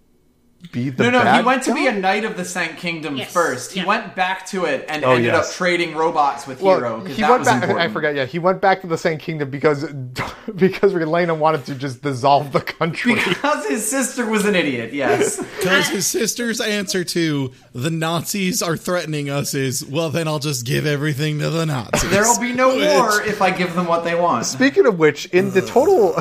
be 0.71 0.89
the 0.89 1.03
No, 1.03 1.09
no, 1.11 1.23
bad 1.23 1.39
he 1.41 1.45
went 1.45 1.63
to 1.63 1.73
be 1.73 1.87
a 1.87 1.91
knight 1.91 2.23
of 2.25 2.37
the 2.37 2.45
Sanc 2.45 2.77
Kingdom 2.77 3.15
Yes, 3.17 3.31
first. 3.31 3.71
He 3.73 3.79
yeah. 3.81 3.85
went 3.85 4.15
back 4.15 4.45
to 4.47 4.65
it 4.65 4.85
and 4.89 5.03
Oh, 5.03 5.11
ended 5.11 5.25
yes. 5.25 5.49
up 5.49 5.55
trading 5.55 5.95
robots 5.95 6.47
with 6.47 6.59
Heero. 6.61 7.07
He 7.07 7.21
that 7.21 7.29
went 7.29 7.39
was 7.41 7.47
back. 7.47 7.63
I 7.63 7.65
important. 7.67 7.93
forget. 7.93 8.15
Yeah, 8.15 8.25
he 8.25 8.39
went 8.39 8.61
back 8.61 8.81
to 8.81 8.87
the 8.87 8.97
same 8.97 9.17
kingdom 9.17 9.49
because 9.49 9.83
because 10.55 10.93
Relena 10.93 11.37
wanted 11.37 11.65
to 11.65 11.75
just 11.75 12.01
dissolve 12.01 12.51
the 12.51 12.61
country. 12.61 13.15
Because 13.15 13.65
his 13.67 13.89
sister 13.89 14.25
was 14.25 14.45
an 14.45 14.55
idiot, 14.55 14.93
yes. 14.93 15.37
Because 15.65 15.89
uh, 15.89 15.93
his 15.93 16.05
sister's 16.07 16.61
answer 16.61 17.03
to 17.03 17.51
the 17.73 17.89
Nazis 17.89 18.61
are 18.61 18.77
threatening 18.77 19.29
us 19.29 19.53
is, 19.55 19.83
well, 19.85 20.09
then 20.11 20.27
I'll 20.27 20.39
just 20.39 20.65
give 20.65 20.85
everything 20.85 21.39
to 21.39 21.49
the 21.49 21.65
Nazis. 21.65 22.09
There'll 22.11 22.39
be 22.39 22.53
no 22.53 22.69
Which- 22.75 22.87
war 22.87 23.21
if 23.23 23.41
I 23.41 23.49
give 23.51 23.73
them 23.75 23.87
what 23.87 24.03
they 24.03 24.13
want. 24.15 24.45
Speaking 24.45 24.85
of 24.85 24.99
which, 24.99 25.25
in 25.27 25.51
the 25.51 25.61
total, 25.61 26.15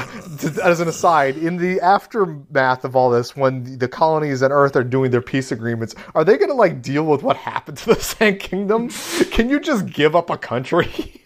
as 0.62 0.80
an 0.80 0.88
aside, 0.88 1.36
in 1.36 1.56
the 1.58 1.80
aftermath 1.80 2.84
of 2.84 2.96
all 2.96 3.10
this, 3.10 3.36
when 3.36 3.78
the 3.78 3.88
colonies 3.88 4.33
and 4.42 4.52
Earth 4.52 4.76
are 4.76 4.84
doing 4.84 5.10
their 5.10 5.22
peace 5.22 5.50
agreements, 5.52 5.94
are 6.14 6.24
they 6.24 6.36
going 6.36 6.50
to 6.50 6.54
like 6.56 6.82
deal 6.82 7.04
with 7.04 7.22
what 7.22 7.36
happened 7.36 7.78
to 7.78 7.94
the 7.94 8.00
Sanc 8.00 8.40
Kingdom? 8.40 8.88
Can 9.30 9.48
you 9.48 9.60
just 9.60 9.86
give 9.86 10.14
up 10.16 10.30
a 10.30 10.36
country? 10.38 11.20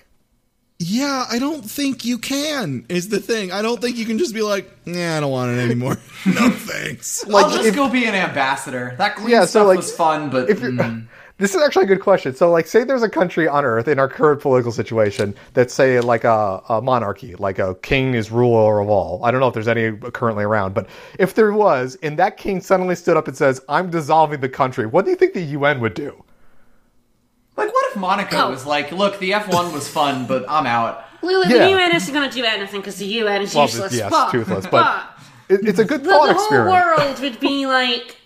Yeah, 0.80 1.24
I 1.28 1.40
don't 1.40 1.68
think 1.68 2.04
you 2.04 2.18
can. 2.18 2.86
Is 2.88 3.08
the 3.08 3.18
thing. 3.18 3.50
I 3.50 3.62
don't 3.62 3.80
think 3.80 3.96
you 3.96 4.06
can 4.06 4.16
just 4.16 4.32
be 4.32 4.42
like, 4.42 4.70
yeah, 4.84 5.16
I 5.16 5.20
don't 5.20 5.32
want 5.32 5.50
it 5.50 5.60
anymore. 5.60 5.96
no 6.26 6.50
thanks. 6.50 7.24
I'll 7.24 7.30
Like, 7.32 7.52
just 7.52 7.68
if- 7.68 7.74
go 7.74 7.88
be 7.88 8.04
an 8.04 8.14
ambassador. 8.14 8.94
That 8.96 9.16
queen 9.16 9.30
Yeah, 9.30 9.40
so, 9.40 9.46
stuff 9.46 9.66
like, 9.66 9.76
was 9.78 9.92
fun, 9.92 10.30
but 10.30 10.48
if 10.48 10.60
you're, 10.60 10.70
mm, 10.70 11.06
this 11.38 11.54
is 11.54 11.62
actually 11.62 11.84
a 11.84 11.88
good 11.88 12.00
question. 12.00 12.34
So, 12.34 12.50
like, 12.50 12.66
say 12.66 12.82
there's 12.84 13.02
a 13.02 13.08
country 13.08 13.46
on 13.48 13.64
Earth 13.64 13.86
in 13.88 13.98
our 13.98 14.08
current 14.08 14.40
political 14.42 14.72
situation 14.72 15.34
that's 15.54 15.72
say 15.72 16.00
like 16.00 16.24
a, 16.24 16.60
a 16.68 16.82
monarchy, 16.82 17.34
like 17.36 17.58
a 17.58 17.74
king 17.76 18.14
is 18.14 18.30
ruler 18.30 18.80
of 18.80 18.88
all. 18.88 19.24
I 19.24 19.30
don't 19.30 19.40
know 19.40 19.46
if 19.48 19.54
there's 19.54 19.68
any 19.68 19.96
currently 20.12 20.44
around, 20.44 20.74
but 20.74 20.88
if 21.18 21.34
there 21.34 21.52
was, 21.52 21.96
and 22.02 22.18
that 22.18 22.36
king 22.36 22.60
suddenly 22.60 22.94
stood 22.96 23.16
up 23.16 23.28
and 23.28 23.36
says, 23.36 23.60
"I'm 23.68 23.90
dissolving 23.90 24.40
the 24.40 24.48
country," 24.48 24.86
what 24.86 25.04
do 25.04 25.10
you 25.12 25.16
think 25.16 25.32
the 25.34 25.42
UN 25.42 25.80
would 25.80 25.94
do? 25.94 26.24
like, 27.56 27.72
what 27.74 27.90
if 27.90 27.96
Monaco 27.96 28.36
Oh. 28.46 28.50
was 28.50 28.64
like, 28.66 28.92
"Look, 28.92 29.18
the 29.18 29.32
F 29.34 29.52
one 29.52 29.72
was 29.72 29.88
fun, 29.88 30.26
but 30.26 30.44
I'm 30.48 30.64
out." 30.66 31.04
Well, 31.22 31.44
Yeah. 31.48 31.58
the 31.66 31.70
UN 31.70 31.94
isn't 31.96 32.14
going 32.14 32.28
to 32.28 32.34
do 32.34 32.44
anything 32.44 32.80
because 32.80 32.96
the 32.96 33.06
UN 33.06 33.42
is 33.42 33.52
Well, 33.54 33.64
useless. 33.64 33.94
yes, 33.94 34.10
but, 34.10 34.30
toothless, 34.30 34.66
but 34.68 35.06
it, 35.48 35.66
it's 35.66 35.80
a 35.80 35.84
good 35.84 36.04
the, 36.04 36.10
thought 36.10 36.26
the 36.28 36.34
whole 36.34 36.42
experiment. 36.44 36.98
world 36.98 37.18
would 37.20 37.40
be 37.40 37.66
like, 37.66 38.16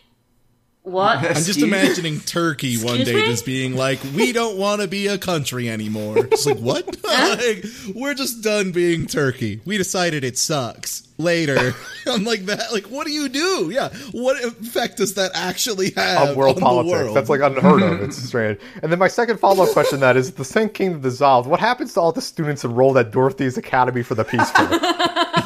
what? 0.83 1.18
I'm 1.18 1.22
just 1.35 1.49
Excuse- 1.49 1.62
imagining 1.64 2.20
Turkey 2.20 2.76
one 2.76 2.97
Excuse 3.01 3.09
day 3.09 3.14
me? 3.14 3.26
just 3.26 3.47
being 3.47 3.76
like, 3.76 4.01
we 4.14 4.33
don't 4.33 4.57
want 4.59 4.80
to 4.83 4.89
be 4.89 5.07
a 5.07 5.18
country 5.18 5.68
anymore. 5.70 6.18
It's 6.18 6.45
like, 6.47 6.59
what? 6.59 6.85
like, 7.05 7.64
we're 7.95 8.14
just 8.14 8.43
done 8.43 8.72
being 8.72 9.07
Turkey. 9.07 9.61
We 9.64 9.78
decided 9.78 10.24
it 10.24 10.37
sucks. 10.39 11.07
Later. 11.18 11.74
I'm 12.09 12.24
like 12.24 12.47
that. 12.47 12.72
Like, 12.72 12.87
what 12.87 13.07
do 13.07 13.12
you 13.12 13.28
do? 13.28 13.70
Yeah. 13.72 13.91
What 14.11 14.43
effect 14.43 14.97
does 14.97 15.14
that 15.14 15.30
actually 15.35 15.93
have 15.93 16.30
Of 16.30 16.37
world 16.37 16.57
on 16.57 16.62
politics. 16.62 16.99
the 16.99 17.05
world? 17.05 17.16
That's 17.16 17.28
like 17.28 17.41
unheard 17.43 17.83
of. 17.83 18.01
It's 18.03 18.16
strange. 18.16 18.59
And 18.83 18.91
then 18.91 18.99
my 18.99 19.07
second 19.07 19.39
follow 19.39 19.62
up 19.64 19.70
question 19.70 20.01
that 20.01 20.16
is 20.16 20.33
the 20.33 20.45
Sanc 20.45 20.74
Kingdom 20.74 21.01
dissolved. 21.03 21.49
What 21.49 21.61
happens 21.61 21.95
to 21.95 22.01
all 22.01 22.11
the 22.11 22.22
students 22.22 22.64
enrolled 22.64 22.97
at 22.97 23.12
Dorothy's 23.12 23.57
Academy 23.57 24.03
for 24.03 24.16
the 24.16 24.24
Peace 24.24 24.51
Corps? 24.51 24.66
Do 24.68 24.78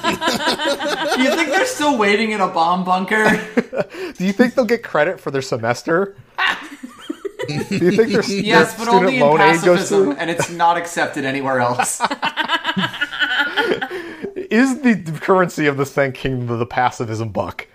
you 1.19 1.31
think 1.35 1.51
they're 1.51 1.67
still 1.67 1.99
waiting 1.99 2.31
in 2.33 2.41
a 2.41 2.49
bomb 2.49 2.85
bunker? 2.85 3.25
Do 4.17 4.25
you 4.25 4.33
think 4.33 4.55
they'll 4.55 4.65
get 4.65 4.83
credit 4.83 5.21
for 5.21 5.31
their 5.31 5.43
semester? 5.43 6.17
Do 7.49 7.55
you 7.55 7.93
think 7.93 8.13
their, 8.13 8.25
yes, 8.25 8.75
their 8.75 8.87
but 8.87 8.95
only 8.95 9.17
in 9.17 9.21
loan 9.21 9.41
aid 9.41 9.63
goes 9.63 9.79
pacifism, 9.79 10.17
and 10.19 10.31
it's 10.31 10.51
not 10.51 10.77
accepted 10.77 11.25
anywhere 11.25 11.61
else. 11.61 12.01
Is 14.51 14.81
the 14.81 15.19
currency 15.21 15.67
of 15.67 15.77
the 15.77 15.87
Sanc 15.87 16.15
Kingdom 16.15 16.59
the 16.59 16.67
pacifism 16.67 17.31
buck? 17.31 17.67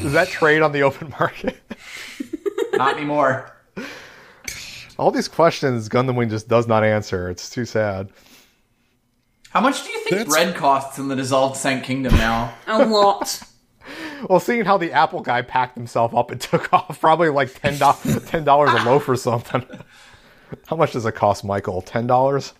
Does 0.00 0.12
that 0.12 0.28
trade 0.28 0.62
on 0.62 0.72
the 0.72 0.82
open 0.82 1.10
market? 1.18 1.56
not 2.74 2.96
anymore. 2.96 3.52
All 4.98 5.10
these 5.10 5.28
questions 5.28 5.88
Gundam 5.88 6.16
Wing 6.16 6.28
just 6.28 6.48
does 6.48 6.66
not 6.66 6.84
answer. 6.84 7.30
It's 7.30 7.48
too 7.50 7.64
sad. 7.64 8.10
How 9.50 9.60
much 9.60 9.84
do 9.84 9.90
you 9.90 9.98
think 10.00 10.10
That's- 10.10 10.28
bread 10.28 10.54
costs 10.56 10.98
in 10.98 11.08
the 11.08 11.16
dissolved 11.16 11.56
Sanc 11.56 11.84
Kingdom 11.84 12.14
now? 12.16 12.54
A 12.66 12.84
lot. 12.86 13.42
Well, 14.28 14.38
seeing 14.38 14.66
how 14.66 14.76
the 14.76 14.92
Apple 14.92 15.20
guy 15.22 15.40
packed 15.42 15.74
himself 15.76 16.14
up 16.14 16.30
and 16.30 16.38
took 16.40 16.72
off, 16.74 17.00
probably 17.00 17.30
like 17.30 17.58
ten 17.60 17.78
dollars 17.78 18.22
ten 18.26 18.44
dollars 18.44 18.70
a 18.70 18.84
loaf 18.84 19.08
or 19.08 19.16
something. 19.16 19.64
How 20.66 20.76
much 20.76 20.92
does 20.92 21.06
it 21.06 21.14
cost, 21.14 21.42
Michael? 21.42 21.80
Ten 21.80 22.06
dollars? 22.06 22.52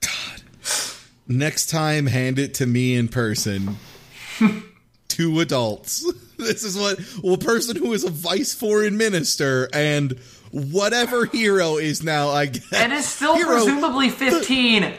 God. 0.00 0.42
Next 1.28 1.66
time, 1.70 2.06
hand 2.06 2.38
it 2.38 2.54
to 2.54 2.66
me 2.66 2.94
in 2.96 3.08
person. 3.08 3.76
Two 5.08 5.38
adults. 5.40 6.10
This 6.38 6.64
is 6.64 6.76
what 6.78 6.98
well, 7.22 7.34
a 7.34 7.38
person 7.38 7.76
who 7.76 7.92
is 7.92 8.02
a 8.02 8.10
vice 8.10 8.54
foreign 8.54 8.96
minister 8.96 9.68
and 9.74 10.18
whatever 10.50 11.26
Heero 11.26 11.80
is 11.80 12.02
now. 12.02 12.30
I 12.30 12.46
guess 12.46 12.72
And 12.72 12.92
is 12.94 13.06
still 13.06 13.36
Heero- 13.36 13.46
presumably 13.64 14.08
15. 14.08 14.94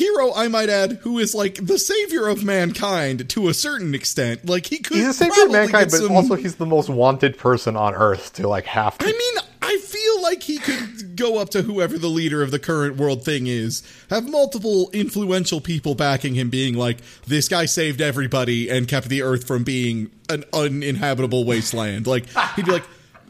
Hero. 0.00 0.32
I 0.34 0.48
might 0.48 0.68
add, 0.68 0.92
who 1.02 1.18
is 1.18 1.34
like 1.34 1.54
the 1.54 1.78
savior 1.78 2.26
of 2.26 2.42
mankind 2.42 3.28
to 3.30 3.48
a 3.48 3.54
certain 3.54 3.94
extent. 3.94 4.48
Like 4.48 4.66
he 4.66 4.78
could. 4.78 4.96
He's 4.96 5.08
a 5.08 5.12
savior 5.12 5.44
of 5.44 5.52
mankind, 5.52 5.90
but 5.90 5.98
some- 6.00 6.12
also 6.12 6.34
he's 6.34 6.56
the 6.56 6.66
most 6.66 6.88
wanted 6.88 7.36
person 7.38 7.76
on 7.76 7.94
Earth 7.94 8.32
to 8.34 8.48
like 8.48 8.64
have 8.64 8.96
to. 8.98 9.06
I 9.06 9.12
mean, 9.12 9.34
I 9.62 9.76
feel 9.76 10.22
like 10.22 10.42
he 10.42 10.58
could 10.58 11.16
go 11.16 11.38
up 11.38 11.50
to 11.50 11.62
whoever 11.62 11.98
the 11.98 12.08
leader 12.08 12.42
of 12.42 12.50
the 12.50 12.58
current 12.58 12.96
world 12.96 13.24
thing 13.24 13.46
is, 13.46 13.82
have 14.08 14.28
multiple 14.28 14.90
influential 14.92 15.60
people 15.60 15.94
backing 15.94 16.34
him, 16.34 16.48
being 16.48 16.74
like, 16.74 16.98
this 17.26 17.46
guy 17.48 17.66
saved 17.66 18.00
everybody 18.00 18.70
and 18.70 18.88
kept 18.88 19.08
the 19.08 19.20
earth 19.22 19.46
from 19.46 19.62
being 19.62 20.10
an 20.30 20.44
uninhabitable 20.52 21.44
wasteland. 21.44 22.06
Like, 22.06 22.24
he'd 22.56 22.64
be 22.64 22.72
like, 22.72 22.84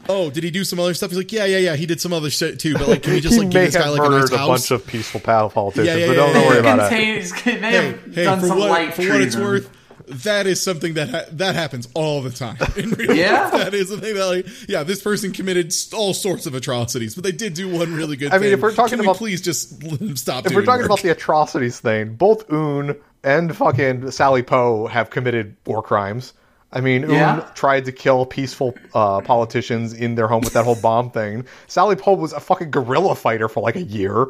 oh, 0.09 0.29
did 0.29 0.43
he 0.43 0.51
do 0.51 0.63
some 0.63 0.79
other 0.79 0.93
stuff? 0.93 1.09
He's 1.11 1.17
like, 1.17 1.31
yeah, 1.31 1.45
yeah, 1.45 1.57
yeah, 1.57 1.75
he 1.75 1.85
did 1.85 2.01
some 2.01 2.13
other 2.13 2.29
shit 2.29 2.59
too, 2.59 2.73
but 2.73 2.87
like, 2.87 3.03
can 3.03 3.13
we 3.13 3.21
just 3.21 3.37
like 3.37 3.49
give 3.49 3.71
this 3.71 3.75
guy 3.75 3.89
like 3.89 3.99
a 3.99 4.03
nice 4.03 4.11
murdered 4.11 4.33
a 4.33 4.37
house? 4.37 4.47
bunch 4.47 4.71
of 4.71 4.87
peaceful 4.87 5.19
pa- 5.21 5.49
politicians, 5.49 5.87
Yeah, 5.87 5.95
yeah, 5.95 6.07
but 6.07 6.11
yeah, 6.11 6.17
don't, 6.17 6.27
yeah, 6.27 6.33
don't 6.33 6.47
worry 6.47 6.55
yeah. 6.63 6.73
about 6.73 6.91
it. 6.93 7.31
They 7.45 7.51
hey, 7.59 7.99
hey, 8.13 8.23
done 8.23 8.39
for 8.39 8.47
some 8.47 8.59
what, 8.59 8.69
light 8.69 8.93
for 8.93 9.03
what 9.09 9.21
it's 9.21 9.35
worth, 9.37 9.69
that 10.07 10.45
is 10.47 10.61
something 10.61 10.95
that 10.95 11.09
ha- 11.09 11.25
that 11.33 11.55
happens 11.55 11.87
all 11.93 12.21
the 12.21 12.31
time. 12.31 12.57
In 12.75 12.89
real 12.91 13.15
Yeah? 13.15 13.43
life. 13.43 13.51
that 13.53 13.73
is 13.73 13.89
the 13.89 13.97
thing 13.97 14.15
that, 14.15 14.25
like, 14.25 14.45
yeah, 14.67 14.83
this 14.83 15.01
person 15.01 15.31
committed 15.31 15.73
all 15.93 16.13
sorts 16.13 16.45
of 16.45 16.53
atrocities, 16.55 17.15
but 17.15 17.23
they 17.23 17.31
did 17.31 17.53
do 17.53 17.69
one 17.69 17.93
really 17.93 18.17
good. 18.17 18.31
I 18.31 18.35
mean, 18.35 18.43
thing. 18.45 18.53
if 18.53 18.61
we're 18.61 18.73
talking 18.73 18.91
Can 18.97 18.99
we 18.99 19.05
about- 19.05 19.17
please 19.17 19.41
just 19.41 19.81
stop. 20.17 20.45
If 20.45 20.53
we're 20.53 20.65
talking 20.65 20.85
about 20.85 21.01
the 21.01 21.09
atrocities 21.11 21.79
thing, 21.79 22.15
both 22.15 22.51
Une 22.51 22.95
and 23.23 23.55
fucking 23.55 24.11
Sally 24.11 24.41
Po 24.43 24.87
have 24.87 25.11
committed 25.11 25.55
war 25.65 25.81
crimes. 25.81 26.33
I 26.73 26.79
mean, 26.81 27.09
Yeah. 27.09 27.35
Une 27.41 27.53
tried 27.53 27.85
to 27.85 27.91
kill 27.91 28.25
peaceful 28.25 28.75
uh, 28.93 29.21
politicians 29.21 29.93
in 29.93 30.15
their 30.15 30.27
home 30.27 30.41
with 30.41 30.53
that 30.53 30.63
whole 30.65 30.75
bomb 30.81 31.11
thing. 31.11 31.45
Sally 31.67 31.95
Po 31.95 32.13
was 32.13 32.31
a 32.33 32.39
fucking 32.39 32.71
guerrilla 32.71 33.15
fighter 33.15 33.49
for 33.49 33.61
like 33.61 33.75
a 33.75 33.81
year. 33.83 34.27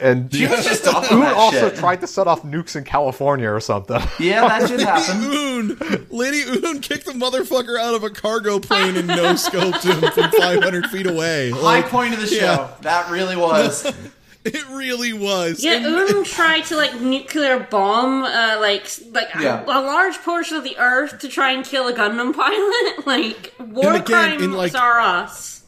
And 0.00 0.34
She 0.34 0.48
was 0.48 0.64
just 0.64 0.84
off 0.88 1.10
Une 1.12 1.22
also 1.22 1.68
shit. 1.70 1.78
tried 1.78 2.00
to 2.00 2.08
set 2.08 2.26
off 2.26 2.42
nukes 2.42 2.74
in 2.74 2.82
California 2.82 3.48
or 3.48 3.60
something. 3.60 4.00
Yeah, 4.18 4.48
that 4.48 4.68
should 4.68 4.80
happen. 4.80 5.22
Une, 5.32 6.06
Lady 6.10 6.42
Une 6.42 6.80
kicked 6.80 7.06
the 7.06 7.12
motherfucker 7.12 7.78
out 7.78 7.94
of 7.94 8.02
a 8.02 8.10
cargo 8.10 8.58
plane 8.58 8.96
and 8.96 9.06
no 9.06 9.34
scoped 9.34 9.84
him 9.84 10.00
from 10.10 10.30
500 10.32 10.86
feet 10.90 11.06
away. 11.06 11.50
High 11.52 11.60
Like, 11.60 11.88
point 11.88 12.14
of 12.14 12.20
the 12.20 12.26
show. 12.26 12.34
yeah. 12.34 12.70
That 12.80 13.10
really 13.12 13.36
was. 13.36 13.92
It 14.44 14.68
really 14.70 15.12
was. 15.12 15.62
Yeah, 15.62 15.86
Une 15.86 16.24
tried 16.38 16.62
to 16.66 16.76
like 16.76 17.00
nuclear 17.00 17.60
bomb, 17.60 18.24
uh, 18.24 18.58
like 18.60 18.86
like 19.12 19.28
Yeah. 19.38 19.62
a, 19.62 19.64
a 19.64 19.80
large 19.80 20.18
portion 20.18 20.56
of 20.56 20.64
the 20.64 20.76
Earth 20.78 21.20
to 21.20 21.28
try 21.28 21.52
and 21.52 21.64
kill 21.64 21.86
a 21.88 21.92
Gundam 21.92 22.34
pilot. 22.42 23.06
like 23.06 23.54
war 23.60 23.94
again, 23.94 24.04
crimes 24.38 24.56
like- 24.56 24.74
are 24.74 24.98
us. 25.00 25.61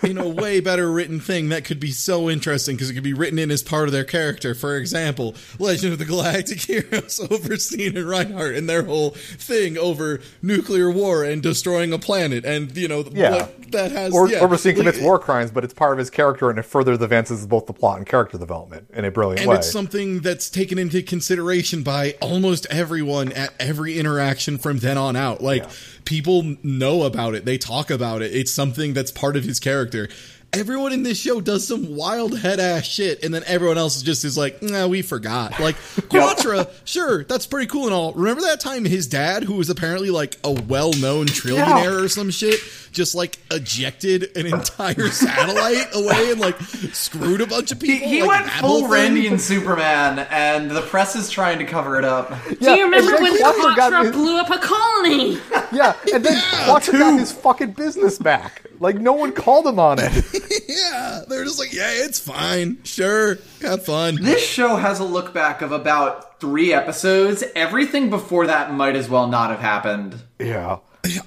In 0.00 0.16
a 0.16 0.28
way 0.28 0.60
better 0.60 0.92
written 0.92 1.18
thing 1.18 1.48
that 1.48 1.64
could 1.64 1.80
be 1.80 1.90
so 1.90 2.30
interesting 2.30 2.76
because 2.76 2.88
it 2.88 2.94
could 2.94 3.02
be 3.02 3.12
written 3.14 3.36
in 3.36 3.50
as 3.50 3.64
part 3.64 3.88
of 3.88 3.92
their 3.92 4.04
character. 4.04 4.54
For 4.54 4.76
example, 4.76 5.34
Legend 5.58 5.92
of 5.94 5.98
the 5.98 6.04
Galactic 6.04 6.60
Heroes 6.60 7.18
Oberstein 7.30 7.96
and 7.96 8.08
Reinhard 8.08 8.54
and 8.54 8.68
their 8.68 8.84
whole 8.84 9.10
thing 9.10 9.76
over 9.76 10.20
nuclear 10.40 10.88
war 10.88 11.24
and 11.24 11.42
destroying 11.42 11.92
a 11.92 11.98
planet, 11.98 12.44
and 12.44 12.74
you 12.76 12.86
know 12.86 13.06
Yeah. 13.12 13.48
that 13.70 13.90
has. 13.90 14.14
Or, 14.14 14.28
yeah, 14.28 14.38
commits 14.38 14.98
like, 14.98 15.04
war 15.04 15.18
crimes, 15.18 15.50
but 15.50 15.64
it's 15.64 15.74
part 15.74 15.94
of 15.94 15.98
his 15.98 16.10
character 16.10 16.48
and 16.48 16.60
it 16.60 16.64
further 16.64 16.92
advances 16.92 17.44
both 17.44 17.66
the 17.66 17.72
plot 17.72 17.98
and 17.98 18.06
character 18.06 18.38
development 18.38 18.88
in 18.94 19.04
a 19.04 19.10
brilliant 19.10 19.40
And 19.40 19.50
way. 19.50 19.56
it's 19.56 19.70
something 19.70 20.20
that's 20.20 20.48
taken 20.48 20.78
into 20.78 21.02
consideration 21.02 21.82
by 21.82 22.14
almost 22.22 22.68
everyone 22.70 23.32
at 23.32 23.52
every 23.58 23.98
interaction 23.98 24.58
from 24.58 24.78
then 24.78 24.96
on 24.96 25.16
out. 25.16 25.42
Like 25.42 25.64
people 26.08 26.54
know 26.62 27.02
about 27.02 27.34
it, 27.34 27.44
they 27.44 27.58
talk 27.58 27.90
about 27.90 28.22
it. 28.22 28.34
It's 28.34 28.50
something 28.50 28.94
that's 28.94 29.10
part 29.10 29.36
of 29.36 29.44
his 29.44 29.60
character. 29.60 30.08
Everyone 30.54 30.94
in 30.94 31.02
this 31.02 31.20
show 31.20 31.42
does 31.42 31.68
some 31.68 31.94
wild 31.94 32.38
head 32.38 32.58
ass 32.58 32.84
shit, 32.86 33.22
and 33.22 33.34
then 33.34 33.42
everyone 33.46 33.76
else 33.76 33.96
is 33.96 34.02
just 34.02 34.24
is 34.24 34.38
like, 34.38 34.62
nah, 34.62 34.86
we 34.86 35.02
forgot. 35.02 35.60
Like 35.60 35.76
Quatre, 36.08 36.66
sure, 36.84 37.22
that's 37.24 37.46
pretty 37.46 37.66
cool 37.66 37.84
and 37.84 37.92
all. 37.92 38.14
Remember 38.14 38.40
that 38.40 38.58
time 38.58 38.86
his 38.86 39.06
dad, 39.06 39.44
who 39.44 39.54
was 39.56 39.68
apparently 39.68 40.08
like 40.08 40.36
a 40.44 40.50
well 40.52 40.94
known 40.94 41.26
trillionaire 41.26 42.02
or 42.02 42.08
some 42.08 42.30
shit, 42.30 42.58
just 42.92 43.14
like 43.14 43.38
ejected 43.50 44.34
an 44.38 44.46
entire 44.46 45.08
satellite 45.10 45.86
away 45.94 46.30
and 46.30 46.40
like 46.40 46.58
screwed 46.94 47.42
a 47.42 47.46
bunch 47.46 47.70
of 47.70 47.80
He, 47.82 47.94
people. 47.96 48.08
he 48.08 48.22
like, 48.22 48.40
went 48.40 48.50
full 48.52 48.68
whole 48.68 48.80
thing? 48.82 48.90
Randy 48.90 49.26
and 49.26 49.38
Superman, 49.38 50.20
and 50.30 50.70
the 50.70 50.80
press 50.80 51.14
is 51.14 51.28
trying 51.28 51.58
to 51.58 51.66
cover 51.66 51.98
it 51.98 52.06
up. 52.06 52.30
Do 52.58 52.70
you 52.70 52.84
remember 52.84 53.14
and 53.16 53.18
then 53.18 53.22
when 53.22 53.38
Quatre 53.38 53.76
got 53.76 54.04
his- 54.06 54.12
blew 54.16 54.38
up 54.38 54.48
a 54.48 54.58
colony? 54.58 55.38
Yeah, 55.72 55.94
and 56.14 56.24
then 56.24 56.42
Quatre 56.64 56.92
got 56.92 57.18
his 57.20 57.32
fucking 57.32 57.72
business 57.72 58.18
back. 58.18 58.62
Like 58.80 58.96
no 58.96 59.12
one 59.12 59.32
called 59.32 59.66
him 59.66 59.78
on 59.78 59.98
it. 60.00 60.24
Yeah, 60.68 61.22
they're 61.28 61.44
just 61.44 61.58
like, 61.58 61.72
yeah, 61.72 61.90
it's 61.90 62.18
fine. 62.18 62.78
Sure, 62.84 63.38
have 63.62 63.84
fun. 63.84 64.16
This 64.16 64.46
show 64.46 64.76
has 64.76 65.00
a 65.00 65.04
look 65.04 65.32
back 65.34 65.62
of 65.62 65.72
about 65.72 66.40
three 66.40 66.72
episodes. 66.72 67.42
Everything 67.54 68.10
before 68.10 68.46
that 68.46 68.72
might 68.72 68.94
as 68.94 69.08
well 69.08 69.26
not 69.26 69.50
have 69.50 69.60
happened. 69.60 70.16
Yeah. 70.38 70.78
Oh, 71.06 71.20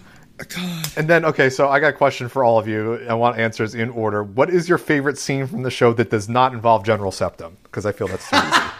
God. 0.47 0.87
And 0.95 1.07
then, 1.07 1.25
okay, 1.25 1.49
so 1.49 1.69
I 1.69 1.79
got 1.79 1.89
a 1.89 1.93
question 1.97 2.29
for 2.29 2.43
all 2.43 2.59
of 2.59 2.67
you. 2.67 3.05
I 3.07 3.13
want 3.13 3.37
answers 3.37 3.75
in 3.75 3.89
order. 3.89 4.23
What 4.23 4.49
is 4.49 4.69
your 4.69 4.77
favorite 4.77 5.17
scene 5.17 5.47
from 5.47 5.63
the 5.63 5.71
show 5.71 5.93
that 5.93 6.09
does 6.09 6.29
not 6.29 6.53
involve 6.53 6.83
General 6.85 7.11
Septem? 7.11 7.57
Because 7.63 7.85
I 7.85 7.91
feel 7.91 8.07
that's 8.07 8.29
too 8.29 8.37
easy. 8.37 8.47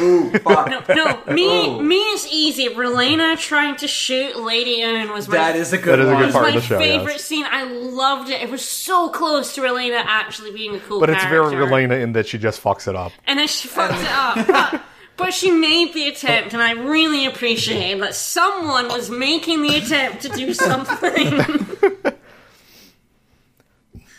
Ooh, 0.00 0.30
fuck. 0.44 0.68
No, 0.68 0.82
no, 0.94 1.32
me, 1.34 1.46
Oh. 1.48 1.80
me 1.80 1.96
is 2.12 2.26
easy. 2.30 2.68
Relena 2.68 3.38
trying 3.38 3.76
to 3.76 3.88
shoot 3.88 4.36
Lady 4.36 4.82
Une 4.82 5.10
was 5.12 5.28
my 5.28 5.36
that 5.36 5.56
is 5.56 5.72
a 5.72 5.78
good 5.78 5.98
That 5.98 6.04
is 6.04 6.08
a 6.08 6.14
one. 6.14 6.22
good 6.24 6.32
part 6.32 6.42
my 6.44 6.48
of 6.50 6.54
the 6.56 6.60
show, 6.60 6.78
favorite 6.78 7.12
yes. 7.12 7.24
scene. 7.24 7.46
I 7.48 7.62
loved 7.64 8.28
it. 8.30 8.42
It 8.42 8.50
was 8.50 8.64
so 8.64 9.08
close 9.08 9.54
to 9.54 9.60
Relena 9.62 10.02
actually 10.04 10.52
being 10.52 10.74
a 10.76 10.80
cool 10.80 11.00
But 11.00 11.10
it's 11.10 11.24
very. 11.24 11.54
Relena 11.54 12.00
in 12.02 12.12
that 12.12 12.26
she 12.26 12.38
just 12.38 12.62
fucks 12.62 12.86
it 12.88 12.96
up. 12.96 13.12
And 13.26 13.38
then 13.38 13.48
she 13.48 13.68
fucked 13.68 14.00
it 14.02 14.08
up. 14.10 14.46
But, 14.46 14.82
but 15.16 15.34
she 15.34 15.50
made 15.50 15.94
the 15.94 16.06
attempt, 16.08 16.52
and 16.54 16.62
I 16.62 16.72
really 16.72 17.26
appreciate 17.26 17.98
that 18.00 18.14
someone 18.14 18.86
was 18.88 19.10
making 19.10 19.62
the 19.62 19.76
attempt 19.76 20.22
to 20.22 20.28
do 20.28 20.54
something. 20.54 22.14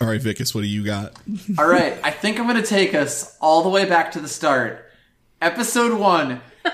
All 0.01 0.07
right, 0.07 0.21
Vicus, 0.21 0.55
what 0.55 0.61
do 0.61 0.67
you 0.67 0.83
got? 0.85 1.13
All 1.57 1.67
right, 1.67 1.97
I 2.03 2.11
think 2.11 2.39
I'm 2.39 2.47
going 2.47 2.61
to 2.61 2.67
take 2.67 2.93
us 2.93 3.37
all 3.41 3.63
the 3.63 3.69
way 3.69 3.85
back 3.85 4.13
to 4.13 4.19
the 4.21 4.29
start. 4.29 4.88
Episode 5.41 5.97
one. 5.97 6.41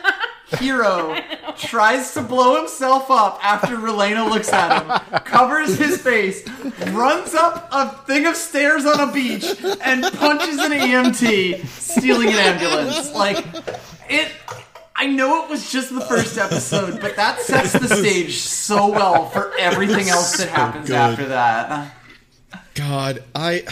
Heero 0.52 1.22
tries 1.58 2.14
to 2.14 2.22
blow 2.22 2.58
himself 2.58 3.10
up 3.10 3.40
after 3.44 3.76
Relena 3.78 4.30
looks 4.30 4.52
at 4.54 4.82
him, 4.84 5.22
covers 5.24 5.78
his 5.78 6.02
face, 6.02 6.48
runs 6.92 7.34
up 7.34 7.68
a 7.72 7.90
thing 8.06 8.26
of 8.28 8.36
stairs 8.36 8.86
on 8.86 9.10
a 9.10 9.12
beach, 9.12 9.46
and 9.82 10.04
punches 10.04 10.60
an 10.60 10.72
EMT, 10.72 11.66
stealing 11.66 12.30
an 12.30 12.36
ambulance. 12.36 13.12
Like, 13.14 13.44
it. 14.10 14.32
I 14.96 15.08
know 15.08 15.44
it 15.44 15.50
was 15.50 15.72
just 15.72 15.94
the 15.94 16.02
first 16.02 16.38
episode, 16.38 17.02
but 17.02 17.16
that 17.18 17.42
sets 17.42 17.74
the 17.74 17.88
stage 17.88 18.38
so 18.38 18.90
well 18.90 19.30
for 19.30 19.54
everything 19.58 20.08
else 20.10 20.38
that 20.38 20.48
happens 20.48 20.88
good. 20.88 20.96
after 20.96 21.26
that. 21.28 21.94
God, 22.76 23.24
I 23.34 23.66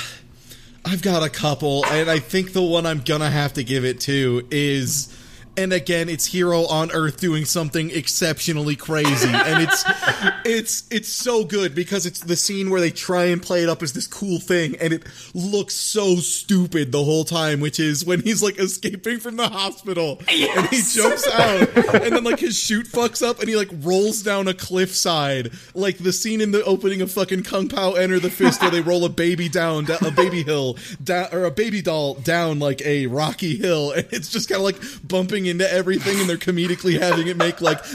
I've 0.86 1.02
got 1.02 1.24
a 1.24 1.30
couple, 1.30 1.86
and 1.86 2.10
I 2.10 2.20
think 2.20 2.54
the 2.54 2.62
one 2.62 2.86
I'm 2.86 3.02
gonna 3.02 3.30
have 3.30 3.54
to 3.54 3.64
give 3.64 3.86
it 3.86 4.02
to 4.02 4.46
is 4.52 5.08
and 5.56 5.72
again 5.74 6.10
it's 6.10 6.30
Heero 6.30 6.70
on 6.70 6.92
Earth 6.92 7.20
doing 7.20 7.46
something 7.46 7.92
exceptionally 7.92 8.76
crazy. 8.76 9.30
And 9.30 9.64
it's 9.64 9.84
it's 10.46 10.84
it's 10.92 11.10
so 11.10 11.44
good 11.44 11.76
because 11.76 12.06
it's 12.06 12.20
the 12.20 12.36
scene 12.36 12.70
where 12.70 12.82
they 12.82 12.92
try 12.92 13.26
and 13.26 13.42
play 13.42 13.64
it 13.64 13.70
up 13.70 13.84
as 13.84 13.94
this 13.94 14.08
cool 14.08 14.40
thing 14.40 14.76
and 14.78 14.94
it 14.94 15.04
looks 15.34 15.76
so 15.76 16.16
stupid 16.16 16.92
the 16.92 17.04
whole 17.04 17.24
time, 17.24 17.60
which 17.60 17.80
is 17.80 18.06
when 18.06 18.22
he's 18.22 18.42
like 18.42 18.58
escaping 18.58 19.20
from 19.20 19.36
the 19.36 19.48
hospital 19.48 20.20
and 20.28 20.68
he 20.68 20.82
jumps 20.82 21.28
out 21.34 21.78
and 22.02 22.16
then 22.16 22.24
like 22.24 22.40
his 22.40 22.58
chute 22.58 22.88
fucks 22.88 23.26
up 23.26 23.40
and 23.40 23.50
he 23.50 23.56
like 23.56 23.70
rolls 23.82 24.24
down 24.24 24.48
a 24.48 24.54
cliffside. 24.54 25.52
Like 25.74 25.98
the 25.98 26.14
scene 26.14 26.42
in 26.42 26.52
the 26.52 26.64
opening 26.64 27.02
of 27.02 27.12
fucking 27.12 27.44
Kung 27.44 27.70
Pao 27.70 27.94
Enter 27.94 28.20
the 28.20 28.30
Fist 28.30 28.62
where 28.62 28.72
they 28.72 28.82
roll 28.94 29.06
a 29.06 29.10
baby 29.10 29.50
down 29.50 29.86
a 30.02 30.12
baby 30.12 30.44
hill 30.44 30.78
down 31.04 31.28
or 31.32 31.46
a 31.46 31.52
baby 31.52 31.82
doll 31.82 32.16
down 32.16 32.60
like 32.60 32.82
a 32.86 33.08
rocky 33.08 33.56
hill 33.56 33.92
and 33.92 34.08
it's 34.12 34.30
just 34.30 34.50
kind 34.50 34.58
of 34.58 34.64
like 34.64 35.08
bumping 35.08 35.43
into 35.46 35.72
everything 35.72 36.20
and 36.20 36.30
they're 36.30 36.38
comedically 36.38 37.00
having 37.00 37.28
it 37.28 37.38
make 37.38 37.62
like 37.62 37.80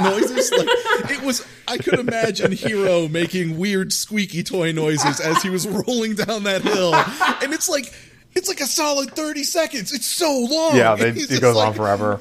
noises 0.00 0.50
like 0.52 0.68
it 1.10 1.22
was 1.22 1.46
I 1.68 1.78
could 1.78 1.98
imagine 1.98 2.52
Heero 2.52 3.10
making 3.10 3.58
weird 3.58 3.92
squeaky 3.92 4.42
toy 4.42 4.72
noises 4.72 5.20
as 5.20 5.42
he 5.42 5.50
was 5.50 5.66
rolling 5.68 6.14
down 6.14 6.44
that 6.44 6.62
hill 6.62 6.94
and 6.94 7.52
it's 7.52 7.68
like 7.68 7.92
it's 8.34 8.48
like 8.48 8.60
a 8.60 8.66
solid 8.66 9.10
30 9.10 9.44
seconds. 9.44 9.92
It's 9.92 10.06
so 10.06 10.46
long. 10.50 10.74
Yeah, 10.74 10.94
they, 10.94 11.10
it 11.10 11.40
goes 11.42 11.54
like- 11.54 11.68
on 11.68 11.74
forever. 11.74 12.18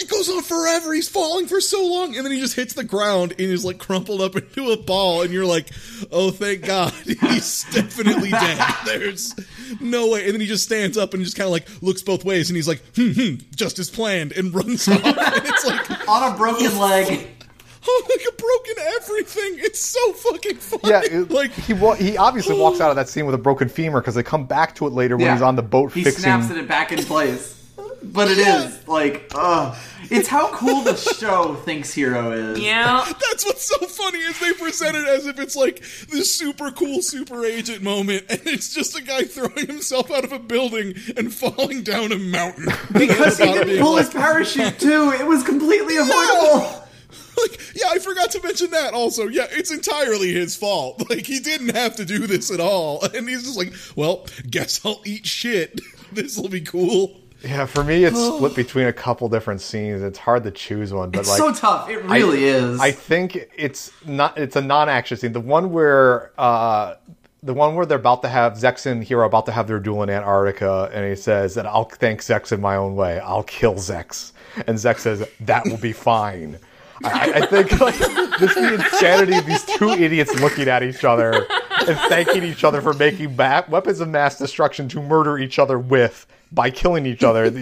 It 0.00 0.08
goes 0.08 0.28
on 0.28 0.42
forever. 0.42 0.92
He's 0.94 1.08
falling 1.08 1.46
for 1.46 1.60
so 1.60 1.86
long, 1.86 2.16
and 2.16 2.24
then 2.24 2.32
he 2.32 2.40
just 2.40 2.54
hits 2.54 2.74
the 2.74 2.84
ground 2.84 3.32
and 3.32 3.40
is 3.40 3.64
like 3.64 3.78
crumpled 3.78 4.20
up 4.20 4.36
into 4.36 4.70
a 4.70 4.76
ball, 4.76 5.22
and 5.22 5.32
you're 5.32 5.46
like, 5.46 5.70
"Oh, 6.10 6.30
thank 6.30 6.64
God, 6.64 6.92
he's 7.04 7.64
definitely 7.72 8.30
dead." 8.30 8.58
There's 8.86 9.34
no 9.80 10.08
way. 10.10 10.24
And 10.24 10.34
then 10.34 10.40
he 10.40 10.46
just 10.46 10.64
stands 10.64 10.96
up 10.96 11.14
and 11.14 11.22
just 11.24 11.36
kind 11.36 11.46
of 11.46 11.52
like 11.52 11.66
looks 11.82 12.02
both 12.02 12.24
ways, 12.24 12.50
and 12.50 12.56
he's 12.56 12.68
like, 12.68 12.82
"Hmm, 12.96 13.12
hmm, 13.12 13.34
just 13.54 13.78
as 13.78 13.90
planned," 13.90 14.32
and 14.32 14.54
runs 14.54 14.86
off. 14.88 15.04
and 15.04 15.16
it's 15.46 15.64
like, 15.66 16.08
On 16.08 16.32
a 16.32 16.36
broken 16.36 16.78
leg. 16.78 17.28
oh, 17.86 18.06
like 18.08 18.26
a 18.26 18.32
broken 18.36 18.84
everything. 18.96 19.64
It's 19.64 19.80
so 19.80 20.12
fucking 20.14 20.56
funny. 20.56 20.82
Yeah, 20.90 21.02
it- 21.04 21.30
like 21.30 21.52
he 21.52 21.74
wa- 21.74 21.94
he 21.94 22.16
obviously 22.16 22.58
walks 22.58 22.80
out 22.82 22.90
of 22.90 22.96
that 22.96 23.08
scene 23.08 23.26
with 23.26 23.34
a 23.34 23.38
broken 23.38 23.68
femur 23.68 24.00
because 24.00 24.14
they 24.14 24.22
come 24.22 24.46
back 24.46 24.74
to 24.76 24.86
it 24.86 24.92
later 24.92 25.16
when 25.16 25.26
Yeah. 25.26 25.32
he's 25.34 25.42
on 25.42 25.56
the 25.56 25.62
boat 25.62 25.92
he 25.92 26.02
fixing. 26.04 26.22
snaps 26.22 26.50
it 26.50 26.66
back 26.68 26.92
in 26.92 27.02
place. 27.04 27.53
But 28.12 28.30
it 28.30 28.38
is 28.38 28.86
like, 28.88 29.30
ugh. 29.34 29.76
It's 30.10 30.28
how 30.28 30.52
cool 30.52 30.82
the 30.82 30.96
show 31.18 31.54
thinks 31.54 31.94
Heero 31.94 32.52
is. 32.52 32.60
yeah. 32.60 33.04
That's 33.08 33.44
what's 33.46 33.64
so 33.64 33.86
funny 33.86 34.18
is 34.18 34.38
they 34.38 34.52
present 34.52 34.96
it 34.96 35.06
as 35.08 35.26
if 35.26 35.38
it's 35.40 35.56
like 35.56 35.80
this 36.10 36.34
super 36.34 36.70
cool 36.70 37.00
super 37.00 37.44
agent 37.44 37.82
moment, 37.82 38.24
and 38.28 38.40
it's 38.44 38.74
just 38.74 38.96
a 38.98 39.02
guy 39.02 39.22
throwing 39.24 39.66
himself 39.66 40.10
out 40.10 40.24
of 40.24 40.32
a 40.32 40.38
building 40.38 40.94
and 41.16 41.32
falling 41.32 41.82
down 41.82 42.12
a 42.12 42.18
mountain 42.18 42.66
Because 42.92 43.38
he 43.38 43.46
didn't 43.46 43.78
pull 43.82 43.94
like, 43.94 44.04
his 44.04 44.14
parachute 44.14 44.78
too. 44.78 45.12
It 45.18 45.26
was 45.26 45.42
completely 45.42 45.96
avoidable. 45.96 46.82
like, 47.40 47.58
yeah, 47.74 47.86
I 47.90 47.98
forgot 47.98 48.30
to 48.32 48.42
mention 48.42 48.70
that 48.72 48.92
also. 48.92 49.26
Yeah, 49.26 49.46
it's 49.50 49.72
entirely 49.72 50.32
his 50.32 50.54
fault. 50.54 51.08
Like 51.08 51.26
he 51.26 51.40
didn't 51.40 51.74
have 51.74 51.96
to 51.96 52.04
do 52.04 52.26
this 52.26 52.50
at 52.50 52.60
all, 52.60 53.02
and 53.02 53.26
he's 53.28 53.44
just 53.44 53.56
like, 53.56 53.72
well, 53.96 54.26
guess 54.50 54.84
I'll 54.84 55.00
eat 55.06 55.26
shit. 55.26 55.80
This 56.12 56.36
will 56.36 56.50
be 56.50 56.60
cool. 56.60 57.20
Yeah, 57.44 57.66
for 57.66 57.84
me, 57.84 58.04
it's 58.04 58.18
split 58.36 58.54
between 58.54 58.86
a 58.86 58.92
couple 58.92 59.28
different 59.28 59.60
scenes. 59.60 60.02
It's 60.02 60.18
hard 60.18 60.44
to 60.44 60.50
choose 60.50 60.92
one, 60.92 61.10
but 61.10 61.20
It's 61.20 61.28
like 61.28 61.38
so 61.38 61.52
tough. 61.52 61.88
It 61.88 62.02
really 62.04 62.44
is. 62.44 62.80
I 62.80 62.90
think 62.90 63.48
it's 63.56 63.92
not. 64.06 64.38
It's 64.38 64.56
a 64.56 64.62
non-action 64.62 65.16
scene. 65.18 65.32
The 65.32 65.40
one 65.40 65.72
where, 65.72 66.32
uh, 66.38 66.94
the 67.42 67.54
one 67.54 67.74
where 67.74 67.84
they're 67.84 67.98
about 67.98 68.22
to 68.22 68.28
have 68.28 68.54
Zechs 68.54 68.86
and 68.86 69.04
Heero 69.04 69.26
about 69.26 69.46
to 69.46 69.52
have 69.52 69.66
their 69.66 69.78
duel 69.78 70.02
in 70.02 70.10
Antarctica, 70.10 70.90
and 70.92 71.06
he 71.08 71.14
says 71.14 71.54
that 71.54 71.66
I'll 71.66 71.84
thank 71.84 72.20
Zechs 72.20 72.52
in 72.52 72.60
my 72.60 72.76
own 72.76 72.96
way. 72.96 73.20
I'll 73.20 73.42
kill 73.42 73.74
Zechs, 73.74 74.32
and 74.66 74.78
Zechs 74.78 75.00
says 75.00 75.28
that 75.40 75.64
will 75.66 75.76
be 75.76 75.92
fine. 75.92 76.58
I, 77.02 77.32
I 77.34 77.46
think 77.46 77.72
like 77.80 77.98
just 78.38 78.54
the 78.54 78.74
insanity 78.74 79.36
of 79.36 79.44
these 79.46 79.64
two 79.64 79.90
idiots 79.90 80.38
looking 80.40 80.68
at 80.68 80.82
each 80.82 81.04
other 81.04 81.46
and 81.86 81.98
thanking 82.08 82.44
each 82.44 82.64
other 82.64 82.80
for 82.80 82.94
making 82.94 83.36
ma- 83.36 83.62
weapons 83.68 84.00
of 84.00 84.08
mass 84.08 84.38
destruction 84.38 84.88
to 84.90 85.02
murder 85.02 85.36
each 85.36 85.58
other 85.58 85.78
with 85.78 86.26
by 86.54 86.70
killing 86.70 87.06
each 87.06 87.22
other. 87.24 87.44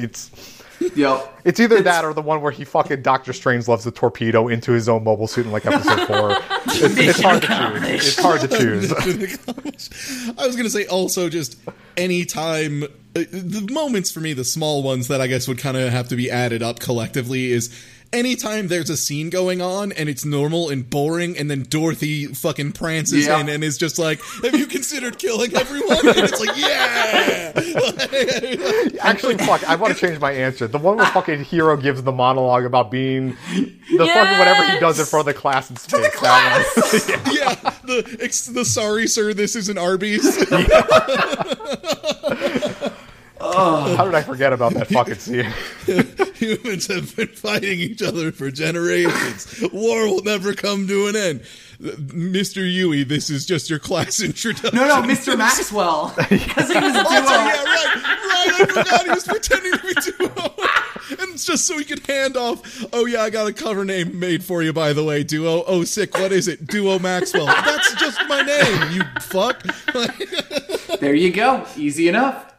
It's 0.83 0.97
yep. 0.97 1.41
it's 1.45 1.61
either 1.61 1.81
that 1.83 2.05
or 2.05 2.13
the 2.13 2.23
one 2.23 2.41
where 2.43 2.51
he 2.51 2.65
fucking 2.65 3.03
Doctor 3.03 3.33
Strange 3.33 3.69
loves 3.69 3.85
the 3.85 3.93
torpedo 3.93 4.49
into 4.49 4.73
his 4.73 4.89
own 4.89 5.05
mobile 5.05 5.29
suit 5.29 5.47
in 5.47 5.53
like 5.53 5.65
episode 5.65 6.07
four. 6.07 6.37
It's, 6.67 6.99
it's 6.99 7.23
hard 7.23 7.43
to 7.43 7.47
choose. 7.47 8.09
It's 8.09 8.21
hard 8.21 8.41
to 8.41 8.49
choose. 8.49 10.35
I 10.37 10.45
was 10.45 10.57
gonna 10.57 10.71
say 10.71 10.87
also 10.87 11.29
just 11.29 11.57
any 11.97 12.25
time. 12.25 12.85
Uh, 13.15 13.25
the 13.31 13.69
moments 13.71 14.11
for 14.11 14.21
me, 14.21 14.33
the 14.33 14.45
small 14.45 14.83
ones 14.83 15.09
that 15.09 15.21
I 15.21 15.27
guess 15.27 15.47
would 15.47 15.59
kind 15.59 15.77
of 15.77 15.93
have 15.93 16.09
to 16.09 16.17
be 16.17 16.31
added 16.31 16.63
up 16.63 16.81
collectively 16.81 17.53
is 17.53 17.69
anytime 18.13 18.69
there's 18.69 18.91
a 18.91 18.97
scene 18.97 19.31
going 19.31 19.61
on 19.63 19.93
and 19.93 20.09
it's 20.09 20.25
normal 20.25 20.69
and 20.71 20.89
boring, 20.89 21.37
and 21.39 21.51
then 21.51 21.65
Dorothy 21.69 22.27
fucking 22.27 22.73
prances 22.73 23.27
Yeah. 23.27 23.41
in 23.41 23.49
and 23.49 23.63
is 23.65 23.79
just 23.79 23.99
like, 23.99 24.21
"Have 24.43 24.55
you 24.59 24.67
considered 24.67 25.19
killing 25.19 25.55
everyone?" 25.55 26.07
And 26.09 26.19
it's 26.19 26.41
like, 26.41 26.57
"Yeah." 26.57 27.53
Actually, 29.03 29.37
fuck, 29.39 29.65
I 29.69 29.77
want 29.77 29.95
to 29.97 30.01
change 30.07 30.21
my 30.21 30.33
answer. 30.33 30.67
The 30.69 30.79
one 30.79 30.97
where 30.97 31.07
fucking 31.07 31.45
Heero 31.45 31.81
gives 31.81 32.03
the 32.03 32.13
monologue 32.13 32.65
about 32.65 32.91
being 32.91 33.37
the 33.55 34.07
fucking 34.07 34.39
whatever 34.39 34.65
he 34.73 34.79
does 34.81 34.99
in 34.99 35.07
front 35.07 35.29
of 35.29 35.35
the 35.35 35.41
class 35.41 35.71
in 35.71 35.77
space. 35.77 36.21
That 36.21 37.23
one. 37.27 37.27
yeah, 37.35 37.55
the 37.85 38.19
ex- 38.21 38.47
the 38.47 38.65
sorry 38.65 39.07
sir, 39.07 39.35
this 39.35 39.55
isn't 39.57 39.79
Arby's. 39.79 40.23
Oh. 43.55 43.95
How 43.97 44.05
did 44.05 44.15
I 44.15 44.23
forget 44.23 44.53
about 44.53 44.75
that 44.75 44.89
fucking 44.89 45.15
scene? 45.17 45.53
Humans 46.37 46.87
have 46.89 47.15
been 47.17 47.29
fighting 47.29 47.81
each 47.81 48.03
other 48.03 48.33
for 48.33 48.51
generations. 48.51 49.63
War 49.73 50.07
will 50.09 50.23
never 50.23 50.55
come 50.55 50.87
to 50.89 51.07
an 51.09 51.17
end. 51.17 51.41
Mr. 51.81 52.63
Yuy, 52.63 53.07
this 53.07 53.29
is 53.29 53.45
just 53.47 53.69
your 53.69 53.79
class 53.79 54.21
introduction. 54.25 54.75
No, 54.79 54.87
no, 54.87 55.03
Mr. 55.03 55.37
Maxwell. 55.37 56.15
Because 56.29 56.71
he 56.71 56.79
was 56.79 56.95
a 56.95 57.01
Oh, 57.01 57.11
duo. 57.11 57.31
yeah, 57.31 57.65
right, 57.65 57.65
right. 57.65 58.61
I 58.61 58.67
forgot 58.67 59.05
he 59.05 59.11
was 59.11 59.25
pretending 59.27 59.73
to 59.73 59.79
be 59.83 59.95
Duo. 59.95 60.55
And 61.23 61.35
it's 61.35 61.45
just 61.45 61.67
so 61.67 61.77
he 61.79 61.85
could 61.85 62.07
hand 62.07 62.37
off. 62.37 62.85
Oh, 62.93 63.07
yeah, 63.07 63.23
I 63.23 63.31
got 63.31 63.47
a 63.49 63.53
cover 63.53 63.85
name 63.85 64.19
made 64.19 64.43
for 64.45 64.63
you, 64.63 64.73
by 64.73 64.93
the 64.93 65.03
way, 65.05 65.23
Duo. 65.25 65.65
Oh, 65.67 65.85
sick. 65.85 66.15
What 66.15 66.33
is 66.33 66.49
it? 66.49 66.67
Duo 66.67 66.99
Maxwell. 66.99 67.47
That's 67.47 67.95
just 67.97 68.21
my 68.29 68.43
name, 68.43 68.93
you 68.93 69.03
fuck. 69.21 69.63
There 71.01 71.15
you 71.15 71.33
go. 71.33 71.67
Easy 71.77 72.09
enough. 72.09 72.52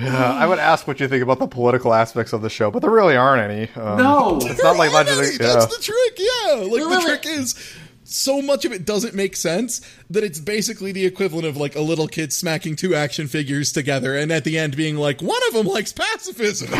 Uh, 0.00 0.36
I 0.38 0.46
would 0.46 0.58
ask 0.58 0.86
what 0.86 1.00
you 1.00 1.08
think 1.08 1.22
about 1.22 1.38
the 1.38 1.46
political 1.48 1.92
aspects 1.94 2.32
of 2.32 2.42
the 2.42 2.50
show, 2.50 2.70
but 2.70 2.80
there 2.82 2.90
really 2.90 3.16
aren't 3.16 3.50
any. 3.50 3.68
Um, 3.76 3.98
No. 3.98 4.38
it's 4.42 4.62
not 4.62 4.76
like 4.76 4.92
Aren't. 4.92 5.08
Legend. 5.08 5.38
That's 5.40 5.40
Yeah. 5.40 5.66
the 5.66 5.78
trick, 5.82 6.18
yeah. 6.18 6.54
Like, 6.54 6.82
the 6.82 6.88
Well, 6.88 7.02
trick 7.02 7.26
is. 7.26 7.54
So 8.10 8.40
much 8.40 8.64
of 8.64 8.72
it 8.72 8.84
doesn't 8.86 9.14
make 9.14 9.36
sense 9.36 9.80
that 10.08 10.24
it's 10.24 10.40
basically 10.40 10.92
the 10.92 11.04
equivalent 11.04 11.46
of 11.46 11.56
like 11.58 11.76
a 11.76 11.80
little 11.80 12.08
kid 12.08 12.32
smacking 12.32 12.74
two 12.74 12.94
action 12.94 13.26
figures 13.28 13.70
together 13.70 14.16
and 14.16 14.32
at 14.32 14.44
the 14.44 14.58
end 14.58 14.76
being 14.76 14.96
like, 14.96 15.20
one 15.20 15.40
of 15.48 15.54
them 15.54 15.66
likes 15.66 15.92
pacifism. 15.92 16.70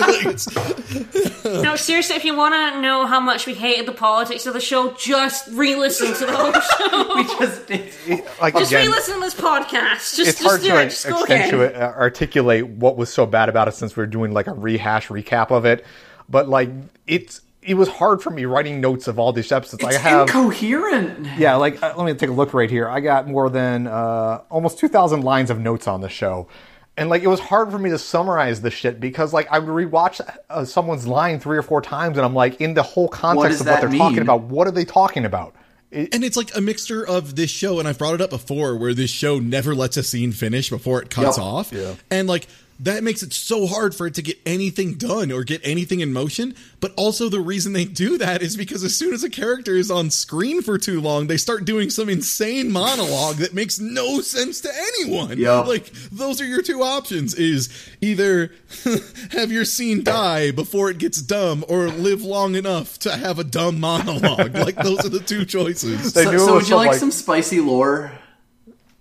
Like, 0.00 0.26
it's- 0.26 1.44
No, 1.44 1.74
seriously, 1.76 2.16
if 2.16 2.24
you 2.24 2.36
want 2.36 2.54
to 2.54 2.80
know 2.80 3.06
how 3.06 3.18
much 3.20 3.46
we 3.46 3.54
hated 3.54 3.86
the 3.86 3.92
politics 3.92 4.46
of 4.46 4.54
the 4.54 4.60
show, 4.60 4.92
just 4.94 5.48
re-listen 5.48 6.14
to 6.14 6.26
the 6.26 6.36
whole 6.36 6.52
show. 7.08 7.14
We 7.16 7.24
just 7.24 7.66
did. 7.66 8.24
Like 8.40 8.54
just 8.54 8.70
again, 8.70 8.86
re-listen 8.86 9.14
to 9.14 9.20
this 9.20 9.34
podcast. 9.34 10.16
Just, 10.16 10.18
it's 10.18 10.38
just 10.38 10.42
hard 10.42 10.60
do 10.60 10.68
to 10.68 10.80
it. 10.80 10.84
Just 10.90 11.08
go 11.08 11.22
accentuate, 11.22 11.74
uh, 11.74 11.92
articulate 11.96 12.66
what 12.66 12.96
was 12.96 13.12
so 13.12 13.26
bad 13.26 13.48
about 13.48 13.68
it 13.68 13.74
since 13.74 13.96
we 13.96 14.02
are 14.02 14.06
doing 14.06 14.32
like 14.32 14.46
a 14.46 14.52
rehash 14.52 15.08
recap 15.08 15.50
of 15.50 15.64
it. 15.64 15.84
But 16.28 16.48
like 16.48 16.70
it's 17.06 17.40
it 17.62 17.74
was 17.74 17.88
hard 17.88 18.22
for 18.22 18.30
me 18.30 18.44
writing 18.46 18.80
notes 18.80 19.06
of 19.08 19.18
all 19.18 19.32
these 19.32 19.52
episodes. 19.52 19.82
It's 19.84 19.96
I 19.96 19.98
have 19.98 20.28
incoherent. 20.28 21.26
yeah, 21.38 21.56
like 21.56 21.82
uh, 21.82 21.94
let 21.96 22.06
me 22.06 22.14
take 22.14 22.30
a 22.30 22.32
look 22.32 22.54
right 22.54 22.70
here. 22.70 22.88
I 22.88 23.00
got 23.00 23.28
more 23.28 23.50
than 23.50 23.86
uh, 23.86 24.42
almost 24.50 24.78
two 24.78 24.88
thousand 24.88 25.22
lines 25.22 25.50
of 25.50 25.58
notes 25.60 25.86
on 25.86 26.00
the 26.00 26.08
show. 26.08 26.48
And 26.96 27.08
like 27.08 27.22
it 27.22 27.28
was 27.28 27.40
hard 27.40 27.70
for 27.70 27.78
me 27.78 27.88
to 27.90 27.98
summarize 27.98 28.60
the 28.60 28.70
shit 28.70 29.00
because 29.00 29.32
like 29.32 29.48
I 29.50 29.58
would 29.58 29.68
rewatch 29.68 30.20
uh, 30.50 30.64
someone's 30.64 31.06
line 31.06 31.40
three 31.40 31.56
or 31.56 31.62
four 31.62 31.80
times 31.80 32.18
and 32.18 32.26
I'm 32.26 32.34
like 32.34 32.60
in 32.60 32.74
the 32.74 32.82
whole 32.82 33.08
context 33.08 33.58
does 33.58 33.60
of 33.62 33.66
what 33.68 33.80
they're 33.80 33.88
mean? 33.90 33.98
talking 33.98 34.18
about. 34.18 34.42
What 34.42 34.66
are 34.66 34.70
they 34.72 34.84
talking 34.84 35.24
about? 35.24 35.54
And 35.92 36.22
it's 36.22 36.36
like 36.36 36.54
a 36.54 36.60
mixture 36.60 37.04
of 37.04 37.34
this 37.34 37.50
show, 37.50 37.80
and 37.80 37.88
I've 37.88 37.98
brought 37.98 38.14
it 38.14 38.20
up 38.20 38.30
before, 38.30 38.76
where 38.76 38.94
this 38.94 39.10
show 39.10 39.40
never 39.40 39.74
lets 39.74 39.96
a 39.96 40.04
scene 40.04 40.30
finish 40.30 40.70
before 40.70 41.02
it 41.02 41.10
cuts 41.10 41.36
Yep. 41.36 41.44
off. 41.44 41.72
Yeah. 41.72 41.94
And 42.12 42.28
like 42.28 42.46
that 42.82 43.04
makes 43.04 43.22
it 43.22 43.32
so 43.34 43.66
hard 43.66 43.94
for 43.94 44.06
it 44.06 44.14
to 44.14 44.22
get 44.22 44.38
anything 44.46 44.94
done 44.94 45.30
or 45.30 45.44
get 45.44 45.60
anything 45.62 46.00
in 46.00 46.12
motion. 46.12 46.54
But 46.80 46.92
also 46.96 47.28
the 47.28 47.40
reason 47.40 47.74
they 47.74 47.84
do 47.84 48.16
that 48.18 48.40
is 48.40 48.56
because 48.56 48.82
as 48.82 48.96
soon 48.96 49.12
as 49.12 49.22
a 49.22 49.28
character 49.28 49.76
is 49.76 49.90
on 49.90 50.08
screen 50.10 50.62
for 50.62 50.78
too 50.78 51.00
long, 51.00 51.26
they 51.26 51.36
start 51.36 51.66
doing 51.66 51.90
some 51.90 52.08
insane 52.08 52.72
monologue 52.72 53.36
that 53.36 53.52
makes 53.52 53.78
no 53.78 54.20
sense 54.22 54.62
to 54.62 54.70
anyone. 54.74 55.36
Yep. 55.38 55.66
Like 55.66 55.90
those 56.10 56.40
are 56.40 56.46
your 56.46 56.62
two 56.62 56.82
options 56.82 57.34
is 57.34 57.68
either 58.00 58.50
have 59.32 59.52
your 59.52 59.66
scene 59.66 60.02
die 60.02 60.50
before 60.50 60.88
it 60.90 60.96
gets 60.98 61.20
dumb 61.20 61.64
or 61.68 61.88
live 61.88 62.22
long 62.22 62.54
enough 62.54 62.98
to 63.00 63.12
have 63.14 63.38
a 63.38 63.44
dumb 63.44 63.78
monologue. 63.78 64.54
like 64.54 64.76
those 64.76 65.04
are 65.04 65.10
the 65.10 65.20
two 65.20 65.44
choices. 65.44 66.14
So, 66.14 66.36
so 66.38 66.54
would 66.54 66.68
you 66.68 66.76
like 66.76 66.88
like- 66.92 66.98
some 66.98 67.10
spicy 67.10 67.60
lore 67.60 68.12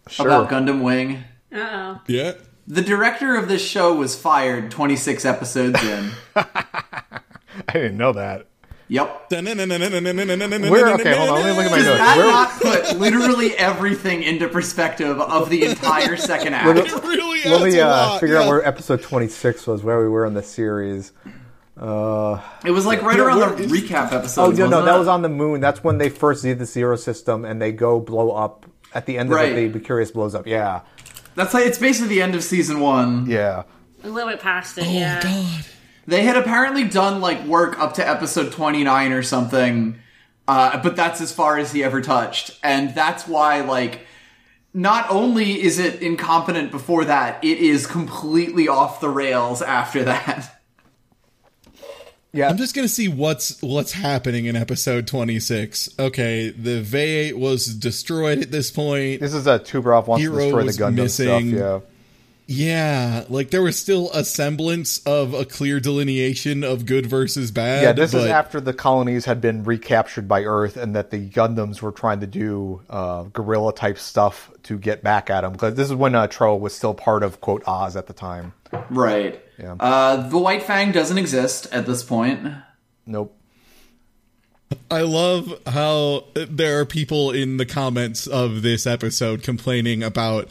Sure. 0.10 0.28
about 0.28 0.50
Gundam 0.50 0.82
Wing? 0.84 1.24
Uh-oh. 1.54 2.02
Yeah. 2.08 2.34
The 2.72 2.82
director 2.84 3.36
of 3.36 3.48
this 3.48 3.68
show 3.68 3.96
was 3.96 4.16
fired 4.16 4.70
26 4.70 5.26
episodes 5.26 5.84
in. 5.84 6.12
I 6.36 7.22
didn't 7.74 7.98
know 7.98 8.14
that. 8.14 8.46
Yep. 8.90 9.30
Where? 9.30 9.44
Okay, 9.44 11.16
hold 11.16 11.30
on. 11.30 11.36
Let 11.42 11.46
me 11.46 11.52
look 11.52 11.66
at 11.66 11.72
my 11.72 11.78
Does 11.78 11.86
notes. 11.86 11.98
that 12.00 12.18
Where- 12.18 12.28
not 12.28 12.62
put 12.62 12.98
literally 13.00 13.56
everything 13.56 14.24
into 14.24 14.48
perspective 14.50 15.20
of 15.20 15.50
the 15.50 15.64
entire 15.66 16.16
second 16.18 16.54
act? 16.56 16.78
It 16.78 17.04
really 17.04 17.42
Let 17.46 17.62
me 17.64 17.80
uh, 17.80 17.88
lot. 17.88 18.20
figure 18.20 18.38
out 18.38 18.48
where 18.48 18.66
episode 18.66 19.02
26 19.02 19.68
was, 19.68 19.84
where 19.84 20.00
we 20.02 20.08
were 20.08 20.26
in 20.26 20.34
the 20.34 20.42
series. 20.44 21.12
It 21.78 21.82
was 22.72 22.86
like 22.86 23.02
right 23.04 23.18
Yeah, 23.18 23.26
around 23.26 23.58
the 23.58 23.66
recap 23.66 24.12
episode. 24.12 24.42
Oh, 24.42 24.50
no, 24.52 24.56
no, 24.56 24.64
wasn't 24.78 24.86
that 24.86 24.98
was 25.00 25.08
on 25.08 25.22
the 25.22 25.30
moon. 25.30 25.60
That's 25.62 25.84
when 25.84 25.98
they 25.98 26.10
first 26.10 26.42
see 26.42 26.54
the 26.54 26.66
Zero 26.66 26.96
System 26.96 27.46
and 27.46 27.62
they 27.62 27.72
go 27.72 28.00
blow 28.00 28.32
up. 28.32 28.66
At 28.92 29.06
the 29.06 29.20
end 29.20 29.30
Right. 29.30 29.52
of 29.52 29.58
it, 29.58 29.74
the 29.74 29.80
Curious 29.80 30.10
blows 30.10 30.34
up. 30.34 30.48
Yeah. 30.48 30.82
That's 31.40 31.54
like 31.54 31.68
it's 31.68 31.78
basically 31.78 32.10
the 32.10 32.22
end 32.22 32.36
of 32.36 32.44
season 32.44 32.82
one. 32.82 33.26
Yeah. 33.26 33.64
A 34.04 34.10
little 34.10 34.30
bit 34.30 34.42
past 34.42 34.78
it, 34.78 34.86
Oh 34.86 34.92
yeah. 34.92 35.24
God. 35.24 35.66
They 36.06 36.24
had 36.24 36.36
apparently 36.36 36.84
done 36.84 37.22
like 37.22 37.46
work 37.46 37.80
up 37.80 37.94
to 37.94 38.06
episode 38.06 38.52
29 38.52 39.14
or 39.14 39.24
something, 39.24 39.98
uh, 40.50 40.84
but 40.84 40.98
that's 40.98 41.22
as 41.22 41.32
far 41.32 41.58
as 41.58 41.72
he 41.72 41.82
ever 41.82 42.02
touched. 42.02 42.60
And 42.62 42.94
that's 42.94 43.26
why, 43.26 43.62
like, 43.62 44.02
not 44.74 45.10
only 45.10 45.62
is 45.62 45.80
it 45.80 46.02
incompetent 46.02 46.72
before 46.72 47.06
that, 47.06 47.42
it 47.42 47.60
is 47.60 47.88
completely 47.88 48.68
off 48.68 49.00
the 49.00 49.10
rails 49.10 49.62
after 49.62 50.04
that. 50.04 50.58
Yeah. 52.32 52.50
I'm 52.50 52.58
just 52.58 52.76
gonna 52.76 52.88
see 52.88 53.08
what's 53.08 53.60
what's 53.62 53.92
happening 53.92 54.46
in 54.46 54.56
episode 54.56 55.08
26. 55.08 55.90
Okay, 55.98 56.50
the 56.50 56.82
Vayeate 56.82 57.34
was 57.34 57.66
destroyed 57.76 58.40
at 58.40 58.52
this 58.52 58.70
point. 58.72 59.20
This 59.20 59.34
is 59.34 59.48
a 59.48 59.60
Tubarov 59.60 60.08
wants 60.08 60.24
Heero 60.24 60.34
to 60.38 60.40
destroy 60.42 60.60
the 60.60 60.66
was 60.66 60.78
Gundam 60.78 60.96
missing. 60.96 61.56
stuff. 61.58 61.84
Yeah, 62.46 63.22
Yeah, 63.22 63.26
like 63.30 63.50
there 63.50 63.64
was 63.64 63.80
still 63.80 64.12
a 64.12 64.24
semblance 64.24 65.00
of 65.08 65.34
a 65.34 65.44
clear 65.44 65.80
delineation 65.80 66.64
of 66.64 66.86
good 66.86 67.08
versus 67.08 67.50
bad. 67.50 67.82
Yeah. 67.82 67.90
Yeah. 67.90 67.94
This 67.94 68.14
is 68.14 68.26
after 68.26 68.62
the 68.62 68.74
colonies 68.74 69.26
had 69.26 69.42
been 69.42 69.64
recaptured 69.64 70.28
by 70.28 70.44
Earth 70.44 70.78
and 70.78 70.96
that 70.96 71.10
the 71.10 71.28
Gundams 71.30 71.82
were 71.82 71.92
trying 71.92 72.20
to 72.20 72.28
do 72.28 72.82
uh, 72.92 73.24
guerrilla 73.24 73.74
type 73.74 73.98
stuff 73.98 74.52
to 74.64 74.78
get 74.78 75.02
back 75.02 75.32
at 75.32 75.42
them. 75.42 75.54
Because 75.54 75.74
this 75.74 75.88
is 75.88 75.96
when 75.96 76.14
uh, 76.14 76.28
Tro 76.28 76.56
was 76.56 76.76
still 76.76 76.94
part 76.94 77.24
of 77.24 77.42
quote 77.42 77.64
Oz 77.68 77.96
at 77.96 78.06
the 78.06 78.14
time. 78.14 78.54
Right. 78.92 79.44
Yeah. 79.60 79.76
Uh, 79.80 80.28
the 80.30 80.38
White 80.38 80.64
Fang 80.64 80.92
doesn't 80.92 81.18
exist 81.18 81.68
at 81.72 81.86
this 81.86 82.04
point. 82.04 82.48
Nope. 83.06 83.36
I 84.90 85.02
love 85.02 85.60
how 85.66 86.26
there 86.36 86.80
are 86.80 86.86
people 86.86 87.32
in 87.32 87.58
the 87.58 87.66
comments 87.66 88.28
of 88.28 88.62
this 88.62 88.86
episode 88.86 89.44
complaining 89.44 90.04
about 90.04 90.48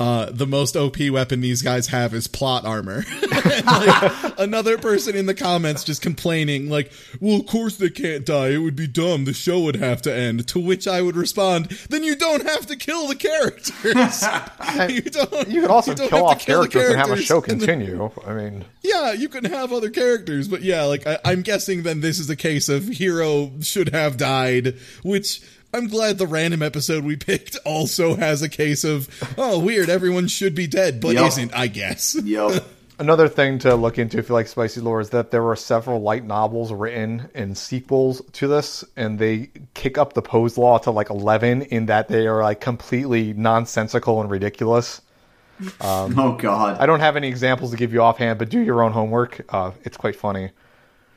uh, 0.00 0.28
the 0.30 0.46
most 0.46 0.76
OP 0.76 0.96
weapon 1.10 1.40
these 1.40 1.62
guys 1.62 1.88
have 1.88 2.14
is 2.14 2.26
plot 2.26 2.64
armor. 2.64 3.04
and, 3.22 3.66
like, 3.66 4.38
another 4.38 4.76
person 4.76 5.14
in 5.14 5.26
the 5.26 5.34
comments 5.34 5.84
just 5.84 6.02
complaining, 6.02 6.68
like, 6.68 6.92
well, 7.20 7.40
of 7.40 7.46
course 7.46 7.76
they 7.76 7.90
can't 7.90 8.26
die. 8.26 8.48
It 8.48 8.58
would 8.58 8.74
be 8.74 8.88
dumb. 8.88 9.24
The 9.24 9.32
show 9.32 9.60
would 9.60 9.76
have 9.76 10.02
to 10.02 10.12
end. 10.12 10.48
To 10.48 10.58
which 10.58 10.88
I 10.88 11.00
would 11.00 11.16
respond, 11.16 11.66
then 11.90 12.02
you 12.02 12.16
don't 12.16 12.42
have 12.42 12.66
to 12.66 12.76
kill 12.76 13.06
the 13.06 13.14
characters. 13.14 13.70
you, 14.90 15.02
don't, 15.02 15.48
You 15.48 15.60
could 15.62 15.70
also 15.70 15.92
you 15.92 16.08
kill 16.08 16.08
have 16.08 16.22
off 16.24 16.44
kill 16.44 16.62
the 16.62 16.68
characters 16.68 16.90
and 16.90 16.98
have 16.98 17.10
a 17.10 17.22
show 17.22 17.40
continue. 17.40 18.10
I 18.26 18.34
mean, 18.34 18.64
yeah, 18.82 19.12
you 19.12 19.28
can 19.28 19.44
have 19.44 19.72
other 19.72 19.90
characters, 19.90 20.48
but 20.48 20.62
yeah, 20.62 20.84
like 20.84 21.06
I, 21.06 21.18
I'm 21.24 21.42
guessing 21.42 21.84
then 21.84 22.00
this 22.00 22.18
is 22.18 22.28
a 22.28 22.36
case 22.36 22.68
of 22.68 22.82
Heero 22.82 23.64
should 23.64 23.90
have 23.90 24.16
died, 24.16 24.76
which 25.02 25.40
I'm 25.74 25.88
glad 25.88 26.18
the 26.18 26.26
random 26.28 26.62
episode 26.62 27.02
we 27.04 27.16
picked 27.16 27.56
also 27.64 28.14
has 28.14 28.42
a 28.42 28.48
case 28.48 28.84
of 28.84 29.08
oh 29.36 29.58
weird, 29.58 29.90
everyone 29.90 30.28
should 30.28 30.54
be 30.54 30.68
dead, 30.68 31.00
but 31.00 31.14
Yup. 31.14 31.26
isn't, 31.26 31.52
I 31.52 31.66
guess. 31.66 32.16
Yep. 32.24 32.64
Another 32.96 33.26
thing 33.26 33.58
to 33.60 33.74
look 33.74 33.98
into 33.98 34.18
if 34.18 34.28
you 34.28 34.34
like 34.34 34.46
spicy 34.46 34.80
lore 34.80 35.00
is 35.00 35.10
that 35.10 35.32
there 35.32 35.42
were 35.42 35.56
several 35.56 36.00
light 36.00 36.24
novels 36.24 36.72
written 36.72 37.28
in 37.34 37.56
sequels 37.56 38.22
to 38.34 38.46
this, 38.46 38.84
and 38.96 39.18
they 39.18 39.50
kick 39.74 39.98
up 39.98 40.12
the 40.12 40.22
pose 40.22 40.56
law 40.56 40.78
to 40.78 40.92
like 40.92 41.10
11 41.10 41.62
in 41.62 41.86
that 41.86 42.06
they 42.06 42.28
are 42.28 42.40
like 42.40 42.60
completely 42.60 43.32
nonsensical 43.32 44.20
and 44.20 44.30
ridiculous. 44.30 45.02
oh, 45.80 46.36
God. 46.38 46.78
I 46.78 46.86
don't 46.86 47.00
have 47.00 47.16
any 47.16 47.26
examples 47.26 47.72
to 47.72 47.76
give 47.76 47.92
you 47.92 48.00
offhand, 48.00 48.38
but 48.38 48.48
do 48.48 48.60
your 48.60 48.80
own 48.80 48.92
homework. 48.92 49.44
Uh, 49.48 49.72
it's 49.82 49.96
quite 49.96 50.14
funny. 50.14 50.50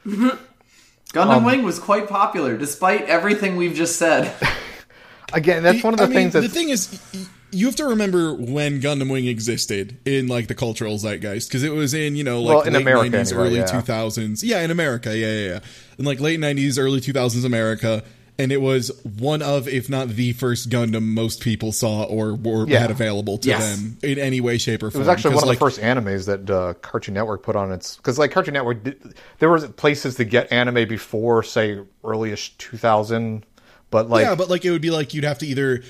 Gundam 1.14 1.38
Um, 1.38 1.44
Wing 1.46 1.64
was 1.64 1.80
quite 1.80 2.08
popular, 2.10 2.58
despite 2.58 3.04
everything 3.06 3.56
we've 3.56 3.74
just 3.76 3.98
said. 3.98 4.34
Again, 5.34 5.64
that's 5.64 5.84
one 5.84 5.94
of 5.94 6.00
the 6.00 6.06
I 6.06 6.10
things 6.14 6.34
that 6.34 6.42
the 6.42 6.50
thing 6.50 6.70
is. 6.70 7.00
You 7.50 7.66
have 7.66 7.78
to 7.78 7.86
remember 7.86 8.34
when 8.34 8.82
Gundam 8.82 9.10
Wing 9.10 9.26
existed 9.26 9.98
in 10.06 10.28
like 10.28 10.48
the 10.48 10.56
cultural 10.56 10.98
zeitgeist 10.98 11.48
because 11.48 11.64
it 11.64 11.72
was 11.72 11.94
in 11.94 12.16
you 12.18 12.24
know 12.24 12.42
like 12.42 12.58
Well, 12.58 12.62
in 12.68 12.74
late 12.74 12.82
America 12.82 13.10
90s, 13.18 13.32
anyway, 13.32 13.48
early 13.48 13.60
yeah. 13.60 13.66
2000s. 13.66 14.44
Yeah, 14.44 14.62
in 14.62 14.72
America, 14.72 15.18
yeah, 15.18 15.28
yeah, 15.28 15.48
yeah, 15.54 15.60
in 15.98 16.04
like 16.06 16.20
late 16.20 16.40
90s, 16.42 16.78
early 16.78 17.00
2000s 17.00 17.46
America, 17.46 18.04
and 18.40 18.52
it 18.52 18.62
was 18.62 18.92
one 19.04 19.42
of, 19.42 19.68
if 19.68 19.90
not 19.90 20.10
the 20.10 20.34
first 20.34 20.70
Gundam 20.70 21.04
most 21.04 21.42
people 21.42 21.72
saw 21.72 22.04
or 22.04 22.36
were 22.36 22.68
Yeah. 22.68 22.80
had 22.80 22.92
available 22.92 23.38
to 23.40 23.48
Yes. 23.50 23.76
them 23.78 23.98
in 24.04 24.20
any 24.20 24.42
way, 24.42 24.58
shape, 24.58 24.84
or 24.84 24.92
form. 24.92 25.00
It 25.02 25.08
was 25.08 25.08
actually 25.08 25.36
one 25.36 25.44
of 25.44 25.48
like, 25.50 25.58
the 25.60 25.66
first 25.66 25.80
animes 25.82 26.26
that 26.28 26.50
uh, 26.50 26.74
Cartoon 26.82 27.14
Network 27.16 27.42
put 27.44 27.56
on 27.56 27.72
its 27.72 27.96
because 27.98 28.20
like 28.20 28.32
Cartoon 28.32 28.54
Network, 28.54 28.84
did, 28.84 29.16
there 29.40 29.50
was 29.50 29.66
places 29.70 30.16
to 30.16 30.24
get 30.26 30.52
anime 30.52 30.88
before 30.88 31.42
say 31.44 31.80
earlyish 32.04 32.52
2000, 32.58 33.46
but 33.90 34.10
like 34.10 34.24
yeah, 34.24 34.36
but 34.36 34.50
like 34.50 34.66
it 34.66 34.72
would 34.72 34.82
be 34.82 34.92
like 34.92 35.14
you'd 35.14 35.24
have 35.24 35.40
to 35.40 35.48
either 35.48 35.82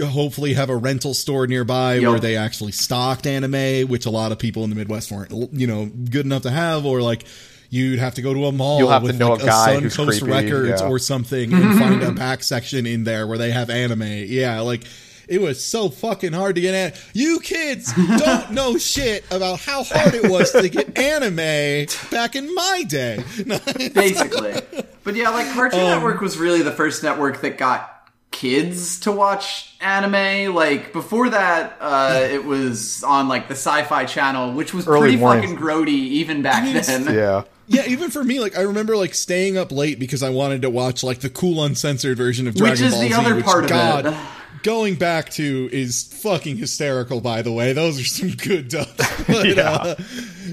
hopefully 0.00 0.54
have 0.54 0.70
a 0.70 0.76
rental 0.76 1.12
store 1.12 1.46
nearby 1.46 1.94
Yep. 1.96 2.10
where 2.10 2.20
they 2.20 2.36
actually 2.36 2.72
stocked 2.72 3.26
anime, 3.26 3.88
which 3.88 4.06
a 4.06 4.10
lot 4.10 4.30
of 4.32 4.38
people 4.38 4.62
in 4.64 4.70
the 4.70 4.76
Midwest 4.76 5.10
weren't, 5.10 5.32
you 5.52 5.66
know, 5.66 5.86
good 5.86 6.24
enough 6.24 6.42
to 6.42 6.50
have, 6.50 6.86
or 6.86 7.02
like 7.02 7.24
you'd 7.72 7.98
have 7.98 8.14
to 8.14 8.20
go 8.20 8.34
to 8.34 8.44
a 8.44 8.52
mall 8.52 8.78
You'll 8.78 8.90
have 8.90 9.00
to 9.00 9.06
with 9.06 9.18
know 9.18 9.30
like 9.30 9.42
a 9.42 9.46
guy 9.46 9.72
Sun 9.72 9.82
who's 9.82 9.96
Coast 9.96 10.20
creepy, 10.20 10.30
Records 10.30 10.82
yeah. 10.82 10.88
or 10.88 10.98
something 10.98 11.54
and 11.54 11.78
find 11.78 12.02
a 12.02 12.12
back 12.12 12.42
section 12.42 12.86
in 12.86 13.04
there 13.04 13.26
where 13.26 13.38
they 13.38 13.50
have 13.50 13.70
anime. 13.70 14.02
Yeah, 14.02 14.60
like 14.60 14.82
it 15.26 15.40
was 15.40 15.64
so 15.64 15.88
fucking 15.88 16.34
hard 16.34 16.56
to 16.56 16.60
get 16.60 16.74
an 16.74 17.00
You 17.14 17.40
kids 17.40 17.90
don't 17.94 18.50
know 18.50 18.76
shit 18.76 19.24
about 19.30 19.60
how 19.60 19.84
hard 19.84 20.12
it 20.12 20.30
was 20.30 20.52
to 20.52 20.68
get 20.68 20.98
anime 20.98 21.86
back 22.10 22.36
in 22.36 22.54
my 22.54 22.82
day. 22.86 23.24
basically. 23.94 24.60
But 25.02 25.16
yeah, 25.16 25.30
like 25.30 25.50
Cartoon 25.52 25.80
Um, 25.80 25.86
Network 25.86 26.20
was 26.20 26.36
really 26.36 26.60
the 26.60 26.72
first 26.72 27.02
network 27.02 27.40
that 27.40 27.56
got 27.56 27.88
kids 28.32 29.00
to 29.00 29.12
watch 29.12 29.74
anime. 29.80 30.54
Like 30.54 30.92
before 30.92 31.30
that, 31.30 31.78
uh, 31.80 32.28
it 32.30 32.44
was 32.44 33.02
on 33.02 33.28
like 33.28 33.48
the 33.48 33.54
Sci-Fi 33.54 34.04
Channel, 34.04 34.52
which 34.52 34.74
was 34.74 34.86
Early 34.86 35.00
pretty 35.00 35.16
mornings. 35.16 35.52
fucking 35.52 35.64
grody 35.64 35.88
even 35.88 36.42
back 36.42 36.64
mean, 36.64 36.82
then. 36.82 37.14
Yeah. 37.14 37.44
Yeah, 37.72 37.86
even 37.86 38.10
for 38.10 38.22
me, 38.22 38.38
like 38.38 38.56
I 38.56 38.62
remember 38.62 38.96
like 38.98 39.14
staying 39.14 39.56
up 39.56 39.72
late 39.72 39.98
because 39.98 40.22
I 40.22 40.28
wanted 40.28 40.62
to 40.62 40.70
watch 40.70 41.02
like 41.02 41.20
the 41.20 41.30
cool 41.30 41.64
uncensored 41.64 42.18
version 42.18 42.46
of 42.46 42.54
Which 42.54 42.58
Dragon 42.78 42.84
is 42.84 42.92
Ball 42.92 43.02
the 43.02 43.08
Z, 43.08 43.14
other 43.14 43.34
which 43.36 43.44
part 43.46 43.64
of 43.64 43.70
God, 43.70 44.06
it. 44.06 44.14
Going 44.62 44.94
back 44.96 45.30
to 45.30 45.68
is 45.72 46.04
fucking 46.04 46.56
hysterical. 46.56 47.20
By 47.20 47.42
the 47.42 47.52
way, 47.52 47.72
those 47.72 48.00
are 48.00 48.04
some 48.04 48.30
good 48.30 48.68
dubs. 48.68 48.90
But, 49.26 49.46
Yeah. 49.56 49.70
uh, 49.70 49.94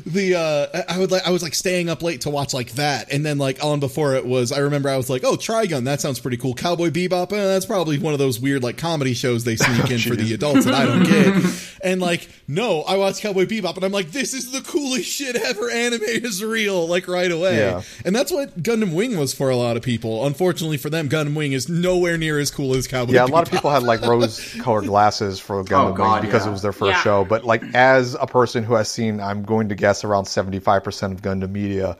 the 0.05 0.35
uh, 0.35 0.83
I 0.87 0.97
would 0.99 1.11
like 1.11 1.25
I 1.27 1.31
was 1.31 1.41
like 1.41 1.55
staying 1.55 1.89
up 1.89 2.03
late 2.03 2.21
to 2.21 2.29
watch 2.29 2.53
like 2.53 2.73
that, 2.73 3.11
and 3.11 3.25
then 3.25 3.37
like 3.37 3.63
on 3.63 3.79
before 3.79 4.15
it 4.15 4.25
was. 4.25 4.51
I 4.51 4.59
remember 4.59 4.89
I 4.89 4.97
was 4.97 5.09
like, 5.09 5.23
oh, 5.23 5.35
Trigun, 5.35 5.85
that 5.85 5.99
sounds 6.01 6.19
pretty 6.19 6.37
cool. 6.37 6.53
Cowboy 6.53 6.89
Bebop, 6.89 7.31
eh, 7.33 7.35
that's 7.35 7.65
probably 7.65 7.97
one 7.97 8.13
of 8.13 8.19
those 8.19 8.39
weird 8.39 8.63
like 8.63 8.77
comedy 8.77 9.13
shows 9.13 9.43
they 9.43 9.55
sneak 9.55 9.89
in 9.91 9.99
for 9.99 10.15
the 10.15 10.33
adults 10.33 10.65
that 10.65 10.73
I 10.75 10.85
don't 10.85 11.03
get. 11.03 11.65
And 11.81 12.01
like, 12.01 12.27
no, 12.45 12.81
I 12.81 12.97
watched 12.97 13.21
Cowboy 13.21 13.45
Bebop, 13.45 13.75
and 13.77 13.85
I'm 13.85 13.93
like, 13.93 14.11
this 14.11 14.33
is 14.33 14.51
the 14.51 14.59
coolest 14.59 15.05
shit 15.09 15.37
ever. 15.37 15.69
Anime 15.71 16.01
is 16.03 16.43
real, 16.43 16.85
like 16.85 17.07
right 17.07 17.31
away. 17.31 17.55
Yeah. 17.55 17.83
And 18.03 18.13
that's 18.13 18.33
what 18.33 18.61
Gundam 18.61 18.93
Wing 18.93 19.17
was 19.17 19.33
for 19.33 19.49
a 19.49 19.55
lot 19.55 19.77
of 19.77 19.81
people. 19.83 20.25
Unfortunately 20.27 20.75
for 20.75 20.89
them, 20.89 21.07
Gundam 21.07 21.35
Wing 21.35 21.53
is 21.53 21.69
nowhere 21.69 22.17
near 22.17 22.37
as 22.37 22.51
cool 22.51 22.75
as 22.75 22.85
Cowboy 22.85 23.13
Yeah, 23.13 23.23
a 23.23 23.27
lot 23.27 23.47
of 23.47 23.51
people 23.53 23.69
had 23.71 23.83
like 23.83 23.98
rose-colored 24.07 24.85
glasses 24.85 25.39
for 25.39 25.63
Gundam 25.63 25.91
Oh, 25.91 25.93
God, 25.93 26.21
Wing 26.21 26.29
because 26.31 26.43
yeah. 26.45 26.49
it 26.49 26.53
was 26.53 26.61
their 26.61 26.71
first 26.73 26.97
Yeah. 26.97 27.01
show. 27.01 27.25
But 27.25 27.43
like, 27.43 27.63
as 27.73 28.15
a 28.19 28.27
person 28.27 28.63
who 28.63 28.75
has 28.75 28.89
seen, 28.89 29.19
I'm 29.19 29.43
going 29.43 29.69
to 29.69 29.75
guess 29.75 30.03
around 30.03 30.25
75 30.25 30.83
percent 30.83 31.13
of 31.13 31.21
Gundam 31.21 31.51
media, 31.51 31.97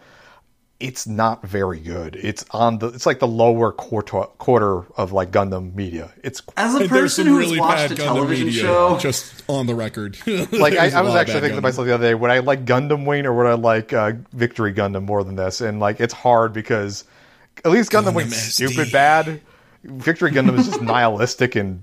it's 0.80 1.06
not 1.06 1.46
very 1.46 1.80
good. 1.80 2.16
It's 2.16 2.46
on 2.52 2.78
the, 2.80 2.88
it's 2.88 3.06
like 3.06 3.20
the 3.20 3.28
lower 3.28 3.74
quarter 3.74 4.22
quarter 4.38 4.84
of 4.98 5.12
like 5.12 5.30
Gundam 5.32 5.76
media. 5.76 6.14
It's 6.24 6.42
As 6.56 6.74
a 6.76 6.88
person 6.88 7.26
some 7.26 7.34
who 7.34 7.40
has 7.42 7.58
watched 7.58 7.92
a 7.92 7.96
Gundam 7.96 7.98
television 8.06 8.46
media, 8.48 8.62
show, 8.62 8.98
just 8.98 9.44
on 9.50 9.68
the 9.68 9.76
record. 9.76 10.18
like 10.28 10.74
I, 10.78 10.90
There's 10.90 10.94
a 10.94 10.98
I 10.98 11.02
was 11.02 11.16
actually 11.16 11.34
bad 11.34 11.42
thinking 11.42 11.56
to 11.58 11.62
myself 11.62 11.86
the 11.86 11.94
other 11.94 12.08
day, 12.08 12.16
would 12.16 12.32
I 12.32 12.40
like 12.40 12.64
Gundam 12.64 13.06
Wing 13.06 13.26
or 13.26 13.34
would 13.36 13.48
I 13.48 13.56
like 13.56 13.92
uh, 13.92 14.14
Victory 14.32 14.74
Gundam 14.74 15.04
more 15.04 15.22
than 15.26 15.36
this? 15.36 15.60
And 15.60 15.82
like, 15.82 16.00
it's 16.00 16.14
hard 16.14 16.54
because 16.54 17.04
at 17.66 17.72
least 17.72 17.92
Gundam, 17.92 18.12
Gundam 18.12 18.16
Wing's 18.16 18.38
stupid 18.38 18.90
bad. 18.94 19.42
Victory 19.84 20.32
Gundam 20.32 20.58
is 20.60 20.68
just 20.68 20.82
nihilistic 20.82 21.56
and 21.56 21.82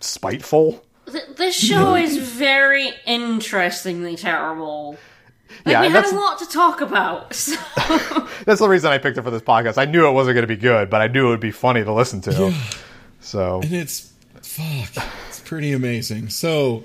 spiteful. 0.00 0.84
Th- 1.10 1.24
this 1.36 1.54
show 1.54 1.94
is 1.94 2.16
very 2.16 2.90
interestingly 3.06 4.16
terrible. 4.16 4.96
Like, 5.64 5.72
Yeah, 5.72 5.80
we 5.80 5.86
and 5.86 5.94
had 5.94 6.06
a 6.06 6.16
lot 6.16 6.38
to 6.38 6.46
talk 6.46 6.80
about. 6.80 7.34
so- 7.34 7.54
that's 8.44 8.60
the 8.60 8.68
reason 8.68 8.90
I 8.90 8.98
picked 8.98 9.18
it 9.18 9.22
for 9.22 9.30
this 9.30 9.42
podcast. 9.42 9.76
I 9.78 9.84
knew 9.84 10.06
it 10.06 10.12
wasn't 10.12 10.34
going 10.34 10.46
to 10.46 10.54
be 10.54 10.56
good, 10.56 10.88
but 10.88 11.00
I 11.00 11.08
knew 11.08 11.26
it 11.26 11.30
would 11.30 11.40
be 11.40 11.50
funny 11.50 11.84
to 11.84 11.92
listen 11.92 12.20
to. 12.22 12.54
So 13.20 13.60
and 13.62 13.72
it's 13.72 14.12
fuck, 14.40 15.04
it's 15.28 15.40
pretty 15.40 15.72
amazing. 15.72 16.28
So. 16.30 16.84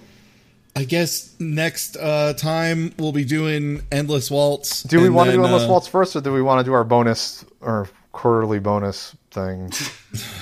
I 0.75 0.83
guess 0.83 1.33
next 1.39 1.97
uh, 1.97 2.33
time 2.33 2.93
we'll 2.99 3.11
be 3.11 3.25
doing 3.25 3.81
Endless 3.91 4.29
Waltz. 4.29 4.83
do 4.83 5.01
we 5.01 5.09
want 5.09 5.31
to 5.31 5.35
do 5.35 5.43
Endless 5.43 5.63
uh, 5.63 5.69
Waltz 5.69 5.87
first, 5.87 6.15
or 6.15 6.21
do 6.21 6.31
we 6.31 6.43
want 6.43 6.59
to 6.59 6.63
do 6.63 6.71
our 6.71 6.83
bonus 6.83 7.43
or 7.61 7.89
quarterly 8.11 8.59
bonus 8.59 9.15
thing? 9.37 9.71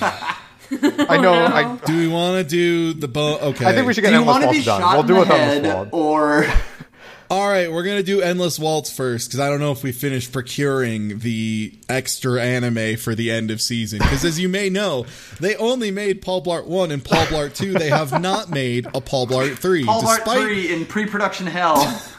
I 0.00 1.16
oh, 1.16 1.20
know. 1.20 1.32
I, 1.32 1.76
Do 1.84 1.96
we 1.96 2.08
want 2.08 2.42
to 2.42 2.48
do 2.48 2.92
the 2.92 3.08
bo? 3.08 3.38
Okay, 3.38 3.66
I 3.66 3.72
think 3.72 3.86
we 3.86 3.94
should 3.94 4.02
do 4.02 4.10
get 4.10 4.20
you 4.20 4.30
Endless 4.30 4.38
to 4.38 4.46
Waltz 4.46 4.64
done. 4.64 4.94
We'll 4.94 5.02
do 5.02 5.14
the 5.14 5.20
it 5.20 5.30
on 5.30 5.38
head 5.38 5.64
the 5.64 5.86
squad. 5.86 5.96
or 5.96 6.46
All 7.30 7.48
right, 7.48 7.72
we're 7.72 7.82
gonna 7.82 8.04
do 8.04 8.20
Endless 8.20 8.58
Waltz 8.58 8.90
first 8.90 9.28
because 9.28 9.40
I 9.40 9.48
don't 9.48 9.58
know 9.58 9.72
if 9.72 9.82
we 9.82 9.90
finished 9.90 10.32
procuring 10.32 11.18
the 11.18 11.76
extra 11.88 12.40
anime 12.40 12.96
for 12.96 13.14
the 13.14 13.32
end 13.32 13.50
of 13.50 13.60
season. 13.60 13.98
Because 13.98 14.24
as 14.24 14.38
you 14.38 14.48
may 14.48 14.70
know, 14.70 15.06
they 15.40 15.56
only 15.56 15.90
made 15.90 16.22
Paul 16.22 16.42
Blart 16.42 16.66
One 16.66 16.92
and 16.92 17.04
Paul 17.04 17.26
Blart 17.26 17.54
Two. 17.54 17.72
They 17.72 17.90
have 17.90 18.20
not 18.20 18.50
made 18.50 18.86
a 18.94 19.00
Paul 19.00 19.26
Blart 19.26 19.56
Three, 19.58 19.84
Paul 19.84 20.02
Blart 20.02 20.24
Three 20.24 20.72
in 20.72 20.86
pre-production 20.86 21.46
hell? 21.46 21.76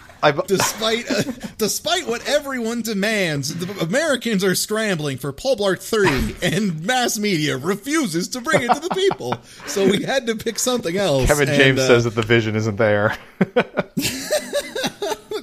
Despite 0.48 1.10
uh, 1.12 1.24
despite 1.58 2.08
what 2.08 2.28
everyone 2.28 2.82
demands. 2.82 3.56
The 3.56 3.84
Americans 3.84 4.44
are 4.44 4.56
scrambling 4.56 5.18
for 5.18 5.32
Paul 5.32 5.58
Blart 5.58 5.82
Three, 5.82 6.36
and 6.42 6.84
mass 6.86 7.18
media 7.18 7.58
refuses 7.58 8.28
to 8.30 8.42
bring 8.42 8.64
it 8.64 8.74
to 8.74 8.80
the 8.80 8.90
people. 8.90 9.38
So 9.68 9.86
we 9.86 10.04
had 10.04 10.28
to 10.28 10.36
pick 10.36 10.60
something 10.60 10.98
else. 10.98 11.28
Kevin 11.28 11.50
and, 11.50 11.58
James 11.58 11.80
uh, 11.80 11.88
says 11.88 12.04
that 12.06 12.16
the 12.16 12.24
vision 12.24 12.56
isn't 12.56 12.78
there. 12.78 13.18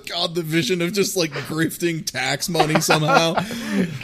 God, 0.07 0.35
the 0.35 0.43
vision 0.43 0.83
of 0.83 0.93
just 0.93 1.17
like 1.17 1.31
grifting 1.31 2.05
tax 2.05 2.49
money 2.49 2.81
somehow. 2.81 3.35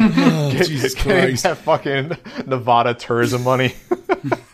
Oh, 0.01 0.51
Jesus 0.57 0.95
Getting 0.95 1.13
Christ. 1.13 1.43
that 1.45 1.59
fucking 1.59 2.13
Nevada 2.47 2.95
tourism 2.95 3.45
money. 3.45 3.75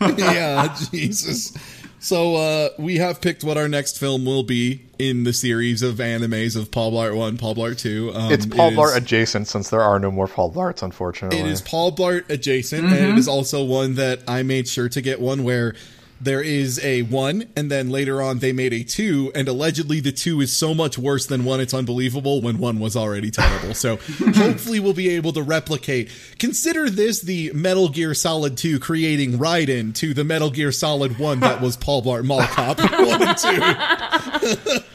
yeah, 0.01 0.75
Jesus. 0.93 1.57
So 1.99 2.37
uh, 2.37 2.69
we 2.79 2.97
have 2.97 3.21
picked 3.21 3.43
what 3.43 3.57
our 3.57 3.69
next 3.69 3.99
film 3.99 4.25
will 4.25 4.43
be 4.43 4.83
in 4.99 5.25
the 5.25 5.33
series 5.33 5.83
of 5.83 5.97
animes 5.97 6.55
of 6.55 6.71
Paul 6.71 6.93
Blart 6.93 7.17
1, 7.17 7.39
Paul 7.39 7.55
Blart 7.55 7.79
2. 7.79 8.13
Um, 8.15 8.33
it's 8.33 8.47
Paul 8.47 8.69
it 8.69 8.73
is- 8.73 8.79
Blart 8.79 8.97
adjacent 8.97 9.49
since 9.49 9.71
there 9.71 9.81
are 9.83 9.99
no 9.99 10.11
more 10.11 10.29
Paul 10.29 10.53
Blarts, 10.53 10.83
unfortunately. 10.83 11.39
It 11.41 11.47
is 11.47 11.61
Paul 11.63 11.93
Blart 11.93 12.29
adjacent, 12.29 12.85
and 12.85 12.95
it 13.13 13.19
is 13.19 13.29
also 13.29 13.65
one 13.65 13.95
that 13.97 14.21
I 14.29 14.43
made 14.43 14.69
sure 14.69 14.89
to 14.91 15.01
get 15.01 15.21
one 15.21 15.43
where 15.43 15.75
there 16.21 16.41
is 16.41 16.83
a 16.83 17.03
one, 17.03 17.49
and 17.55 17.71
then 17.71 17.91
later 17.91 18.23
on 18.23 18.39
they 18.39 18.53
made 18.53 18.73
a 18.73 18.83
two, 18.83 19.31
and 19.35 19.49
allegedly 19.49 20.01
the 20.01 20.13
two 20.13 20.41
is 20.41 20.55
so 20.55 20.75
much 20.75 20.97
worse 20.97 21.27
than 21.27 21.45
one, 21.45 21.61
it's 21.61 21.75
unbelievable 21.75 22.41
when 22.41 22.59
one 22.59 22.79
was 22.79 22.97
already 22.97 23.31
terrible. 23.31 23.75
So 23.75 23.97
hopefully 24.35 24.81
we'll 24.81 24.95
be 24.95 25.11
able 25.11 25.33
to 25.35 25.43
replicate. 25.43 26.11
Consider 26.39 26.89
this 26.89 27.21
the 27.21 27.53
Metal 27.53 27.89
Gear 27.89 28.15
Solid 28.15 28.57
2 28.57 28.79
creating 28.81 29.33
Raiden 29.33 29.95
to 29.97 30.15
the 30.15 30.25
Metal 30.25 30.51
Gear 30.51 30.73
Solid 30.73 31.19
1 31.19 31.41
that 31.41 31.61
was 31.61 31.77
Paul 31.77 32.03
Blart 32.03 32.25
Mall 32.25 32.43
Cop 32.43 32.79
1 32.81 32.91
and 32.91 33.39
2. 33.39 33.49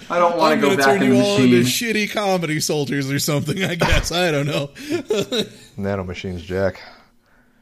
I 0.09 0.19
don't 0.19 0.37
want 0.37 0.59
to 0.59 0.67
go 0.69 0.75
back 0.75 0.85
turn 0.85 1.03
in 1.03 1.09
the 1.11 1.15
you 1.15 1.21
all 1.21 1.37
into 1.37 1.61
shitty 1.61 2.11
comedy 2.11 2.59
soldiers 2.59 3.09
or 3.11 3.19
something, 3.19 3.63
I 3.63 3.75
guess. 3.75 4.11
I 4.11 4.31
don't 4.31 4.47
know. 4.47 4.69
Nano 5.77 6.03
Machines 6.03 6.41
Jack. 6.41 6.81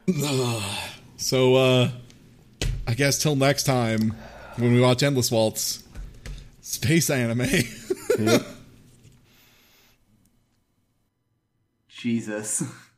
So, 1.21 1.55
uh, 1.55 1.89
I 2.89 2.95
guess 2.95 3.21
till 3.21 3.35
next 3.35 3.65
time 3.65 4.15
when 4.57 4.73
we 4.73 4.81
watch 4.81 5.03
Endless 5.03 5.31
Waltz, 5.31 5.83
space 6.61 7.11
anime. 7.11 7.47
Jesus. 11.87 12.63